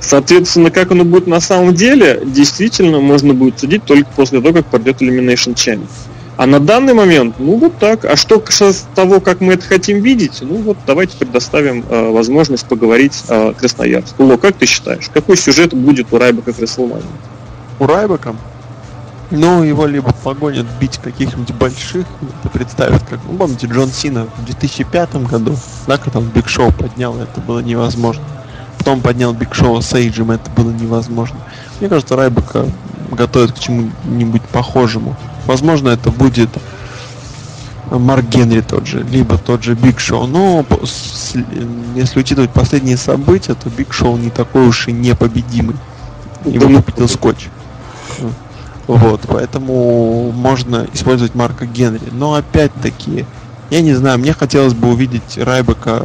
Соответственно, 0.00 0.70
как 0.70 0.90
оно 0.92 1.04
будет 1.04 1.26
на 1.26 1.40
самом 1.40 1.74
деле, 1.74 2.22
действительно 2.24 3.00
можно 3.00 3.34
будет 3.34 3.58
судить 3.58 3.84
только 3.84 4.08
после 4.16 4.40
того, 4.40 4.54
как 4.54 4.66
пройдет 4.66 5.02
Elimination 5.02 5.54
Chamber. 5.54 5.86
А 6.36 6.46
на 6.46 6.58
данный 6.58 6.94
момент, 6.94 7.36
ну 7.38 7.56
вот 7.58 7.78
так. 7.78 8.04
А 8.04 8.16
что 8.16 8.40
касается 8.40 8.86
того, 8.94 9.20
как 9.20 9.40
мы 9.40 9.52
это 9.52 9.64
хотим 9.64 10.00
видеть, 10.02 10.38
ну 10.40 10.56
вот 10.56 10.76
давайте 10.84 11.16
предоставим 11.16 11.84
э, 11.88 12.10
возможность 12.10 12.66
поговорить 12.66 13.22
о 13.28 13.52
Красноярске. 13.52 14.14
Ло, 14.18 14.36
как 14.36 14.56
ты 14.56 14.66
считаешь, 14.66 15.08
какой 15.12 15.36
сюжет 15.36 15.74
будет 15.74 16.12
у 16.12 16.18
Райбека 16.18 16.52
к 16.52 16.58
Рестлмании? 16.58 17.04
У 17.78 17.86
Райбека, 17.86 18.34
ну, 19.30 19.62
его 19.62 19.86
либо 19.86 20.12
погонят 20.12 20.66
бить 20.80 20.98
каких-нибудь 20.98 21.54
больших, 21.54 22.06
представят, 22.52 23.02
как, 23.08 23.20
ну, 23.28 23.36
помните, 23.36 23.66
Джон 23.66 23.88
Сина 23.88 24.26
в 24.38 24.44
2005 24.44 25.16
году, 25.26 25.56
да, 25.86 25.98
когда 25.98 26.18
он 26.18 26.28
Биг 26.28 26.48
Шоу 26.48 26.72
поднял, 26.72 27.16
это 27.16 27.40
было 27.40 27.60
невозможно. 27.60 28.22
Потом 28.78 29.00
поднял 29.00 29.32
Биг 29.32 29.54
Шоу 29.54 29.80
с 29.80 29.92
Эйджем, 29.94 30.30
это 30.30 30.50
было 30.50 30.70
невозможно. 30.70 31.38
Мне 31.80 31.88
кажется, 31.88 32.16
Райбека 32.16 32.66
готовят 33.10 33.52
к 33.52 33.58
чему-нибудь 33.58 34.42
похожему. 34.42 35.16
Возможно, 35.46 35.88
это 35.88 36.10
будет 36.10 36.50
Марк 37.90 38.26
Генри 38.26 38.60
тот 38.60 38.86
же, 38.86 39.02
либо 39.02 39.38
тот 39.38 39.62
же 39.62 39.74
Биг 39.74 40.00
Шоу. 40.00 40.26
Но 40.26 40.64
если 41.94 42.20
учитывать 42.20 42.50
последние 42.50 42.96
события, 42.96 43.54
то 43.54 43.70
Биг 43.70 43.92
Шоу 43.92 44.16
не 44.16 44.30
такой 44.30 44.66
уж 44.66 44.88
и 44.88 44.92
непобедимый. 44.92 45.76
Его 46.44 46.82
победил 46.82 47.08
Скотч. 47.08 47.48
Вот, 48.86 49.22
поэтому 49.26 50.30
можно 50.32 50.86
использовать 50.92 51.34
Марка 51.34 51.66
Генри. 51.66 52.08
Но 52.12 52.34
опять-таки, 52.34 53.24
я 53.70 53.80
не 53.80 53.94
знаю, 53.94 54.18
мне 54.18 54.32
хотелось 54.32 54.74
бы 54.74 54.88
увидеть 54.90 55.36
Райбека, 55.36 56.02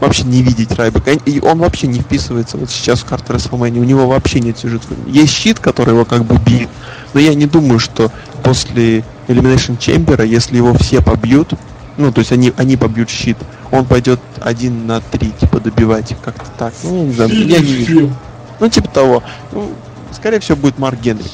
вообще 0.00 0.24
не 0.24 0.42
видеть 0.42 0.72
Райбека. 0.72 1.12
И 1.12 1.40
он 1.40 1.58
вообще 1.58 1.86
не 1.86 2.00
вписывается 2.00 2.58
вот 2.58 2.70
сейчас 2.70 3.00
в 3.00 3.06
карту 3.06 3.32
WrestleMania. 3.32 3.80
У 3.80 3.84
него 3.84 4.06
вообще 4.06 4.40
нет 4.40 4.58
сюжета. 4.58 4.86
Есть 5.06 5.32
щит, 5.32 5.58
который 5.58 5.94
его 5.94 6.04
как 6.04 6.24
бы 6.24 6.36
бьет. 6.36 6.68
Но 7.14 7.20
я 7.20 7.34
не 7.34 7.46
думаю, 7.46 7.78
что 7.78 8.10
после 8.42 9.04
Elimination 9.28 9.78
Chamber, 9.78 10.26
если 10.26 10.56
его 10.56 10.74
все 10.74 11.00
побьют, 11.00 11.54
ну, 11.96 12.12
то 12.12 12.18
есть 12.18 12.32
они, 12.32 12.52
они 12.56 12.76
побьют 12.76 13.08
щит, 13.08 13.38
он 13.70 13.84
пойдет 13.84 14.20
один 14.40 14.86
на 14.86 15.00
три, 15.00 15.30
типа, 15.30 15.60
добивать 15.60 16.14
как-то 16.22 16.44
так. 16.58 16.74
Ну, 16.82 16.96
я 16.96 17.04
не 17.04 17.12
знаю, 17.12 17.48
я 17.48 17.58
не 17.58 17.72
вижу. 17.72 18.12
Ну, 18.60 18.68
типа 18.68 18.88
того. 18.88 19.22
Ну, 19.52 19.72
скорее 20.14 20.40
всего, 20.40 20.56
будет 20.56 20.78
Марк 20.78 21.00
Генри. 21.00 21.24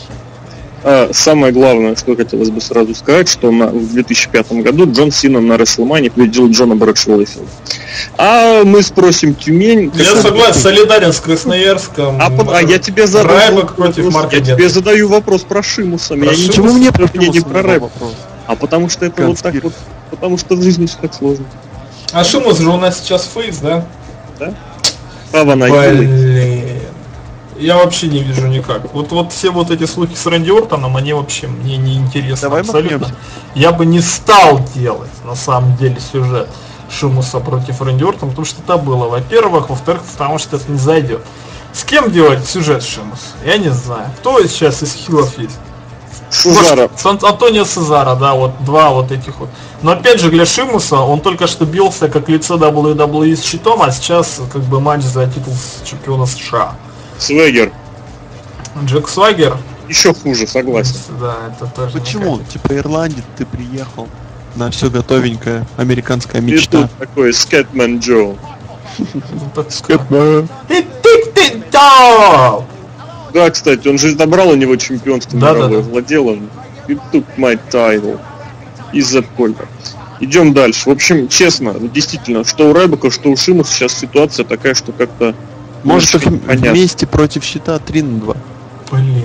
А, 0.82 1.10
самое 1.12 1.52
главное, 1.52 1.94
что 1.94 2.16
хотелось 2.16 2.50
бы 2.50 2.60
сразу 2.60 2.94
сказать, 2.94 3.28
что 3.28 3.50
на, 3.50 3.66
в 3.66 3.92
2005 3.92 4.52
году 4.52 4.90
Джон 4.90 5.10
Сина 5.10 5.40
на 5.40 5.58
Рестлмане 5.58 6.10
победил 6.10 6.50
Джона 6.50 6.74
Брэдшоу 6.74 7.22
А 8.16 8.64
мы 8.64 8.82
спросим 8.82 9.34
Тюмень... 9.34 9.92
Я 9.94 10.16
согласен, 10.16 10.60
солидарен 10.60 11.12
с 11.12 11.20
Красноярском. 11.20 12.16
А, 12.18 12.30
по- 12.30 12.56
а 12.56 12.62
я 12.62 12.78
тебе 12.78 13.06
задаю 13.06 13.56
вопрос, 13.56 13.76
против 13.76 14.14
Марка 14.14 14.36
я 14.36 14.42
тебе 14.42 14.68
задаю 14.70 15.08
вопрос 15.08 15.42
про 15.42 15.62
Шимуса. 15.62 16.14
Про 16.14 16.24
Я 16.24 16.30
ничего 16.30 16.46
Почему 16.48 16.72
мне 16.72 16.92
про 16.92 17.08
мне 17.12 17.28
не 17.28 17.40
про 17.40 17.62
вопрос? 17.62 18.14
А 18.46 18.56
потому 18.56 18.88
что 18.88 19.04
это 19.04 19.26
вот 19.26 19.36
так 19.36 19.52
Конспир. 19.52 19.62
вот, 19.64 19.74
потому 20.10 20.38
что 20.38 20.56
в 20.56 20.62
жизни 20.62 20.86
все 20.86 20.96
так 21.02 21.12
сложно. 21.12 21.44
А 22.12 22.24
Шимус 22.24 22.58
же 22.58 22.70
у 22.70 22.78
нас 22.78 23.00
сейчас 23.00 23.28
фейс, 23.32 23.58
да? 23.58 23.84
Право 25.30 25.54
на 25.54 25.66
юлы. 25.66 25.96
Блин. 25.98 26.69
Я 27.60 27.76
вообще 27.76 28.08
не 28.08 28.22
вижу 28.22 28.46
никак. 28.46 28.92
Вот, 28.94 29.12
вот 29.12 29.32
все 29.32 29.50
вот 29.50 29.70
эти 29.70 29.84
слухи 29.84 30.14
с 30.14 30.26
Рэнди 30.26 30.50
Ортоном, 30.50 30.96
они 30.96 31.12
вообще 31.12 31.46
мне 31.46 31.76
не 31.76 31.94
интересны 31.96 32.48
Давай 32.48 32.62
абсолютно. 32.62 32.98
махнемся. 32.98 33.14
Я 33.54 33.72
бы 33.72 33.86
не 33.86 34.00
стал 34.00 34.60
делать, 34.74 35.10
на 35.24 35.34
самом 35.34 35.76
деле, 35.76 35.98
сюжет 36.00 36.48
Шимуса 36.90 37.38
против 37.40 37.80
Рэнди 37.82 38.02
Ортона, 38.04 38.30
потому 38.30 38.46
что 38.46 38.62
это 38.62 38.76
было, 38.78 39.08
во-первых, 39.08 39.68
во-вторых, 39.68 40.02
потому 40.02 40.38
что 40.38 40.56
это 40.56 40.70
не 40.72 40.78
зайдет. 40.78 41.20
С 41.72 41.84
кем 41.84 42.10
делать 42.10 42.44
сюжет 42.48 42.82
Шимус? 42.82 43.34
Я 43.44 43.58
не 43.58 43.68
знаю. 43.68 44.10
Кто 44.18 44.42
сейчас 44.46 44.82
из 44.82 44.94
хилов 44.94 45.38
есть? 45.38 45.56
Сезара. 46.30 46.88
Может, 47.04 47.24
Антонио 47.24 47.64
Сезара, 47.64 48.14
да, 48.14 48.34
вот 48.34 48.52
два 48.64 48.90
вот 48.90 49.10
этих 49.10 49.38
вот. 49.38 49.48
Но 49.82 49.92
опять 49.92 50.20
же, 50.20 50.30
для 50.30 50.46
Шимуса, 50.46 51.00
он 51.00 51.20
только 51.20 51.46
что 51.46 51.64
бился 51.64 52.08
как 52.08 52.28
лицо 52.28 52.56
WWE 52.56 53.34
с 53.36 53.42
щитом, 53.44 53.82
а 53.82 53.90
сейчас 53.90 54.40
как 54.52 54.62
бы 54.62 54.80
матч 54.80 55.02
за 55.02 55.26
титул 55.26 55.52
с- 55.54 55.88
чемпиона 55.88 56.26
США. 56.26 56.74
Свегер. 57.20 57.70
Джек 58.84 59.08
Свагер, 59.08 59.56
Еще 59.88 60.14
хуже, 60.14 60.46
согласен. 60.46 60.96
да, 61.20 61.36
это 61.54 61.66
тоже 61.74 61.98
Почему? 62.00 62.38
катит. 62.38 62.52
Типа 62.52 62.76
Ирландец, 62.76 63.24
ты 63.36 63.44
приехал 63.44 64.08
на 64.56 64.70
все 64.70 64.88
готовенькое, 64.90 65.66
американская 65.76 66.40
И 66.40 66.44
мечта. 66.44 66.82
тут 66.82 66.90
такой 66.98 67.32
Скэтмен 67.32 67.98
Джо. 67.98 68.34
Ну. 68.98 69.64
Скэтмен. 69.68 70.48
Ты, 70.68 70.82
ты, 71.02 71.24
ты, 71.34 71.62
да! 71.70 72.60
Да, 73.32 73.50
кстати, 73.50 73.86
он 73.88 73.98
же 73.98 74.16
забрал 74.16 74.48
у 74.50 74.54
него 74.56 74.76
чемпионство 74.76 75.38
Да, 75.38 75.52
да, 75.52 75.58
мировое, 75.58 75.82
да. 75.82 75.88
владел 75.90 76.28
он. 76.28 76.48
И 76.88 76.94
took 77.12 77.24
my 77.36 77.58
title. 77.70 78.18
Из-за 78.92 79.22
Колька. 79.22 79.66
Идем 80.20 80.52
дальше. 80.52 80.88
В 80.88 80.92
общем, 80.92 81.28
честно, 81.28 81.74
действительно, 81.74 82.44
что 82.44 82.68
у 82.68 82.72
Райбека, 82.72 83.10
что 83.10 83.30
у 83.30 83.36
Шимуса 83.36 83.72
сейчас 83.72 83.92
ситуация 83.94 84.44
такая, 84.44 84.74
что 84.74 84.92
как-то 84.92 85.34
Может 85.84 86.14
их 86.16 86.22
вместе 86.26 87.06
против 87.06 87.44
щита 87.44 87.78
3 87.78 88.02
на 88.02 88.18
2. 88.20 88.36
Блин. 88.92 89.24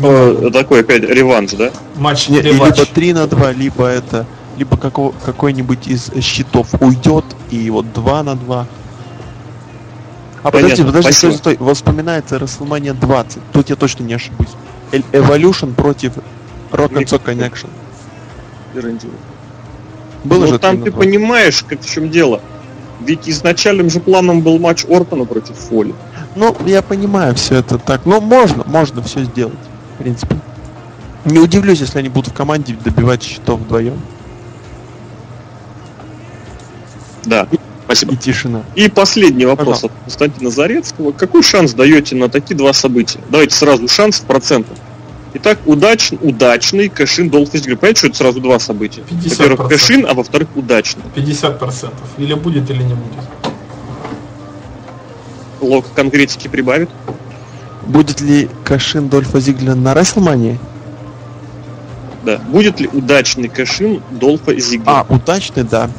Э, 0.00 0.50
такой 0.52 0.80
опять 0.80 1.02
реванш, 1.02 1.52
да? 1.52 1.70
Матч 1.96 2.28
Не, 2.28 2.40
реванш. 2.40 2.76
либо 2.78 2.86
3 2.86 3.12
на 3.14 3.26
2, 3.26 3.52
либо 3.52 3.86
это 3.86 4.26
либо 4.56 4.76
како- 4.76 5.14
какой-нибудь 5.24 5.86
из 5.86 6.10
щитов 6.20 6.68
уйдет 6.80 7.24
и 7.50 7.70
вот 7.70 7.92
2 7.92 8.22
на 8.24 8.34
2. 8.34 8.66
А 10.42 10.50
подожди, 10.50 10.68
Понятно, 10.82 10.84
подожди, 10.86 11.12
спасибо. 11.12 11.32
стой, 11.32 11.54
стой. 11.54 11.66
Воспоминается 11.66 12.36
WrestleMania 12.36 12.94
20. 12.94 13.40
Тут 13.52 13.70
я 13.70 13.76
точно 13.76 14.04
не 14.04 14.14
ошибусь. 14.14 14.48
Evolution 14.92 15.74
против 15.74 16.12
Rock 16.72 16.90
and 16.92 17.04
Sock 17.06 17.22
Connection. 17.24 17.68
Было 20.24 20.40
Ну, 20.40 20.46
же 20.48 20.58
там 20.58 20.70
3 20.76 20.78
на 20.78 20.84
ты 20.86 20.90
2. 20.92 21.00
понимаешь, 21.00 21.64
как 21.68 21.80
в 21.80 21.90
чем 21.90 22.10
дело. 22.10 22.40
Ведь 23.00 23.28
изначальным 23.28 23.90
же 23.90 24.00
планом 24.00 24.42
был 24.42 24.58
матч 24.58 24.84
Ортона 24.84 25.24
против 25.24 25.56
Фоли. 25.56 25.94
Ну, 26.34 26.56
я 26.66 26.82
понимаю 26.82 27.34
все 27.34 27.56
это 27.56 27.78
так. 27.78 28.02
Ну, 28.04 28.20
можно, 28.20 28.64
можно 28.66 29.02
все 29.02 29.24
сделать, 29.24 29.54
в 29.94 30.02
принципе. 30.02 30.36
Не 31.24 31.38
удивлюсь, 31.38 31.80
если 31.80 31.98
они 31.98 32.08
будут 32.08 32.32
в 32.32 32.36
команде 32.36 32.76
добивать 32.84 33.22
счетов 33.22 33.60
вдвоем. 33.60 34.00
Да, 37.24 37.46
спасибо. 37.84 38.14
И 38.14 38.16
тишина. 38.16 38.62
И 38.74 38.88
последний 38.88 39.44
вопрос 39.44 39.80
Пожалуйста. 39.80 39.86
от 39.86 40.04
Константина 40.04 40.50
Зарецкого. 40.50 41.12
Какой 41.12 41.42
шанс 41.42 41.74
даете 41.74 42.16
на 42.16 42.28
такие 42.28 42.56
два 42.56 42.72
события? 42.72 43.20
Давайте 43.28 43.54
сразу 43.54 43.86
шанс 43.88 44.20
в 44.20 44.24
процентах. 44.24 44.76
Итак, 45.34 45.58
удач, 45.66 46.12
удачный 46.22 46.88
кэшин 46.88 47.28
Долфа 47.28 47.58
Зиглер. 47.58 47.76
Понимаете, 47.76 47.98
что 47.98 48.06
это 48.08 48.16
сразу 48.16 48.40
два 48.40 48.58
события? 48.58 49.02
50%. 49.02 49.28
Во-первых, 49.28 49.68
кэшин, 49.68 50.06
а 50.08 50.14
во-вторых, 50.14 50.48
удачный. 50.54 51.02
50%. 51.14 51.92
Или 52.16 52.34
будет, 52.34 52.70
или 52.70 52.82
не 52.82 52.94
будет. 52.94 53.24
Лог 55.60 55.86
конкретики 55.94 56.48
прибавит. 56.48 56.88
Будет 57.86 58.20
ли 58.20 58.48
Кашин 58.64 59.08
Дольфа 59.08 59.40
Зиглера 59.40 59.74
на 59.74 59.94
Рестлмании? 59.94 60.58
Да. 62.24 62.38
Будет 62.38 62.80
ли 62.80 62.88
удачный 62.92 63.48
кэшин 63.48 64.02
Долфа 64.10 64.58
Зиглера? 64.58 65.00
А, 65.00 65.06
удачный, 65.08 65.62
да. 65.62 65.90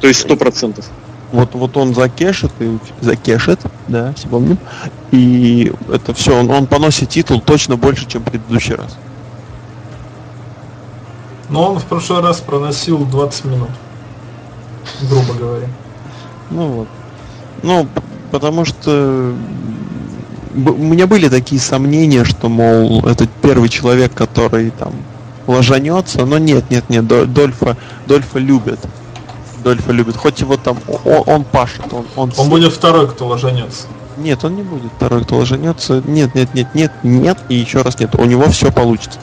То 0.00 0.08
есть 0.08 0.20
сто 0.20 0.36
процентов. 0.36 0.86
Вот, 1.32 1.54
вот 1.54 1.76
он 1.76 1.94
закешит 1.94 2.52
и 2.60 2.78
закешит, 3.00 3.60
да, 3.88 4.12
все 4.14 4.28
помним. 4.28 4.58
И 5.10 5.72
это 5.92 6.14
все, 6.14 6.38
он, 6.38 6.50
он 6.50 6.66
поносит 6.66 7.10
титул 7.10 7.40
точно 7.40 7.76
больше, 7.76 8.06
чем 8.06 8.22
в 8.22 8.26
предыдущий 8.26 8.74
раз. 8.74 8.96
Но 11.48 11.72
он 11.72 11.78
в 11.78 11.84
прошлый 11.84 12.22
раз 12.22 12.40
проносил 12.40 12.98
20 13.04 13.44
минут. 13.46 13.70
Грубо 15.08 15.34
говоря. 15.34 15.68
Ну 16.50 16.66
вот. 16.68 16.88
Ну, 17.62 17.88
потому 18.30 18.64
что 18.64 19.34
у 20.54 20.58
меня 20.58 21.06
были 21.06 21.28
такие 21.28 21.60
сомнения, 21.60 22.24
что, 22.24 22.48
мол, 22.48 23.04
этот 23.06 23.30
первый 23.42 23.68
человек, 23.68 24.14
который 24.14 24.70
там 24.70 24.92
ложанется, 25.46 26.24
но 26.24 26.38
нет, 26.38 26.70
нет, 26.70 26.88
нет, 26.88 27.06
До- 27.06 27.26
Дольфа, 27.26 27.76
Дольфа 28.06 28.38
любит. 28.38 28.78
Дольфа 29.62 29.92
любит. 29.92 30.16
Хоть 30.16 30.40
его 30.40 30.56
там, 30.56 30.78
он, 31.04 31.22
он 31.26 31.44
пашет, 31.44 31.92
он, 31.92 32.06
он, 32.16 32.32
Он 32.36 32.48
будет 32.48 32.72
второй, 32.72 33.08
кто 33.08 33.26
ложанется. 33.26 33.86
Нет, 34.16 34.44
он 34.44 34.56
не 34.56 34.62
будет 34.62 34.90
второй, 34.96 35.24
кто 35.24 35.36
ложанется. 35.36 36.02
Нет, 36.06 36.34
нет, 36.34 36.54
нет, 36.54 36.68
нет, 36.74 36.92
нет, 37.02 37.38
и 37.48 37.54
еще 37.54 37.82
раз 37.82 37.98
нет. 37.98 38.14
У 38.14 38.24
него 38.24 38.48
все 38.48 38.72
получится. 38.72 39.18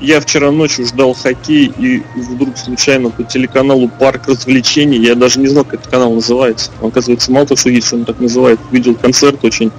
Я 0.00 0.20
вчера 0.20 0.50
ночью 0.50 0.84
ждал 0.84 1.14
хоккей, 1.14 1.72
и 1.78 2.02
вдруг 2.16 2.58
случайно 2.58 3.10
по 3.10 3.22
телеканалу 3.22 3.88
«Парк 3.88 4.26
развлечений», 4.26 4.98
я 4.98 5.14
даже 5.14 5.38
не 5.38 5.46
знал, 5.46 5.62
как 5.62 5.74
этот 5.74 5.86
канал 5.86 6.12
называется. 6.12 6.72
Он, 6.80 6.88
оказывается, 6.88 7.30
мало 7.30 7.46
того, 7.46 7.56
что 7.56 7.70
есть, 7.70 7.86
что 7.86 7.96
он 7.96 8.04
так 8.04 8.18
называет. 8.18 8.58
Видел 8.72 8.96
концерт 8.96 9.44
очень, 9.44 9.70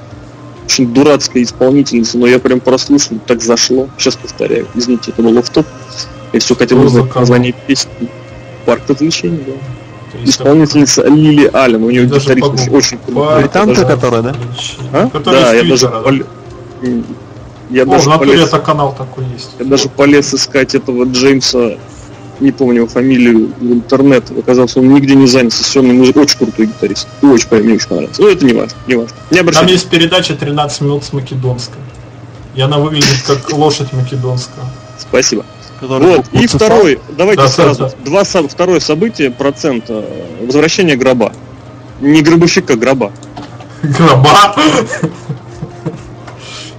очень 0.66 0.94
дурацкой 0.94 1.44
исполнительницы, 1.44 2.18
но 2.18 2.26
я 2.26 2.40
прям 2.40 2.62
прослушал, 2.62 3.18
так 3.28 3.42
зашло. 3.42 3.90
Сейчас 3.98 4.16
повторяю. 4.16 4.66
Извините, 4.76 5.12
это 5.12 5.22
было 5.22 5.42
в 5.42 5.50
топ. 5.50 5.66
Я 6.32 6.40
все 6.40 6.56
хотел 6.56 6.82
узнать 6.82 7.14
название 7.14 7.54
песни. 7.68 8.10
«Парк 8.66 8.82
развлечений», 8.88 9.44
да. 9.46 9.54
Есть, 10.20 10.34
Исполнительница 10.34 11.08
Лили 11.08 11.50
Аллен, 11.54 11.84
у 11.84 11.90
нее 11.90 12.06
гитарист 12.06 12.48
очень, 12.48 12.72
очень 12.72 12.98
крутой. 13.00 13.26
Парк 13.26 13.42
Британка, 13.42 13.74
Даже- 13.76 13.88
которая, 13.88 14.22
да? 14.22 14.36
А? 14.94 15.10
Да, 15.26 15.54
я 15.54 15.64
даже, 15.64 15.88
да? 15.90 16.04
М, 16.84 17.06
я 17.72 17.82
О, 17.84 17.86
даже 17.86 18.10
в 18.12 18.18
полез, 18.20 18.48
это 18.48 18.60
канал 18.60 18.94
такой 18.96 19.24
есть. 19.34 19.50
я 19.58 19.66
даже 19.66 19.90
полез 19.90 20.32
искать 20.34 20.76
этого 20.76 21.06
Джеймса, 21.06 21.78
не 22.40 22.52
помню 22.52 22.76
его 22.82 22.88
фамилию, 22.88 23.52
в 23.60 23.64
интернет. 23.72 24.26
Оказалось, 24.38 24.78
он 24.78 24.94
нигде 24.94 25.16
не 25.16 25.26
занят 25.26 25.52
сессионной 25.54 25.94
музыкой. 25.96 26.24
Очень 26.24 26.38
крутой 26.38 26.66
гитарист. 26.68 27.08
Очень, 27.24 27.48
мне 27.64 27.74
очень 27.76 27.88
понравился. 27.88 28.22
Но 28.22 28.28
это 28.28 28.46
не 28.46 28.54
важно, 28.54 28.78
не 28.88 28.96
важно. 28.96 29.16
Не 29.32 29.38
Там 29.38 29.46
обращайтесь. 29.48 29.72
есть 29.74 29.90
передача 29.90 30.36
13 30.36 30.82
минут 30.82 31.04
с 31.04 31.14
македонской. 31.14 31.80
И 32.56 32.62
она 32.62 32.78
выглядит 32.78 33.24
как 33.26 33.52
лошадь 33.54 33.92
македонская. 33.94 34.66
Спасибо. 35.00 35.44
Который 35.84 36.08
Вот, 36.16 36.26
и 36.32 36.48
второй, 36.48 37.00
давайте 37.18 37.42
Да, 37.42 37.48
сразу. 37.50 37.84
да, 37.88 37.92
Два, 38.06 38.24
со- 38.24 38.48
второе 38.48 38.80
событие, 38.80 39.32
процент, 39.32 39.84
э, 39.90 40.02
возвращение 40.46 40.96
гроба. 40.96 41.34
Не 42.00 42.22
гробовщика, 42.22 42.78
гроба. 42.78 43.12
Гроба. 43.84 44.56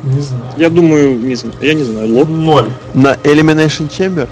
Не 0.04 0.20
знаю. 0.20 0.42
Я 0.56 0.70
думаю, 0.70 1.18
не 1.18 1.34
знаю, 1.34 1.54
я 1.60 1.74
не 1.74 1.82
знаю, 1.84 2.14
лоб. 2.14 2.28
Ноль. 2.30 2.70
На 2.94 3.14
Elimination 3.24 3.90
Chamber? 3.90 4.26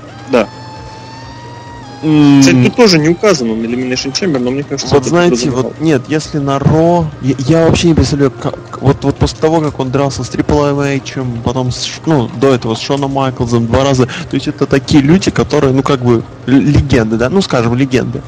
Кстати, 2.03 2.65
тут 2.65 2.75
тоже 2.75 2.99
не 2.99 3.09
указано 3.09 3.55
на 3.55 3.65
Elimination 3.65 4.13
Chamber, 4.13 4.39
но 4.41 4.51
мне 4.51 4.65
кажется, 4.65 4.93
Вот 4.93 5.05
знаете, 5.05 5.51
вот 5.51 5.81
нет, 5.81 6.03
если 6.09 6.39
на 6.39 6.59
Ро, 6.59 7.07
я, 7.21 7.35
я 7.39 7.67
вообще 7.67 7.89
не 7.89 7.95
представляю, 7.95 8.33
как, 8.33 8.83
вот, 8.83 9.05
вот 9.05 9.17
после 9.17 9.39
того, 9.39 9.61
как 9.61 9.79
он 9.79 9.93
дрался 9.93 10.25
с 10.25 10.31
Triple 10.31 10.97
H, 10.97 11.19
потом, 11.45 11.71
с, 11.71 11.89
ну, 12.05 12.29
до 12.41 12.55
этого 12.55 12.75
с 12.75 12.81
Шоном 12.81 13.13
Майклзом 13.13 13.67
два 13.67 13.85
раза, 13.85 14.07
то 14.07 14.35
есть 14.35 14.49
это 14.49 14.67
такие 14.67 15.01
люди, 15.01 15.31
которые, 15.31 15.73
ну, 15.73 15.85
как 15.85 16.01
бы, 16.01 16.25
легенды, 16.47 17.17
да, 17.17 17.31
ну, 17.31 17.41
скажем, 17.41 17.77
легенды. 17.77 18.21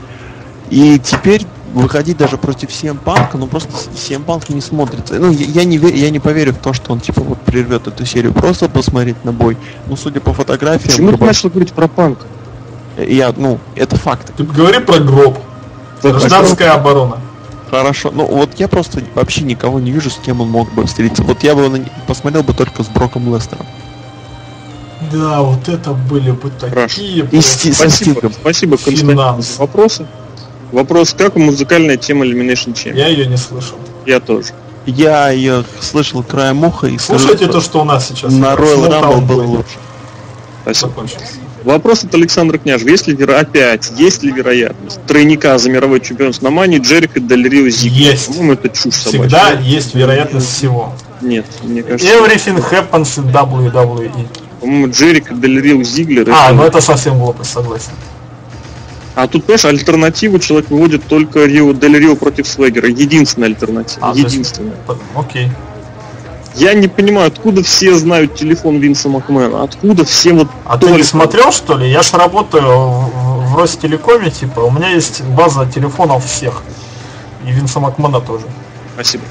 И 0.70 1.00
теперь 1.00 1.44
выходить 1.72 2.16
даже 2.16 2.38
против 2.38 2.68
CM 2.68 2.98
Punk, 3.04 3.30
ну, 3.34 3.48
просто 3.48 3.70
CM 3.96 4.24
Punk 4.24 4.54
не 4.54 4.60
смотрится. 4.60 5.14
Ну, 5.14 5.32
я, 5.32 5.46
я 5.46 5.64
не 5.64 5.78
верю, 5.78 5.96
я 5.96 6.10
не 6.10 6.20
поверю 6.20 6.52
в 6.52 6.58
то, 6.58 6.72
что 6.72 6.92
он, 6.92 7.00
типа, 7.00 7.22
вот 7.22 7.40
прервет 7.40 7.88
эту 7.88 8.06
серию, 8.06 8.32
просто 8.32 8.68
посмотреть 8.68 9.24
на 9.24 9.32
бой. 9.32 9.56
Ну, 9.88 9.96
судя 9.96 10.20
по 10.20 10.32
фотографиям, 10.32 10.90
Почему 10.90 11.12
ты 11.12 11.24
начал 11.24 11.48
говорить 11.48 11.72
про 11.72 11.88
панк? 11.88 12.18
Я, 12.96 13.32
ну, 13.36 13.58
это 13.74 13.96
факт. 13.96 14.32
Ты 14.36 14.44
говори 14.44 14.78
про 14.80 14.98
гроб. 14.98 15.38
Гражданская 16.02 16.72
оборона. 16.72 17.18
Хорошо, 17.70 18.10
ну 18.12 18.26
вот 18.26 18.50
я 18.58 18.68
просто 18.68 19.02
вообще 19.14 19.42
никого 19.42 19.80
не 19.80 19.90
вижу, 19.90 20.10
с 20.10 20.18
кем 20.24 20.40
он 20.40 20.48
мог 20.48 20.72
бы 20.74 20.86
встретиться. 20.86 21.22
Вот 21.22 21.42
я 21.42 21.54
бы 21.54 21.84
посмотрел 22.06 22.42
бы 22.42 22.52
только 22.52 22.84
с 22.84 22.88
Броком 22.88 23.34
Лестером. 23.34 23.66
Да, 25.10 25.40
вот 25.40 25.68
это 25.68 25.92
были 25.92 26.30
бы 26.30 26.50
Хорошо. 26.60 26.98
такие... 26.98 27.28
И 27.30 27.40
со 27.40 27.72
Спасибо, 27.72 28.30
спасибо, 28.32 28.76
Константин, 28.76 29.42
за 29.42 29.58
вопросы. 29.58 30.06
Вопрос, 30.72 31.14
как 31.16 31.36
музыкальная 31.36 31.96
тема 31.96 32.24
Elimination 32.24 32.74
Chamber? 32.74 32.96
Я 32.96 33.08
ее 33.08 33.26
не 33.26 33.36
слышал. 33.36 33.76
Я 34.06 34.20
тоже. 34.20 34.48
Я 34.86 35.30
ее 35.30 35.64
слышал 35.80 36.22
краем 36.22 36.62
уха 36.64 36.86
и 36.88 36.98
скажу, 36.98 37.18
Слушайте 37.18 37.44
что 37.44 37.54
то, 37.54 37.60
что 37.60 37.80
у 37.80 37.84
нас 37.84 38.08
сейчас. 38.08 38.32
на. 38.32 38.54
Royal 38.54 38.88
Rumble 38.88 39.20
было 39.20 39.42
лучше. 39.42 39.78
Спасибо. 40.62 40.90
закончился. 40.90 41.43
Вопрос 41.64 42.04
от 42.04 42.14
Александра 42.14 42.58
Княжева. 42.58 42.90
Есть 42.90 43.06
ли 43.06 43.14
веро... 43.14 43.38
опять, 43.38 43.90
есть 43.96 44.22
ли 44.22 44.30
вероятность 44.30 45.00
тройника 45.06 45.56
за 45.56 45.70
мировой 45.70 46.00
чемпионство 46.00 46.44
на 46.44 46.50
Мани 46.50 46.78
Джерика 46.78 47.20
Дель 47.20 47.48
Рио 47.48 47.68
Зиглер? 47.70 48.12
Есть. 48.12 48.26
По-моему, 48.26 48.52
это 48.52 48.68
чушь 48.68 48.94
собачья. 48.96 49.20
Всегда 49.22 49.50
есть 49.60 49.94
вероятность 49.94 50.48
всего. 50.54 50.92
Нет, 51.22 51.46
мне 51.62 51.82
кажется. 51.82 52.06
Everything 52.06 52.62
happens 52.70 53.16
in 53.18 53.32
WWE. 53.32 54.10
По-моему, 54.60 54.90
Джерика 54.90 55.34
Дель 55.34 55.60
Рио 55.60 55.82
Зиглер. 55.82 56.28
А, 56.30 56.46
это- 56.48 56.54
ну 56.54 56.62
это 56.64 56.80
совсем 56.82 57.18
глупость, 57.18 57.50
согласен. 57.52 57.92
А 59.14 59.26
тут, 59.28 59.44
понимаешь, 59.44 59.64
альтернативу 59.64 60.38
человек 60.40 60.70
выводит 60.70 61.04
только 61.06 61.44
Рио 61.46 61.72
Дель 61.72 61.98
Рио 61.98 62.16
против 62.16 62.46
Свегера. 62.46 62.88
Единственная 62.88 63.48
альтернатива. 63.48 64.10
А, 64.10 64.14
есть- 64.14 64.32
Единственная. 64.32 64.74
П- 64.86 64.96
Окей. 65.14 65.48
Я 66.56 66.74
не 66.74 66.86
понимаю, 66.88 67.26
откуда 67.28 67.62
все 67.62 67.94
знают 67.94 68.36
телефон 68.36 68.78
Винса 68.78 69.08
Макмена. 69.08 69.64
Откуда 69.64 70.04
все 70.04 70.32
вот 70.32 70.48
А 70.64 70.78
ты 70.78 70.86
не 70.86 70.92
только- 70.92 71.06
смотрел, 71.06 71.50
что 71.52 71.76
ли? 71.76 71.90
Я 71.90 72.02
ж 72.02 72.12
работаю 72.12 72.62
в, 72.64 73.52
в 73.52 73.58
Ростелекоме, 73.58 74.30
типа, 74.30 74.60
у 74.60 74.70
меня 74.70 74.90
есть 74.90 75.22
база 75.22 75.66
телефонов 75.66 76.24
всех. 76.24 76.62
И 77.46 77.50
Винса 77.50 77.80
Макмана 77.80 78.20
тоже. 78.20 78.44
Спасибо. 78.94 79.24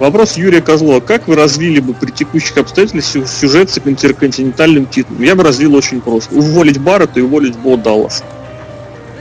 Вопрос 0.00 0.36
Юрия 0.36 0.60
Козлова. 0.60 0.98
Как 0.98 1.28
вы 1.28 1.36
развили 1.36 1.78
бы 1.78 1.94
при 1.94 2.10
текущих 2.10 2.56
обстоятельствах 2.58 3.04
сю- 3.04 3.26
сюжет 3.26 3.70
с 3.70 3.78
интерконтинентальным 3.78 4.86
титулом? 4.86 5.22
Я 5.22 5.36
бы 5.36 5.44
развил 5.44 5.74
очень 5.76 6.00
просто. 6.00 6.34
Уволить 6.34 6.78
Баррета 6.80 7.20
и 7.20 7.22
уволить 7.22 7.56
Бо 7.56 7.76
Даллас. 7.76 8.24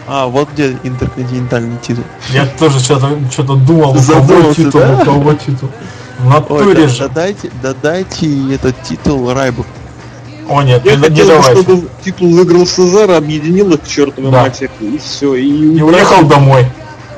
А, 0.08 0.26
вот 0.26 0.50
где 0.52 0.76
интерконтинентальный 0.84 1.78
титул. 1.78 2.04
Я 2.32 2.48
тоже 2.48 2.80
что-то 2.80 3.16
что 3.32 3.44
думал, 3.44 3.92
у 3.92 4.02
кого 4.02 4.54
титул, 4.54 4.82
да? 4.82 5.00
у 5.02 5.06
кого 5.06 5.34
титул. 5.36 5.70
В 6.20 6.26
Ой, 6.28 6.32
натуре 6.34 6.74
да, 6.84 6.88
же. 6.88 7.00
да 7.00 7.08
дайте, 7.10 7.52
да 7.62 7.74
дайте 7.82 8.54
этот 8.54 8.76
титул 8.84 9.34
Райбу. 9.34 9.66
О 10.50 10.62
нет, 10.62 10.84
Я 10.86 10.96
не, 10.96 10.98
не 10.98 11.04
хотел 11.10 11.26
бы, 11.26 11.32
давайте. 11.34 11.62
чтобы 11.62 11.88
титул 12.04 12.30
выиграл 12.32 12.68
Сезар, 12.68 13.12
объединил 13.12 13.72
их 13.74 13.82
к 13.82 13.88
чертовой 13.88 14.32
Да. 14.32 14.44
матери, 14.44 14.70
и 14.82 14.98
все. 14.98 15.36
И, 15.36 15.48
И 15.78 15.82
убрать- 15.82 16.02
уехал 16.12 16.26
домой. 16.28 16.66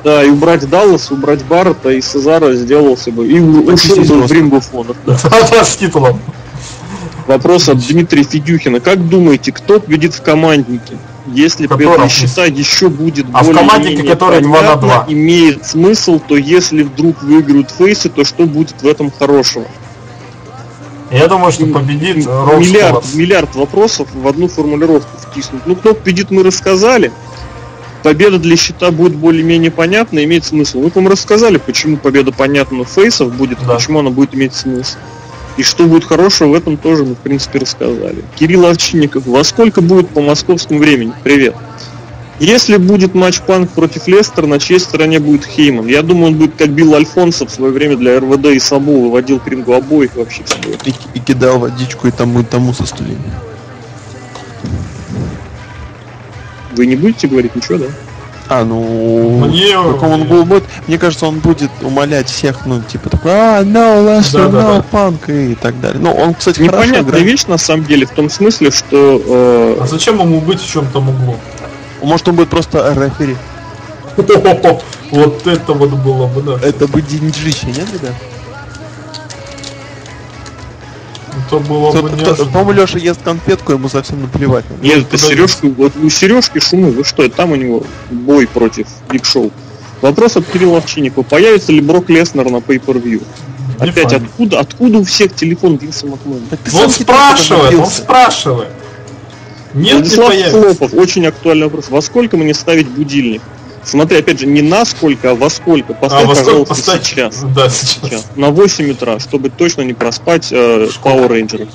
Да, 0.04 0.22
и 0.22 0.30
убрать 0.30 0.68
Даллас, 0.68 1.10
убрать 1.10 1.44
Баррета 1.44 1.90
и 1.90 2.00
Сезара 2.00 2.52
сделался 2.54 3.10
бы. 3.10 3.26
И 3.26 3.40
у- 3.40 3.72
ушел 3.72 3.96
бы 3.96 4.04
в 4.04 4.30
of 4.32 4.64
Honor. 4.72 4.96
Да. 5.04 5.16
Да, 5.50 5.64
с 5.64 5.76
титулом. 5.76 6.20
Вопрос 7.26 7.68
от 7.68 7.78
Дмитрия 7.84 8.22
Федюхина. 8.22 8.78
Как 8.78 9.08
думаете, 9.08 9.50
кто 9.50 9.80
победит 9.80 10.14
в 10.14 10.22
команднике? 10.22 10.96
Если 11.32 11.66
победа 11.66 12.08
счета 12.08 12.44
еще 12.46 12.88
будет 12.88 13.26
А 13.32 13.42
в 13.42 13.46
более 13.46 13.60
команднике, 13.60 14.02
которая 14.04 14.40
два 14.40 14.62
на 14.62 14.76
два. 14.76 15.04
имеет 15.08 15.66
смысл, 15.66 16.20
то 16.20 16.36
если 16.36 16.82
вдруг 16.82 17.22
выиграют 17.22 17.70
фейсы, 17.70 18.08
то 18.08 18.24
что 18.24 18.46
будет 18.46 18.80
в 18.80 18.86
этом 18.86 19.10
хорошего? 19.10 19.66
Я 21.10 21.28
думаю, 21.28 21.52
что 21.52 21.66
победит 21.66 22.26
Роб 22.26 22.58
миллиард, 22.58 23.14
миллиард 23.14 23.54
вопросов 23.54 24.08
в 24.12 24.26
одну 24.26 24.48
формулировку 24.48 25.08
втиснуть. 25.18 25.62
Ну, 25.66 25.76
кто 25.76 25.94
победит, 25.94 26.30
мы 26.30 26.42
рассказали. 26.42 27.12
Победа 28.02 28.38
для 28.38 28.56
счета 28.56 28.90
будет 28.90 29.14
более-менее 29.14 29.70
понятна, 29.70 30.22
имеет 30.24 30.44
смысл. 30.44 30.80
Мы 30.80 30.90
вам 30.94 31.08
рассказали, 31.08 31.58
почему 31.58 31.96
победа 31.96 32.30
понятна 32.32 32.84
фейсов 32.84 33.32
будет, 33.34 33.58
Да. 33.66 33.74
почему 33.74 34.00
она 34.00 34.10
будет 34.10 34.34
иметь 34.34 34.54
смысл. 34.54 34.96
И 35.56 35.62
что 35.62 35.84
будет 35.84 36.04
хорошего, 36.04 36.48
в 36.48 36.54
этом 36.54 36.76
тоже 36.76 37.04
мы, 37.04 37.14
в 37.14 37.18
принципе, 37.18 37.60
рассказали. 37.60 38.22
Кирилл 38.34 38.66
Овчинников, 38.66 39.26
во 39.26 39.42
сколько 39.42 39.80
будет 39.80 40.08
по 40.10 40.20
московскому 40.20 40.80
времени? 40.80 41.12
Привет. 41.24 41.54
Если 42.38 42.76
будет 42.76 43.14
матч 43.14 43.40
Панк 43.40 43.70
против 43.70 44.06
Лестера, 44.08 44.46
на 44.46 44.58
чьей 44.58 44.78
стороне 44.78 45.20
будет 45.20 45.46
Хейман? 45.46 45.86
Я 45.86 46.02
думаю, 46.02 46.26
он 46.26 46.34
будет 46.34 46.56
как 46.56 46.68
Билл 46.68 46.94
Альфонсо 46.94 47.46
в 47.46 47.50
свое 47.50 47.72
время 47.72 47.96
для 47.96 48.20
РВД 48.20 48.46
и 48.48 48.58
Сабу 48.58 49.00
выводил 49.00 49.40
к 49.40 49.48
рингу 49.48 49.72
обоих 49.72 50.14
вообще. 50.16 50.42
И, 50.84 50.92
и 51.14 51.20
кидал 51.20 51.58
водичку 51.58 52.08
и 52.08 52.10
тому, 52.10 52.40
и 52.40 52.44
тому 52.44 52.74
со 52.74 52.84
стульями. 52.84 53.18
Вы 56.72 56.84
не 56.84 56.96
будете 56.96 57.26
говорить 57.26 57.56
ничего, 57.56 57.78
да? 57.78 57.86
А, 58.48 58.64
ну... 58.64 59.46
Мне... 59.46 59.76
Он 59.76 60.24
был 60.24 60.44
будет, 60.44 60.64
мне 60.86 60.98
кажется, 60.98 61.26
он 61.26 61.40
будет 61.40 61.70
умолять 61.82 62.28
всех, 62.28 62.64
ну, 62.64 62.80
типа 62.80 63.10
такой, 63.10 63.32
а, 63.32 63.62
no, 63.62 64.04
Lester, 64.06 64.50
Да-да-да. 64.50 64.76
no, 64.78 64.84
punk, 64.92 65.52
и 65.52 65.54
так 65.54 65.80
далее. 65.80 66.00
Ну, 66.00 66.12
он, 66.12 66.34
кстати, 66.34 66.58
хорошо 66.58 66.76
Непонятная 66.76 67.10
играет. 67.10 67.26
вещь 67.26 67.46
на 67.46 67.58
самом 67.58 67.84
деле 67.86 68.06
в 68.06 68.10
том 68.10 68.30
смысле, 68.30 68.70
что 68.70 69.20
э, 69.26 69.78
А 69.80 69.86
зачем 69.86 70.20
ему 70.20 70.40
быть 70.40 70.60
в 70.60 70.68
чем-то 70.68 71.00
углу? 71.00 71.36
Может, 72.02 72.28
он 72.28 72.36
будет 72.36 72.48
просто 72.48 72.92
рефери. 72.94 73.36
Вот 75.10 75.46
это 75.46 75.72
вот 75.72 75.90
было 75.90 76.26
бы, 76.26 76.42
да. 76.42 76.58
Это 76.66 76.88
бы 76.88 77.00
деньжище, 77.00 77.66
нет, 77.66 77.86
ребят? 77.92 78.14
Это 81.46 81.58
было 81.58 81.90
Кто- 81.90 82.02
бы 82.02 82.08
кто- 82.08 82.16
неожиданно. 82.16 82.50
По-моему, 82.52 82.72
Леша 82.82 82.98
ест 82.98 83.20
конфетку, 83.22 83.72
ему 83.72 83.88
совсем 83.88 84.20
наплевать. 84.22 84.64
нет, 84.82 84.98
это 84.98 85.06
куда 85.16 85.18
Сережка, 85.18 85.66
вот 85.68 85.92
у 86.02 86.08
Сережки 86.10 86.58
шумы, 86.58 86.90
вы 86.90 87.04
что, 87.04 87.28
там 87.28 87.52
у 87.52 87.56
него 87.56 87.82
бой 88.10 88.46
против 88.46 88.86
Биг 89.10 89.24
Шоу. 89.24 89.52
Вопрос 90.02 90.36
от 90.36 90.44
Кирилла 90.46 90.78
Овчинникова. 90.78 91.22
Появится 91.24 91.72
ли 91.72 91.80
Брок 91.80 92.10
Леснер 92.10 92.50
на 92.50 92.56
Pay-Per-View? 92.58 93.22
Не 93.80 93.90
Опять 93.90 94.10
факт. 94.10 94.24
откуда, 94.24 94.60
откуда 94.60 94.98
у 94.98 95.04
всех 95.04 95.34
телефон 95.34 95.76
Винса 95.76 96.06
Макмена? 96.06 96.40
Ну, 96.72 96.78
Он 96.80 96.90
спрашивает, 96.90 97.74
он 97.74 97.86
спрашивает. 97.86 98.68
Нет, 99.74 99.84
не 99.84 99.92
Владислав 99.94 100.28
появится. 100.28 100.60
Хлопов, 100.62 100.94
очень 100.94 101.26
актуальный 101.26 101.64
вопрос. 101.64 101.86
Во 101.90 102.00
сколько 102.00 102.36
мне 102.36 102.54
ставить 102.54 102.88
будильник? 102.88 103.42
Смотри, 103.86 104.18
опять 104.18 104.40
же, 104.40 104.46
не 104.46 104.62
на 104.62 104.84
сколько, 104.84 105.30
а 105.30 105.34
во 105.36 105.48
сколько. 105.48 105.94
Поставь, 105.94 106.24
А, 106.24 106.26
во 106.26 106.34
сколько 106.34 106.64
поставить? 106.66 107.04
сейчас. 107.06 107.44
Да, 107.54 107.68
сейчас. 107.70 107.98
Сейчас. 108.02 108.26
На 108.34 108.50
8 108.50 108.90
утра, 108.90 109.20
чтобы 109.20 109.48
точно 109.48 109.82
не 109.82 109.94
проспать 109.94 110.48
э, 110.50 110.88
Power 111.04 111.28
Rangers. 111.28 111.68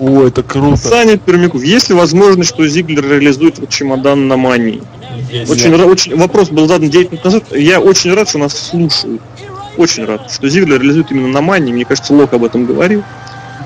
О, 0.00 0.24
это 0.26 0.42
круто. 0.42 0.76
Саня 0.76 1.16
Пермяков, 1.16 1.62
есть 1.62 1.88
ли 1.88 1.94
возможность, 1.94 2.50
что 2.50 2.66
Зиглер 2.66 3.08
реализует 3.08 3.60
вот 3.60 3.68
чемодан 3.68 4.26
на 4.26 4.36
мании? 4.36 4.82
Есть. 5.30 5.48
Очень, 5.52 5.70
ра- 5.72 5.84
очень, 5.84 6.16
вопрос 6.16 6.48
был 6.48 6.66
задан 6.66 6.90
9 6.90 7.12
минут 7.12 7.24
назад. 7.24 7.44
Я 7.52 7.78
очень 7.80 8.12
рад, 8.12 8.28
что 8.28 8.38
нас 8.38 8.58
слушают. 8.58 9.22
Очень 9.76 10.04
рад, 10.06 10.32
что 10.32 10.48
Зиглер 10.48 10.80
реализует 10.80 11.12
именно 11.12 11.28
на 11.28 11.40
мании. 11.40 11.72
Мне 11.72 11.84
кажется, 11.84 12.12
Лок 12.12 12.32
об 12.32 12.42
этом 12.42 12.66
говорил. 12.66 13.04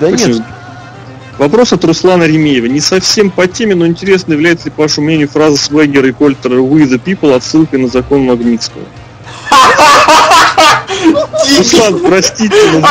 Да 0.01 0.09
Очень 0.09 0.35
нет, 0.35 0.43
Вопрос 1.39 1.73
от 1.73 1.85
Руслана 1.85 2.24
Ремеева. 2.24 2.66
Не 2.66 2.81
совсем 2.81 3.31
по 3.31 3.47
теме, 3.47 3.77
но 3.77 3.86
интересно, 3.86 4.32
является 4.32 4.66
ли, 4.66 4.73
по 4.73 4.82
вашему 4.82 5.06
мнению, 5.06 5.28
фраза 5.28 5.56
Свегера 5.56 6.09
и 6.09 6.12
Кольтера 6.12 6.56
«We 6.56 6.82
the 6.82 7.01
people» 7.02 7.32
отсылкой 7.32 7.78
на 7.78 7.89
закон 7.89 8.23
Магнитского? 8.23 8.82
Руслан, 11.59 12.01
простите, 12.01 12.56
но 12.73 12.81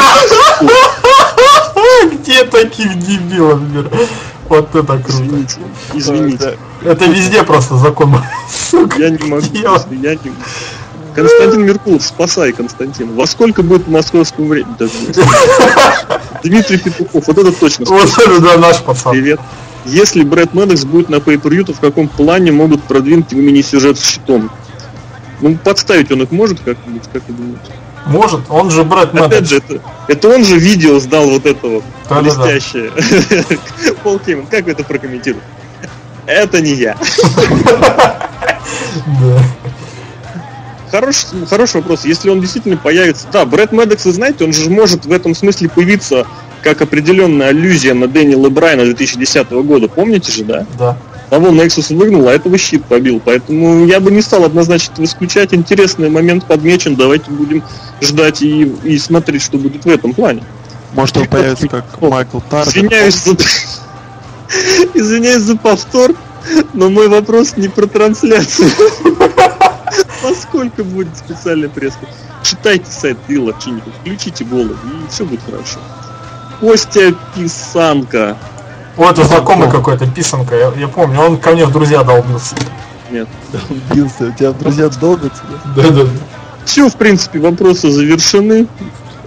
Где 2.11 2.45
таких 2.45 2.97
дебилов 2.99 3.59
мир? 3.61 3.91
Вот 4.47 4.73
это 4.73 4.81
круто. 4.81 5.03
извините. 5.09 5.57
Извините. 5.93 6.57
Это 6.85 7.05
везде 7.05 7.43
просто 7.43 7.75
закон. 7.75 8.15
Сука. 8.49 8.97
Я 8.97 9.09
не 9.09 9.27
могу. 9.27 9.45
Я 9.53 10.15
не... 10.15 10.31
Константин 11.17 11.65
Меркулов, 11.65 12.03
спасай, 12.03 12.51
Константин. 12.51 13.15
Во 13.15 13.25
сколько 13.25 13.63
будет 13.63 13.85
по 13.85 13.91
московскому 13.91 14.49
времени? 14.49 14.75
Да, 14.77 14.87
Дмитрий 16.43 16.77
Петухов, 16.77 17.25
вот 17.25 17.37
это 17.39 17.51
точно. 17.51 17.85
Вот 17.85 18.07
это 18.19 18.39
да, 18.39 18.57
наш 18.57 18.83
пацан. 18.83 19.13
Привет. 19.13 19.39
Если 19.85 20.21
Брэд 20.21 20.53
Мэддокс 20.53 20.85
будет 20.85 21.09
на 21.09 21.15
pay 21.15 21.41
per 21.41 21.63
то 21.63 21.73
в 21.73 21.79
каком 21.79 22.07
плане 22.07 22.51
могут 22.51 22.83
продвинуть 22.83 23.31
его 23.31 23.41
мини-сюжет 23.41 23.97
с 23.97 24.03
щитом? 24.03 24.51
Ну, 25.41 25.57
подставить 25.57 26.11
он 26.11 26.21
их 26.21 26.29
может 26.29 26.59
как-нибудь, 26.59 27.03
как 27.11 27.23
вы 27.27 27.33
думаете? 27.33 27.71
Может, 28.05 28.41
он 28.49 28.69
же 28.69 28.83
Брэд 28.83 29.15
Опять 29.15 29.21
Мэддокс. 29.41 29.49
же, 29.49 29.57
это, 29.57 29.81
это 30.07 30.29
он 30.29 30.45
же 30.45 30.59
видео 30.59 30.99
сдал 30.99 31.27
вот 31.27 31.47
это 31.47 31.67
вот 31.67 31.83
Да-да-да. 32.09 32.43
блестящее. 32.43 32.91
Пол 34.03 34.21
Хейман, 34.23 34.45
как 34.45 34.65
вы 34.65 34.71
это 34.71 34.83
прокомментируете? 34.83 35.47
Это 36.27 36.61
не 36.61 36.75
я. 36.75 36.95
Да. 39.21 39.39
Хороший, 40.91 41.27
хороший 41.49 41.77
вопрос. 41.77 42.05
Если 42.05 42.29
он 42.29 42.39
действительно 42.39 42.77
появится... 42.77 43.27
Да, 43.31 43.45
Брэд 43.45 43.71
Мэддокс, 43.71 44.05
вы 44.05 44.13
знаете, 44.13 44.45
он 44.45 44.53
же 44.53 44.69
может 44.69 45.05
в 45.05 45.11
этом 45.11 45.35
смысле 45.35 45.69
появиться 45.69 46.25
как 46.63 46.81
определенная 46.81 47.49
аллюзия 47.49 47.93
на 47.93 48.07
Дэниела 48.07 48.49
Брайна 48.49 48.83
2010 48.85 49.49
года. 49.51 49.87
Помните 49.87 50.31
же, 50.31 50.43
да? 50.43 50.65
Да. 50.77 50.97
Того 51.29 51.49
Nexus 51.49 51.93
выгнал, 51.93 52.27
а 52.29 52.33
этого 52.33 52.57
щит 52.57 52.85
побил. 52.85 53.21
Поэтому 53.23 53.85
я 53.85 53.99
бы 53.99 54.11
не 54.11 54.21
стал 54.21 54.45
однозначно 54.45 55.03
исключать. 55.03 55.53
Интересный 55.53 56.09
момент 56.09 56.45
подмечен. 56.45 56.95
Давайте 56.95 57.31
будем 57.31 57.63
ждать 58.01 58.41
и, 58.41 58.63
и 58.83 58.97
смотреть, 58.97 59.41
что 59.41 59.57
будет 59.57 59.83
в 59.83 59.89
этом 59.89 60.13
плане. 60.13 60.43
может 60.93 61.17
он 61.17 61.27
появится 61.27 61.67
как 61.67 62.01
Майкл 62.01 62.39
Таргет. 62.49 62.75
Извиняюсь 62.75 63.15
за... 63.15 63.35
Извиняюсь 64.93 65.43
за 65.43 65.57
повтор, 65.57 66.13
но 66.73 66.89
мой 66.89 67.09
вопрос 67.09 67.57
не 67.57 67.67
про 67.67 67.87
трансляцию. 67.87 68.69
Поскольку 70.21 70.83
будет 70.83 71.15
специальная 71.17 71.69
пресска. 71.69 72.07
Читайте 72.43 72.89
сайт 72.89 73.17
Вилла 73.27 73.53
Чинников, 73.63 73.93
включите 74.01 74.45
голову, 74.45 74.73
и 74.73 75.11
все 75.11 75.25
будет 75.25 75.41
хорошо. 75.43 75.79
Костя 76.59 77.13
Писанка. 77.35 78.37
Вот 78.95 79.19
это 79.19 79.27
знакомый 79.27 79.69
какой-то, 79.69 80.07
писанка, 80.07 80.55
я, 80.55 80.71
я 80.75 80.87
помню, 80.87 81.19
он 81.19 81.37
ко 81.37 81.51
мне 81.51 81.65
в 81.65 81.71
друзья 81.71 82.03
долбился. 82.03 82.55
Нет. 83.11 83.27
Бился, 83.93 84.25
у 84.25 84.31
тебя 84.31 84.51
друзья 84.53 84.89
долбятся, 85.01 85.43
да? 85.75 85.83
Да, 85.83 85.89
да. 85.89 86.09
Все, 86.65 86.89
в 86.89 86.95
принципе, 86.95 87.39
вопросы 87.39 87.91
завершены. 87.91 88.67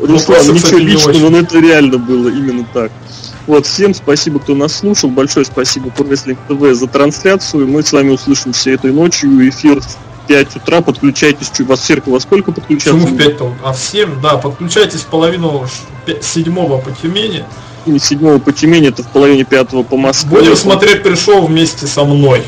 Руслан, 0.01 0.39
Вопросы, 0.39 0.53
ничего 0.53 0.79
личного, 0.79 1.31
но 1.31 1.39
это 1.39 1.59
реально 1.59 1.99
было 1.99 2.29
именно 2.29 2.67
так. 2.73 2.91
Вот, 3.47 3.67
всем 3.67 3.95
спасибо, 3.95 4.39
кто 4.39 4.55
нас 4.55 4.77
слушал. 4.77 5.11
Большое 5.11 5.45
спасибо 5.45 5.89
Pro 5.89 6.09
Wrestling 6.09 6.39
TV 6.49 6.75
за 6.75 6.87
трансляцию. 6.87 7.67
Мы 7.67 7.83
с 7.83 7.93
вами 7.93 8.11
услышимся 8.11 8.71
этой 8.71 8.93
ночью. 8.93 9.49
Эфир 9.49 9.81
в 9.81 10.10
5 10.31 10.57
утра. 10.57 10.81
Подключайтесь. 10.81 11.51
Чуть 11.51 11.67
вас 11.67 11.81
церковь 11.81 12.13
во 12.13 12.21
сколько 12.21 12.53
подключаться? 12.53 12.93
Почему 12.93 13.15
в 13.15 13.19
5 13.19 13.37
-то? 13.37 13.53
А 13.65 13.73
в 13.73 13.79
7, 13.79 14.21
да, 14.23 14.37
подключайтесь 14.37 15.01
в 15.01 15.07
половину 15.07 15.67
ш- 15.67 15.83
пя- 16.07 16.23
седьмого 16.23 16.79
по 16.79 16.93
Тюмени. 16.93 17.45
Не 17.85 17.99
седьмого 17.99 18.39
по 18.39 18.53
Тюмени, 18.53 18.89
это 18.89 19.03
в 19.03 19.09
половине 19.09 19.43
пятого 19.45 19.83
по 19.83 19.97
Москве. 19.97 20.39
Будем 20.39 20.55
смотреть 20.55 21.03
пришел 21.03 21.45
вместе 21.47 21.89
со 21.89 22.05
мной. 22.05 22.45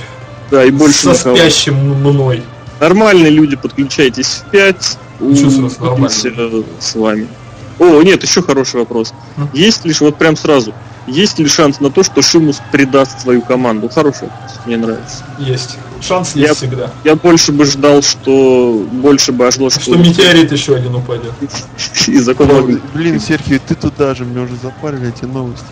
Да, 0.52 0.64
и 0.64 0.70
больше 0.70 1.00
со 1.00 1.10
никого. 1.10 1.36
спящим 1.36 1.74
мной. 1.74 2.44
Нормальные 2.78 3.30
люди, 3.30 3.56
подключайтесь 3.56 4.28
в 4.46 4.50
5. 4.50 4.98
Ничего 5.18 5.50
себе, 5.50 5.60
нормально. 5.80 6.06
Увидимся 6.06 6.64
с 6.78 6.94
вами. 6.94 7.26
О, 7.80 8.00
нет, 8.02 8.22
еще 8.22 8.42
хороший 8.42 8.78
вопрос. 8.78 9.12
Есть 9.52 9.84
лишь, 9.84 10.00
вот 10.00 10.16
прям 10.16 10.36
сразу, 10.36 10.72
есть 11.06 11.38
ли 11.38 11.48
шанс 11.48 11.80
на 11.80 11.90
то, 11.90 12.02
что 12.02 12.22
Шимус 12.22 12.60
предаст 12.70 13.20
свою 13.20 13.42
команду? 13.42 13.88
Хороший 13.88 14.28
вопрос, 14.28 14.60
мне 14.66 14.76
нравится. 14.76 15.24
Есть. 15.38 15.76
Шанс 16.00 16.34
есть 16.34 16.48
Я- 16.48 16.54
всегда. 16.54 16.90
Я 17.04 17.16
больше 17.16 17.52
бы 17.52 17.64
ждал, 17.64 18.02
что... 18.02 18.86
Больше 18.90 19.32
бы 19.32 19.46
ожидал, 19.46 19.70
что... 19.70 19.80
Что 19.80 19.96
метеорит 19.96 20.52
еще 20.52 20.76
один 20.76 20.94
упадет. 20.94 21.32
Из 22.06 22.24
закона 22.24 22.54
Ой, 22.54 22.80
Блин, 22.94 23.20
Серхио, 23.20 23.58
ты 23.66 23.74
туда 23.74 24.14
же, 24.14 24.24
мне 24.24 24.40
уже 24.42 24.56
запарили 24.56 25.08
эти 25.08 25.24
новости. 25.24 25.66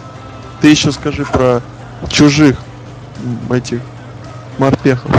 Ты 0.60 0.68
еще 0.68 0.92
скажи 0.92 1.24
про 1.24 1.62
чужих 2.08 2.56
этих 3.50 3.80
морпехов. 4.58 5.10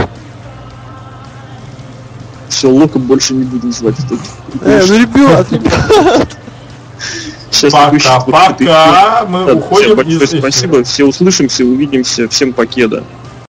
Все, 2.48 2.68
Лока 2.70 2.98
больше 2.98 3.34
не 3.34 3.44
будем 3.44 3.72
звать. 3.72 3.96
Э, 4.60 4.84
ну 4.86 4.98
ребят, 4.98 5.50
ребят. 5.50 6.38
Вот 7.52 7.72
Пока-пока. 7.72 9.26
Мы 9.28 9.44
Да, 9.44 9.54
уходим 9.54 9.86
всем 9.86 9.96
большое 9.96 10.24
из 10.24 10.38
спасибо. 10.38 10.84
Все 10.84 11.04
услышимся, 11.04 11.64
увидимся. 11.64 12.28
Всем 12.28 12.52
покеда. 12.52 13.04